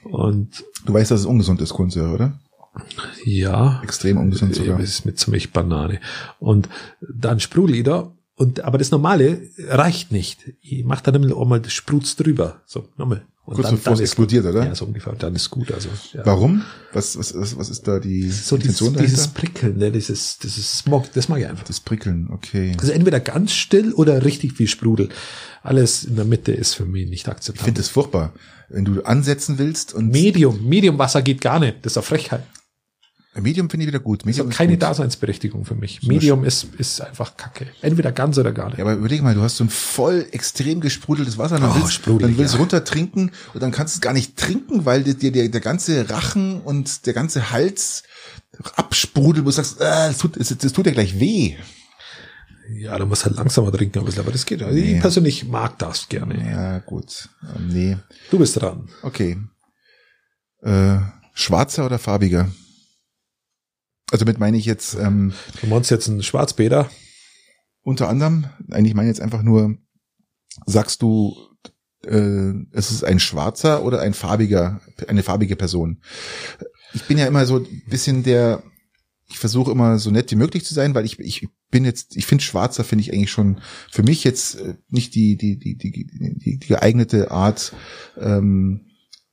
Und 0.04 0.64
du 0.84 0.94
weißt, 0.94 1.10
dass 1.10 1.20
es 1.20 1.26
ungesund 1.26 1.60
ist, 1.60 1.74
Kohlensäure, 1.74 2.14
oder? 2.14 2.40
Ja. 3.24 3.80
Extrem 3.82 4.18
ungesund 4.18 4.54
sogar. 4.54 4.78
Das 4.78 4.88
ist 4.88 5.04
mit 5.04 5.18
ziemlich 5.18 5.52
Banane. 5.52 6.00
Und 6.38 6.68
dann 7.00 7.40
sprudel 7.40 7.76
ich 7.76 7.84
da. 7.84 8.12
Und, 8.36 8.60
aber 8.60 8.78
das 8.78 8.92
Normale 8.92 9.42
reicht 9.66 10.12
nicht. 10.12 10.52
Ich 10.60 10.84
mach 10.84 11.00
dann 11.00 11.32
auch 11.32 11.46
mal 11.46 11.60
das 11.60 11.72
Sprutz 11.72 12.14
drüber. 12.14 12.60
So, 12.66 12.88
nochmal. 12.96 13.26
Und 13.48 13.54
Kurz 13.54 13.68
dann, 13.68 13.76
bevor 13.76 13.92
es 13.94 13.98
dann 14.00 14.04
explodiert, 14.04 14.44
ist, 14.44 14.50
oder? 14.50 14.66
Ja, 14.66 14.74
so 14.74 14.84
ungefähr. 14.84 15.14
Dann 15.14 15.34
ist 15.34 15.48
gut. 15.48 15.72
Also, 15.72 15.88
ja. 16.12 16.20
Warum? 16.26 16.64
Was, 16.92 17.16
was, 17.16 17.34
was, 17.34 17.56
was 17.56 17.70
ist 17.70 17.88
da 17.88 17.98
die 17.98 18.28
So 18.30 18.58
dieses, 18.58 18.78
Intention 18.82 19.02
dieses 19.02 19.32
dahinter? 19.32 19.40
Prickeln, 19.40 19.78
ne, 19.78 19.90
dieses, 19.90 20.36
dieses 20.36 20.80
Smog, 20.80 21.10
das 21.14 21.30
mag 21.30 21.40
ich 21.40 21.46
einfach. 21.46 21.64
Das 21.64 21.80
Prickeln, 21.80 22.28
okay. 22.30 22.76
Also 22.78 22.92
entweder 22.92 23.20
ganz 23.20 23.54
still 23.54 23.94
oder 23.94 24.22
richtig 24.26 24.52
viel 24.52 24.68
Sprudel. 24.68 25.08
Alles 25.62 26.04
in 26.04 26.16
der 26.16 26.26
Mitte 26.26 26.52
ist 26.52 26.74
für 26.74 26.84
mich 26.84 27.08
nicht 27.08 27.22
Ich 27.22 27.28
akzeptabel. 27.28 27.64
finde 27.64 27.80
das 27.80 27.88
furchtbar. 27.88 28.34
Wenn 28.68 28.84
du 28.84 29.00
ansetzen 29.04 29.56
willst 29.56 29.94
und 29.94 30.10
Medium, 30.10 30.68
Medium-Wasser 30.68 31.22
geht 31.22 31.40
gar 31.40 31.58
nicht. 31.58 31.76
Das 31.86 31.94
ist 31.94 31.96
eine 31.96 32.02
Frechheit. 32.04 32.42
Medium 33.34 33.70
finde 33.70 33.84
ich 33.84 33.88
wieder 33.88 34.00
gut. 34.00 34.22
Das 34.22 34.26
Medium 34.26 34.48
ist 34.50 34.56
keine 34.56 34.72
gut. 34.72 34.82
Daseinsberechtigung 34.82 35.64
für 35.64 35.74
mich. 35.74 36.02
Medium 36.02 36.44
ist, 36.44 36.74
ist 36.78 37.00
einfach 37.00 37.36
Kacke. 37.36 37.66
Entweder 37.82 38.10
ganz 38.10 38.36
oder 38.38 38.52
gar 38.52 38.68
nicht. 38.68 38.78
Ja, 38.78 38.84
aber 38.84 38.94
überleg 38.94 39.22
mal, 39.22 39.34
du 39.34 39.42
hast 39.42 39.56
so 39.58 39.64
ein 39.64 39.70
voll 39.70 40.26
extrem 40.32 40.80
gesprudeltes 40.80 41.38
Wasser, 41.38 41.58
dann 41.60 41.70
Oh, 41.70 41.74
willst, 41.76 41.92
sprudelig, 41.92 42.32
dann 42.32 42.38
willst 42.38 42.54
du 42.54 42.56
ja. 42.58 42.60
runter 42.62 42.84
trinken 42.84 43.30
und 43.54 43.62
dann 43.62 43.70
kannst 43.70 43.94
du 43.94 43.98
es 43.98 44.00
gar 44.00 44.12
nicht 44.12 44.36
trinken, 44.36 44.86
weil 44.86 45.04
dir 45.04 45.30
der, 45.30 45.48
der, 45.48 45.60
ganze 45.60 46.08
Rachen 46.10 46.60
und 46.62 47.06
der 47.06 47.12
ganze 47.12 47.50
Hals 47.50 48.02
absprudelt, 48.74 49.44
wo 49.44 49.50
du 49.50 49.54
sagst, 49.54 49.80
äh, 49.80 49.84
das, 49.84 50.18
tut, 50.18 50.38
das, 50.40 50.56
das 50.56 50.72
tut 50.72 50.86
dir 50.86 50.92
gleich 50.92 51.20
weh. 51.20 51.54
Ja, 52.70 52.98
du 52.98 53.06
musst 53.06 53.24
halt 53.24 53.36
langsamer 53.36 53.72
trinken 53.72 54.00
ein 54.00 54.04
bisschen, 54.04 54.20
aber 54.20 54.32
das 54.32 54.44
geht. 54.44 54.62
Also 54.62 54.74
Nee. 54.74 54.94
Ich 54.96 55.00
persönlich 55.00 55.46
mag 55.46 55.78
das 55.78 56.08
gerne. 56.08 56.50
Ja, 56.50 56.78
gut. 56.80 57.28
Ähm, 57.56 57.68
nee. 57.68 57.96
Du 58.30 58.38
bist 58.38 58.60
dran. 58.60 58.88
Okay. 59.02 59.38
Äh, 60.62 60.98
schwarzer 61.34 61.86
oder 61.86 61.98
farbiger? 61.98 62.50
Also 64.10 64.24
mit 64.24 64.38
meine 64.38 64.56
ich 64.56 64.64
jetzt 64.64 64.94
ähm, 64.94 65.32
Du 65.60 65.66
meinst 65.66 65.90
jetzt 65.90 66.08
einen 66.08 66.22
Schwarzbäder? 66.22 66.88
unter 67.88 68.08
anderem, 68.10 68.46
eigentlich 68.70 68.94
meine 68.94 69.08
ich 69.08 69.16
jetzt 69.16 69.22
einfach 69.22 69.42
nur, 69.42 69.78
sagst 70.66 71.00
du, 71.00 71.34
äh, 72.04 72.52
es 72.72 72.90
ist 72.90 73.02
ein 73.02 73.18
schwarzer 73.18 73.82
oder 73.82 74.02
ein 74.02 74.12
farbiger, 74.12 74.82
eine 75.08 75.22
farbige 75.22 75.56
Person? 75.56 76.02
Ich 76.92 77.04
bin 77.04 77.16
ja 77.16 77.26
immer 77.26 77.46
so 77.46 77.56
ein 77.56 77.82
bisschen 77.88 78.22
der, 78.24 78.62
ich 79.30 79.38
versuche 79.38 79.72
immer 79.72 79.98
so 79.98 80.10
nett 80.10 80.30
wie 80.30 80.36
möglich 80.36 80.66
zu 80.66 80.74
sein, 80.74 80.94
weil 80.94 81.06
ich, 81.06 81.18
ich 81.18 81.48
bin 81.70 81.86
jetzt, 81.86 82.14
ich 82.16 82.26
finde 82.26 82.44
schwarzer 82.44 82.84
finde 82.84 83.02
ich 83.02 83.12
eigentlich 83.12 83.30
schon 83.30 83.60
für 83.90 84.02
mich 84.02 84.22
jetzt 84.22 84.56
äh, 84.56 84.74
nicht 84.88 85.14
die, 85.14 85.36
die, 85.38 85.58
die, 85.58 85.78
die, 85.78 85.90
die, 85.92 86.58
die 86.58 86.66
geeignete 86.66 87.30
Art, 87.30 87.72
ähm, 88.18 88.84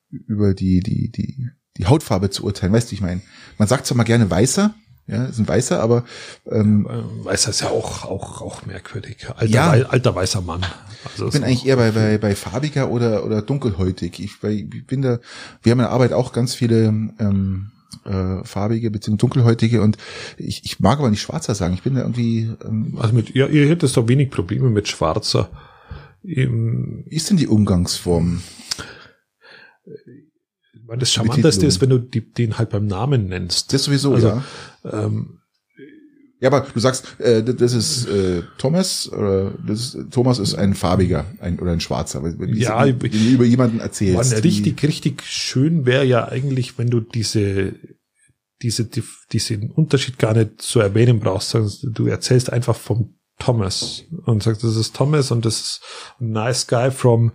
über 0.09 0.53
die, 0.53 0.79
die, 0.79 1.11
die, 1.11 1.49
die 1.77 1.85
Hautfarbe 1.87 2.29
zu 2.29 2.43
urteilen. 2.45 2.73
Weißt 2.73 2.91
du, 2.91 2.95
ich 2.95 3.01
meine? 3.01 3.21
Man 3.57 3.67
sagt 3.67 3.85
zwar 3.85 3.97
mal 3.97 4.03
gerne 4.03 4.29
weißer, 4.29 4.73
ja, 5.07 5.25
ist 5.25 5.37
ein 5.37 5.47
weißer, 5.47 5.79
aber 5.81 6.03
ähm, 6.49 6.87
Äh, 6.89 7.25
Weißer 7.25 7.51
ist 7.51 7.61
ja 7.61 7.69
auch, 7.69 8.05
auch, 8.05 8.41
auch 8.41 8.65
merkwürdig. 8.65 9.27
Alter, 9.29 9.45
Ja. 9.45 9.69
alter 9.69 10.15
weißer 10.15 10.41
Mann. 10.41 10.65
Also 11.11 11.27
Ich 11.27 11.33
bin 11.33 11.43
eigentlich 11.43 11.65
eher 11.67 11.75
bei, 11.75 11.91
bei, 11.91 12.17
bei 12.17 12.35
farbiger 12.35 12.89
oder, 12.89 13.23
oder 13.23 13.43
dunkelhäutig. 13.43 14.19
Ich, 14.19 14.43
ich 14.43 14.87
bin 14.87 15.01
da, 15.03 15.19
wir 15.61 15.71
haben 15.71 15.79
in 15.79 15.85
der 15.85 15.91
Arbeit 15.91 16.11
auch 16.13 16.33
ganz 16.33 16.55
viele 16.55 16.85
ähm, 17.19 17.71
äh, 18.05 18.43
farbige 18.43 18.89
bzw. 18.89 19.17
dunkelhäutige 19.17 19.83
und 19.83 19.97
ich, 20.37 20.65
ich 20.65 20.79
mag 20.79 20.97
aber 20.97 21.11
nicht 21.11 21.21
schwarzer 21.21 21.53
sagen. 21.53 21.75
Ich 21.75 21.83
bin 21.83 21.93
da 21.93 22.01
irgendwie, 22.01 22.49
ähm, 22.65 22.97
Also 22.99 23.13
mit, 23.13 23.35
ja, 23.35 23.45
ihr 23.45 23.69
hättet 23.69 23.95
doch 23.95 24.07
wenig 24.07 24.31
Probleme 24.31 24.71
mit 24.71 24.87
Schwarzer. 24.87 25.49
Ähm, 26.25 27.03
wie 27.07 27.15
ist 27.15 27.29
denn 27.29 27.37
die 27.37 27.47
Umgangsform? 27.47 28.41
Meine, 30.87 30.99
das 30.99 31.11
Charmanteste 31.11 31.65
ist, 31.65 31.81
wenn 31.81 31.89
du 31.89 31.99
die, 31.99 32.21
den 32.21 32.57
halt 32.57 32.69
beim 32.69 32.85
Namen 32.87 33.27
nennst. 33.27 33.73
Das 33.73 33.83
sowieso, 33.85 34.13
Also, 34.13 34.27
ja. 34.27 34.43
Ähm, 34.91 35.39
Ja, 36.41 36.49
aber 36.51 36.67
du 36.71 36.79
sagst, 36.79 37.19
äh, 37.19 37.41
das- 37.43 37.73
ist 37.73 38.07
äh, 38.07 38.43
Thomas, 38.57 39.09
oder 39.11 39.51
das 39.65 39.95
ist, 39.95 40.11
Thomas 40.11 40.37
ist 40.37 40.53
ein 40.53 40.73
farbiger 40.75 41.25
ein, 41.39 41.57
oder 41.59 41.71
ein 41.71 41.79
schwarzer. 41.79 42.21
Wenn, 42.23 42.53
Ja, 42.55 42.85
wenn 42.85 42.99
du 42.99 43.07
über 43.07 43.45
jemanden 43.45 43.79
erzählst. 43.79 44.15
Man, 44.33 44.41
die- 44.41 44.47
richtig, 44.47 44.83
richtig 44.83 45.23
schön 45.23 45.85
wäre 45.85 46.03
ja 46.05 46.27
eigentlich, 46.27 46.77
wenn 46.77 46.89
du 46.89 46.99
diese, 46.99 47.73
diese, 48.61 48.83
die, 48.85 49.03
diesen 49.31 49.71
Unterschied 49.71 50.19
gar 50.19 50.33
nicht 50.33 50.61
zu 50.61 50.79
erwähnen 50.81 51.19
brauchst, 51.19 51.49
sondern 51.51 51.71
du 51.93 52.07
erzählst 52.07 52.51
einfach 52.51 52.75
vom 52.75 53.15
Thomas 53.39 54.03
und 54.25 54.43
sagst, 54.43 54.63
das 54.63 54.75
ist 54.75 54.95
Thomas 54.95 55.31
und 55.31 55.45
das 55.45 55.59
ist 55.59 55.81
a 56.19 56.23
nice 56.23 56.67
guy 56.67 56.91
from 56.91 57.31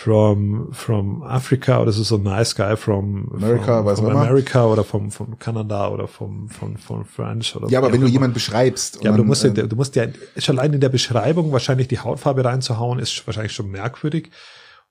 from 0.00 0.72
from 0.72 1.22
Africa 1.24 1.82
oder 1.82 1.92
so 1.92 2.16
a 2.16 2.18
nice 2.18 2.54
guy 2.54 2.74
from 2.74 3.30
America, 3.34 3.82
from, 3.82 3.96
from. 3.96 4.16
America 4.16 4.64
oder 4.64 4.82
vom 4.82 5.10
vom 5.10 5.38
Kanada 5.38 5.88
oder 5.88 6.08
vom 6.08 6.48
vom 6.48 6.76
von 6.76 7.04
French 7.04 7.54
oder 7.54 7.68
Ja, 7.68 7.80
aber 7.80 7.92
wenn 7.92 8.00
du 8.00 8.06
jemanden 8.06 8.32
beschreibst. 8.32 9.04
Ja, 9.04 9.10
aber 9.10 9.18
du 9.18 9.24
musst 9.24 9.44
ja, 9.44 9.50
ähm, 9.50 9.68
du 9.68 9.76
musst 9.76 9.96
ja, 9.96 10.06
schon 10.38 10.58
allein 10.58 10.72
in 10.72 10.80
der 10.80 10.88
Beschreibung 10.88 11.52
wahrscheinlich 11.52 11.88
die 11.88 11.98
Hautfarbe 11.98 12.42
reinzuhauen, 12.46 12.98
ist 12.98 13.26
wahrscheinlich 13.26 13.52
schon 13.52 13.70
merkwürdig. 13.70 14.30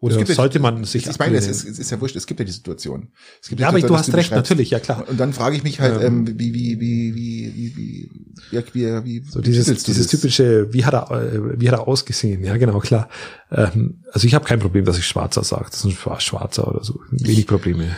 Oder 0.02 0.16
gibt 0.16 0.30
ja- 0.30 0.36
sollte 0.36 0.60
man 0.60 0.86
sich 0.86 1.08
Ich 1.08 1.20
meine, 1.20 1.36
es 1.38 1.48
ist, 1.48 1.68
es 1.68 1.78
ist 1.78 1.92
ja 1.92 2.00
wurscht, 2.00 2.16
es 2.16 2.26
gibt 2.26 2.40
ja 2.40 2.46
die 2.46 2.52
Situation. 2.54 3.10
Es 3.42 3.50
gibt 3.50 3.60
Ja, 3.60 3.68
aber 3.68 3.78
Situation, 3.80 3.96
du 3.96 4.00
hast 4.00 4.08
recht, 4.08 4.30
beschreibst. 4.30 4.50
natürlich, 4.50 4.70
ja 4.70 4.80
klar. 4.80 5.06
Und 5.10 5.20
dann 5.20 5.34
frage 5.34 5.58
ich 5.58 5.64
mich 5.64 5.82
halt, 5.82 6.02
Ähm, 6.02 6.26
wie, 6.40 6.54
wie, 6.54 6.80
wie, 6.80 7.14
wie, 7.16 7.54
wie, 7.56 7.76
wie, 7.76 8.10
wie, 8.52 8.74
wie, 8.74 9.04
wie, 9.04 9.24
So 9.30 9.42
dieses, 9.42 9.66
du 9.68 9.74
dieses 9.86 10.08
typische, 10.08 10.74
wie 10.74 10.86
hat 10.86 10.94
er, 10.94 11.12
äh, 11.12 11.60
wie 11.60 11.70
hat 11.70 11.78
er 11.80 11.88
ausgesehen? 11.88 12.44
Ja, 12.46 12.56
genau, 12.56 12.80
klar. 12.80 13.10
Ähm, 13.52 14.04
also 14.14 14.26
ich 14.26 14.34
habe 14.36 14.46
kein 14.46 14.60
Problem, 14.60 14.86
dass 14.86 14.98
ich 14.98 15.06
Schwarzer 15.06 15.44
sage. 15.44 15.66
Das 15.70 15.80
ist 15.80 15.86
ein 15.86 15.92
Schwa- 15.92 16.20
Schwarzer 16.22 16.68
oder 16.70 16.84
so. 16.84 17.00
Wenig 17.12 17.46
Probleme. 17.46 17.96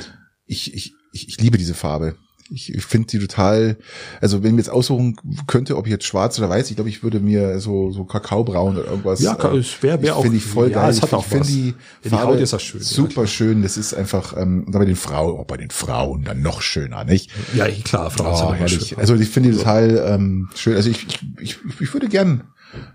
Ich, 0.47 0.74
ich, 0.74 0.93
ich, 1.14 1.28
ich 1.28 1.39
liebe 1.39 1.58
diese 1.60 1.76
Farbe. 1.76 2.16
Ich, 2.54 2.74
ich 2.74 2.86
finde 2.86 3.08
die 3.08 3.20
total, 3.20 3.78
also 4.20 4.43
wenn 4.43 4.49
ich 4.49 4.56
mir 4.56 4.62
jetzt 4.62 4.70
aussuchen 4.70 5.16
könnte, 5.47 5.78
ob 5.78 5.88
ich 5.88 5.91
jetzt 5.91 6.06
schwarz 6.06 6.38
oder 6.38 6.49
weiß, 6.49 6.70
ich 6.70 6.76
glaube, 6.76 6.89
ich 6.89 7.02
würde 7.02 7.22
mir 7.22 7.60
so, 7.60 7.91
so 7.91 8.04
Kakaobraun 8.04 8.78
oder 8.78 8.88
irgendwas. 8.88 9.22
Ja, 9.22 9.36
äh, 9.36 9.58
es 9.58 9.82
wäre 9.82 10.02
wär 10.02 10.10
ich 10.10 10.12
auch. 10.12 10.22
Finde 10.22 10.38
ich 10.38 10.43
voll 10.43 10.70
ja, 10.70 10.82
geil. 10.82 10.89
es 10.89 11.02
hat 11.02 11.10
ich 11.10 11.16
auch 11.16 11.24
finde 11.26 11.45
was. 11.45 11.47
die 11.47 11.74
die 12.04 12.10
Farbe 12.10 12.34
Haut 12.34 12.39
ist 12.39 12.54
auch 12.54 12.60
schön. 12.60 12.82
super 12.82 13.26
schön. 13.26 13.64
Das 13.64 13.78
ist 13.78 13.93
einfach, 13.93 14.36
ähm, 14.36 14.66
und 14.66 14.72
bei 14.74 14.84
den 14.84 14.97
Frauen, 14.97 15.39
auch 15.39 15.45
bei 15.45 15.58
den 15.58 15.70
Frauen 15.70 16.24
dann 16.24 16.41
noch 16.41 16.62
schöner, 16.62 17.06
nicht? 17.06 17.32
Ja, 17.56 17.68
eh, 17.68 17.82
klar, 17.82 18.12
Frauen 18.12 18.36
sind 18.36 18.47
Oh, 18.47 18.54
herrlich. 18.54 18.88
schön. 18.89 18.97
Also 18.99 19.16
ich 19.16 19.30
finde 19.30 19.52
die 19.52 19.58
total 19.58 20.04
ähm, 20.08 20.49
schön. 20.56 20.76
Also 20.76 20.89
ich, 20.89 21.08
ich, 21.08 21.20
ich, 21.39 21.58
ich 21.80 21.93
würde 21.93 22.10
gern 22.10 22.43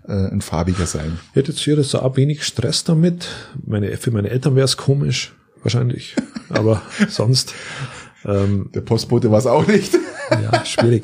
äh, 0.07 0.13
ein 0.13 0.41
farbiger 0.41 0.85
sein. 0.85 1.19
Ich 1.31 1.35
hätte 1.35 1.51
jetzt 1.51 1.61
hier 1.61 1.81
so 1.83 1.99
auch 1.99 2.15
wenig 2.15 2.43
Stress 2.43 2.83
damit. 2.83 3.27
Meine, 3.65 3.95
für 3.97 4.11
meine 4.11 4.29
Eltern 4.29 4.55
wäre 4.55 4.65
es 4.65 4.77
komisch, 4.77 5.33
wahrscheinlich. 5.63 6.15
Aber 6.49 6.81
sonst, 7.09 7.53
ähm, 8.27 8.69
Der 8.73 8.81
Postbote 8.81 9.31
war 9.31 9.39
es 9.39 9.45
auch 9.47 9.65
nicht. 9.65 9.93
ja, 10.31 10.65
schwierig. 10.65 11.03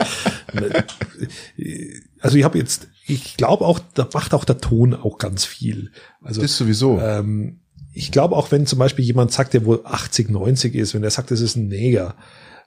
Also 2.20 2.38
ich 2.38 2.44
habe 2.44 2.58
jetzt, 2.58 2.88
ich 3.06 3.38
glaube 3.38 3.66
auch, 3.66 3.80
da 3.94 4.08
macht 4.14 4.34
auch 4.34 4.46
der 4.46 4.60
Ton 4.60 4.94
auch 4.94 5.18
ganz 5.18 5.46
viel. 5.46 5.92
Also 6.22 6.42
Das 6.42 6.58
sowieso. 6.58 7.00
ähm, 7.00 7.62
ich 7.94 8.12
glaube 8.12 8.36
auch, 8.36 8.52
wenn 8.52 8.66
zum 8.66 8.80
Beispiel 8.80 9.06
jemand 9.06 9.32
sagt, 9.32 9.54
der 9.54 9.66
wohl 9.66 9.82
80, 9.84 10.30
90 10.30 10.76
ist, 10.76 10.94
wenn 10.94 11.02
der 11.02 11.12
sagt, 11.12 11.32
das 11.32 11.42
ist 11.42 11.56
ein 11.56 11.68
Neger, 11.68 12.16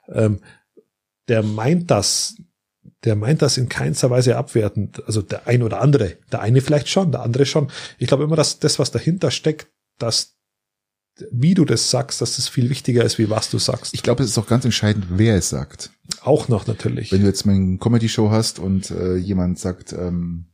ähm, 0.08 0.40
der 1.28 1.42
meint 1.42 1.90
das, 1.90 2.36
der 3.04 3.16
meint 3.16 3.42
das 3.42 3.58
in 3.58 3.68
keinster 3.68 4.10
Weise 4.10 4.36
abwertend. 4.36 5.02
Also 5.06 5.22
der 5.22 5.46
ein 5.46 5.62
oder 5.62 5.80
andere, 5.80 6.16
der 6.30 6.40
eine 6.40 6.60
vielleicht 6.60 6.88
schon, 6.88 7.10
der 7.12 7.22
andere 7.22 7.44
schon. 7.44 7.70
Ich 7.98 8.06
glaube 8.06 8.24
immer, 8.24 8.36
dass 8.36 8.58
das, 8.60 8.78
was 8.78 8.90
dahinter 8.92 9.30
steckt, 9.30 9.68
dass 9.98 10.35
wie 11.30 11.54
du 11.54 11.64
das 11.64 11.90
sagst, 11.90 12.20
dass 12.20 12.36
das 12.36 12.48
viel 12.48 12.68
wichtiger 12.70 13.04
ist, 13.04 13.18
wie 13.18 13.30
was 13.30 13.50
du 13.50 13.58
sagst. 13.58 13.94
Ich 13.94 14.02
glaube, 14.02 14.22
es 14.22 14.30
ist 14.30 14.38
auch 14.38 14.46
ganz 14.46 14.64
entscheidend, 14.64 15.06
wer 15.10 15.36
es 15.36 15.48
sagt. 15.48 15.90
auch 16.22 16.48
noch 16.48 16.66
natürlich. 16.66 17.12
Wenn 17.12 17.20
du 17.22 17.26
jetzt 17.26 17.46
mal 17.46 17.54
eine 17.54 17.78
Comedy-Show 17.78 18.30
hast 18.30 18.58
und 18.58 18.90
äh, 18.90 19.16
jemand 19.16 19.58
sagt, 19.58 19.92
ähm, 19.92 20.46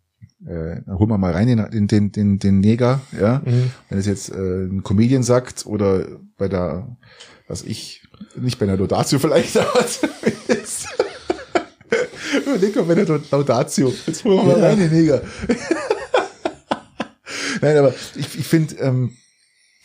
äh, 0.47 0.81
hol 0.89 1.07
mal 1.07 1.19
mal 1.19 1.33
rein 1.33 1.47
den, 1.47 1.89
den, 1.89 2.13
den, 2.13 2.39
den 2.39 2.61
Neger, 2.61 3.01
ja. 3.19 3.43
Mhm. 3.45 3.71
Wenn 3.89 3.99
es 3.99 4.07
jetzt 4.07 4.31
äh, 4.31 4.65
ein 4.65 4.83
Comedian 4.83 5.23
sagt 5.23 5.67
oder 5.67 6.07
bei 6.37 6.49
der, 6.49 6.97
was 7.49 7.63
ich, 7.63 8.09
nicht 8.37 8.59
bei 8.59 8.67
einer 8.67 8.77
Laudatio 8.77 9.19
vielleicht, 9.19 9.57
Überleg 12.47 12.77
mal 12.77 12.85
bei 12.85 12.95
der 12.95 13.21
Laudatio. 13.31 13.93
Jetzt 14.07 14.25
holen 14.25 14.39
wir 14.39 14.45
mal 14.45 14.59
ja. 14.59 14.67
rein 14.67 14.79
den 14.79 14.91
Neger. 14.91 15.23
Nein, 17.61 17.77
aber 17.77 17.95
ich, 18.17 18.39
ich 18.39 18.47
finde, 18.47 18.77
ähm, 18.77 19.17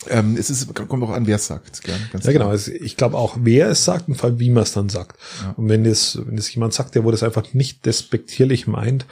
ähm, 0.10 0.36
es 0.38 0.50
ist, 0.50 0.74
kommt 0.74 1.04
auch 1.04 1.10
an, 1.12 1.28
wer 1.28 1.38
es 1.38 1.48
sagt. 1.48 1.84
Gell? 1.84 1.96
Ganz 2.12 2.26
ja, 2.26 2.32
genau. 2.32 2.50
Also 2.50 2.72
ich 2.72 2.98
glaube 2.98 3.18
auch, 3.18 3.38
wer 3.42 3.70
es 3.70 3.86
sagt 3.86 4.08
und 4.08 4.16
vor 4.16 4.30
allem, 4.30 4.40
wie 4.40 4.50
man 4.50 4.64
es 4.64 4.74
dann 4.74 4.90
sagt. 4.90 5.18
Ja. 5.44 5.54
Und 5.58 5.70
wenn 5.70 5.86
es, 5.86 6.20
wenn 6.26 6.38
es 6.38 6.54
jemand 6.54 6.74
sagt, 6.74 6.96
der 6.96 7.04
wo 7.04 7.12
das 7.12 7.24
einfach 7.24 7.54
nicht 7.54 7.86
despektierlich 7.86 8.68
meint, 8.68 9.06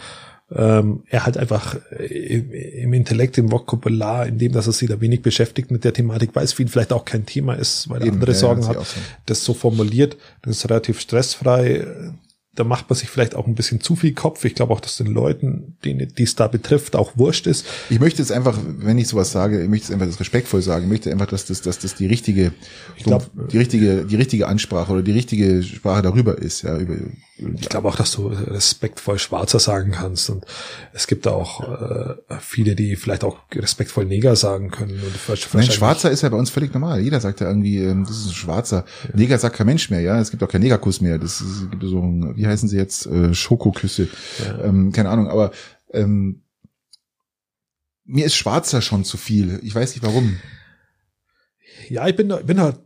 ähm, 0.51 1.03
er 1.09 1.25
halt 1.25 1.37
einfach 1.37 1.75
im, 1.97 2.51
im 2.51 2.93
Intellekt, 2.93 3.37
im 3.37 3.51
Vokabular, 3.51 4.27
in 4.27 4.37
dem, 4.37 4.51
dass 4.51 4.67
er 4.67 4.73
sich 4.73 4.87
da 4.87 5.01
wenig 5.01 5.21
beschäftigt 5.21 5.71
mit 5.71 5.83
der 5.83 5.93
Thematik, 5.93 6.31
für 6.33 6.61
ihn 6.61 6.67
vielleicht 6.67 6.93
auch 6.93 7.05
kein 7.05 7.25
Thema 7.25 7.55
ist, 7.55 7.89
weil 7.89 8.01
er 8.01 8.07
Eben, 8.07 8.15
andere 8.17 8.33
ja, 8.33 8.37
Sorgen 8.37 8.67
hat, 8.67 8.77
so. 8.77 8.99
das 9.25 9.43
so 9.43 9.53
formuliert, 9.55 10.17
das 10.43 10.57
ist 10.57 10.69
relativ 10.69 10.99
stressfrei, 10.99 11.87
da 12.55 12.63
macht 12.63 12.89
man 12.89 12.97
sich 12.97 13.09
vielleicht 13.09 13.35
auch 13.35 13.47
ein 13.47 13.55
bisschen 13.55 13.81
zu 13.81 13.95
viel 13.95 14.13
Kopf. 14.13 14.43
Ich 14.45 14.55
glaube 14.55 14.73
auch, 14.73 14.79
dass 14.79 14.97
den 14.97 15.07
Leuten, 15.07 15.77
die, 15.83 16.23
es 16.23 16.35
da 16.35 16.47
betrifft, 16.47 16.95
auch 16.95 17.17
wurscht 17.17 17.47
ist. 17.47 17.65
Ich 17.89 17.99
möchte 17.99 18.21
es 18.21 18.31
einfach, 18.31 18.57
wenn 18.77 18.97
ich 18.97 19.07
sowas 19.07 19.31
sage, 19.31 19.61
ich 19.61 19.69
möchte 19.69 19.87
es 19.87 19.91
einfach 19.91 20.07
das 20.07 20.19
respektvoll 20.19 20.61
sagen. 20.61 20.85
Ich 20.85 20.89
möchte 20.89 21.11
einfach, 21.11 21.27
dass 21.27 21.45
das, 21.45 21.61
dass 21.61 21.79
das 21.79 21.95
die 21.95 22.07
richtige, 22.07 22.53
ich 22.95 23.03
glaub, 23.03 23.29
die 23.51 23.57
richtige, 23.57 24.05
die 24.05 24.15
richtige 24.15 24.47
Ansprache 24.47 24.91
oder 24.91 25.03
die 25.03 25.11
richtige 25.11 25.61
Sprache 25.63 26.01
darüber 26.01 26.37
ist. 26.37 26.61
Ja, 26.61 26.77
über, 26.77 26.95
ich 27.37 27.67
glaube 27.67 27.89
auch, 27.89 27.97
dass 27.97 28.13
du 28.13 28.27
respektvoll 28.27 29.19
Schwarzer 29.19 29.59
sagen 29.59 29.91
kannst. 29.91 30.29
Und 30.29 30.45
es 30.93 31.05
gibt 31.05 31.27
auch 31.27 31.61
äh, 31.61 32.15
viele, 32.39 32.75
die 32.75 32.95
vielleicht 32.95 33.25
auch 33.25 33.39
respektvoll 33.53 34.05
Neger 34.05 34.37
sagen 34.37 34.71
können. 34.71 35.01
Nein, 35.53 35.63
Schwarzer 35.63 36.11
ist 36.11 36.21
ja 36.21 36.29
bei 36.29 36.37
uns 36.37 36.49
völlig 36.49 36.73
normal. 36.73 37.01
Jeder 37.01 37.19
sagt 37.19 37.41
ja 37.41 37.47
irgendwie, 37.47 37.79
ähm, 37.79 38.05
das 38.07 38.17
ist 38.17 38.27
ein 38.27 38.33
Schwarzer. 38.33 38.85
Ja. 39.03 39.09
Neger 39.15 39.37
sagt 39.37 39.57
kein 39.57 39.67
Mensch 39.67 39.89
mehr. 39.89 39.99
Ja, 39.99 40.17
es 40.21 40.31
gibt 40.31 40.43
auch 40.43 40.47
keinen 40.47 40.61
Negerkuss 40.61 41.01
mehr. 41.01 41.17
Das 41.17 41.41
ist, 41.41 41.69
gibt 41.71 41.83
so 41.83 41.99
ein, 41.99 42.35
wie 42.45 42.49
heißen 42.49 42.69
sie 42.69 42.77
jetzt? 42.77 43.05
Äh, 43.07 43.33
Schokoküsse. 43.33 44.07
Ja. 44.39 44.65
Ähm, 44.65 44.91
keine 44.91 45.09
Ahnung. 45.09 45.27
Aber 45.27 45.51
ähm, 45.91 46.43
mir 48.05 48.25
ist 48.25 48.35
Schwarzer 48.35 48.81
schon 48.81 49.03
zu 49.03 49.17
viel. 49.17 49.59
Ich 49.63 49.73
weiß 49.73 49.95
nicht 49.95 50.03
warum. 50.03 50.37
Ja, 51.89 52.07
ich 52.07 52.15
bin, 52.15 52.33
bin 52.45 52.59
halt 52.59 52.79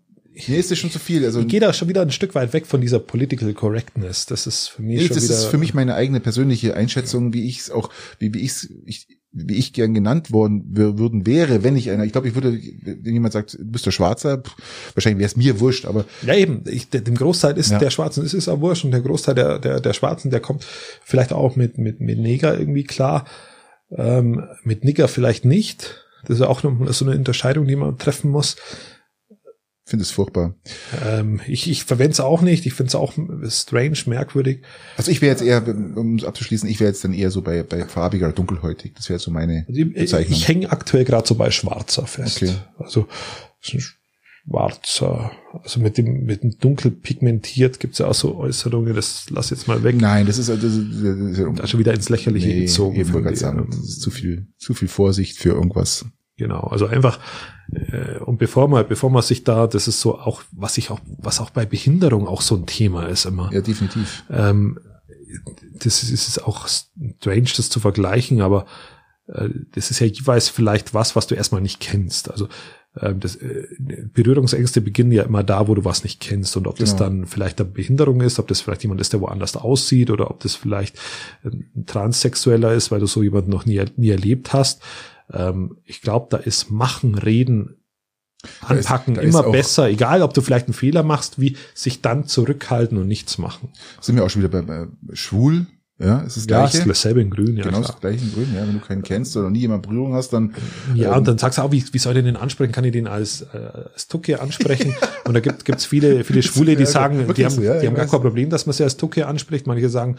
mir 0.48 0.58
ist 0.58 0.72
das 0.72 0.78
schon 0.78 0.92
zu 0.92 1.00
viel. 1.00 1.26
Also 1.26 1.42
ich 1.42 1.48
gehe 1.48 1.60
da 1.60 1.74
schon 1.74 1.90
wieder 1.90 2.02
ein 2.02 2.12
Stück 2.12 2.36
weit 2.36 2.54
weg 2.54 2.66
von 2.66 2.82
dieser 2.82 3.00
Political 3.00 3.54
Correctness. 3.54 4.26
Das 4.26 4.48
ist 4.48 4.68
für 4.68 4.82
mich 4.82 5.02
nee, 5.02 5.08
schon 5.08 5.16
das 5.16 5.24
wieder. 5.24 5.34
Das 5.34 5.44
ist 5.44 5.50
für 5.50 5.58
mich 5.58 5.74
meine 5.74 5.96
eigene 5.96 6.20
persönliche 6.20 6.76
Einschätzung, 6.76 7.34
wie 7.34 7.48
ich 7.48 7.60
es 7.60 7.72
auch, 7.72 7.90
wie, 8.20 8.34
wie 8.34 8.40
ich 8.40 8.70
ich, 8.86 9.08
wie 9.32 9.56
ich 9.56 9.74
gern 9.74 9.94
genannt 9.94 10.32
worden 10.32 10.64
würden 10.72 11.28
wäre, 11.28 11.64
wenn 11.64 11.76
ich 11.76 11.92
einer. 11.92 12.04
Ich 12.04 12.12
glaube, 12.12 12.28
ich 12.28 12.36
würde, 12.36 12.52
wenn 12.52 13.14
jemand 13.14 13.34
sagt, 13.34 13.54
du 13.54 13.66
bist 13.66 13.86
der 13.86 13.92
Schwarzer, 13.92 14.42
wahrscheinlich 14.96 15.20
wäre 15.20 15.28
es 15.28 15.36
mir 15.36 15.60
wurscht, 15.60 15.86
aber 15.86 16.06
ja 16.24 16.34
eben. 16.34 16.64
Ich, 16.68 16.90
dem 16.90 17.16
Großteil 17.16 17.58
ist 17.58 17.72
ja. 17.72 17.78
der 17.78 17.92
Schwarzen 17.92 18.26
ist 18.26 18.34
es 18.34 18.50
auch 18.50 18.60
wurscht 18.60 18.86
und 18.86 18.92
der 18.92 19.02
Großteil 19.02 19.36
der 19.36 19.60
der 19.60 19.80
der 19.80 19.94
Schwarzen, 19.94 20.32
der 20.32 20.40
kommt 20.40 20.66
vielleicht 21.04 21.32
auch 21.32 21.56
mit 21.56 21.78
mit 21.78 22.02
mit 22.02 22.18
Neger 22.18 22.58
irgendwie 22.58 22.84
klar, 22.84 23.26
ähm, 23.92 24.48
mit 24.64 24.84
Nigger 24.84 25.08
vielleicht 25.08 25.46
nicht. 25.46 26.06
Das 26.26 26.38
ist 26.38 26.46
auch 26.46 26.64
noch 26.64 26.92
so 26.92 27.06
eine 27.06 27.16
Unterscheidung, 27.16 27.68
die 27.68 27.76
man 27.76 27.98
treffen 27.98 28.32
muss 28.32 28.56
finde 29.90 30.04
es 30.04 30.12
furchtbar. 30.12 30.56
Ähm, 31.06 31.42
ich 31.48 31.70
ich 31.70 31.84
verwende 31.84 32.12
es 32.12 32.20
auch 32.20 32.42
nicht. 32.42 32.66
Ich 32.66 32.74
finde 32.74 32.90
es 32.90 32.96
auch 32.96 33.14
strange, 33.50 33.98
merkwürdig. 34.06 34.62
Also 34.98 35.12
ich 35.12 35.22
wäre 35.22 35.32
jetzt 35.32 35.42
eher, 35.42 35.68
um 35.68 36.16
es 36.16 36.24
abzuschließen, 36.24 36.70
ich 36.70 36.80
wäre 36.80 36.90
jetzt 36.90 37.04
dann 37.04 37.14
eher 37.14 37.32
so 37.32 37.42
bei, 37.42 37.64
bei 37.64 37.86
farbiger, 37.86 38.32
dunkelhäutig. 38.32 38.94
Das 38.96 39.10
wäre 39.10 39.20
so 39.20 39.32
meine 39.32 39.66
also 39.68 39.82
ich, 39.82 39.94
Bezeichnung. 39.94 40.34
Ich, 40.34 40.42
ich 40.44 40.48
hänge 40.48 40.72
aktuell 40.72 41.06
gerade 41.06 41.28
so 41.28 41.36
bei 41.36 41.52
schwarzer 41.52 42.08
fest. 42.08 42.44
Okay. 42.44 42.54
Also 42.78 43.08
schwarzer, 44.50 45.32
also 45.64 45.80
mit 45.80 45.98
dem 45.98 46.26
mit 46.26 46.44
dem 46.44 46.58
dunkel 46.60 46.92
pigmentiert 46.92 47.80
gibt's 47.80 48.00
ja 48.00 48.08
auch 48.08 48.14
so 48.14 48.36
Äußerungen. 48.38 48.94
Das 48.96 49.26
lass 49.30 49.50
jetzt 49.50 49.68
mal 49.68 49.84
weg. 49.84 49.96
Nein, 50.00 50.26
das 50.26 50.38
ist, 50.38 50.50
das 50.50 50.64
ist, 50.64 51.04
das 51.04 51.40
ist 51.40 51.60
da 51.60 51.68
schon 51.68 51.80
wieder 51.80 51.94
ins 51.94 52.10
Lächerliche 52.10 52.48
nee, 52.48 52.62
gezogen. 52.62 53.00
Ich 53.00 53.12
wollte 53.14 53.36
sagen, 53.36 53.68
das 53.70 53.80
ist 53.80 54.02
zu 54.02 54.12
viel 54.12 54.48
zu 54.58 54.74
viel 54.74 54.88
Vorsicht 54.88 55.38
für 55.38 55.50
irgendwas. 55.50 56.06
Genau, 56.40 56.62
also 56.62 56.88
einfach 56.88 57.20
äh, 57.72 58.18
und 58.20 58.38
bevor 58.38 58.68
man, 58.68 58.88
bevor 58.88 59.10
man 59.10 59.22
sich 59.22 59.44
da, 59.44 59.68
das 59.68 59.88
ist 59.88 60.02
so 60.02 60.18
auch, 60.18 60.42
was 60.52 60.78
ich 60.78 60.90
auch, 60.90 61.00
was 61.18 61.40
auch 61.40 61.50
bei 61.50 61.66
Behinderung 61.66 62.28
auch 62.28 62.42
so 62.42 62.56
ein 62.56 62.66
Thema 62.66 63.08
ist 63.08 63.26
immer. 63.26 63.52
Ja, 63.54 63.62
definitiv. 63.62 64.24
Ähm, 64.30 64.80
das 65.74 66.02
ist, 66.04 66.28
ist 66.28 66.44
auch 66.44 66.68
strange, 66.68 67.50
das 67.56 67.70
zu 67.70 67.80
vergleichen, 67.80 68.42
aber 68.42 68.66
äh, 69.28 69.50
das 69.74 69.92
ist 69.92 70.00
ja 70.00 70.08
jeweils 70.08 70.50
vielleicht 70.50 70.94
was, 70.94 71.16
was 71.16 71.28
du 71.28 71.36
erstmal 71.36 71.62
nicht 71.62 71.80
kennst. 71.80 72.32
Also 72.32 72.48
äh, 72.96 73.14
das, 73.14 73.36
äh, 73.36 73.68
Berührungsängste 73.78 74.82
beginnen 74.82 75.12
ja 75.12 75.24
immer 75.24 75.44
da, 75.44 75.68
wo 75.68 75.76
du 75.76 75.86
was 75.86 76.04
nicht 76.04 76.20
kennst. 76.20 76.58
Und 76.58 76.68
ob 76.68 76.78
genau. 76.78 76.90
das 76.90 76.96
dann 76.96 77.28
vielleicht 77.28 77.60
eine 77.60 77.70
Behinderung 77.70 78.22
ist, 78.22 78.40
ob 78.40 78.48
das 78.48 78.62
vielleicht 78.62 78.84
jemand 78.84 79.02
ist, 79.02 79.14
der 79.14 79.22
woanders 79.22 79.56
aussieht, 79.56 80.10
oder 80.10 80.32
ob 80.32 80.40
das 80.40 80.56
vielleicht 80.56 80.98
ein 81.44 81.86
Transsexueller 81.86 82.74
ist, 82.74 82.92
weil 82.92 83.00
du 83.00 83.08
so 83.08 83.22
jemanden 83.22 83.52
noch 83.52 83.66
nie, 83.66 83.84
nie 83.98 84.10
erlebt 84.10 84.54
hast 84.54 84.82
ähm, 85.34 85.78
ich 85.86 86.02
glaube, 86.02 86.28
da 86.30 86.38
ist 86.38 86.70
Machen, 86.70 87.16
Reden, 87.16 87.76
Anpacken 88.62 89.16
da 89.16 89.22
ist, 89.22 89.34
da 89.34 89.42
immer 89.42 89.52
besser, 89.52 89.90
egal 89.90 90.22
ob 90.22 90.34
du 90.34 90.42
vielleicht 90.42 90.68
einen 90.68 90.74
Fehler 90.74 91.04
machst, 91.04 91.40
wie 91.40 91.58
sich 91.74 92.02
dann 92.02 92.26
zurückhalten 92.26 92.98
und 92.98 93.08
nichts 93.08 93.38
machen. 93.38 93.70
Sind 94.00 94.16
wir 94.16 94.24
auch 94.24 94.30
schon 94.30 94.42
wieder 94.42 94.62
bei, 94.62 94.62
bei 94.62 94.88
schwul, 95.14 95.68
ja, 96.00 96.20
ist 96.20 96.38
das 96.38 96.48
gleiche. 96.48 96.78
Ja, 96.78 96.84
ist 96.84 96.90
dasselbe 96.90 97.22
in 97.22 97.30
grün, 97.30 97.58
ja. 97.58 97.64
Genau, 97.64 97.80
klar. 97.80 97.92
das 97.92 98.00
gleiche 98.00 98.24
in 98.24 98.34
grün, 98.34 98.48
ja. 98.56 98.62
Wenn 98.62 98.74
du 98.74 98.80
keinen 98.80 99.02
kennst 99.02 99.36
oder 99.36 99.50
nie 99.50 99.60
jemand 99.60 99.84
Berührung 99.84 100.14
hast, 100.14 100.32
dann. 100.32 100.54
Ja, 100.96 101.12
ähm, 101.12 101.18
und 101.18 101.28
dann 101.28 101.38
sagst 101.38 101.58
du 101.58 101.62
auch, 101.62 101.72
wie, 101.74 101.84
wie 101.92 101.98
soll 101.98 102.16
ich 102.16 102.24
den 102.24 102.38
ansprechen? 102.38 102.72
Kann 102.72 102.86
ich 102.86 102.94
den 102.94 103.06
als, 103.06 103.42
äh, 103.42 103.58
als 103.94 104.08
Tucke 104.08 104.40
ansprechen? 104.40 104.96
und 105.26 105.34
da 105.34 105.42
gibt 105.42 105.68
es 105.68 105.86
viele, 105.86 106.24
viele 106.24 106.42
Schwule, 106.42 106.78
die 106.78 106.84
ja, 106.84 106.90
sagen, 106.90 107.28
die 107.36 107.44
haben, 107.44 107.54
so, 107.54 107.62
ja, 107.62 107.82
die 107.82 107.88
haben 107.88 107.96
gar 107.96 108.08
kein 108.08 108.22
Problem, 108.22 108.50
dass 108.50 108.66
man 108.66 108.74
sie 108.74 108.84
als 108.84 108.96
Tucke 108.96 109.28
anspricht. 109.28 109.68
Manche 109.68 109.90
sagen, 109.90 110.16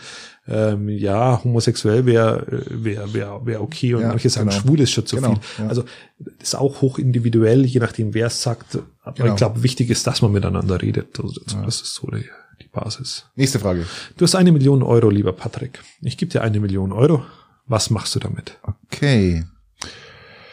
ähm, 0.46 0.90
ja, 0.90 1.42
homosexuell 1.42 2.04
wäre 2.04 2.44
wär, 2.68 3.14
wär, 3.14 3.40
wär 3.44 3.62
okay 3.62 3.94
und 3.94 4.02
ja, 4.02 4.08
manche 4.08 4.28
sagen, 4.28 4.50
genau. 4.50 4.60
schwul 4.60 4.80
ist 4.80 4.90
schon 4.90 5.06
zu 5.06 5.16
genau, 5.16 5.36
viel. 5.40 5.66
Also 5.66 5.84
das 6.18 6.48
ist 6.48 6.54
auch 6.56 6.82
hoch 6.82 6.98
individuell, 6.98 7.64
je 7.64 7.80
nachdem, 7.80 8.12
wer 8.12 8.26
es 8.26 8.42
sagt. 8.42 8.78
Aber 9.02 9.16
genau. 9.16 9.30
ich 9.30 9.36
glaube, 9.36 9.62
wichtig 9.62 9.88
ist, 9.88 10.06
dass 10.06 10.20
man 10.20 10.32
miteinander 10.32 10.82
redet. 10.82 11.18
Also, 11.18 11.40
das 11.64 11.80
ist 11.80 11.94
so 11.94 12.08
die 12.08 12.26
Basis. 12.72 13.26
Nächste 13.36 13.58
Frage. 13.58 13.86
Du 14.16 14.24
hast 14.24 14.34
eine 14.34 14.52
Million 14.52 14.82
Euro, 14.82 15.10
lieber 15.10 15.32
Patrick. 15.32 15.80
Ich 16.02 16.16
gebe 16.16 16.30
dir 16.30 16.42
eine 16.42 16.60
Million 16.60 16.92
Euro. 16.92 17.24
Was 17.66 17.90
machst 17.90 18.14
du 18.14 18.18
damit? 18.18 18.58
Okay. 18.62 19.44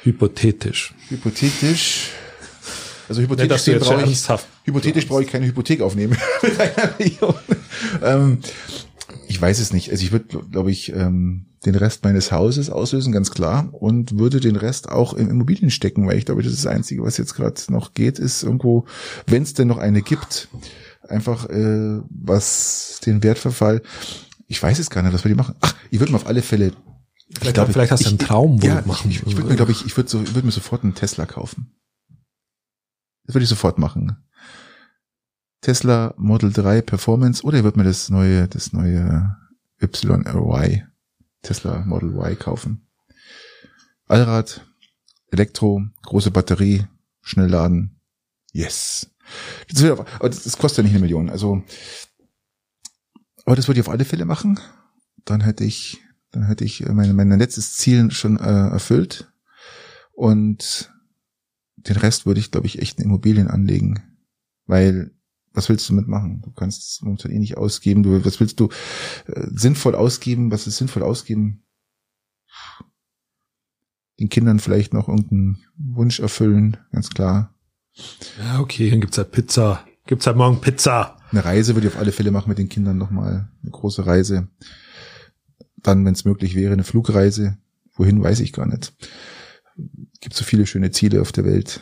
Hypothetisch. 0.03 0.93
Hypothetisch. 1.09 2.11
Also 3.09 3.21
hypothetisch 3.21 3.67
nee, 3.67 3.75
brauche 3.75 4.03
ich, 4.03 4.27
hypothetisch 4.65 5.07
brauche 5.07 5.23
ich 5.23 5.29
keine 5.29 5.45
Hypothek 5.45 5.79
aufnehmen 5.81 6.17
ähm, 8.03 8.39
ich 9.27 9.41
weiß 9.41 9.59
es 9.59 9.71
nicht. 9.71 9.91
Also 9.91 10.03
ich 10.03 10.11
würde, 10.11 10.39
glaube 10.51 10.71
ich, 10.71 10.91
ähm, 10.93 11.45
den 11.65 11.75
Rest 11.75 12.03
meines 12.03 12.31
Hauses 12.31 12.69
auslösen, 12.69 13.11
ganz 13.11 13.31
klar, 13.31 13.69
und 13.71 14.17
würde 14.17 14.39
den 14.39 14.55
Rest 14.55 14.89
auch 14.89 15.13
in 15.13 15.29
Immobilien 15.29 15.69
stecken, 15.69 16.07
weil 16.07 16.17
ich 16.17 16.25
glaube, 16.25 16.43
das 16.43 16.53
ist 16.53 16.65
das 16.65 16.73
Einzige, 16.73 17.03
was 17.03 17.17
jetzt 17.17 17.35
gerade 17.35 17.61
noch 17.69 17.93
geht, 17.93 18.19
ist 18.19 18.43
irgendwo, 18.43 18.85
wenn 19.25 19.43
es 19.43 19.53
denn 19.53 19.67
noch 19.67 19.77
eine 19.77 20.01
gibt, 20.01 20.47
einfach 21.09 21.49
äh, 21.49 22.01
was 22.09 22.99
den 23.05 23.23
Wertverfall. 23.23 23.81
Ich 24.47 24.61
weiß 24.61 24.79
es 24.79 24.89
gar 24.89 25.01
nicht, 25.01 25.13
was 25.13 25.23
wir 25.23 25.29
die 25.29 25.35
machen. 25.35 25.55
Ach, 25.61 25.75
ich 25.91 25.99
würde 25.99 26.11
mir 26.11 26.17
auf 26.17 26.27
alle 26.27 26.41
Fälle. 26.41 26.71
Vielleicht, 27.29 27.55
glaub, 27.55 27.71
vielleicht 27.71 27.91
hast 27.91 28.05
du 28.05 28.09
einen 28.09 28.19
Traum, 28.19 28.61
wo 28.61 28.67
ja, 28.67 28.81
du 28.81 28.87
machen. 28.87 29.11
Ich, 29.11 29.25
ich 29.25 29.35
würde 29.35 29.49
mir, 29.49 29.55
glaube 29.55 29.71
ich, 29.71 29.85
ich 29.85 29.97
würde 29.97 30.09
so, 30.09 30.21
ich 30.21 30.33
würde 30.33 30.45
mir 30.45 30.51
sofort 30.51 30.83
einen 30.83 30.95
Tesla 30.95 31.25
kaufen. 31.25 31.71
Das 33.25 33.35
würde 33.35 33.43
ich 33.43 33.49
sofort 33.49 33.77
machen. 33.77 34.15
Tesla 35.61 36.13
Model 36.17 36.53
3 36.53 36.81
Performance 36.81 37.43
oder 37.43 37.57
ich 37.57 37.63
würde 37.63 37.77
mir 37.77 37.83
das 37.83 38.09
neue, 38.09 38.47
das 38.47 38.71
neue 38.71 39.35
YY 39.81 40.85
Tesla 41.41 41.83
Model 41.85 42.15
Y 42.15 42.39
kaufen. 42.39 42.87
Allrad, 44.07 44.65
Elektro, 45.31 45.83
große 46.03 46.31
Batterie, 46.31 46.85
schnell 47.21 47.49
laden. 47.49 47.99
Yes. 48.53 49.09
Das, 49.69 49.81
wird, 49.81 49.99
aber 49.99 50.29
das 50.29 50.57
kostet 50.57 50.77
ja 50.77 50.83
nicht 50.83 50.93
eine 50.93 51.01
Million. 51.01 51.29
Also, 51.29 51.63
aber 53.45 53.55
das 53.55 53.67
würde 53.67 53.79
ich 53.79 53.85
auf 53.85 53.91
alle 53.91 54.05
Fälle 54.05 54.25
machen. 54.25 54.59
Dann 55.25 55.41
hätte 55.41 55.63
ich, 55.63 56.01
dann 56.31 56.43
hätte 56.43 56.65
ich 56.65 56.85
mein, 56.87 57.15
mein 57.15 57.37
letztes 57.39 57.73
Ziel 57.73 58.11
schon 58.11 58.37
äh, 58.37 58.69
erfüllt. 58.69 59.31
Und 60.13 60.91
den 61.75 61.97
Rest 61.97 62.25
würde 62.25 62.39
ich, 62.39 62.51
glaube 62.51 62.67
ich, 62.67 62.79
echt 62.79 62.99
in 62.99 63.05
Immobilien 63.05 63.47
anlegen. 63.47 64.01
Weil, 64.65 65.11
was 65.53 65.69
willst 65.69 65.87
du 65.89 65.93
mitmachen? 65.93 66.41
Du 66.41 66.51
kannst 66.51 66.81
es 66.81 67.01
momentan 67.01 67.31
eh 67.31 67.39
nicht 67.39 67.57
ausgeben. 67.57 68.03
Du, 68.03 68.23
was 68.25 68.39
willst 68.39 68.59
du 68.59 68.69
äh, 69.27 69.47
sinnvoll 69.51 69.95
ausgeben? 69.95 70.51
Was 70.51 70.67
ist 70.67 70.77
sinnvoll 70.77 71.03
ausgeben? 71.03 71.63
Den 74.19 74.29
Kindern 74.29 74.59
vielleicht 74.59 74.93
noch 74.93 75.07
irgendeinen 75.07 75.63
Wunsch 75.77 76.19
erfüllen, 76.19 76.77
ganz 76.91 77.09
klar. 77.09 77.56
Ja, 78.39 78.59
okay, 78.59 78.89
dann 78.89 79.01
gibt's 79.01 79.17
halt 79.17 79.31
Pizza. 79.31 79.85
Gibt's 80.05 80.27
halt 80.27 80.37
morgen 80.37 80.61
Pizza. 80.61 81.17
Eine 81.31 81.43
Reise 81.43 81.75
würde 81.75 81.87
ich 81.87 81.93
auf 81.93 81.99
alle 81.99 82.11
Fälle 82.11 82.31
machen 82.31 82.49
mit 82.49 82.57
den 82.57 82.69
Kindern 82.69 82.97
nochmal. 82.97 83.49
Eine 83.61 83.71
große 83.71 84.05
Reise. 84.05 84.47
Dann, 85.77 86.05
wenn 86.05 86.13
es 86.13 86.25
möglich 86.25 86.55
wäre, 86.55 86.73
eine 86.73 86.83
Flugreise. 86.83 87.57
Wohin 87.95 88.23
weiß 88.23 88.39
ich 88.39 88.53
gar 88.53 88.65
nicht. 88.65 88.93
Gibt 90.21 90.35
so 90.35 90.43
viele 90.43 90.65
schöne 90.65 90.91
Ziele 90.91 91.21
auf 91.21 91.31
der 91.31 91.45
Welt. 91.45 91.81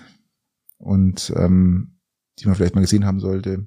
Und 0.77 1.31
ähm, 1.35 1.95
die 2.39 2.45
man 2.45 2.55
vielleicht 2.55 2.75
mal 2.75 2.81
gesehen 2.81 3.05
haben 3.05 3.19
sollte. 3.19 3.65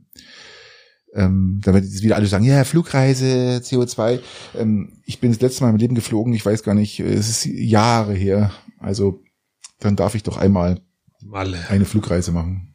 Ähm, 1.15 1.61
da 1.65 1.73
werden 1.73 1.85
jetzt 1.85 2.03
wieder 2.03 2.17
alle 2.17 2.27
sagen, 2.27 2.45
ja, 2.45 2.65
Flugreise, 2.65 3.61
CO2. 3.63 4.21
Ähm, 4.57 5.01
ich 5.05 5.21
bin 5.21 5.33
das 5.33 5.41
letzte 5.41 5.65
Mal 5.65 5.71
im 5.71 5.77
Leben 5.77 5.95
geflogen, 5.95 6.35
ich 6.35 6.45
weiß 6.45 6.63
gar 6.63 6.75
nicht, 6.75 7.01
es 7.01 7.29
ist 7.29 7.47
Jahre 7.47 8.13
her. 8.13 8.53
Also 8.79 9.23
dann 9.81 9.97
darf 9.97 10.15
ich 10.15 10.23
doch 10.23 10.37
einmal 10.37 10.81
Malle. 11.29 11.69
eine 11.69 11.85
Flugreise 11.85 12.33
machen. 12.33 12.75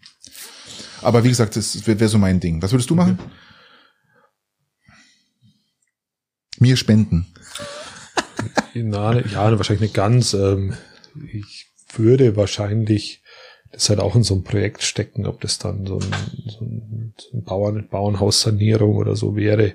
Aber 1.01 1.23
wie 1.23 1.29
gesagt, 1.29 1.55
das 1.55 1.85
wäre 1.85 1.99
wär 1.99 2.07
so 2.07 2.17
mein 2.17 2.39
Ding. 2.39 2.61
Was 2.61 2.71
würdest 2.71 2.89
du 2.89 2.95
machen? 2.95 3.19
Mir 6.59 6.77
spenden. 6.77 7.27
Na, 8.73 9.19
ja, 9.19 9.57
wahrscheinlich 9.57 9.81
nicht 9.81 9.93
ganz. 9.93 10.33
Ähm, 10.33 10.75
ich 11.31 11.67
würde 11.95 12.35
wahrscheinlich 12.35 13.23
das 13.71 13.89
halt 13.89 13.99
auch 13.99 14.15
in 14.15 14.23
so 14.23 14.35
ein 14.35 14.43
Projekt 14.43 14.83
stecken, 14.83 15.25
ob 15.25 15.41
das 15.41 15.57
dann 15.57 15.85
so 15.85 15.97
ein, 15.97 16.11
so 16.47 16.63
ein, 16.63 17.13
so 17.17 17.37
ein 17.37 17.43
Bauern, 17.43 17.87
Bauernhaussanierung 17.89 18.95
oder 18.95 19.15
so 19.15 19.35
wäre. 19.35 19.73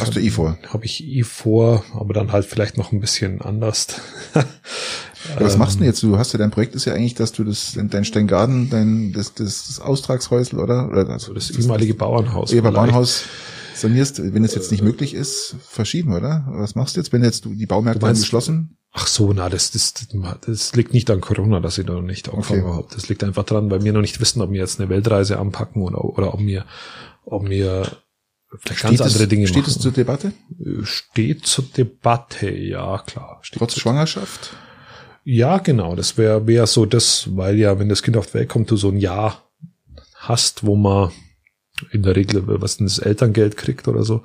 Hast 0.00 0.16
du 0.16 0.20
eh 0.20 0.30
vor? 0.30 0.58
Habe 0.68 0.84
ich 0.84 1.04
eh 1.04 1.22
vor, 1.22 1.84
aber 1.94 2.14
dann 2.14 2.32
halt 2.32 2.46
vielleicht 2.46 2.76
noch 2.78 2.92
ein 2.92 3.00
bisschen 3.00 3.40
anders. 3.40 3.86
Ja, 5.28 5.44
was 5.44 5.58
machst 5.58 5.74
du 5.74 5.80
denn 5.80 5.88
jetzt? 5.88 6.02
Du 6.02 6.16
hast 6.16 6.32
ja 6.32 6.38
dein 6.38 6.50
Projekt 6.50 6.74
ist 6.74 6.86
ja 6.86 6.94
eigentlich, 6.94 7.14
dass 7.14 7.32
du 7.32 7.44
das 7.44 7.76
dein 7.76 8.06
Steingarten, 8.06 8.70
dein 8.70 9.12
das, 9.12 9.34
das, 9.34 9.66
das 9.66 9.78
Austragshäusl 9.78 10.58
oder 10.58 10.88
oder 10.88 11.08
also 11.10 11.34
das, 11.34 11.48
das 11.48 11.58
ehemalige 11.58 11.92
Bauernhaus. 11.92 12.50
Ja, 12.52 12.62
Bauernhaus 12.62 13.24
sanierst, 13.74 14.34
wenn 14.34 14.44
es 14.44 14.54
jetzt 14.54 14.70
nicht 14.70 14.82
möglich 14.82 15.14
ist, 15.14 15.56
verschieben, 15.60 16.14
oder? 16.14 16.46
Was 16.48 16.74
machst 16.74 16.96
du 16.96 17.00
jetzt, 17.00 17.12
wenn 17.12 17.22
jetzt 17.22 17.44
die 17.44 17.66
Baumärkte 17.66 18.04
meinst, 18.04 18.22
geschlossen? 18.22 18.76
Ach 18.92 19.06
so, 19.06 19.32
na, 19.32 19.48
das, 19.48 19.70
das, 19.70 19.94
das 20.46 20.74
liegt 20.74 20.92
nicht 20.92 21.10
an 21.10 21.20
Corona, 21.20 21.60
dass 21.60 21.78
ich 21.78 21.86
da 21.86 21.92
noch 21.92 22.02
nicht 22.02 22.28
angefangen 22.28 22.64
okay. 22.64 22.76
habe. 22.76 22.88
Das 22.92 23.08
liegt 23.08 23.22
einfach 23.22 23.44
dran, 23.44 23.70
weil 23.70 23.84
wir 23.84 23.92
noch 23.92 24.00
nicht 24.00 24.20
wissen, 24.20 24.42
ob 24.42 24.50
wir 24.50 24.58
jetzt 24.58 24.80
eine 24.80 24.88
Weltreise 24.88 25.38
anpacken 25.38 25.82
oder, 25.82 26.04
oder 26.04 26.34
ob 26.34 26.40
wir, 26.40 26.64
ob 27.24 27.48
wir 27.48 27.86
vielleicht 28.58 28.80
steht 28.80 28.90
ganz 28.90 29.00
andere 29.00 29.22
es, 29.22 29.28
Dinge 29.28 29.46
steht 29.46 29.62
machen. 29.62 29.70
Es 29.70 29.78
zur 29.78 29.92
Debatte? 29.92 30.32
Steht 30.82 31.46
zur 31.46 31.64
Debatte, 31.64 32.50
ja, 32.50 32.98
klar. 32.98 33.38
Steht 33.42 33.58
Trotz 33.58 33.78
Schwangerschaft? 33.78 34.56
Ja, 35.24 35.58
genau. 35.58 35.94
Das 35.96 36.16
wäre 36.18 36.46
wär 36.46 36.66
so 36.66 36.86
das, 36.86 37.36
weil 37.36 37.58
ja, 37.58 37.78
wenn 37.78 37.88
das 37.88 38.02
Kind 38.02 38.16
auf 38.16 38.28
die 38.28 38.34
Welt 38.34 38.48
kommt, 38.48 38.70
du 38.70 38.76
so 38.76 38.88
ein 38.88 38.96
Jahr 38.96 39.44
hast, 40.14 40.66
wo 40.66 40.76
man 40.76 41.10
in 41.92 42.02
der 42.02 42.16
Regel 42.16 42.42
was 42.60 42.76
denn 42.76 42.86
das 42.86 42.98
Elterngeld 42.98 43.56
kriegt 43.56 43.88
oder 43.88 44.02
so. 44.02 44.22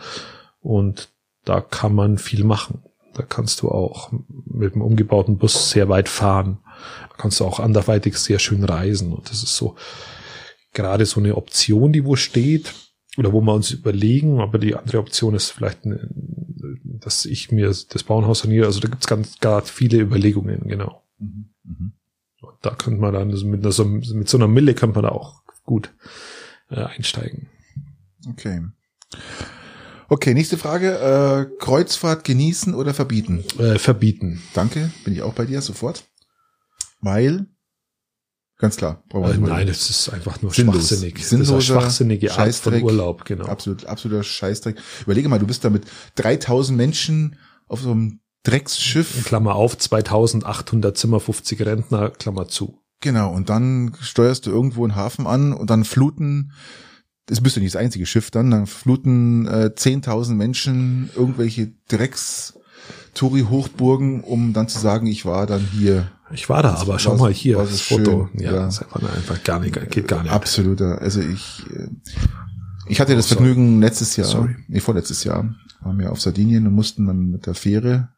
Und 0.59 1.09
da 1.43 1.61
kann 1.61 1.93
man 1.93 2.17
viel 2.17 2.43
machen. 2.43 2.83
Da 3.13 3.23
kannst 3.23 3.61
du 3.61 3.69
auch 3.69 4.11
mit 4.45 4.73
dem 4.73 4.81
umgebauten 4.81 5.37
Bus 5.37 5.69
sehr 5.69 5.87
weit 5.87 6.09
fahren. 6.09 6.59
Da 7.09 7.15
kannst 7.17 7.39
du 7.39 7.45
auch 7.45 7.59
anderweitig 7.59 8.17
sehr 8.17 8.39
schön 8.39 8.63
reisen. 8.63 9.13
Und 9.13 9.29
das 9.29 9.43
ist 9.43 9.55
so 9.55 9.75
gerade 10.73 11.05
so 11.05 11.19
eine 11.19 11.35
Option, 11.35 11.93
die 11.93 12.03
wo 12.03 12.15
steht 12.15 12.73
oder 13.17 13.33
wo 13.33 13.41
wir 13.41 13.53
uns 13.53 13.71
überlegen. 13.71 14.39
Aber 14.39 14.57
die 14.59 14.75
andere 14.75 14.99
Option 14.99 15.35
ist 15.35 15.51
vielleicht, 15.51 15.85
eine, 15.85 16.09
dass 16.83 17.25
ich 17.25 17.51
mir 17.51 17.67
das 17.67 18.03
Bauernhaus 18.03 18.39
saniere. 18.39 18.65
Also 18.65 18.79
da 18.79 18.87
gibt's 18.87 19.07
ganz 19.07 19.39
gar 19.39 19.61
viele 19.63 19.99
Überlegungen, 19.99 20.67
genau. 20.67 21.03
Mhm. 21.19 21.49
Mhm. 21.63 21.91
Und 22.41 22.57
da 22.61 22.71
könnte 22.71 23.01
man 23.01 23.13
dann 23.13 23.27
mit, 23.27 23.65
einer, 23.65 23.85
mit 23.85 24.29
so 24.29 24.37
einer 24.37 24.47
Mille 24.47 24.73
könnte 24.73 24.95
man 24.95 25.03
da 25.03 25.09
auch 25.09 25.41
gut 25.63 25.93
äh, 26.69 26.83
einsteigen. 26.83 27.47
Okay. 28.27 28.61
Okay, 30.07 30.33
nächste 30.33 30.57
Frage. 30.57 30.99
Äh, 30.99 31.57
Kreuzfahrt 31.59 32.23
genießen 32.23 32.75
oder 32.75 32.93
verbieten? 32.93 33.43
Äh, 33.57 33.79
verbieten. 33.79 34.41
Danke, 34.53 34.91
bin 35.03 35.13
ich 35.13 35.23
auch 35.23 35.33
bei 35.33 35.45
dir 35.45 35.61
sofort. 35.61 36.03
Weil, 37.01 37.47
ganz 38.57 38.77
klar. 38.77 39.03
Äh, 39.13 39.37
nein, 39.37 39.67
es 39.67 39.89
ist 39.89 40.09
einfach 40.09 40.41
nur 40.41 40.53
Sinnlos. 40.53 40.87
schwachsinnig. 40.89 41.25
Sinnloser, 41.25 41.61
schwachsinnige 41.61 42.37
Art 42.37 42.55
von 42.55 42.81
Urlaub, 42.81 43.25
genau. 43.25 43.45
Absolut, 43.45 43.85
absoluter 43.85 44.23
Scheißdreck. 44.23 44.77
Überlege 45.03 45.29
mal, 45.29 45.39
du 45.39 45.47
bist 45.47 45.63
da 45.63 45.69
mit 45.69 45.85
3000 46.15 46.77
Menschen 46.77 47.37
auf 47.67 47.81
so 47.81 47.91
einem 47.91 48.19
Drecksschiff. 48.43 49.25
Klammer 49.25 49.55
auf, 49.55 49.77
2800 49.77 50.97
Zimmer, 50.97 51.19
50 51.19 51.61
Rentner, 51.65 52.09
Klammer 52.11 52.47
zu. 52.47 52.81
Genau, 53.01 53.33
und 53.33 53.49
dann 53.49 53.95
steuerst 53.99 54.45
du 54.45 54.51
irgendwo 54.51 54.83
einen 54.83 54.95
Hafen 54.95 55.27
an 55.27 55.53
und 55.53 55.69
dann 55.69 55.83
fluten 55.83 56.51
das 57.27 57.41
bist 57.41 57.55
du 57.55 57.59
nicht 57.59 57.73
das 57.73 57.81
einzige 57.81 58.05
Schiff 58.05 58.29
dann, 58.29 58.51
dann 58.51 58.67
fluten 58.67 59.47
äh, 59.47 59.71
10.000 59.75 60.33
Menschen 60.33 61.09
irgendwelche 61.15 61.71
Drecks 61.87 62.53
Touri-Hochburgen, 63.15 64.21
um 64.21 64.53
dann 64.53 64.67
zu 64.67 64.77
sagen, 64.77 65.07
ich 65.07 65.25
war 65.25 65.47
dann 65.47 65.67
hier. 65.71 66.11
Ich 66.31 66.49
war 66.49 66.63
da, 66.63 66.71
das 66.71 66.81
aber 66.81 66.97
schau 66.97 67.17
mal 67.17 67.31
hier, 67.31 67.57
das 67.57 67.81
Foto. 67.81 68.29
Schön, 68.31 68.41
ja, 68.41 68.53
ja. 68.53 68.65
Das 68.65 68.75
ist 68.75 68.83
einfach, 68.83 69.15
einfach 69.15 69.43
gar 69.43 69.59
nicht, 69.59 69.91
geht 69.91 70.07
gar 70.07 70.23
nicht. 70.23 70.31
Absoluter. 70.31 70.99
Also 71.01 71.21
ich, 71.21 71.63
äh, 71.71 71.87
ich 72.87 72.99
hatte 72.99 73.15
das 73.15 73.31
oh, 73.31 73.35
Vergnügen 73.35 73.79
letztes 73.79 74.15
Jahr, 74.15 74.27
sorry. 74.27 74.55
nee, 74.67 74.79
vorletztes 74.79 75.23
Jahr, 75.23 75.53
waren 75.81 75.99
wir 75.99 76.11
auf 76.11 76.21
Sardinien 76.21 76.65
und 76.65 76.73
mussten 76.73 77.05
dann 77.05 77.29
mit 77.29 77.45
der 77.45 77.53
Fähre 77.53 78.09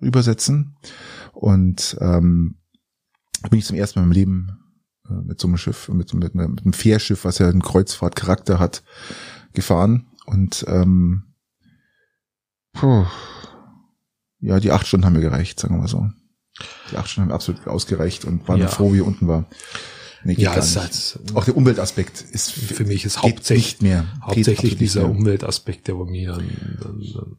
übersetzen. 0.00 0.76
Und 1.32 1.96
ähm, 2.00 2.56
bin 3.50 3.58
ich 3.58 3.66
zum 3.66 3.76
ersten 3.76 4.00
Mal 4.00 4.06
im 4.06 4.12
Leben 4.12 4.58
äh, 5.08 5.12
mit 5.12 5.40
so 5.40 5.48
einem 5.48 5.58
Schiff, 5.58 5.88
mit, 5.88 6.14
mit, 6.14 6.34
mit 6.34 6.62
einem 6.62 6.72
Fährschiff, 6.72 7.24
was 7.24 7.38
ja 7.38 7.48
einen 7.48 7.62
Kreuzfahrtcharakter 7.62 8.58
hat, 8.58 8.82
gefahren. 9.52 10.06
Und 10.24 10.64
ähm, 10.68 11.34
puh, 12.72 13.04
ja, 14.40 14.58
die 14.58 14.72
acht 14.72 14.86
Stunden 14.86 15.04
haben 15.04 15.12
mir 15.14 15.20
gereicht, 15.20 15.60
sagen 15.60 15.74
wir 15.74 15.80
mal 15.80 15.88
so. 15.88 16.08
Die 16.90 16.96
acht 16.96 17.08
Stunden 17.08 17.30
haben 17.30 17.34
absolut 17.34 17.66
ausgereicht 17.66 18.24
und 18.24 18.46
waren 18.48 18.60
ja. 18.60 18.68
froh, 18.68 18.92
wie 18.92 19.00
unten 19.00 19.28
war. 19.28 19.46
Nee, 20.24 20.34
ja, 20.38 20.56
es 20.56 20.74
ist 20.74 21.20
auch 21.34 21.44
der 21.44 21.56
Umweltaspekt 21.56 22.20
ist 22.32 22.50
für 22.50 22.84
mich 22.84 23.04
ist 23.04 23.22
hauptsächlich 23.22 23.80
nicht 23.80 23.82
mehr 23.82 24.06
hauptsächlich 24.20 24.76
dieser 24.76 25.02
mehr. 25.02 25.10
Umweltaspekt, 25.10 25.86
der 25.86 25.94
bei 25.94 26.04
mir 26.04 26.32
dann, 26.32 26.78
dann, 26.82 27.00
dann 27.14 27.36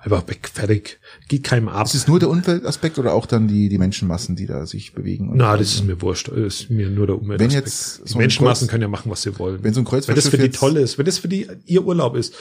einfach 0.00 0.26
weg, 0.28 0.50
fertig. 0.52 0.98
Geht 1.28 1.44
keinem 1.44 1.68
ab. 1.68 1.86
Ist 1.86 1.94
es 1.94 2.08
nur 2.08 2.18
der 2.18 2.30
Umweltaspekt 2.30 2.98
oder 2.98 3.12
auch 3.12 3.26
dann 3.26 3.48
die, 3.48 3.68
die 3.68 3.78
Menschenmassen, 3.78 4.36
die 4.36 4.46
da 4.46 4.66
sich 4.66 4.94
bewegen? 4.94 5.30
Na, 5.34 5.56
das 5.56 5.74
ist 5.74 5.84
mir 5.84 6.00
wurscht. 6.02 6.28
Das 6.28 6.36
ist 6.36 6.70
mir 6.70 6.88
nur 6.88 7.06
der 7.06 7.16
Umweltaspekt. 7.16 7.52
Wenn 7.52 7.58
jetzt 7.58 7.94
so 7.94 8.04
die 8.14 8.18
Menschenmassen 8.18 8.66
Kreuz, 8.66 8.70
können 8.72 8.82
ja 8.82 8.88
machen, 8.88 9.10
was 9.10 9.22
sie 9.22 9.38
wollen. 9.38 9.62
Wenn 9.62 9.74
so 9.74 9.80
ein 9.80 9.84
Kreuzfahrtschiff 9.84 10.32
Wenn 10.32 10.40
das 10.40 10.40
für 10.40 10.48
die 10.48 10.56
toll 10.56 10.76
ist, 10.76 10.98
wenn 10.98 11.06
das 11.06 11.18
für 11.18 11.28
die 11.28 11.48
ihr 11.66 11.84
Urlaub 11.84 12.16
ist, 12.16 12.34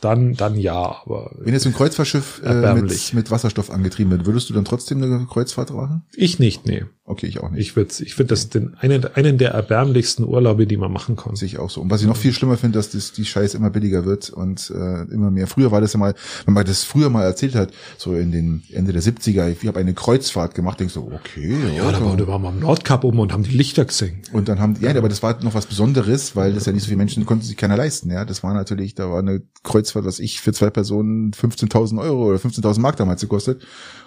dann, 0.00 0.34
dann 0.34 0.56
ja, 0.56 0.74
aber. 0.74 1.30
Wenn 1.38 1.54
jetzt 1.54 1.66
ein 1.66 1.72
Kreuzfahrtschiff 1.72 2.42
äh, 2.44 2.74
mit, 2.74 3.14
mit 3.14 3.30
Wasserstoff 3.30 3.70
angetrieben 3.70 4.10
wird, 4.10 4.26
würdest 4.26 4.50
du 4.50 4.54
dann 4.54 4.64
trotzdem 4.64 5.02
eine 5.02 5.26
Kreuzfahrt 5.26 5.72
machen? 5.72 6.02
Ich 6.14 6.38
nicht, 6.38 6.66
nee. 6.66 6.84
Okay, 7.06 7.26
ich 7.26 7.40
auch 7.40 7.50
nicht. 7.50 7.60
Ich 7.60 7.76
würde, 7.76 7.92
ich 8.00 8.14
finde 8.14 8.30
das 8.30 8.48
den, 8.48 8.74
einen, 8.78 9.04
einen 9.14 9.36
der 9.36 9.50
erbärmlichsten 9.50 10.24
Urlaube, 10.24 10.66
die 10.66 10.78
man 10.78 10.90
machen 10.90 11.16
kann. 11.16 11.36
Sehe 11.36 11.46
ich 11.46 11.58
auch 11.58 11.68
so. 11.68 11.82
Und 11.82 11.90
was 11.90 12.00
ich 12.00 12.06
noch 12.06 12.16
viel 12.16 12.32
schlimmer 12.32 12.56
finde, 12.56 12.78
dass 12.78 12.90
das, 12.90 13.12
die 13.12 13.26
Scheiße 13.26 13.58
immer 13.58 13.68
billiger 13.68 14.06
wird 14.06 14.30
und 14.30 14.72
äh, 14.74 15.02
immer 15.12 15.30
mehr. 15.30 15.46
Früher 15.46 15.70
war 15.70 15.82
das 15.82 15.92
ja 15.92 15.98
mal, 15.98 16.14
wenn 16.46 16.54
man 16.54 16.64
das 16.64 16.82
früher 16.82 17.10
mal 17.10 17.24
erzählt 17.24 17.56
hat, 17.56 17.72
so 17.98 18.14
in 18.14 18.32
den 18.32 18.62
Ende 18.70 18.94
der 18.94 19.02
70er, 19.02 19.48
ich 19.48 19.68
habe 19.68 19.80
eine 19.80 19.92
Kreuzfahrt 19.92 20.54
gemacht, 20.54 20.80
denkst 20.80 20.94
du, 20.94 21.12
okay. 21.12 21.54
Ja, 21.76 21.92
da, 21.92 22.02
war, 22.02 22.16
da 22.16 22.26
waren 22.26 22.40
wir 22.40 22.48
am 22.48 22.60
Nordkap 22.60 23.04
oben 23.04 23.18
und 23.18 23.34
haben 23.34 23.42
die 23.42 23.54
Lichter 23.54 23.84
gesehen. 23.84 24.22
Und 24.32 24.48
dann 24.48 24.58
haben, 24.58 24.76
ja, 24.80 24.96
aber 24.96 25.10
das 25.10 25.22
war 25.22 25.42
noch 25.44 25.52
was 25.52 25.66
Besonderes, 25.66 26.34
weil 26.36 26.54
das 26.54 26.64
ja 26.64 26.72
nicht 26.72 26.84
so 26.84 26.86
viele 26.86 26.96
Menschen 26.96 27.26
konnten 27.26 27.44
sich 27.44 27.58
keiner 27.58 27.76
leisten. 27.76 28.10
Ja, 28.10 28.24
das 28.24 28.42
war 28.42 28.54
natürlich, 28.54 28.94
da 28.94 29.10
war 29.10 29.18
eine 29.18 29.42
Kreuzfahrt, 29.62 29.93
was 29.94 30.18
ich 30.18 30.40
für 30.40 30.52
zwei 30.52 30.70
Personen 30.70 31.32
15.000 31.32 32.00
Euro 32.00 32.28
oder 32.28 32.38
15.000 32.38 32.80
Mark 32.80 32.96
damals 32.96 33.20
gekostet. 33.20 33.64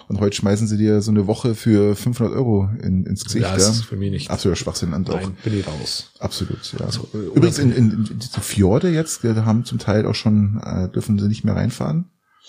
Und 0.07 0.19
heute 0.19 0.35
schmeißen 0.35 0.67
sie 0.67 0.77
dir 0.77 1.01
so 1.01 1.11
eine 1.11 1.27
Woche 1.27 1.53
für 1.53 1.95
500 1.95 2.35
Euro 2.35 2.69
in, 2.81 3.05
ins 3.05 3.25
Gesicht. 3.25 3.43
Ja, 3.45 3.53
das 3.53 3.69
ist 3.69 3.85
für 3.85 3.97
mich 3.97 4.11
nicht. 4.11 4.31
Absoluter 4.31 4.57
Schwachsinn. 4.57 4.93
Und 4.93 5.09
Nein, 5.09 5.37
bin 5.43 5.59
ich 5.59 5.67
raus. 5.67 6.11
Absolut, 6.19 6.59
ja. 6.79 6.85
Also, 6.85 7.07
Übrigens, 7.13 7.59
in, 7.59 7.71
in, 7.71 7.91
in 7.91 8.19
die 8.19 8.39
Fjorde 8.41 8.89
jetzt, 8.89 9.23
die 9.23 9.29
haben 9.29 9.65
zum 9.65 9.79
Teil 9.79 10.05
auch 10.05 10.15
schon, 10.15 10.61
äh, 10.63 10.89
dürfen 10.89 11.19
sie 11.19 11.27
nicht 11.27 11.43
mehr 11.43 11.55
reinfahren. 11.55 12.05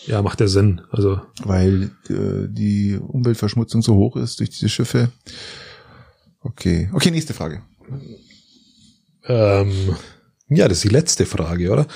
Ja, 0.06 0.22
macht 0.22 0.40
ja 0.40 0.46
Sinn. 0.46 0.80
Also 0.90 1.20
weil 1.42 1.90
äh, 2.08 2.48
die 2.48 2.96
Umweltverschmutzung 2.96 3.82
so 3.82 3.94
hoch 3.96 4.16
ist 4.16 4.38
durch 4.38 4.50
diese 4.50 4.68
Schiffe. 4.68 5.10
Okay, 6.40 6.88
okay, 6.92 7.10
nächste 7.10 7.34
Frage. 7.34 7.62
Ähm, 9.24 9.96
ja, 10.48 10.68
das 10.68 10.78
ist 10.78 10.84
die 10.84 10.88
letzte 10.88 11.26
Frage, 11.26 11.70
oder? 11.70 11.86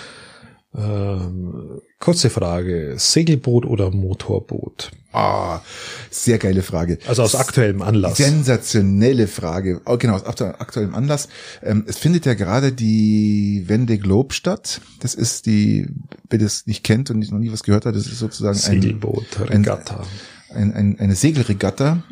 Ähm, 0.74 1.80
kurze 1.98 2.30
Frage. 2.30 2.94
Segelboot 2.96 3.66
oder 3.66 3.90
Motorboot? 3.90 4.90
Ah, 5.12 5.60
sehr 6.10 6.38
geile 6.38 6.62
Frage. 6.62 6.98
Also 7.06 7.22
aus 7.22 7.34
aktuellem 7.34 7.82
Anlass. 7.82 8.16
Sensationelle 8.16 9.28
Frage. 9.28 9.82
Oh, 9.84 9.98
genau, 9.98 10.14
aus 10.14 10.24
aktuellem 10.24 10.94
Anlass. 10.94 11.28
Ähm, 11.62 11.84
es 11.86 11.98
findet 11.98 12.24
ja 12.24 12.32
gerade 12.32 12.72
die 12.72 13.64
Wende 13.66 13.98
Globe 13.98 14.32
statt. 14.32 14.80
Das 15.00 15.14
ist 15.14 15.44
die, 15.44 15.88
wer 16.30 16.38
das 16.38 16.66
nicht 16.66 16.82
kennt 16.82 17.10
und 17.10 17.30
noch 17.30 17.38
nie 17.38 17.52
was 17.52 17.62
gehört 17.62 17.84
hat, 17.84 17.94
das 17.94 18.06
ist 18.06 18.18
sozusagen 18.18 18.56
Segelboot, 18.56 19.40
ein, 19.40 19.48
Regatta. 19.48 20.04
Ein, 20.48 20.72
ein, 20.72 20.98
eine 20.98 21.14
Segelregatta 21.14 22.02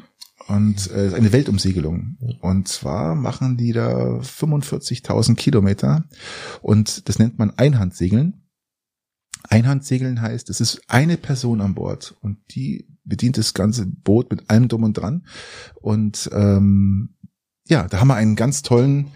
und 0.49 0.91
äh, 0.91 1.15
eine 1.15 1.33
Weltumsegelung. 1.33 2.19
Und 2.41 2.69
zwar 2.69 3.15
machen 3.15 3.57
die 3.57 3.73
da 3.73 4.19
45.000 4.19 5.37
Kilometer 5.37 6.05
und 6.61 7.09
das 7.09 7.19
nennt 7.19 7.39
man 7.39 7.53
Einhandsegeln. 7.57 8.40
Einhandsegeln 9.49 10.21
heißt, 10.21 10.51
es 10.51 10.61
ist 10.61 10.83
eine 10.89 11.17
Person 11.17 11.61
an 11.61 11.75
Bord 11.75 12.15
und 12.21 12.39
die 12.51 12.87
bedient 13.05 13.39
das 13.39 13.55
ganze 13.55 13.87
Boot 13.87 14.31
mit 14.31 14.49
allem 14.51 14.69
drum 14.69 14.85
und 14.85 14.95
dran. 14.95 15.27
Und 15.75 16.31
ähm, 16.33 17.11
ja, 17.69 17.87
da 17.89 18.01
haben 18.01 18.09
wir 18.09 18.17
einen 18.17 18.37
ganz 18.37 18.63
tollen 18.63 19.09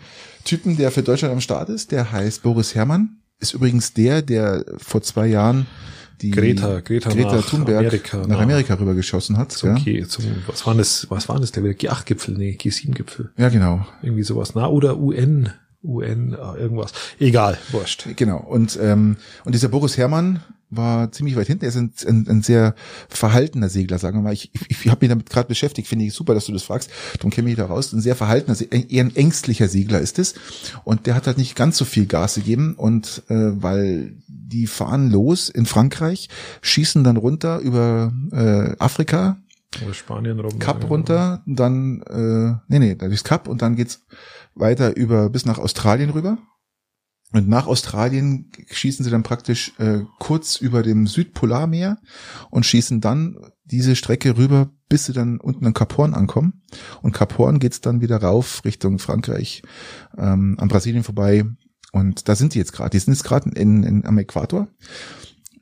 Typen, 0.45 0.77
der 0.77 0.91
für 0.91 1.03
Deutschland 1.03 1.33
am 1.33 1.41
Start 1.41 1.68
ist. 1.68 1.93
Der 1.93 2.12
heißt 2.12 2.43
Boris 2.43 2.75
Herrmann. 2.75 3.18
Ist 3.41 3.55
übrigens 3.55 3.93
der, 3.93 4.22
der 4.22 4.64
vor 4.79 5.03
zwei 5.03 5.27
Jahren 5.27 5.66
die 6.20 6.31
Greta, 6.31 6.81
Greta, 6.81 7.11
Greta 7.11 7.37
nach 7.37 7.49
Thunberg 7.49 7.79
Amerika, 7.79 8.27
nach 8.27 8.41
Amerika 8.41 8.75
rübergeschossen 8.75 9.37
hat. 9.37 9.53
Zum, 9.53 9.77
ja. 9.77 10.07
Zum, 10.07 10.25
was 10.47 10.64
war 10.66 10.75
das, 10.75 11.07
was 11.11 11.29
war 11.29 11.41
das, 11.41 11.53
der 11.53 11.64
G8-Gipfel, 11.64 12.37
nee, 12.37 12.57
G7-Gipfel. 12.61 13.33
ja, 13.37 13.49
genau. 13.49 13.85
Irgendwie 14.03 14.22
sowas, 14.22 14.55
na, 14.55 14.68
oder 14.68 14.99
UN, 14.99 15.51
UN, 15.85 16.35
ah, 16.35 16.57
irgendwas. 16.57 16.93
Egal, 17.18 17.59
wurscht. 17.70 18.09
Genau. 18.16 18.39
Und, 18.39 18.78
ähm, 18.80 19.16
und 19.45 19.55
dieser 19.55 19.68
Boris 19.68 19.97
Herrmann 19.97 20.41
war 20.70 21.12
ziemlich 21.12 21.37
weit 21.37 21.47
hinten. 21.47 21.64
Er 21.64 21.68
ist 21.68 21.76
ein, 21.76 21.93
ein, 22.07 22.26
ein 22.28 22.43
sehr 22.43 22.74
verhaltener 23.09 23.68
Segler, 23.68 23.99
sagen 23.99 24.18
wir 24.18 24.22
mal. 24.22 24.32
Ich, 24.32 24.51
ich, 24.55 24.85
ich 24.85 24.91
habe 24.91 25.01
mich 25.03 25.11
damit 25.11 25.30
gerade 25.30 25.49
beschäftigt, 25.49 25.89
finde 25.89 26.05
ich 26.05 26.14
super, 26.14 26.35
dass 26.35 26.47
du 26.47 26.53
das 26.53 26.64
fragst. 26.64 26.91
Darum 27.18 27.30
kenne 27.30 27.51
ich 27.51 27.57
da 27.57 27.66
raus. 27.66 27.93
Ein 27.93 28.01
sehr 28.01 28.16
verhaltener, 28.16 28.57
eher 28.70 29.05
ein 29.05 29.14
ängstlicher 29.14 29.68
Segler 29.68 30.01
ist 30.01 30.18
es. 30.18 30.35
Und 30.85 31.07
der 31.07 31.14
hat 31.14 31.26
halt 31.26 31.39
nicht 31.39 31.55
ganz 31.55 31.76
so 31.76 31.85
viel 31.85 32.07
Gas 32.07 32.35
gegeben. 32.35 32.74
Und 32.74 33.22
äh, 33.28 33.62
weil 33.62 34.14
die 34.26 34.66
fahren 34.66 35.11
los 35.11 35.49
in 35.49 35.66
Frankreich, 35.66 36.28
schießen 36.62 37.05
dann 37.05 37.16
runter 37.16 37.59
über 37.59 38.12
äh, 38.32 38.76
Afrika, 38.78 39.39
Oder 39.85 39.95
Spanien 39.95 40.41
rum. 40.41 40.59
Kap 40.59 40.89
runter, 40.89 41.43
dann, 41.47 42.03
äh, 42.03 42.61
nee, 42.68 42.78
nee, 42.78 42.95
da 42.95 43.07
durchs 43.07 43.24
Kap 43.24 43.49
und 43.49 43.62
dann 43.62 43.76
geht's 43.76 44.03
weiter 44.55 44.96
über 44.96 45.30
bis 45.30 45.44
nach 45.46 45.59
Australien 45.59 46.11
rüber. 46.11 46.38
Und 47.32 47.48
nach 47.48 47.66
Australien 47.66 48.52
schießen 48.70 49.05
sie 49.05 49.11
dann 49.11 49.24
praktisch 49.24 49.72
äh, 49.78 50.02
kurz 50.20 50.57
über 50.57 50.84
dem 50.84 51.09
Südpolarmeer 51.09 51.98
und 52.50 52.64
schießen 52.64 53.00
dann 53.00 53.36
diese 53.64 53.96
Strecke 53.96 54.36
rüber, 54.36 54.70
bis 54.88 55.07
sie 55.07 55.12
dann 55.12 55.40
unten 55.40 55.66
an 55.66 55.74
Cap 55.74 55.96
Horn 55.96 56.14
ankommen. 56.14 56.62
Und 57.02 57.12
Cap 57.12 57.36
Horn 57.36 57.59
geht's 57.59 57.80
dann 57.80 58.00
wieder 58.00 58.18
rauf 58.18 58.62
Richtung 58.64 59.00
Frankreich, 59.00 59.62
ähm, 60.16 60.57
an 60.61 60.68
Brasilien 60.68 61.02
vorbei. 61.02 61.44
Und 61.90 62.28
da 62.28 62.36
sind 62.36 62.55
die 62.55 62.59
jetzt 62.59 62.72
gerade. 62.72 62.90
Die 62.90 62.98
sind 62.98 63.14
jetzt 63.14 63.24
gerade 63.24 63.50
in, 63.50 63.82
in, 63.82 64.07
am 64.07 64.18
Äquator 64.18 64.68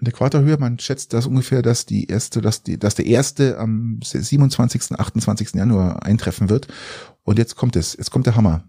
in 0.03 0.07
der 0.07 0.14
Äquatorhöhe. 0.14 0.59
Man 0.59 0.80
schätzt 0.80 1.12
das 1.12 1.26
ungefähr, 1.26 1.62
dass 1.62 1.86
die 1.86 2.07
erste, 2.07 2.40
dass 2.40 2.64
die, 2.64 2.76
dass 2.76 2.97
der 2.97 3.07
erste 3.07 3.57
am 3.59 4.01
27., 4.03 4.99
28. 4.99 5.55
Januar 5.55 6.03
eintreffen 6.03 6.51
wird. 6.51 6.66
Und 7.22 7.38
jetzt 7.38 7.55
kommt 7.55 7.76
es, 7.76 7.97
jetzt 7.97 8.11
kommt 8.11 8.26
der 8.26 8.34
Hammer. 8.34 8.64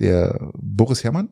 Der 0.00 0.50
Boris 0.54 1.04
Herrmann 1.04 1.30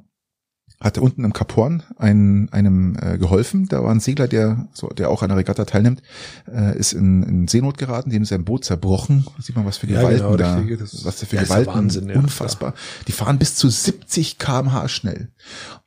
hat 0.80 0.98
unten 0.98 1.24
im 1.24 1.32
Kap 1.32 1.54
Horn 1.56 1.82
ein, 1.98 2.48
einem 2.52 2.96
äh, 3.00 3.16
geholfen. 3.18 3.66
Da 3.68 3.82
war 3.84 3.90
ein 3.90 4.00
Segler, 4.00 4.26
der, 4.28 4.68
so, 4.72 4.88
der 4.88 5.08
auch 5.10 5.22
an 5.22 5.28
der 5.28 5.38
Regatta 5.38 5.64
teilnimmt, 5.64 6.02
äh, 6.50 6.76
ist 6.76 6.92
in, 6.92 7.22
in 7.22 7.48
Seenot 7.48 7.78
geraten, 7.78 8.10
dem 8.10 8.22
ist 8.22 8.30
sein 8.30 8.44
Boot 8.44 8.64
zerbrochen. 8.64 9.26
Sieht 9.38 9.56
man, 9.56 9.66
was 9.66 9.76
für 9.76 9.86
Ja, 9.86 10.00
Gewalten 10.00 10.18
genau, 10.24 10.36
da, 10.36 10.56
richtig, 10.56 10.78
das- 10.80 11.04
was 11.04 11.20
da 11.20 11.26
für 11.26 11.36
ja, 11.36 11.42
ist 11.42 11.48
ja 11.50 11.54
Gewalten, 11.60 11.74
Wahnsinn, 11.78 12.08
ja, 12.08 12.16
unfassbar. 12.18 12.74
Die 13.06 13.12
fahren 13.12 13.38
bis 13.38 13.54
zu 13.56 13.68
70 13.68 14.38
kmh 14.38 14.88
schnell. 14.88 15.32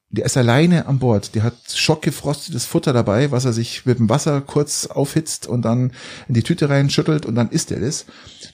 Der 0.10 0.26
ist 0.26 0.38
alleine 0.38 0.86
an 0.86 1.00
Bord. 1.00 1.36
Der 1.36 1.44
hat 1.44 1.58
schockgefrostetes 1.74 2.66
Futter 2.66 2.94
dabei, 2.94 3.30
was 3.32 3.44
er 3.44 3.52
sich 3.52 3.86
mit 3.86 4.00
dem 4.00 4.08
Wasser 4.10 4.40
kurz 4.40 4.86
aufhitzt 4.86 5.48
und 5.48 5.64
dann 5.64 5.92
in 6.30 6.34
die 6.34 6.44
Tüte 6.44 6.70
reinschüttelt 6.70 7.26
und 7.26 7.36
dann 7.36 7.50
isst 7.50 7.72
er 7.72 7.82
das. 7.82 8.06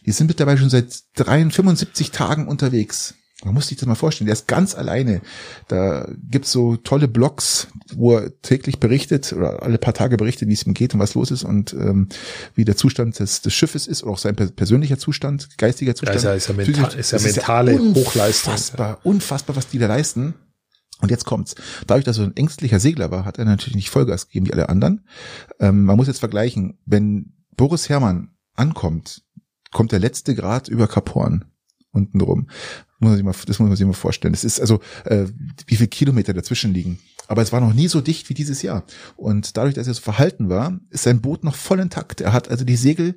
Die 0.05 0.11
sind 0.11 0.27
mittlerweile 0.27 0.57
schon 0.57 0.71
seit 0.71 1.03
73, 1.15 1.55
75 1.55 2.11
Tagen 2.11 2.47
unterwegs. 2.47 3.13
Man 3.45 3.53
muss 3.53 3.67
sich 3.67 3.77
das 3.77 3.87
mal 3.87 3.95
vorstellen. 3.95 4.25
Der 4.27 4.33
ist 4.33 4.47
ganz 4.47 4.75
alleine. 4.75 5.21
Da 5.67 6.07
gibt's 6.29 6.51
so 6.51 6.77
tolle 6.77 7.07
Blogs, 7.07 7.67
wo 7.95 8.17
er 8.17 8.39
täglich 8.41 8.79
berichtet 8.79 9.33
oder 9.33 9.63
alle 9.63 9.77
paar 9.77 9.93
Tage 9.93 10.17
berichtet, 10.17 10.47
wie 10.49 10.53
es 10.53 10.65
ihm 10.65 10.73
geht 10.73 10.93
und 10.93 10.99
was 10.99 11.13
los 11.13 11.31
ist 11.31 11.43
und 11.43 11.73
ähm, 11.73 12.07
wie 12.55 12.65
der 12.65 12.75
Zustand 12.77 13.19
des, 13.19 13.41
des 13.41 13.53
Schiffes 13.53 13.87
ist 13.87 14.03
oder 14.03 14.13
auch 14.13 14.17
sein 14.17 14.35
per- 14.35 14.47
persönlicher 14.47 14.97
Zustand, 14.97 15.57
geistiger 15.57 15.91
Ja, 15.91 15.95
Zustand. 15.95 16.17
ist 16.17 16.23
ja, 16.23 16.33
ist 16.33 16.47
ja, 16.47 16.53
mental, 16.53 16.93
ist 16.99 17.11
ja 17.11 17.19
mentale 17.19 17.79
Hochleistung. 17.79 18.53
Unfassbar, 18.53 18.99
unfassbar, 19.03 19.55
was 19.55 19.67
die 19.67 19.79
da 19.79 19.87
leisten. 19.87 20.33
Und 21.01 21.11
jetzt 21.11 21.25
kommt's. 21.25 21.55
Dadurch, 21.85 22.05
dass 22.05 22.17
er 22.17 22.25
ein 22.25 22.37
ängstlicher 22.37 22.79
Segler 22.79 23.11
war, 23.11 23.25
hat 23.25 23.37
er 23.37 23.43
natürlich 23.45 23.75
nicht 23.75 23.89
Vollgas 23.89 24.27
gegeben 24.27 24.47
wie 24.47 24.53
alle 24.53 24.69
anderen. 24.69 25.05
Ähm, 25.59 25.83
man 25.83 25.97
muss 25.97 26.07
jetzt 26.07 26.19
vergleichen, 26.19 26.77
wenn 26.85 27.33
Boris 27.57 27.89
Herrmann 27.89 28.29
ankommt, 28.55 29.21
kommt 29.71 29.91
der 29.91 29.99
letzte 29.99 30.33
Grad 30.33 30.69
über 30.69 30.87
Kap 30.87 31.13
Horn 31.13 31.45
unten 31.93 32.19
drum. 32.19 32.47
Muss 32.99 33.09
man 33.09 33.15
sich 33.15 33.23
mal, 33.23 33.35
das 33.47 33.59
muss 33.59 33.67
man 33.69 33.75
sich 33.75 33.85
mal 33.85 33.93
vorstellen. 33.93 34.33
Das 34.33 34.43
ist 34.43 34.59
also, 34.59 34.79
äh, 35.05 35.25
wie 35.67 35.75
viele 35.75 35.87
Kilometer 35.87 36.33
dazwischen 36.33 36.73
liegen. 36.73 36.99
Aber 37.27 37.41
es 37.41 37.53
war 37.53 37.61
noch 37.61 37.73
nie 37.73 37.87
so 37.87 38.01
dicht 38.01 38.29
wie 38.29 38.33
dieses 38.33 38.61
Jahr. 38.61 38.83
Und 39.15 39.55
dadurch, 39.55 39.75
dass 39.75 39.87
er 39.87 39.93
so 39.93 40.01
verhalten 40.01 40.49
war, 40.49 40.79
ist 40.89 41.03
sein 41.03 41.21
Boot 41.21 41.43
noch 41.43 41.55
voll 41.55 41.79
intakt. 41.79 42.21
Er 42.21 42.33
hat 42.33 42.49
also 42.49 42.65
die 42.65 42.75
Segel, 42.75 43.15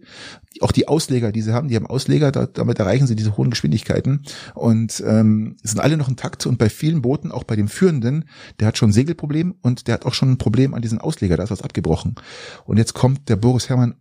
auch 0.61 0.73
die 0.73 0.89
Ausleger, 0.89 1.33
die 1.33 1.43
sie 1.43 1.53
haben, 1.53 1.69
die 1.69 1.77
haben 1.77 1.87
Ausleger, 1.87 2.31
da, 2.31 2.47
damit 2.47 2.79
erreichen 2.79 3.07
sie 3.07 3.17
diese 3.17 3.37
hohen 3.37 3.51
Geschwindigkeiten 3.51 4.23
und 4.55 5.03
ähm, 5.05 5.57
sind 5.63 5.81
alle 5.81 5.97
noch 5.97 6.09
intakt. 6.09 6.47
Und 6.47 6.59
bei 6.59 6.69
vielen 6.69 7.03
Booten, 7.03 7.33
auch 7.33 7.45
bei 7.45 7.57
dem 7.57 7.69
Führenden, 7.69 8.27
der 8.61 8.69
hat 8.69 8.79
schon 8.79 8.91
ein 8.91 8.95
Segelproblem 8.95 9.57
und 9.63 9.89
der 9.89 9.95
hat 9.95 10.07
auch 10.07 10.15
schon 10.15 10.33
ein 10.33 10.39
Problem 10.39 10.75
an 10.75 10.83
diesen 10.83 10.99
Ausleger, 10.99 11.37
da 11.37 11.43
ist 11.43 11.51
was 11.51 11.63
abgebrochen. 11.63 12.15
Und 12.65 12.77
jetzt 12.77 12.95
kommt 12.95 13.29
der 13.29 13.37
Boris 13.37 13.69
Herrmann 13.69 13.97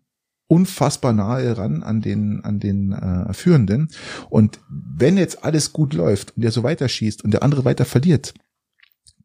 unfassbar 0.48 1.14
nahe 1.14 1.58
ran 1.58 1.84
an 1.84 2.02
den 2.02 2.44
an 2.44 2.60
den 2.60 2.92
äh, 2.92 3.34
Führenden 3.34 3.90
und 4.30 4.60
wenn 4.70 5.18
jetzt 5.18 5.44
alles 5.44 5.74
gut 5.74 5.94
läuft 5.94 6.36
und 6.36 6.44
der 6.44 6.52
so 6.52 6.64
weiterschießt 6.64 7.24
und 7.24 7.32
der 7.32 7.44
andere 7.44 7.66
weiter 7.66 7.86
verliert, 7.86 8.34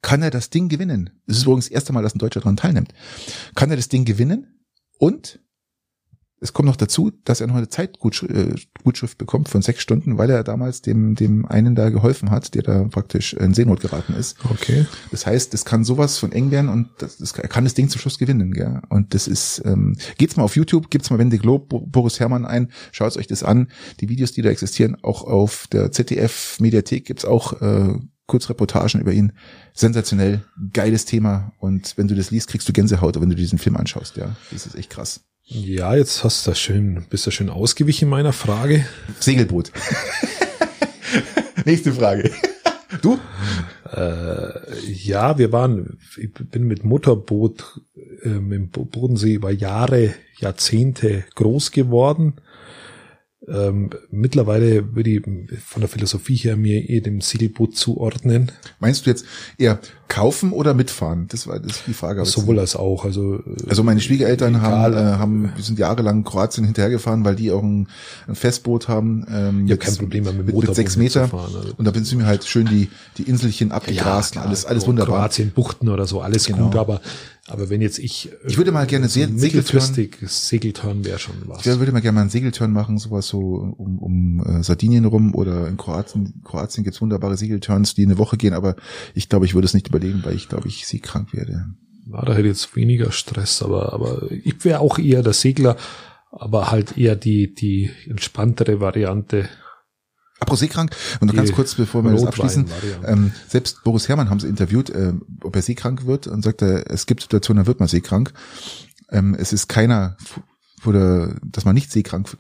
kann 0.03 0.23
er 0.23 0.31
das 0.31 0.51
Ding 0.51 0.69
gewinnen. 0.69 1.11
Es 1.27 1.39
ist 1.39 1.43
übrigens 1.45 1.67
das 1.67 1.75
erste 1.75 1.93
Mal, 1.93 2.03
dass 2.03 2.15
ein 2.15 2.19
Deutscher 2.19 2.41
daran 2.41 2.57
teilnimmt. 2.57 2.95
Kann 3.55 3.71
er 3.71 3.77
das 3.77 3.89
Ding 3.89 4.05
gewinnen 4.05 4.65
und 4.99 5.41
es 6.41 6.53
kommt 6.53 6.67
noch 6.67 6.77
dazu, 6.77 7.13
dass 7.25 7.41
er 7.41 7.47
noch 7.47 7.55
eine 7.57 7.69
Zeitgutschrift 7.69 9.19
bekommt 9.19 9.49
von 9.49 9.63
sechs 9.63 9.83
Stunden, 9.83 10.17
weil 10.19 10.31
er 10.31 10.43
damals 10.43 10.81
dem, 10.83 11.15
dem 11.15 11.45
einen 11.47 11.75
da 11.75 11.91
geholfen 11.91 12.31
hat, 12.31 12.55
der 12.55 12.63
da 12.63 12.85
praktisch 12.85 13.35
in 13.35 13.53
Seenot 13.55 13.81
geraten 13.81 14.15
ist. 14.15 14.37
Okay. 14.49 14.87
Das 15.11 15.27
heißt, 15.27 15.53
es 15.55 15.65
kann 15.65 15.85
sowas 15.85 16.19
von 16.19 16.33
eng 16.33 16.51
werden 16.51 16.69
und 16.71 16.89
das, 16.99 17.19
das, 17.19 17.33
er 17.33 17.49
kann 17.49 17.65
das 17.65 17.75
Ding 17.75 17.89
zum 17.89 18.01
Schluss 18.01 18.19
gewinnen. 18.19 18.53
Gell? 18.53 18.81
Und 18.89 19.15
das 19.15 19.29
ist, 19.29 19.63
ähm, 19.65 19.97
geht's 20.19 20.37
mal 20.37 20.45
auf 20.45 20.57
YouTube, 20.57 20.91
gibt's 20.91 21.11
mal 21.11 21.19
Wende 21.19 21.39
Globe, 21.39 21.67
Bo- 21.67 21.87
Boris 21.87 22.21
Herrmann 22.21 22.47
ein, 22.47 22.71
schaut 22.93 23.17
euch 23.17 23.27
das 23.27 23.43
an. 23.43 23.69
Die 24.01 24.09
Videos, 24.09 24.33
die 24.33 24.43
da 24.43 24.51
existieren, 24.51 24.97
auch 25.03 25.25
auf 25.25 25.67
der 25.69 25.93
ZDF-Mediathek 25.93 27.05
gibt's 27.05 27.25
auch 27.25 27.61
äh, 27.61 27.95
Kurzreportagen 28.27 29.01
über 29.01 29.13
ihn. 29.13 29.33
Sensationell, 29.75 30.43
geiles 30.73 31.05
Thema. 31.05 31.53
Und 31.59 31.97
wenn 31.97 32.09
du 32.09 32.15
das 32.15 32.31
liest, 32.31 32.49
kriegst 32.49 32.69
du 32.69 32.73
Gänsehaut, 32.73 33.21
wenn 33.21 33.29
du 33.29 33.35
diesen 33.37 33.59
Film 33.59 33.77
anschaust. 33.77 34.17
Ja, 34.17 34.37
das 34.53 34.67
ist 34.67 34.77
echt 34.77 34.91
krass. 34.91 35.21
Ja, 35.53 35.97
jetzt 35.97 36.23
hast 36.23 36.47
du 36.47 36.55
schön, 36.55 37.05
bist 37.11 37.27
du 37.27 37.33
schön 37.33 37.51
ausgewichen 37.51 38.09
meiner 38.09 38.33
Frage. 38.33 38.87
Segelboot. 39.19 39.73
Nächste 41.65 41.93
Frage. 41.93 42.31
Du? 43.03 43.19
Äh, 43.93 44.51
ja, 44.93 45.39
wir 45.39 45.51
waren, 45.51 45.99
ich 46.17 46.33
bin 46.33 46.69
mit 46.69 46.85
Motorboot 46.85 47.81
ähm, 48.23 48.53
im 48.53 48.69
Bo- 48.71 48.85
Bodensee 48.85 49.35
über 49.35 49.51
Jahre, 49.51 50.15
Jahrzehnte 50.39 51.25
groß 51.35 51.73
geworden. 51.73 52.35
Ähm, 53.49 53.91
mittlerweile 54.13 54.95
würde 54.95 55.11
ich 55.11 55.23
von 55.65 55.81
der 55.81 55.89
Philosophie 55.89 56.37
her 56.37 56.57
mir 56.57 56.89
eh 56.89 57.01
dem 57.01 57.21
Segelboot 57.21 57.75
zuordnen. 57.77 58.53
Meinst 58.79 59.05
du 59.07 59.11
jetzt 59.11 59.27
eher 59.59 59.81
kaufen 60.11 60.53
oder 60.53 60.75
mitfahren? 60.75 61.27
Das 61.29 61.47
war 61.47 61.59
das 61.59 61.77
ist 61.79 61.83
die 61.87 61.95
Frage. 61.95 62.23
Sowohl 62.27 62.59
als 62.59 62.77
auch. 62.77 63.07
Also, 63.07 63.37
äh, 63.37 63.41
Also 63.71 63.83
meine 63.83 64.01
Schwiegereltern 64.03 64.61
haben, 64.61 64.93
Egal. 64.93 65.15
äh, 65.15 65.19
haben, 65.19 65.53
wir 65.57 65.65
sind 65.65 65.79
jahrelang 65.79 66.25
Kroatien 66.25 66.65
hinterhergefahren, 66.67 67.25
weil 67.25 67.37
die 67.37 67.51
auch 67.51 67.63
ein, 67.63 67.89
ein 68.29 68.35
Festboot 68.35 68.89
haben. 68.89 69.25
Ähm, 69.33 69.65
Ich 69.67 69.73
hab 69.73 69.81
kein 69.81 69.97
Problem 69.97 70.25
mehr 70.25 70.33
mit 70.35 70.47
mit, 70.47 70.55
Motorboot 70.55 70.77
sechs 70.77 70.97
Meter. 70.99 71.23
mitzufahren, 71.23 71.57
also. 71.57 71.75
Und 71.79 71.85
da 71.87 71.95
sind 71.95 72.19
wir 72.19 72.27
halt 72.27 72.45
schön 72.45 72.67
die, 72.67 72.91
die 73.17 73.23
Inselchen 73.23 73.73
abgegrast. 73.73 74.33
klar, 74.33 74.45
alles, 74.47 74.67
alles 74.67 74.87
wunderbar. 74.87 75.21
Kroatien, 75.21 75.53
Buchten 75.53 75.89
oder 75.89 76.07
so, 76.07 76.21
alles 76.21 76.45
Genau. 76.45 76.65
gut, 76.67 76.77
aber, 76.77 77.01
aber 77.47 77.71
wenn 77.71 77.81
jetzt 77.81 77.99
ich, 77.99 78.31
Ich 78.47 78.57
würde 78.59 78.73
mal 78.73 78.87
gerne 78.87 79.07
so 79.09 79.15
sehr 79.15 79.29
mittelfristig 79.29 80.17
Segeltörn 80.27 81.05
wäre 81.05 81.19
schon 81.19 81.35
was. 81.47 81.61
Ich 81.61 81.67
würde 81.79 81.93
mal 81.93 82.01
gerne 82.01 82.17
mal 82.17 82.21
einen 82.23 82.31
Segelturn 82.31 82.73
machen, 82.73 82.99
sowas 82.99 83.29
so 83.29 83.39
um, 83.79 83.99
um 83.99 84.45
äh, 84.45 84.63
Sardinien 84.65 85.05
rum 85.05 85.35
oder 85.35 85.69
in 85.69 85.77
Kroatien. 85.77 86.43
Kroatien 86.45 86.83
gibt's 86.85 87.01
wunderbare 87.01 87.37
Segelturns, 87.37 87.95
die 87.95 88.05
eine 88.05 88.19
Woche 88.19 88.37
gehen, 88.37 88.55
aber 88.55 88.75
ich 89.15 89.29
glaube, 89.29 89.47
ich 89.47 89.55
würde 89.55 89.67
es 89.67 89.75
nicht 89.75 89.87
überlegen, 90.01 90.25
weil 90.25 90.35
ich 90.35 90.49
glaube, 90.49 90.69
ich 90.69 90.87
seekrank 90.87 91.33
werde. 91.33 91.67
Ja, 92.11 92.23
da 92.25 92.33
hätte 92.33 92.43
ich 92.43 92.49
jetzt 92.49 92.77
weniger 92.77 93.13
Stress, 93.13 93.63
aber, 93.63 93.93
aber 93.93 94.31
ich 94.31 94.65
wäre 94.65 94.81
auch 94.81 94.99
eher 94.99 95.23
der 95.23 95.33
Segler, 95.33 95.77
aber 96.31 96.71
halt 96.71 96.97
eher 96.97 97.17
die, 97.17 97.55
die 97.55 97.91
entspanntere 98.07 98.81
Variante. 98.81 99.49
Apropos 100.41 100.61
seekrank, 100.61 100.97
und 101.21 101.29
noch 101.29 101.35
ganz 101.35 101.53
kurz, 101.53 101.75
bevor 101.75 102.03
wir 102.03 102.13
das 102.13 102.25
abschließen, 102.25 102.67
ähm, 103.07 103.33
selbst 103.47 103.85
Boris 103.85 104.09
Herrmann 104.09 104.31
haben 104.31 104.41
sie 104.41 104.49
interviewt, 104.49 104.89
äh, 104.89 105.13
ob 105.43 105.55
er 105.55 105.63
seekrank 105.63 106.07
wird 106.07 106.27
und 106.27 106.43
sagt 106.43 106.63
er, 106.63 106.91
es 106.91 107.07
gibt 107.07 107.21
Situationen, 107.21 107.65
da 107.65 107.67
wird 107.67 107.79
man 107.79 107.89
seekrank. 107.89 108.33
Ähm, 109.11 109.37
es 109.39 109.53
ist 109.53 109.69
keiner 109.69 110.17
oder 110.87 111.37
dass 111.45 111.67
man 111.67 111.75
nicht 111.75 111.93
seekrank 111.93 112.35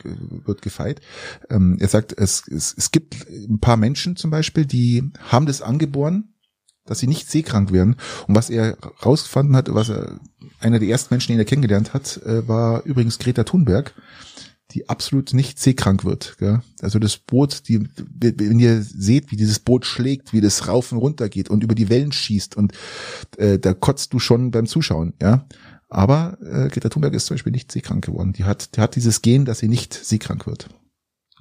wird, 0.46 0.62
gefeit. 0.62 1.02
Ähm, 1.50 1.76
er 1.78 1.88
sagt, 1.88 2.16
es, 2.16 2.48
es, 2.48 2.74
es 2.76 2.90
gibt 2.90 3.28
ein 3.28 3.60
paar 3.60 3.76
Menschen 3.76 4.16
zum 4.16 4.30
Beispiel, 4.30 4.64
die 4.64 5.10
haben 5.28 5.44
das 5.44 5.60
angeboren, 5.60 6.32
dass 6.90 6.98
sie 6.98 7.06
nicht 7.06 7.30
seekrank 7.30 7.72
werden. 7.72 7.96
Und 8.26 8.34
was 8.34 8.50
er 8.50 8.76
rausgefunden 9.06 9.54
hat, 9.54 9.72
was 9.72 9.88
er, 9.88 10.18
einer 10.58 10.80
der 10.80 10.88
ersten 10.88 11.14
Menschen, 11.14 11.32
den 11.32 11.38
er 11.38 11.44
kennengelernt 11.44 11.94
hat, 11.94 12.20
äh, 12.26 12.46
war 12.46 12.82
übrigens 12.82 13.20
Greta 13.20 13.44
Thunberg, 13.44 13.94
die 14.72 14.88
absolut 14.88 15.32
nicht 15.32 15.60
seekrank 15.60 16.04
wird. 16.04 16.36
Gell? 16.38 16.62
Also 16.82 16.98
das 16.98 17.16
Boot, 17.16 17.68
die, 17.68 17.88
wenn 18.18 18.58
ihr 18.58 18.82
seht, 18.82 19.30
wie 19.30 19.36
dieses 19.36 19.60
Boot 19.60 19.86
schlägt, 19.86 20.32
wie 20.32 20.40
das 20.40 20.66
rauf 20.66 20.90
und 20.90 20.98
runter 20.98 21.28
geht 21.28 21.48
und 21.48 21.62
über 21.62 21.76
die 21.76 21.88
Wellen 21.88 22.10
schießt 22.10 22.56
und 22.56 22.72
äh, 23.36 23.58
da 23.60 23.72
kotzt 23.72 24.12
du 24.12 24.18
schon 24.18 24.50
beim 24.50 24.66
Zuschauen, 24.66 25.14
ja. 25.22 25.46
Aber 25.88 26.38
äh, 26.40 26.68
Greta 26.68 26.88
Thunberg 26.88 27.14
ist 27.14 27.26
zum 27.26 27.34
Beispiel 27.34 27.52
nicht 27.52 27.72
seekrank 27.72 28.04
geworden. 28.04 28.32
Die 28.32 28.44
hat, 28.44 28.76
die 28.76 28.80
hat 28.80 28.94
dieses 28.94 29.22
Gen, 29.22 29.44
dass 29.44 29.58
sie 29.58 29.68
nicht 29.68 29.92
seekrank 29.92 30.46
wird. 30.46 30.68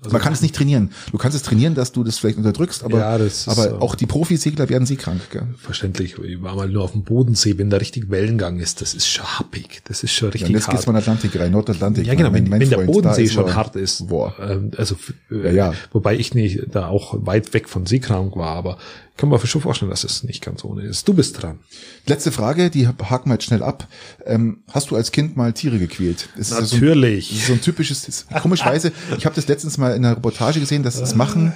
Also 0.02 0.14
Man 0.14 0.22
kann 0.22 0.32
es 0.32 0.42
nicht 0.42 0.56
trainieren. 0.56 0.92
Du 1.12 1.18
kannst 1.18 1.36
es 1.36 1.44
trainieren, 1.44 1.76
dass 1.76 1.92
du 1.92 2.06
das 2.06 2.20
vielleicht 2.20 2.38
unterdrückst, 2.38 2.84
aber, 2.84 3.00
ja, 3.00 3.16
ist, 3.18 3.50
aber 3.50 3.82
auch 3.82 3.96
die 3.96 4.06
Profisegler 4.06 4.70
werden 4.70 4.86
seekrank. 4.86 5.30
Gell? 5.30 5.44
Verständlich. 5.58 6.18
Ich 6.20 6.42
war 6.42 6.56
mal 6.56 6.70
nur 6.70 6.84
auf 6.84 6.94
dem 6.94 7.04
Bodensee, 7.04 7.58
wenn 7.58 7.70
da 7.70 7.78
richtig 7.78 8.10
Wellengang 8.10 8.60
ist, 8.60 8.80
das 8.82 8.94
ist 8.94 9.08
schon 9.08 9.26
happig. 9.26 9.82
Das 9.86 10.04
ist 10.04 10.14
schon 10.14 10.30
richtig 10.30 10.50
ja, 10.50 10.56
jetzt 10.56 10.68
hart. 10.68 10.74
Jetzt 10.74 10.80
geht's 10.80 10.86
von 10.86 10.96
Atlantik 10.96 11.38
rein, 11.38 11.52
Nordatlantik. 11.52 12.08
Ja, 12.08 12.16
genau, 12.16 12.32
wenn, 12.32 12.50
wenn 12.50 12.70
der 12.70 12.78
Bodensee 12.78 13.28
schon 13.28 13.54
hart 13.54 13.76
ist. 13.76 14.08
Boah. 14.08 14.34
Ähm, 14.40 14.72
also, 14.78 14.96
ja, 15.30 15.52
ja. 15.52 15.74
wobei 15.92 16.16
ich 16.16 16.34
nicht 16.34 16.62
da 16.72 16.88
auch 16.88 17.16
weit 17.26 17.54
weg 17.54 17.68
von 17.68 17.86
seekrank 17.86 18.38
war, 18.38 18.56
aber 18.56 18.78
kann 19.20 19.28
man 19.28 19.46
schon 19.46 19.60
vorstellen, 19.60 19.92
dass 19.92 20.06
es 20.06 20.24
nicht 20.24 20.42
ganz 20.42 20.64
ohne 20.64 20.84
ist. 20.84 21.06
Du 21.06 21.14
bist 21.14 21.42
dran. 21.42 21.60
Letzte 22.06 22.32
Frage, 22.32 22.70
die 22.70 22.88
haken 22.88 23.30
wir 23.30 23.34
jetzt 23.34 23.44
schnell 23.44 23.62
ab. 23.62 23.86
Ähm, 24.26 24.64
hast 24.72 24.92
du 24.92 24.96
als 24.96 25.12
Kind 25.12 25.36
mal 25.36 25.52
Tiere 25.52 25.78
gequält? 25.78 26.30
Das 26.38 26.52
Natürlich. 26.52 27.32
Ist 27.32 27.38
so, 27.40 27.44
ein, 27.44 27.48
so 27.48 27.54
ein 27.54 27.62
typisches, 27.62 28.28
komischweise, 28.42 28.94
ich 29.18 29.26
habe 29.26 29.36
das 29.36 29.50
letztens 29.50 29.78
mal 29.78 29.94
in 29.94 30.06
einer 30.06 30.16
Reportage 30.16 30.62
gesehen, 30.62 30.84
dass 30.84 30.98
das 30.98 31.16
machen 31.16 31.52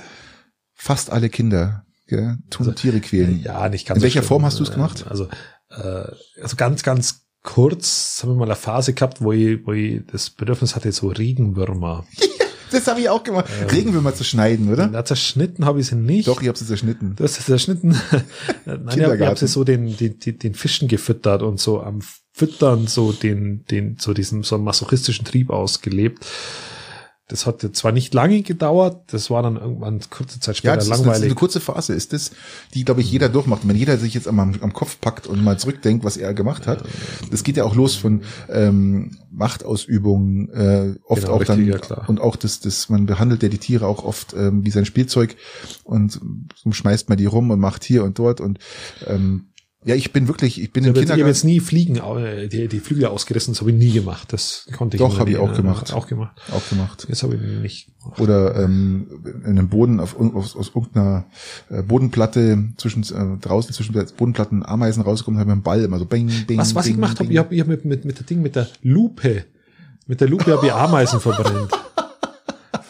fast 0.73 1.09
alle 1.09 1.29
Kinder. 1.29 1.85
Gell? 2.07 2.37
Tun 2.49 2.67
also, 2.67 2.73
Tiere 2.73 2.99
quälen. 2.99 3.41
Ja, 3.41 3.69
nicht 3.69 3.87
ganz 3.87 3.99
In 3.99 4.03
welcher 4.03 4.23
so 4.23 4.27
Form 4.27 4.43
hast 4.43 4.59
du 4.59 4.63
es 4.63 4.71
gemacht? 4.71 5.05
Also, 5.09 5.29
äh, 5.69 6.03
also 6.41 6.57
ganz, 6.57 6.83
ganz 6.83 7.21
kurz 7.43 8.19
haben 8.21 8.31
wir 8.31 8.35
mal 8.35 8.45
eine 8.45 8.57
Phase 8.57 8.93
gehabt, 8.93 9.21
wo 9.21 9.31
ich, 9.31 9.65
wo 9.65 9.71
ich 9.71 10.01
das 10.11 10.31
Bedürfnis 10.31 10.75
hatte, 10.75 10.91
so 10.91 11.07
Regenwürmer 11.07 12.05
das 12.73 12.87
habe 12.87 12.99
ich 12.99 13.09
auch 13.09 13.23
gemacht. 13.23 13.45
Ähm, 13.61 13.67
Regenwürmer 13.69 14.13
zu 14.13 14.23
schneiden, 14.23 14.71
oder? 14.71 14.87
Na, 14.91 15.05
zerschnitten 15.05 15.65
habe 15.65 15.79
ich 15.79 15.87
sie 15.87 15.95
nicht. 15.95 16.27
Doch, 16.27 16.41
ich 16.41 16.47
habe 16.47 16.57
sie 16.57 16.65
zerschnitten. 16.65 17.15
Du 17.15 17.23
hast 17.23 17.35
sie 17.35 17.43
zerschnitten. 17.43 17.89
Nein, 18.65 18.81
ich 18.95 19.03
habe 19.03 19.27
hab 19.27 19.37
sie 19.37 19.47
so 19.47 19.63
den, 19.63 19.95
den, 19.97 20.19
den, 20.19 20.53
Fischen 20.53 20.87
gefüttert 20.87 21.41
und 21.41 21.59
so 21.59 21.81
am 21.81 22.01
Füttern 22.31 22.87
so 22.87 23.11
den, 23.11 23.63
den, 23.65 23.97
so 23.99 24.13
diesen 24.13 24.43
so 24.43 24.57
masochistischen 24.57 25.25
Trieb 25.25 25.49
ausgelebt. 25.49 26.25
Das 27.29 27.45
hat 27.45 27.61
zwar 27.73 27.93
nicht 27.93 28.13
lange 28.13 28.41
gedauert, 28.41 29.13
das 29.13 29.29
war 29.29 29.41
dann 29.41 29.55
irgendwann 29.55 30.01
kurze 30.09 30.41
Zeit 30.41 30.57
später 30.57 30.73
ja, 30.73 30.75
das 30.75 30.89
langweilig. 30.89 31.05
Ist, 31.05 31.09
das 31.09 31.17
ist 31.19 31.23
eine 31.23 31.35
kurze 31.35 31.59
Phase 31.61 31.93
ist 31.93 32.11
das, 32.11 32.31
die, 32.73 32.83
glaube 32.83 32.99
ich, 32.99 33.09
jeder 33.09 33.29
durchmacht. 33.29 33.65
wenn 33.65 33.77
jeder 33.77 33.97
sich 33.97 34.13
jetzt 34.13 34.27
am, 34.27 34.39
am 34.39 34.73
Kopf 34.73 34.99
packt 34.99 35.25
und 35.27 35.41
mal 35.41 35.57
zurückdenkt, 35.57 36.03
was 36.03 36.17
er 36.17 36.33
gemacht 36.33 36.67
hat, 36.67 36.83
das 37.31 37.45
geht 37.45 37.55
ja 37.55 37.63
auch 37.63 37.75
los 37.75 37.95
von 37.95 38.23
ähm, 38.49 39.17
Machtausübung, 39.31 40.49
äh, 40.49 40.95
oft 41.05 41.21
genau, 41.21 41.35
auch 41.35 41.39
richtig, 41.39 41.81
dann 41.81 41.97
ja, 41.97 42.05
und 42.07 42.19
auch 42.19 42.35
das, 42.35 42.59
das, 42.59 42.89
man 42.89 43.05
behandelt 43.05 43.41
ja 43.41 43.47
die 43.47 43.57
Tiere 43.57 43.87
auch 43.87 44.03
oft 44.03 44.33
ähm, 44.33 44.65
wie 44.65 44.71
sein 44.71 44.85
Spielzeug 44.85 45.37
und 45.85 46.19
so 46.55 46.71
schmeißt 46.73 47.07
man 47.07 47.17
die 47.17 47.25
rum 47.25 47.51
und 47.51 47.59
macht 47.59 47.85
hier 47.85 48.03
und 48.03 48.19
dort 48.19 48.41
und 48.41 48.59
ähm, 49.07 49.52
ja, 49.85 49.95
ich 49.95 50.13
bin 50.13 50.27
wirklich, 50.27 50.61
ich 50.61 50.71
bin 50.71 50.83
ich 50.83 50.87
im 50.87 50.93
Kindergarten. 50.93 51.19
Ich 51.19 51.23
habe 51.23 51.29
jetzt 51.29 51.43
nie 51.43 51.59
Fliegen, 51.59 51.97
äh, 51.97 52.47
die, 52.47 52.67
die 52.67 52.79
Flügel 52.79 53.05
ausgerissen, 53.05 53.53
das 53.53 53.61
habe 53.61 53.71
ich 53.71 53.77
nie 53.77 53.91
gemacht. 53.91 54.31
Das 54.31 54.65
konnte 54.77 54.97
ich 54.97 55.01
Doch, 55.01 55.19
habe 55.19 55.31
ich 55.31 55.37
auch 55.37 55.53
gemacht. 55.53 55.93
Auch 55.93 56.07
gemacht. 56.07 56.41
Auch 56.51 56.67
gemacht. 56.69 57.05
Das 57.09 57.23
habe 57.23 57.35
ich 57.35 57.41
nicht 57.41 57.87
gemacht. 58.01 58.19
Oder 58.19 58.55
ähm, 58.63 59.07
in 59.43 59.51
einem 59.51 59.69
Boden, 59.69 59.99
auf, 59.99 60.19
aus, 60.19 60.55
aus 60.55 60.71
irgendeiner 60.73 61.25
äh, 61.69 61.81
Bodenplatte, 61.81 62.69
zwischen 62.77 63.03
äh, 63.03 63.39
draußen 63.39 63.73
zwischen 63.73 63.93
Bodenplatten 64.17 64.65
Ameisen 64.65 65.03
rausgekommen, 65.03 65.39
habe 65.39 65.49
ich 65.49 65.53
einen 65.53 65.63
Ball 65.63 65.83
immer 65.83 65.99
so 65.99 66.05
bing, 66.05 66.31
bing, 66.47 66.57
Was, 66.57 66.75
was 66.75 66.85
bing, 66.85 66.93
ich 66.93 66.95
gemacht 66.95 67.19
habe, 67.19 67.31
ich 67.31 67.37
habe 67.37 67.53
ich 67.53 67.61
hab 67.61 67.67
mit, 67.67 67.85
mit, 67.85 68.05
mit 68.05 68.19
der 68.19 68.25
Ding, 68.25 68.41
mit 68.41 68.55
der 68.55 68.67
Lupe, 68.81 69.45
mit 70.07 70.21
der 70.21 70.29
Lupe 70.29 70.51
habe 70.51 70.65
ich 70.65 70.73
Ameisen 70.73 71.19
verbrennt. 71.19 71.71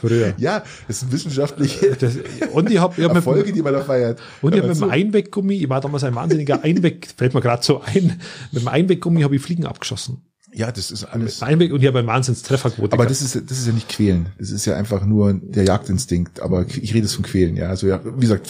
Früher. 0.04 0.34
Ja, 0.38 0.64
das 0.88 0.99
sind 0.99 1.12
wissenschaftliche 1.14 1.95
das, 1.95 2.18
und 2.51 2.70
ich 2.70 2.78
hab, 2.78 2.97
ich 2.97 3.06
hab 3.06 3.16
Erfolge, 3.16 3.45
mit, 3.45 3.56
die 3.56 3.62
man 3.62 3.74
da 3.74 3.82
feiert. 3.82 4.20
Und 4.41 4.54
ich 4.54 4.62
habe 4.62 4.68
mit 4.68 4.82
dem 4.82 4.89
Einweggummi, 4.89 5.56
ich 5.56 5.70
war 5.70 5.80
damals 5.80 6.04
ein 6.04 6.14
wahnsinniger 6.14 6.62
Einweg, 6.62 7.08
fällt 7.18 7.34
mir 7.34 7.41
gerade 7.41 7.64
so 7.64 7.82
ein, 7.82 8.20
mit 8.51 8.62
dem 8.62 8.68
Einweggummi 8.68 9.22
habe 9.22 9.36
ich 9.38 9.41
Fliegen 9.41 9.66
abgeschossen. 9.66 10.22
Ja, 10.56 10.72
das 10.72 10.91
ist 10.91 11.06
alles. 11.06 11.41
Einweg 11.41 11.74
und 11.74 11.82
ich 11.82 11.88
habe 11.88 11.99
einen 11.99 12.08
Wahnsinnstrefferquote. 12.08 12.93
Aber 12.93 13.06
das 13.08 13.22
ist, 13.22 13.49
das 13.49 13.58
ist 13.58 13.66
ja 13.66 13.74
nicht 13.74 13.89
quälen. 13.89 14.28
Das 14.38 14.51
ist 14.51 14.66
ja 14.66 14.76
einfach 14.76 15.04
nur 15.04 15.34
der 15.34 15.64
Jagdinstinkt. 15.64 16.41
Aber 16.41 16.66
ich 16.68 16.93
rede 16.93 17.06
jetzt 17.06 17.16
von 17.16 17.24
quälen, 17.24 17.56
ja. 17.56 17.70
Also 17.70 17.88
ja, 17.88 18.01
wie 18.04 18.22
gesagt, 18.22 18.47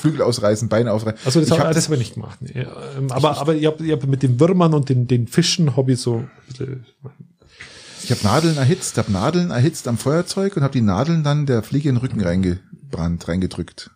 Flügel 0.00 0.22
ausreißen, 0.22 0.70
Beine 0.70 0.92
ausreißen. 0.92 1.18
Also 1.24 1.40
das, 1.40 1.50
habe 1.50 1.64
hab, 1.64 1.74
das 1.74 1.84
habe 1.84 1.96
ich 1.96 1.98
nicht 1.98 2.14
gemacht. 2.14 2.38
Nee. 2.40 2.66
Ähm, 2.96 3.10
aber, 3.10 3.32
ich, 3.32 3.38
aber 3.38 3.54
ich 3.54 3.66
habe 3.66 3.84
ich 3.84 3.92
hab 3.92 4.06
mit 4.06 4.22
den 4.22 4.40
Würmern 4.40 4.72
und 4.72 4.88
den, 4.88 5.06
den 5.06 5.26
Fischen 5.26 5.76
habe 5.76 5.92
ich 5.92 6.00
so 6.00 6.18
ein 6.18 6.30
bisschen 6.48 6.86
ich 8.04 8.10
habe 8.10 8.22
Nadeln 8.22 8.56
erhitzt, 8.58 8.98
habe 8.98 9.10
Nadeln 9.10 9.50
erhitzt 9.50 9.88
am 9.88 9.96
Feuerzeug 9.96 10.56
und 10.56 10.62
habe 10.62 10.72
die 10.72 10.82
Nadeln 10.82 11.24
dann 11.24 11.46
der 11.46 11.62
Fliege 11.62 11.88
in 11.88 11.94
den 11.94 12.00
Rücken 12.02 12.20
reingebrannt, 12.20 13.26
reingedrückt. 13.26 13.90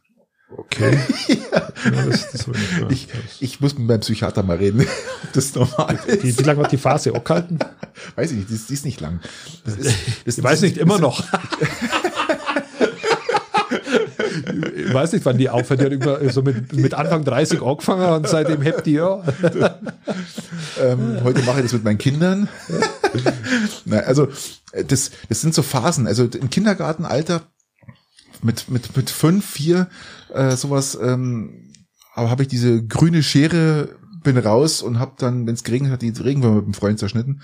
Okay. 0.57 0.99
ja. 1.53 1.69
das, 2.07 2.33
das 2.33 2.47
ich, 2.89 3.09
ich 3.41 3.61
muss 3.61 3.77
mit 3.77 3.87
meinem 3.87 4.01
Psychiater 4.01 4.43
mal 4.43 4.57
reden. 4.57 4.87
das 5.35 5.47
ist 5.47 5.57
normal. 5.57 5.99
Wie, 6.23 6.39
wie 6.39 6.43
lange 6.43 6.61
wird 6.61 6.73
die 6.73 6.79
Phase 6.79 7.15
auch 7.15 7.29
halten? 7.29 7.59
Weiß 8.17 8.31
ich 8.31 8.39
nicht, 8.39 8.51
die 8.51 8.55
ist, 8.55 8.71
die 8.71 8.75
ist 8.75 8.87
nicht 8.87 9.01
lang. 9.01 9.21
Das 9.67 9.77
ist, 9.77 9.95
das, 10.25 10.39
ich 10.39 10.45
weiß 10.45 10.63
nicht, 10.63 10.79
immer 10.79 10.99
noch. 10.99 11.23
ich 14.75 14.95
weiß 14.95 15.13
nicht, 15.13 15.27
wann 15.27 15.37
die 15.37 15.51
aufhört. 15.51 15.81
Die 15.81 15.85
hat 15.85 15.93
über, 15.93 16.31
so 16.31 16.41
mit, 16.41 16.73
mit 16.73 16.95
Anfang 16.95 17.25
30 17.25 17.61
angefangen 17.61 18.09
und 18.09 18.27
seitdem 18.27 18.65
habt 18.65 18.87
die 18.87 18.93
ja. 18.93 19.23
ähm, 20.81 21.19
heute 21.25 21.43
mache 21.43 21.59
ich 21.59 21.65
das 21.65 21.75
mit 21.75 21.85
meinen 21.85 21.99
Kindern. 21.99 22.49
Nein, 23.85 24.05
also 24.05 24.29
das, 24.87 25.11
das 25.29 25.41
sind 25.41 25.55
so 25.55 25.63
Phasen. 25.63 26.07
Also 26.07 26.25
im 26.25 26.51
Kindergartenalter 26.51 27.43
mit, 28.43 28.69
mit, 28.69 28.97
mit 28.97 29.11
fünf, 29.11 29.45
vier, 29.45 29.89
äh, 30.33 30.57
sowas, 30.57 30.99
ähm, 31.01 31.73
aber 32.15 32.31
habe 32.31 32.43
ich 32.43 32.49
diese 32.49 32.85
grüne 32.85 33.23
Schere 33.23 33.97
bin 34.23 34.39
raus 34.39 34.83
und 34.83 34.99
habe 34.99 35.13
dann, 35.19 35.47
wenn 35.47 35.55
es 35.55 35.65
geregnet 35.65 35.93
hat, 35.93 36.03
die 36.03 36.11
Regenwürmer 36.11 36.57
mit 36.57 36.67
dem 36.67 36.75
Freund 36.75 36.99
zerschnitten. 36.99 37.41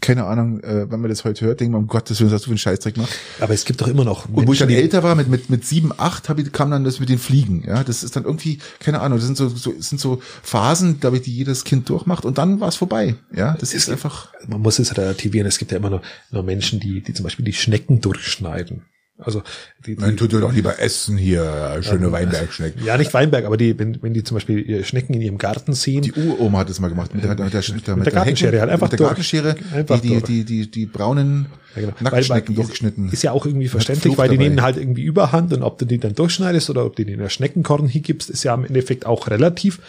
Keine 0.00 0.24
Ahnung, 0.24 0.60
äh, 0.60 0.90
wenn 0.90 1.00
man 1.00 1.08
das 1.08 1.24
heute 1.24 1.44
hört, 1.46 1.60
denkt 1.60 1.72
man, 1.72 1.82
um 1.82 1.86
Gottes 1.88 2.20
Willen, 2.20 2.32
was 2.32 2.42
du 2.42 2.46
für 2.46 2.52
einen 2.52 2.58
Scheißdreck 2.58 2.94
gemacht. 2.94 3.14
Aber 3.40 3.54
es 3.54 3.64
gibt 3.64 3.80
doch 3.80 3.88
immer 3.88 4.04
noch 4.04 4.26
Menschen, 4.26 4.40
Und 4.40 4.48
wo 4.48 4.52
ich 4.52 4.58
dann 4.58 4.70
älter 4.70 5.02
war, 5.02 5.14
mit, 5.14 5.28
mit, 5.28 5.50
mit 5.50 5.64
sieben, 5.64 5.92
acht, 5.96 6.28
hab 6.28 6.38
ich, 6.38 6.52
kam 6.52 6.70
dann 6.70 6.84
das 6.84 7.00
mit 7.00 7.08
den 7.08 7.18
Fliegen. 7.18 7.64
Ja, 7.66 7.84
das 7.84 8.02
ist 8.02 8.16
dann 8.16 8.24
irgendwie, 8.24 8.58
keine 8.80 9.00
Ahnung, 9.00 9.18
das 9.18 9.26
sind 9.26 9.36
so, 9.36 9.48
so, 9.48 9.72
das 9.72 9.88
sind 9.88 10.00
so 10.00 10.20
Phasen, 10.42 11.00
glaube 11.00 11.16
ich, 11.16 11.22
die 11.22 11.34
jedes 11.34 11.64
Kind 11.64 11.88
durchmacht 11.88 12.24
und 12.24 12.38
dann 12.38 12.60
war 12.60 12.68
es 12.68 12.76
vorbei. 12.76 13.16
Ja, 13.34 13.54
das 13.54 13.70
es 13.70 13.74
ist 13.74 13.86
gibt, 13.86 13.92
einfach. 13.98 14.32
Man 14.46 14.62
muss 14.62 14.78
es 14.78 14.96
relativieren. 14.96 15.46
Es 15.46 15.58
gibt 15.58 15.72
ja 15.72 15.78
immer 15.78 15.90
noch, 15.90 16.02
noch 16.30 16.42
Menschen, 16.42 16.80
die, 16.80 17.02
die 17.02 17.12
zum 17.12 17.24
Beispiel 17.24 17.44
die 17.44 17.52
Schnecken 17.52 18.00
durchschneiden. 18.00 18.82
Also 19.18 19.42
die, 19.86 19.96
die, 19.96 20.02
Nein, 20.02 20.16
tut 20.16 20.32
ihr 20.34 20.40
doch 20.40 20.52
lieber 20.52 20.78
essen 20.78 21.16
hier, 21.16 21.78
schöne 21.80 22.06
ja, 22.06 22.12
Weinbergschnecken. 22.12 22.84
Ja, 22.84 22.98
nicht 22.98 23.14
Weinberg, 23.14 23.46
aber 23.46 23.56
die, 23.56 23.78
wenn, 23.78 24.02
wenn 24.02 24.12
die 24.12 24.24
zum 24.24 24.36
Beispiel 24.36 24.84
Schnecken 24.84 25.14
in 25.14 25.22
ihrem 25.22 25.38
Garten 25.38 25.72
sehen. 25.72 26.02
Die 26.02 26.12
Uroma 26.12 26.58
hat 26.58 26.70
es 26.70 26.80
mal 26.80 26.88
gemacht 26.88 27.14
mit 27.14 27.24
der, 27.24 27.30
mit 27.30 27.52
der, 27.52 27.62
mit 27.74 27.86
der, 27.86 27.96
mit 27.96 28.06
der 28.06 28.12
Gartenschere, 28.12 28.60
halt 28.60 28.70
einfach 28.70 28.90
mit 28.90 29.00
der 29.00 29.06
Gartenschere, 29.06 29.56
einfach 29.72 30.00
die, 30.00 30.20
die, 30.20 30.22
die, 30.22 30.44
die, 30.44 30.70
die 30.70 30.86
braunen 30.86 31.46
ja, 31.74 31.82
genau. 31.82 31.94
Nacktschnecken 32.00 32.54
durchgeschnitten. 32.54 33.10
Ist 33.10 33.22
ja 33.22 33.32
auch 33.32 33.46
irgendwie 33.46 33.68
verständlich, 33.68 34.18
weil 34.18 34.28
die 34.28 34.36
dabei. 34.36 34.48
nehmen 34.48 34.62
halt 34.62 34.76
irgendwie 34.76 35.02
Überhand 35.02 35.52
und 35.54 35.62
ob 35.62 35.78
du 35.78 35.86
die 35.86 35.98
dann 35.98 36.14
durchschneidest 36.14 36.68
oder 36.68 36.84
ob 36.84 36.96
du 36.96 37.04
die 37.04 37.12
in 37.12 37.18
der 37.18 37.30
Schneckenkorn 37.30 37.88
hingibst, 37.88 38.28
ist 38.28 38.44
ja 38.44 38.54
im 38.54 38.64
Endeffekt 38.66 39.06
auch 39.06 39.28
relativ. 39.28 39.80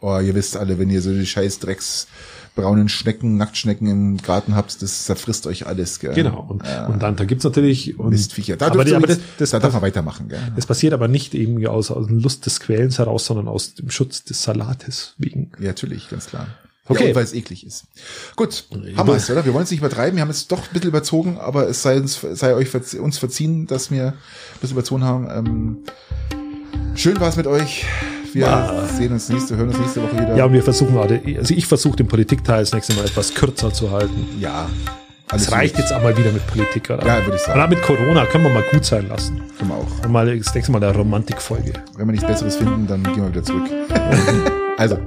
Oh, 0.00 0.18
ihr 0.18 0.34
wisst 0.34 0.56
alle, 0.56 0.78
wenn 0.78 0.88
ihr 0.88 1.02
so 1.02 1.12
die 1.12 1.26
scheiß 1.26 1.58
Drecks 1.58 2.06
braunen 2.54 2.88
Schnecken, 2.88 3.36
Nacktschnecken 3.36 3.88
im 3.88 4.16
Garten 4.18 4.54
habt, 4.54 4.82
das 4.82 5.04
zerfrisst 5.04 5.46
euch 5.46 5.66
alles. 5.66 6.00
Gell? 6.00 6.14
Genau. 6.14 6.46
Und, 6.48 6.64
ja. 6.64 6.86
und 6.86 7.02
dann 7.02 7.16
da 7.16 7.24
gibt's 7.24 7.44
natürlich 7.44 7.98
und, 7.98 8.10
Mistviecher. 8.10 8.56
Da, 8.56 8.66
aber, 8.66 8.84
die, 8.84 8.94
aber 8.94 9.06
das, 9.06 9.18
das, 9.38 9.50
da 9.50 9.58
darf 9.58 9.72
man 9.72 9.82
weitermachen. 9.82 10.28
Gell? 10.28 10.40
Das 10.56 10.66
passiert 10.66 10.92
aber 10.92 11.08
nicht 11.08 11.34
irgendwie 11.34 11.68
aus, 11.68 11.90
aus 11.90 12.08
Lust 12.08 12.46
des 12.46 12.60
Quälens 12.60 12.98
heraus, 12.98 13.26
sondern 13.26 13.48
aus 13.48 13.74
dem 13.74 13.90
Schutz 13.90 14.24
des 14.24 14.42
Salates 14.42 15.14
wegen. 15.18 15.52
Ja, 15.58 15.68
natürlich, 15.68 16.08
ganz 16.08 16.26
klar. 16.26 16.46
Okay. 16.90 17.10
Ja, 17.10 17.14
weil 17.14 17.22
es 17.22 17.32
eklig 17.32 17.64
ist. 17.64 17.84
Gut, 18.34 18.64
haben 18.96 19.06
wir 19.06 19.14
es, 19.14 19.30
oder? 19.30 19.44
Wir 19.44 19.54
wollen 19.54 19.62
es 19.62 19.70
nicht 19.70 19.78
übertreiben. 19.78 20.16
Wir 20.16 20.22
haben 20.22 20.30
es 20.30 20.48
doch 20.48 20.58
ein 20.58 20.72
bisschen 20.72 20.88
überzogen, 20.88 21.38
aber 21.38 21.68
es 21.68 21.82
sei 21.82 21.98
uns, 21.98 22.20
sei 22.20 22.54
euch 22.54 22.74
uns 22.98 23.18
verziehen, 23.18 23.68
dass 23.68 23.92
wir 23.92 24.08
ein 24.08 24.14
bisschen 24.60 24.76
überzogen 24.76 25.04
haben. 25.04 25.28
Ähm, 25.30 25.78
schön 26.96 27.20
war 27.20 27.28
es 27.28 27.36
mit 27.36 27.46
euch. 27.46 27.86
Wir 28.32 28.42
ja. 28.42 28.86
sehen 28.96 29.12
uns 29.12 29.28
nächste, 29.28 29.56
hören 29.56 29.68
uns 29.68 29.78
nächste 29.78 30.02
Woche 30.02 30.14
wieder. 30.14 30.36
Ja, 30.36 30.44
und 30.44 30.52
wir 30.52 30.62
versuchen 30.62 30.96
also 30.96 31.54
ich 31.54 31.66
versuche 31.66 31.96
den 31.96 32.06
Politikteil 32.06 32.60
das 32.60 32.72
nächste 32.72 32.94
Mal 32.94 33.04
etwas 33.04 33.34
kürzer 33.34 33.72
zu 33.72 33.90
halten. 33.90 34.26
Ja. 34.38 34.68
Es 35.32 35.52
reicht 35.52 35.74
gut. 35.74 35.84
jetzt 35.84 35.92
aber 35.92 36.16
wieder 36.16 36.32
mit 36.32 36.44
Politik, 36.48 36.90
oder? 36.90 37.06
Ja, 37.06 37.24
würde 37.24 37.36
ich 37.36 37.42
sagen. 37.42 37.58
Oder 37.58 37.68
mit 37.68 37.82
Corona 37.82 38.26
können 38.26 38.44
wir 38.44 38.50
mal 38.50 38.64
gut 38.72 38.84
sein 38.84 39.08
lassen. 39.08 39.40
Können 39.58 39.70
wir 39.70 39.76
auch. 39.76 40.04
Und 40.04 40.10
mal 40.10 40.38
das 40.38 40.54
nächste 40.54 40.72
Mal 40.72 40.82
eine 40.82 40.94
Romantikfolge. 40.96 41.72
Wenn 41.96 42.06
wir 42.06 42.12
nichts 42.12 42.26
Besseres 42.26 42.56
finden, 42.56 42.86
dann 42.86 43.02
gehen 43.04 43.22
wir 43.22 43.28
wieder 43.28 43.44
zurück. 43.44 43.68
also, 44.76 44.98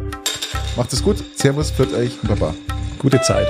macht 0.78 0.94
es 0.94 1.04
gut. 1.04 1.18
Servus, 1.36 1.72
führt 1.72 1.94
euch, 1.94 2.18
Baba. 2.22 2.54
Gute 3.00 3.22
Zeit. 3.22 3.48